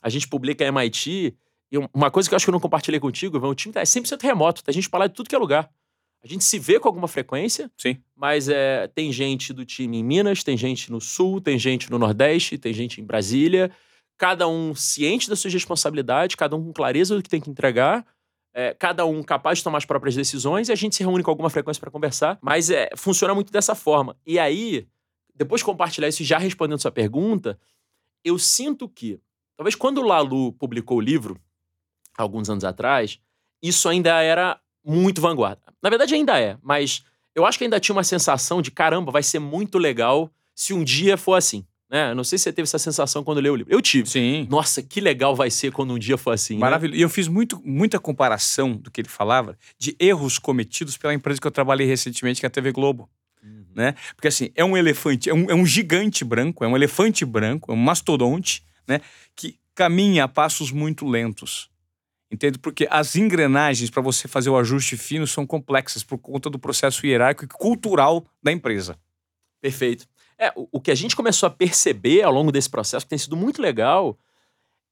a 0.05 0.09
gente 0.09 0.27
publica 0.27 0.63
a 0.63 0.67
MIT. 0.67 1.35
E 1.71 1.77
uma 1.91 2.11
coisa 2.11 2.29
que 2.29 2.35
eu 2.35 2.37
acho 2.37 2.45
que 2.45 2.49
eu 2.51 2.53
não 2.53 2.59
compartilhei 2.59 2.99
contigo, 2.99 3.39
o 3.39 3.55
time 3.55 3.73
tá, 3.73 3.81
é 3.81 3.83
100% 3.83 4.21
remoto. 4.21 4.63
Tem 4.63 4.71
gente 4.71 4.87
pra 4.87 4.99
lá 4.99 5.07
de 5.07 5.15
tudo 5.15 5.27
que 5.27 5.33
é 5.33 5.37
lugar. 5.39 5.67
A 6.23 6.27
gente 6.27 6.43
se 6.43 6.59
vê 6.59 6.79
com 6.79 6.87
alguma 6.87 7.07
frequência. 7.07 7.71
Sim. 7.75 7.97
Mas 8.15 8.47
é, 8.47 8.87
tem 8.87 9.11
gente 9.11 9.51
do 9.51 9.65
time 9.65 9.97
em 9.97 10.03
Minas, 10.03 10.43
tem 10.43 10.55
gente 10.55 10.91
no 10.91 11.01
Sul, 11.01 11.41
tem 11.41 11.57
gente 11.57 11.89
no 11.89 11.97
Nordeste, 11.97 12.55
tem 12.55 12.71
gente 12.71 13.01
em 13.01 13.03
Brasília. 13.03 13.71
Cada 14.15 14.47
um 14.47 14.75
ciente 14.75 15.27
das 15.27 15.39
suas 15.39 15.51
responsabilidades, 15.51 16.35
cada 16.35 16.55
um 16.55 16.63
com 16.63 16.71
clareza 16.71 17.15
do 17.15 17.23
que 17.23 17.29
tem 17.29 17.41
que 17.41 17.49
entregar. 17.49 18.05
É, 18.53 18.75
cada 18.75 19.07
um 19.07 19.23
capaz 19.23 19.57
de 19.57 19.63
tomar 19.63 19.79
as 19.79 19.85
próprias 19.85 20.15
decisões 20.15 20.69
e 20.69 20.71
a 20.71 20.75
gente 20.75 20.95
se 20.95 21.03
reúne 21.03 21.23
com 21.23 21.31
alguma 21.31 21.49
frequência 21.49 21.81
para 21.81 21.89
conversar. 21.89 22.37
Mas 22.43 22.69
é, 22.69 22.89
funciona 22.95 23.33
muito 23.33 23.51
dessa 23.51 23.73
forma. 23.73 24.15
E 24.23 24.37
aí, 24.37 24.87
depois 25.33 25.61
de 25.61 25.65
compartilhar 25.65 26.07
isso 26.07 26.21
e 26.21 26.25
já 26.25 26.37
respondendo 26.37 26.79
sua 26.79 26.91
pergunta, 26.91 27.59
eu 28.23 28.37
sinto 28.37 28.87
que 28.87 29.19
Talvez 29.57 29.75
quando 29.75 29.99
o 29.99 30.03
Lalu 30.03 30.53
publicou 30.53 30.97
o 30.97 31.01
livro, 31.01 31.39
alguns 32.17 32.49
anos 32.49 32.63
atrás, 32.63 33.19
isso 33.61 33.87
ainda 33.87 34.21
era 34.21 34.59
muito 34.85 35.21
vanguarda. 35.21 35.61
Na 35.81 35.89
verdade, 35.89 36.13
ainda 36.13 36.39
é, 36.39 36.57
mas 36.61 37.03
eu 37.33 37.45
acho 37.45 37.57
que 37.57 37.63
ainda 37.63 37.79
tinha 37.79 37.95
uma 37.95 38.03
sensação 38.03 38.61
de 38.61 38.71
caramba, 38.71 39.11
vai 39.11 39.23
ser 39.23 39.39
muito 39.39 39.77
legal 39.77 40.31
se 40.53 40.73
um 40.73 40.83
dia 40.83 41.17
for 41.17 41.35
assim. 41.35 41.65
Né? 41.89 42.13
Não 42.13 42.23
sei 42.23 42.37
se 42.37 42.45
você 42.45 42.53
teve 42.53 42.63
essa 42.63 42.79
sensação 42.79 43.23
quando 43.23 43.39
leu 43.39 43.53
o 43.53 43.55
livro. 43.55 43.71
Eu 43.71 43.81
tive. 43.81 44.09
Sim. 44.09 44.47
Nossa, 44.49 44.81
que 44.81 44.99
legal 44.99 45.35
vai 45.35 45.51
ser 45.51 45.71
quando 45.71 45.93
um 45.93 45.99
dia 45.99 46.17
for 46.17 46.31
assim. 46.31 46.57
Maravilhoso. 46.57 46.95
Né? 46.95 46.99
E 46.99 47.01
eu 47.03 47.09
fiz 47.09 47.27
muito, 47.27 47.61
muita 47.63 47.99
comparação 47.99 48.75
do 48.75 48.89
que 48.89 49.01
ele 49.01 49.09
falava 49.09 49.57
de 49.77 49.95
erros 49.99 50.39
cometidos 50.39 50.97
pela 50.97 51.13
empresa 51.13 51.39
que 51.39 51.45
eu 51.45 51.51
trabalhei 51.51 51.85
recentemente, 51.85 52.39
que 52.39 52.45
é 52.45 52.47
a 52.47 52.49
TV 52.49 52.71
Globo. 52.71 53.09
Uhum. 53.43 53.65
Né? 53.75 53.95
Porque 54.15 54.27
assim, 54.27 54.49
é 54.55 54.65
um 54.65 54.75
elefante, 54.75 55.29
é 55.29 55.33
um, 55.33 55.49
é 55.49 55.53
um 55.53 55.65
gigante 55.65 56.25
branco, 56.25 56.63
é 56.63 56.67
um 56.67 56.75
elefante 56.75 57.23
branco, 57.23 57.71
é 57.71 57.75
um 57.75 57.77
mastodonte 57.77 58.63
né, 58.87 59.01
que 59.35 59.59
caminha 59.73 60.23
a 60.23 60.27
passos 60.27 60.71
muito 60.71 61.05
lentos. 61.05 61.69
Entende? 62.31 62.57
Porque 62.57 62.87
as 62.89 63.15
engrenagens 63.15 63.89
para 63.89 64.01
você 64.01 64.27
fazer 64.27 64.49
o 64.49 64.57
ajuste 64.57 64.97
fino 64.97 65.27
são 65.27 65.45
complexas 65.45 66.03
por 66.03 66.17
conta 66.17 66.49
do 66.49 66.57
processo 66.57 67.05
hierárquico 67.05 67.45
e 67.45 67.57
cultural 67.57 68.25
da 68.41 68.51
empresa. 68.51 68.97
Perfeito. 69.61 70.07
É, 70.37 70.51
o, 70.55 70.67
o 70.73 70.81
que 70.81 70.91
a 70.91 70.95
gente 70.95 71.15
começou 71.15 71.47
a 71.47 71.51
perceber 71.51 72.23
ao 72.23 72.33
longo 72.33 72.51
desse 72.51 72.69
processo, 72.69 73.05
que 73.05 73.09
tem 73.09 73.17
sido 73.17 73.37
muito 73.37 73.61
legal, 73.61 74.17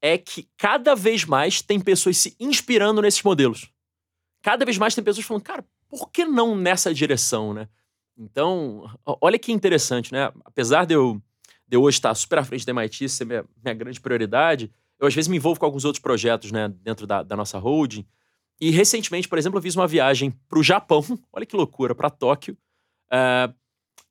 é 0.01 0.17
que 0.17 0.47
cada 0.57 0.95
vez 0.95 1.25
mais 1.25 1.61
tem 1.61 1.79
pessoas 1.79 2.17
se 2.17 2.35
inspirando 2.39 3.01
nesses 3.01 3.23
modelos. 3.23 3.69
Cada 4.41 4.65
vez 4.65 4.77
mais 4.77 4.93
tem 4.93 5.03
pessoas 5.03 5.25
falando, 5.25 5.43
cara, 5.43 5.65
por 5.87 6.09
que 6.11 6.25
não 6.25 6.55
nessa 6.55 6.93
direção, 6.93 7.53
né? 7.53 7.67
Então, 8.17 8.89
olha 9.05 9.39
que 9.39 9.51
interessante, 9.51 10.11
né? 10.11 10.31
Apesar 10.45 10.85
de 10.85 10.93
eu 10.93 11.21
hoje 11.77 11.97
estar 11.97 12.13
super 12.15 12.39
à 12.39 12.43
frente 12.43 12.65
da 12.65 12.71
MIT, 12.71 13.09
ser 13.09 13.25
minha, 13.25 13.45
minha 13.63 13.73
grande 13.73 13.99
prioridade, 13.99 14.71
eu 14.99 15.07
às 15.07 15.13
vezes 15.13 15.27
me 15.27 15.37
envolvo 15.37 15.59
com 15.59 15.65
alguns 15.65 15.85
outros 15.85 16.01
projetos, 16.01 16.51
né, 16.51 16.67
dentro 16.81 17.05
da, 17.05 17.23
da 17.23 17.35
nossa 17.35 17.57
holding. 17.57 18.05
E 18.59 18.69
recentemente, 18.69 19.27
por 19.27 19.37
exemplo, 19.37 19.57
eu 19.57 19.61
fiz 19.61 19.75
uma 19.75 19.87
viagem 19.87 20.31
para 20.47 20.59
o 20.59 20.63
Japão, 20.63 21.03
olha 21.33 21.45
que 21.45 21.55
loucura, 21.55 21.93
para 21.93 22.09
Tóquio, 22.09 22.53
uh, 22.53 23.15
eh, 23.15 23.53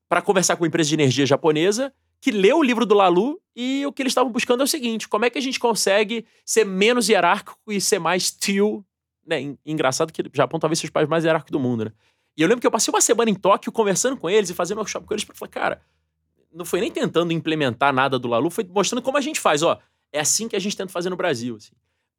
para 0.08 0.20
conversar 0.20 0.56
com 0.56 0.64
uma 0.64 0.68
empresa 0.68 0.88
de 0.88 0.94
energia 0.94 1.24
japonesa 1.24 1.92
que 2.22 2.30
leu 2.30 2.58
o 2.58 2.62
livro 2.62 2.86
do 2.86 2.94
Lalu 2.94 3.40
e 3.54 3.84
o 3.84 3.92
que 3.92 4.00
eles 4.00 4.12
estavam 4.12 4.30
buscando 4.30 4.60
é 4.60 4.64
o 4.64 4.68
seguinte: 4.68 5.08
como 5.08 5.24
é 5.24 5.30
que 5.30 5.38
a 5.38 5.42
gente 5.42 5.58
consegue 5.58 6.24
ser 6.46 6.64
menos 6.64 7.08
hierárquico 7.08 7.58
e 7.68 7.80
ser 7.80 7.98
mais 7.98 8.30
tio? 8.30 8.86
Né? 9.26 9.56
Engraçado 9.66 10.12
que 10.12 10.22
o 10.22 10.30
Japão 10.32 10.60
talvez 10.60 10.78
seja 10.78 10.90
o 10.90 10.92
país 10.92 11.08
mais 11.08 11.24
hierárquico 11.24 11.52
do 11.52 11.58
mundo, 11.58 11.86
né? 11.86 11.92
E 12.36 12.42
eu 12.42 12.48
lembro 12.48 12.60
que 12.60 12.66
eu 12.66 12.70
passei 12.70 12.92
uma 12.94 13.00
semana 13.00 13.30
em 13.30 13.34
Tóquio 13.34 13.72
conversando 13.72 14.16
com 14.16 14.30
eles 14.30 14.48
e 14.48 14.54
fazendo 14.54 14.78
workshop 14.78 15.06
com 15.06 15.12
eles 15.12 15.24
para 15.24 15.34
falar, 15.34 15.50
cara, 15.50 15.82
não 16.52 16.64
foi 16.64 16.80
nem 16.80 16.90
tentando 16.90 17.32
implementar 17.32 17.92
nada 17.92 18.18
do 18.18 18.28
Lalu, 18.28 18.50
foi 18.50 18.64
mostrando 18.64 19.02
como 19.02 19.16
a 19.16 19.20
gente 19.20 19.40
faz, 19.40 19.62
ó. 19.62 19.78
É 20.12 20.20
assim 20.20 20.48
que 20.48 20.56
a 20.56 20.58
gente 20.58 20.76
tenta 20.76 20.92
fazer 20.92 21.10
no 21.10 21.16
Brasil. 21.16 21.56
Assim. 21.56 21.72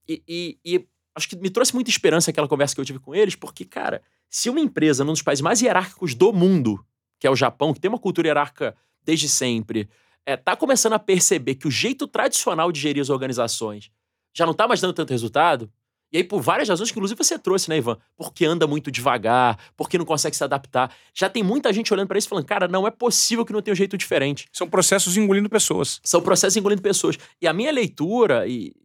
E, 0.07 0.23
e, 0.27 0.57
e, 0.65 0.87
acho 1.15 1.29
que 1.29 1.35
me 1.35 1.49
trouxe 1.49 1.73
muita 1.73 1.89
esperança 1.89 2.31
aquela 2.31 2.47
conversa 2.47 2.73
que 2.73 2.81
eu 2.81 2.85
tive 2.85 2.99
com 2.99 3.13
eles, 3.13 3.35
porque, 3.35 3.63
cara, 3.63 4.01
se 4.29 4.49
uma 4.49 4.59
empresa 4.59 5.03
num 5.03 5.13
dos 5.13 5.21
países 5.21 5.41
mais 5.41 5.61
hierárquicos 5.61 6.15
do 6.15 6.33
mundo, 6.33 6.83
que 7.19 7.27
é 7.27 7.29
o 7.29 7.35
Japão, 7.35 7.73
que 7.73 7.79
tem 7.79 7.89
uma 7.89 7.99
cultura 7.99 8.27
hierárquica 8.27 8.75
desde 9.03 9.29
sempre, 9.29 9.87
é, 10.25 10.35
tá 10.35 10.55
começando 10.55 10.93
a 10.93 10.99
perceber 10.99 11.55
que 11.55 11.67
o 11.67 11.71
jeito 11.71 12.07
tradicional 12.07 12.71
de 12.71 12.79
gerir 12.79 13.01
as 13.01 13.09
organizações 13.09 13.91
já 14.33 14.45
não 14.45 14.53
tá 14.53 14.67
mais 14.67 14.81
dando 14.81 14.93
tanto 14.93 15.11
resultado, 15.11 15.71
e 16.13 16.17
aí, 16.17 16.23
por 16.23 16.41
várias 16.41 16.69
razões 16.69 16.91
que, 16.91 16.99
inclusive, 16.99 17.17
você 17.17 17.39
trouxe, 17.39 17.67
né, 17.67 17.77
Ivan? 17.77 17.97
Porque 18.15 18.45
anda 18.45 18.67
muito 18.67 18.91
devagar, 18.91 19.57
porque 19.75 19.97
não 19.97 20.05
consegue 20.05 20.35
se 20.35 20.43
adaptar. 20.43 20.95
Já 21.11 21.27
tem 21.27 21.41
muita 21.41 21.73
gente 21.73 21.91
olhando 21.91 22.07
para 22.07 22.19
isso 22.19 22.27
e 22.27 22.29
falando, 22.29 22.45
cara, 22.45 22.67
não 22.67 22.85
é 22.85 22.91
possível 22.91 23.43
que 23.43 23.51
não 23.51 23.63
tenha 23.63 23.73
um 23.73 23.75
jeito 23.75 23.97
diferente. 23.97 24.47
São 24.53 24.69
processos 24.69 25.17
engolindo 25.17 25.49
pessoas. 25.49 25.99
São 26.03 26.21
processos 26.21 26.55
engolindo 26.55 26.83
pessoas. 26.83 27.17
E 27.41 27.47
a 27.47 27.51
minha 27.51 27.71
leitura, 27.71 28.47
e 28.47 28.75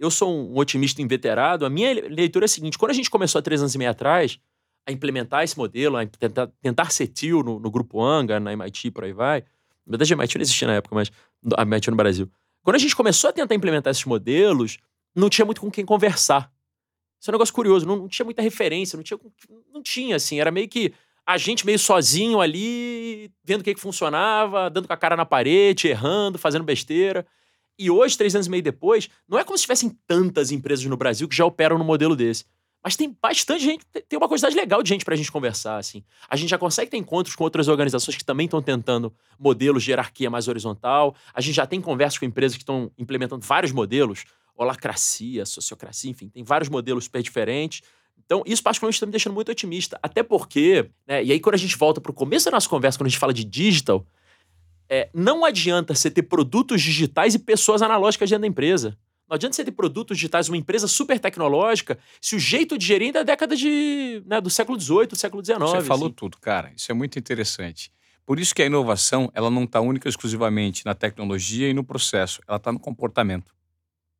eu 0.00 0.10
sou 0.10 0.34
um 0.34 0.56
otimista 0.56 1.02
inveterado, 1.02 1.66
a 1.66 1.68
minha 1.68 1.92
leitura 1.92 2.44
é 2.44 2.46
a 2.46 2.48
seguinte: 2.48 2.78
quando 2.78 2.92
a 2.92 2.94
gente 2.94 3.10
começou 3.10 3.38
há 3.38 3.42
três 3.42 3.60
anos 3.60 3.74
e 3.74 3.78
meio 3.78 3.90
atrás 3.90 4.38
a 4.86 4.90
implementar 4.90 5.44
esse 5.44 5.58
modelo, 5.58 5.98
a 5.98 6.06
tentar, 6.06 6.46
tentar 6.62 6.90
ser 6.90 7.08
tio 7.08 7.42
no, 7.42 7.60
no 7.60 7.70
grupo 7.70 8.02
Anga, 8.02 8.40
na 8.40 8.54
MIT, 8.54 8.92
por 8.92 9.04
aí 9.04 9.12
vai. 9.12 9.40
Na 9.86 9.90
verdade, 9.90 10.14
a 10.14 10.16
MIT 10.16 10.38
não 10.38 10.42
existia 10.42 10.66
na 10.66 10.74
época, 10.76 10.94
mas 10.94 11.10
a 11.54 11.62
MIT 11.62 11.90
no 11.90 11.96
Brasil. 11.98 12.30
Quando 12.62 12.76
a 12.76 12.78
gente 12.78 12.96
começou 12.96 13.28
a 13.28 13.32
tentar 13.34 13.54
implementar 13.54 13.90
esses 13.90 14.06
modelos, 14.06 14.78
não 15.14 15.28
tinha 15.28 15.44
muito 15.44 15.60
com 15.60 15.70
quem 15.70 15.84
conversar. 15.84 16.50
Isso 17.20 17.30
é 17.30 17.32
um 17.32 17.36
negócio 17.36 17.54
curioso, 17.54 17.86
não, 17.86 17.96
não 17.96 18.08
tinha 18.08 18.24
muita 18.24 18.42
referência, 18.42 18.96
não 18.96 19.02
tinha, 19.02 19.18
não 19.72 19.82
tinha, 19.82 20.16
assim, 20.16 20.40
era 20.40 20.50
meio 20.50 20.68
que 20.68 20.92
a 21.26 21.36
gente 21.36 21.66
meio 21.66 21.78
sozinho 21.78 22.40
ali, 22.40 23.30
vendo 23.44 23.60
o 23.60 23.64
que, 23.64 23.74
que 23.74 23.80
funcionava, 23.80 24.70
dando 24.70 24.86
com 24.86 24.94
a 24.94 24.96
cara 24.96 25.14
na 25.14 25.26
parede, 25.26 25.88
errando, 25.88 26.38
fazendo 26.38 26.64
besteira. 26.64 27.26
E 27.78 27.90
hoje, 27.90 28.16
três 28.16 28.34
anos 28.34 28.46
e 28.46 28.50
meio 28.50 28.62
depois, 28.62 29.10
não 29.28 29.38
é 29.38 29.44
como 29.44 29.58
se 29.58 29.62
tivessem 29.62 29.96
tantas 30.06 30.50
empresas 30.50 30.84
no 30.86 30.96
Brasil 30.96 31.28
que 31.28 31.36
já 31.36 31.44
operam 31.44 31.76
no 31.76 31.84
modelo 31.84 32.16
desse. 32.16 32.46
Mas 32.82 32.96
tem 32.96 33.14
bastante 33.20 33.62
gente, 33.62 33.84
tem 34.08 34.16
uma 34.16 34.28
quantidade 34.28 34.54
legal 34.54 34.82
de 34.82 34.88
gente 34.88 35.04
pra 35.04 35.16
gente 35.16 35.30
conversar, 35.30 35.76
assim. 35.76 36.02
A 36.28 36.36
gente 36.36 36.48
já 36.48 36.56
consegue 36.56 36.90
ter 36.90 36.96
encontros 36.96 37.36
com 37.36 37.44
outras 37.44 37.68
organizações 37.68 38.16
que 38.16 38.24
também 38.24 38.46
estão 38.46 38.62
tentando 38.62 39.12
modelos 39.38 39.82
de 39.82 39.90
hierarquia 39.90 40.30
mais 40.30 40.48
horizontal. 40.48 41.14
A 41.34 41.40
gente 41.40 41.56
já 41.56 41.66
tem 41.66 41.80
conversas 41.80 42.18
com 42.18 42.24
empresas 42.24 42.56
que 42.56 42.62
estão 42.62 42.90
implementando 42.96 43.44
vários 43.44 43.72
modelos 43.72 44.24
holacracia, 44.58 45.46
sociocracia, 45.46 46.10
enfim, 46.10 46.28
tem 46.28 46.42
vários 46.42 46.68
modelos 46.68 47.04
super 47.04 47.22
diferentes. 47.22 47.80
Então, 48.24 48.42
isso 48.44 48.62
particularmente 48.62 48.96
está 48.96 49.06
me 49.06 49.12
deixando 49.12 49.32
muito 49.34 49.50
otimista. 49.50 49.98
Até 50.02 50.22
porque, 50.22 50.90
né, 51.06 51.24
e 51.24 51.32
aí 51.32 51.40
quando 51.40 51.54
a 51.54 51.58
gente 51.58 51.76
volta 51.76 52.00
para 52.00 52.10
o 52.10 52.14
começo 52.14 52.46
da 52.46 52.50
nossa 52.50 52.68
conversa, 52.68 52.98
quando 52.98 53.06
a 53.06 53.10
gente 53.10 53.18
fala 53.18 53.32
de 53.32 53.44
digital, 53.44 54.04
é, 54.88 55.08
não 55.14 55.44
adianta 55.44 55.94
você 55.94 56.10
ter 56.10 56.22
produtos 56.22 56.82
digitais 56.82 57.34
e 57.34 57.38
pessoas 57.38 57.80
analógicas 57.80 58.28
dentro 58.28 58.42
da 58.42 58.48
empresa. 58.48 58.98
Não 59.28 59.34
adianta 59.34 59.54
você 59.54 59.64
ter 59.64 59.72
produtos 59.72 60.16
digitais, 60.16 60.48
uma 60.48 60.56
empresa 60.56 60.88
super 60.88 61.20
tecnológica, 61.20 61.98
se 62.20 62.34
o 62.34 62.38
jeito 62.38 62.78
de 62.78 62.86
gerir 62.86 63.10
é 63.10 63.12
da 63.12 63.22
década 63.22 63.54
de, 63.54 64.22
né, 64.26 64.40
do 64.40 64.48
século 64.48 64.80
XVIII, 64.80 65.06
do 65.06 65.16
século 65.16 65.44
XIX. 65.44 65.58
Você 65.58 65.82
falou 65.82 66.06
assim. 66.06 66.14
tudo, 66.14 66.38
cara. 66.38 66.72
Isso 66.74 66.90
é 66.90 66.94
muito 66.94 67.18
interessante. 67.18 67.92
Por 68.24 68.40
isso 68.40 68.54
que 68.54 68.62
a 68.62 68.66
inovação 68.66 69.30
ela 69.34 69.50
não 69.50 69.64
está 69.64 69.80
única 69.80 70.08
exclusivamente 70.08 70.84
na 70.84 70.94
tecnologia 70.94 71.68
e 71.68 71.74
no 71.74 71.84
processo, 71.84 72.42
ela 72.46 72.56
está 72.56 72.72
no 72.72 72.78
comportamento. 72.78 73.54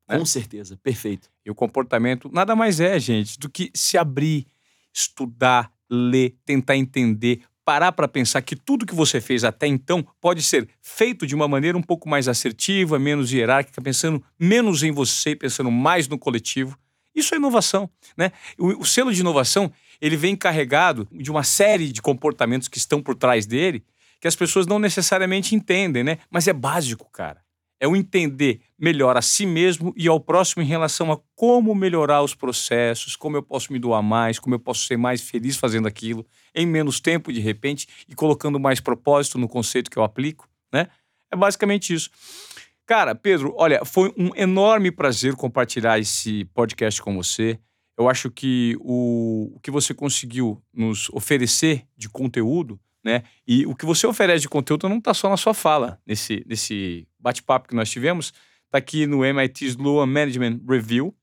Né? 0.09 0.17
Com 0.17 0.25
certeza, 0.25 0.77
perfeito. 0.81 1.29
E 1.45 1.51
o 1.51 1.55
comportamento 1.55 2.29
nada 2.33 2.55
mais 2.55 2.79
é, 2.79 2.99
gente, 2.99 3.37
do 3.37 3.47
que 3.47 3.69
se 3.75 3.97
abrir, 3.97 4.47
estudar, 4.91 5.71
ler, 5.89 6.35
tentar 6.43 6.75
entender, 6.75 7.41
parar 7.63 7.91
para 7.91 8.07
pensar 8.07 8.41
que 8.41 8.55
tudo 8.55 8.85
que 8.85 8.95
você 8.95 9.21
fez 9.21 9.43
até 9.43 9.67
então 9.67 10.05
pode 10.19 10.41
ser 10.41 10.67
feito 10.81 11.27
de 11.27 11.35
uma 11.35 11.47
maneira 11.47 11.77
um 11.77 11.83
pouco 11.83 12.09
mais 12.09 12.27
assertiva, 12.27 12.97
menos 12.97 13.31
hierárquica, 13.31 13.79
pensando 13.81 14.23
menos 14.39 14.81
em 14.81 14.91
você, 14.91 15.35
pensando 15.35 15.69
mais 15.69 16.07
no 16.07 16.17
coletivo. 16.17 16.75
Isso 17.13 17.35
é 17.35 17.37
inovação, 17.37 17.87
né? 18.17 18.31
O, 18.57 18.81
o 18.81 18.85
selo 18.85 19.13
de 19.13 19.19
inovação, 19.19 19.71
ele 20.01 20.17
vem 20.17 20.35
carregado 20.35 21.07
de 21.11 21.29
uma 21.29 21.43
série 21.43 21.91
de 21.91 22.01
comportamentos 22.01 22.67
que 22.67 22.79
estão 22.79 23.01
por 23.01 23.13
trás 23.13 23.45
dele, 23.45 23.83
que 24.19 24.27
as 24.27 24.35
pessoas 24.35 24.65
não 24.65 24.79
necessariamente 24.79 25.53
entendem, 25.53 26.03
né? 26.03 26.17
Mas 26.31 26.47
é 26.47 26.53
básico, 26.53 27.07
cara 27.11 27.41
é 27.79 27.87
o 27.87 27.95
entender 27.95 28.59
melhor 28.79 29.17
a 29.17 29.21
si 29.21 29.45
mesmo 29.45 29.93
e 29.97 30.07
ao 30.07 30.19
próximo 30.19 30.63
em 30.63 30.65
relação 30.65 31.11
a 31.11 31.19
como 31.35 31.75
melhorar 31.75 32.23
os 32.23 32.33
processos, 32.33 33.15
como 33.15 33.35
eu 33.35 33.43
posso 33.43 33.73
me 33.73 33.79
doar 33.79 34.01
mais, 34.01 34.39
como 34.39 34.55
eu 34.55 34.59
posso 34.59 34.85
ser 34.85 34.97
mais 34.97 35.21
feliz 35.21 35.57
fazendo 35.57 35.87
aquilo, 35.87 36.25
em 36.55 36.65
menos 36.65 36.99
tempo 36.99 37.33
de 37.33 37.39
repente 37.39 37.87
e 38.07 38.15
colocando 38.15 38.59
mais 38.59 38.79
propósito 38.79 39.37
no 39.37 39.47
conceito 39.47 39.91
que 39.91 39.97
eu 39.97 40.03
aplico, 40.03 40.47
né? 40.71 40.87
É 41.31 41.35
basicamente 41.35 41.93
isso. 41.93 42.09
Cara, 42.85 43.13
Pedro, 43.13 43.53
olha, 43.57 43.83
foi 43.85 44.13
um 44.17 44.31
enorme 44.35 44.91
prazer 44.91 45.35
compartilhar 45.35 45.99
esse 45.99 46.45
podcast 46.45 47.01
com 47.01 47.15
você. 47.15 47.59
Eu 47.97 48.09
acho 48.09 48.31
que 48.31 48.75
o, 48.79 49.51
o 49.55 49.59
que 49.59 49.69
você 49.69 49.93
conseguiu 49.93 50.59
nos 50.73 51.09
oferecer 51.09 51.85
de 51.95 52.09
conteúdo 52.09 52.79
né? 53.03 53.23
E 53.47 53.65
o 53.65 53.75
que 53.75 53.85
você 53.85 54.05
oferece 54.05 54.41
de 54.41 54.49
conteúdo 54.49 54.89
não 54.89 54.97
está 54.97 55.13
só 55.13 55.29
na 55.29 55.37
sua 55.37 55.53
fala, 55.53 55.99
nesse, 56.05 56.43
nesse 56.45 57.07
bate-papo 57.17 57.67
que 57.67 57.75
nós 57.75 57.89
tivemos, 57.89 58.33
está 58.69 58.77
aqui 58.77 59.07
no 59.07 59.25
MIT 59.25 59.65
Sloan 59.65 60.05
Management 60.05 60.61
Review. 60.67 61.13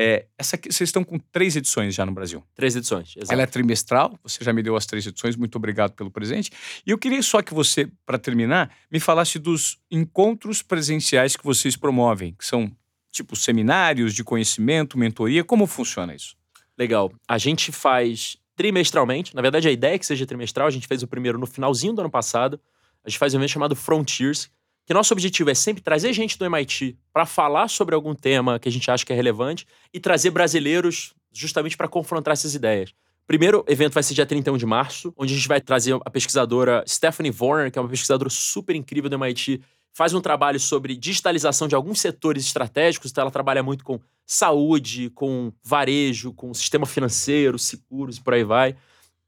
É, 0.00 0.26
essa 0.38 0.56
aqui, 0.56 0.72
vocês 0.72 0.88
estão 0.88 1.02
com 1.02 1.18
três 1.18 1.56
edições 1.56 1.94
já 1.94 2.06
no 2.06 2.12
Brasil. 2.12 2.42
Três 2.54 2.76
edições, 2.76 3.14
exato. 3.16 3.32
Ela 3.32 3.42
é 3.42 3.46
trimestral, 3.46 4.16
você 4.22 4.44
já 4.44 4.52
me 4.52 4.62
deu 4.62 4.76
as 4.76 4.86
três 4.86 5.04
edições, 5.04 5.34
muito 5.34 5.56
obrigado 5.56 5.92
pelo 5.92 6.08
presente. 6.08 6.52
E 6.86 6.90
eu 6.90 6.98
queria 6.98 7.20
só 7.20 7.42
que 7.42 7.52
você, 7.52 7.90
para 8.06 8.16
terminar, 8.16 8.72
me 8.90 9.00
falasse 9.00 9.40
dos 9.40 9.76
encontros 9.90 10.62
presenciais 10.62 11.36
que 11.36 11.44
vocês 11.44 11.76
promovem, 11.76 12.32
que 12.38 12.46
são 12.46 12.70
tipo 13.10 13.34
seminários 13.34 14.14
de 14.14 14.22
conhecimento, 14.22 14.96
mentoria, 14.96 15.42
como 15.42 15.66
funciona 15.66 16.14
isso? 16.14 16.36
Legal. 16.78 17.12
A 17.26 17.36
gente 17.36 17.72
faz 17.72 18.36
trimestralmente. 18.54 19.34
Na 19.34 19.42
verdade, 19.42 19.66
a 19.66 19.72
ideia 19.72 19.96
é 19.96 19.98
que 19.98 20.06
seja 20.06 20.24
trimestral. 20.24 20.68
A 20.68 20.70
gente 20.70 20.86
fez 20.86 21.02
o 21.02 21.08
primeiro 21.08 21.38
no 21.38 21.46
finalzinho 21.46 21.92
do 21.92 22.00
ano 22.00 22.10
passado. 22.10 22.60
A 23.04 23.08
gente 23.08 23.18
faz 23.18 23.34
um 23.34 23.38
evento 23.38 23.50
chamado 23.50 23.74
Frontiers, 23.74 24.48
que 24.88 24.94
nosso 24.94 25.12
objetivo 25.12 25.50
é 25.50 25.54
sempre 25.54 25.82
trazer 25.82 26.14
gente 26.14 26.38
do 26.38 26.46
MIT 26.46 26.96
para 27.12 27.26
falar 27.26 27.68
sobre 27.68 27.94
algum 27.94 28.14
tema 28.14 28.58
que 28.58 28.70
a 28.70 28.72
gente 28.72 28.90
acha 28.90 29.04
que 29.04 29.12
é 29.12 29.16
relevante 29.16 29.66
e 29.92 30.00
trazer 30.00 30.30
brasileiros 30.30 31.12
justamente 31.30 31.76
para 31.76 31.86
confrontar 31.86 32.32
essas 32.32 32.54
ideias. 32.54 32.94
Primeiro 33.26 33.62
evento 33.68 33.92
vai 33.92 34.02
ser 34.02 34.14
dia 34.14 34.24
31 34.24 34.56
de 34.56 34.64
março, 34.64 35.12
onde 35.14 35.34
a 35.34 35.36
gente 35.36 35.46
vai 35.46 35.60
trazer 35.60 35.94
a 36.02 36.10
pesquisadora 36.10 36.82
Stephanie 36.88 37.34
Warner, 37.38 37.70
que 37.70 37.78
é 37.78 37.82
uma 37.82 37.88
pesquisadora 37.90 38.30
super 38.30 38.74
incrível 38.74 39.10
do 39.10 39.16
MIT, 39.16 39.60
faz 39.92 40.14
um 40.14 40.22
trabalho 40.22 40.58
sobre 40.58 40.96
digitalização 40.96 41.68
de 41.68 41.74
alguns 41.74 42.00
setores 42.00 42.46
estratégicos, 42.46 43.10
então 43.10 43.20
ela 43.20 43.30
trabalha 43.30 43.62
muito 43.62 43.84
com 43.84 44.00
saúde, 44.26 45.10
com 45.10 45.52
varejo, 45.62 46.32
com 46.32 46.54
sistema 46.54 46.86
financeiro, 46.86 47.58
seguros 47.58 48.16
e 48.16 48.22
por 48.22 48.32
aí 48.32 48.42
vai. 48.42 48.74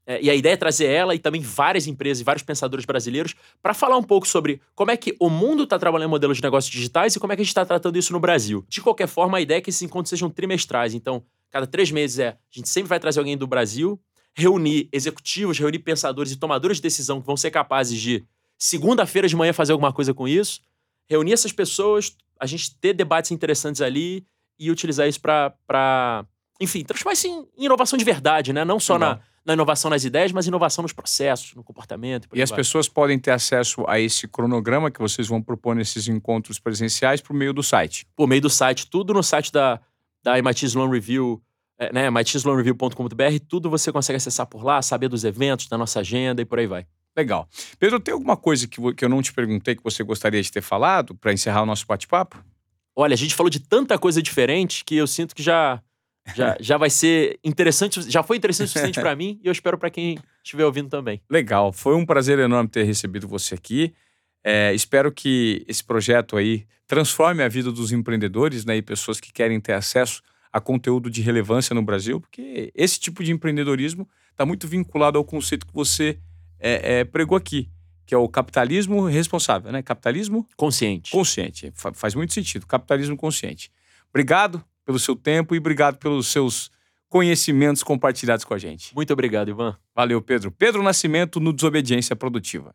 É, 0.05 0.21
e 0.21 0.29
a 0.29 0.35
ideia 0.35 0.53
é 0.53 0.57
trazer 0.57 0.85
ela 0.85 1.13
e 1.13 1.19
também 1.19 1.41
várias 1.41 1.85
empresas 1.87 2.21
e 2.21 2.23
vários 2.23 2.43
pensadores 2.43 2.85
brasileiros 2.85 3.35
para 3.61 3.73
falar 3.73 3.97
um 3.97 4.03
pouco 4.03 4.27
sobre 4.27 4.59
como 4.73 4.89
é 4.89 4.97
que 4.97 5.15
o 5.19 5.29
mundo 5.29 5.63
está 5.63 5.77
trabalhando 5.77 6.09
modelos 6.09 6.37
de 6.37 6.43
negócios 6.43 6.71
digitais 6.71 7.15
e 7.15 7.19
como 7.19 7.31
é 7.31 7.35
que 7.35 7.41
a 7.41 7.45
gente 7.45 7.51
está 7.51 7.65
tratando 7.65 7.97
isso 7.97 8.11
no 8.11 8.19
Brasil. 8.19 8.65
De 8.67 8.81
qualquer 8.81 9.07
forma, 9.07 9.37
a 9.37 9.41
ideia 9.41 9.59
é 9.59 9.61
que 9.61 9.69
esses 9.69 9.81
encontros 9.81 10.09
sejam 10.09 10.29
trimestrais. 10.29 10.93
Então, 10.93 11.23
cada 11.51 11.67
três 11.67 11.91
meses 11.91 12.19
é, 12.19 12.29
a 12.29 12.37
gente 12.49 12.69
sempre 12.69 12.89
vai 12.89 12.99
trazer 12.99 13.19
alguém 13.19 13.37
do 13.37 13.45
Brasil, 13.45 13.99
reunir 14.33 14.89
executivos, 14.91 15.59
reunir 15.59 15.79
pensadores 15.79 16.31
e 16.31 16.35
tomadores 16.35 16.77
de 16.77 16.83
decisão 16.83 17.21
que 17.21 17.27
vão 17.27 17.37
ser 17.37 17.51
capazes 17.51 17.99
de, 17.99 18.25
segunda-feira 18.61 19.27
de 19.27 19.35
manhã, 19.35 19.51
fazer 19.51 19.71
alguma 19.71 19.91
coisa 19.91 20.13
com 20.13 20.27
isso, 20.27 20.61
reunir 21.09 21.33
essas 21.33 21.51
pessoas, 21.51 22.15
a 22.39 22.45
gente 22.45 22.75
ter 22.75 22.93
debates 22.93 23.31
interessantes 23.31 23.81
ali 23.81 24.23
e 24.59 24.69
utilizar 24.69 25.07
isso 25.07 25.19
para, 25.19 26.23
enfim, 26.59 26.83
transformar 26.83 27.13
isso 27.13 27.27
em 27.27 27.65
inovação 27.65 27.97
de 27.97 28.05
verdade, 28.05 28.53
né? 28.53 28.63
Não 28.63 28.79
só 28.79 28.99
na, 28.99 29.19
na 29.45 29.53
inovação 29.53 29.89
nas 29.89 30.03
ideias, 30.03 30.31
mas 30.31 30.47
inovação 30.47 30.83
nos 30.83 30.93
processos, 30.93 31.55
no 31.55 31.63
comportamento. 31.63 32.27
E, 32.33 32.39
e 32.39 32.41
as 32.41 32.49
vai. 32.49 32.57
pessoas 32.57 32.87
podem 32.87 33.17
ter 33.17 33.31
acesso 33.31 33.83
a 33.87 33.99
esse 33.99 34.27
cronograma 34.27 34.91
que 34.91 34.99
vocês 34.99 35.27
vão 35.27 35.41
propor 35.41 35.75
nesses 35.75 36.07
encontros 36.07 36.59
presenciais 36.59 37.21
por 37.21 37.33
meio 37.33 37.53
do 37.53 37.63
site? 37.63 38.07
Por 38.15 38.27
meio 38.27 38.41
do 38.41 38.49
site, 38.49 38.87
tudo 38.87 39.13
no 39.13 39.23
site 39.23 39.51
da, 39.51 39.79
da 40.23 40.37
MIT 40.37 40.65
Sloan 40.67 40.89
Review, 40.89 41.41
é, 41.77 41.91
né, 41.91 42.11
mitsloanreview.com.br, 42.11 43.39
tudo 43.47 43.69
você 43.69 43.91
consegue 43.91 44.17
acessar 44.17 44.45
por 44.45 44.63
lá, 44.63 44.81
saber 44.81 45.07
dos 45.07 45.23
eventos, 45.23 45.67
da 45.67 45.77
nossa 45.77 45.99
agenda 46.01 46.41
e 46.41 46.45
por 46.45 46.59
aí 46.59 46.67
vai. 46.67 46.85
Legal. 47.17 47.49
Pedro, 47.77 47.99
tem 47.99 48.13
alguma 48.13 48.37
coisa 48.37 48.67
que, 48.67 48.93
que 48.93 49.03
eu 49.03 49.09
não 49.09 49.21
te 49.21 49.33
perguntei 49.33 49.75
que 49.75 49.83
você 49.83 50.03
gostaria 50.03 50.41
de 50.41 50.51
ter 50.51 50.61
falado 50.61 51.15
para 51.15 51.33
encerrar 51.33 51.63
o 51.63 51.65
nosso 51.65 51.85
bate-papo? 51.87 52.41
Olha, 52.95 53.13
a 53.13 53.17
gente 53.17 53.35
falou 53.35 53.49
de 53.49 53.59
tanta 53.59 53.97
coisa 53.97 54.21
diferente 54.21 54.85
que 54.85 54.95
eu 54.95 55.07
sinto 55.07 55.35
que 55.35 55.41
já 55.41 55.81
Já, 56.35 56.55
já 56.59 56.77
vai 56.77 56.89
ser 56.89 57.39
interessante, 57.43 58.09
já 58.09 58.21
foi 58.21 58.37
interessante 58.37 58.67
o 58.67 58.69
suficiente 58.69 58.99
para 58.99 59.15
mim 59.15 59.39
e 59.43 59.47
eu 59.47 59.51
espero 59.51 59.77
para 59.77 59.89
quem 59.89 60.19
estiver 60.43 60.65
ouvindo 60.65 60.89
também. 60.89 61.21
Legal, 61.29 61.73
foi 61.73 61.95
um 61.95 62.05
prazer 62.05 62.37
enorme 62.39 62.69
ter 62.69 62.83
recebido 62.83 63.27
você 63.27 63.55
aqui. 63.55 63.93
É, 64.43 64.73
espero 64.73 65.11
que 65.11 65.65
esse 65.67 65.83
projeto 65.83 66.37
aí 66.37 66.65
transforme 66.87 67.43
a 67.43 67.47
vida 67.47 67.71
dos 67.71 67.91
empreendedores 67.91 68.65
né, 68.65 68.77
e 68.77 68.81
pessoas 68.81 69.19
que 69.19 69.31
querem 69.31 69.59
ter 69.59 69.73
acesso 69.73 70.21
a 70.51 70.59
conteúdo 70.59 71.09
de 71.09 71.21
relevância 71.21 71.73
no 71.73 71.81
Brasil, 71.81 72.19
porque 72.19 72.71
esse 72.75 72.99
tipo 72.99 73.23
de 73.23 73.31
empreendedorismo 73.31 74.07
está 74.31 74.45
muito 74.45 74.67
vinculado 74.67 75.17
ao 75.17 75.23
conceito 75.23 75.65
que 75.65 75.73
você 75.73 76.19
é, 76.59 76.99
é, 76.99 77.03
pregou 77.05 77.37
aqui, 77.37 77.69
que 78.05 78.13
é 78.13 78.17
o 78.17 78.27
capitalismo 78.27 79.05
responsável, 79.05 79.71
né? 79.71 79.81
Capitalismo 79.81 80.47
consciente. 80.57 81.11
Consciente, 81.11 81.71
faz 81.93 82.13
muito 82.13 82.33
sentido. 82.33 82.67
Capitalismo 82.67 83.15
consciente. 83.15 83.71
Obrigado 84.09 84.61
pelo 84.85 84.99
seu 84.99 85.15
tempo 85.15 85.55
e 85.55 85.57
obrigado 85.57 85.97
pelos 85.97 86.27
seus 86.27 86.71
conhecimentos 87.09 87.83
compartilhados 87.83 88.45
com 88.45 88.53
a 88.53 88.57
gente. 88.57 88.95
Muito 88.95 89.11
obrigado, 89.11 89.49
Ivan. 89.49 89.77
Valeu, 89.93 90.21
Pedro. 90.21 90.49
Pedro 90.51 90.81
Nascimento 90.81 91.39
no 91.39 91.51
Desobediência 91.51 92.15
Produtiva. 92.15 92.73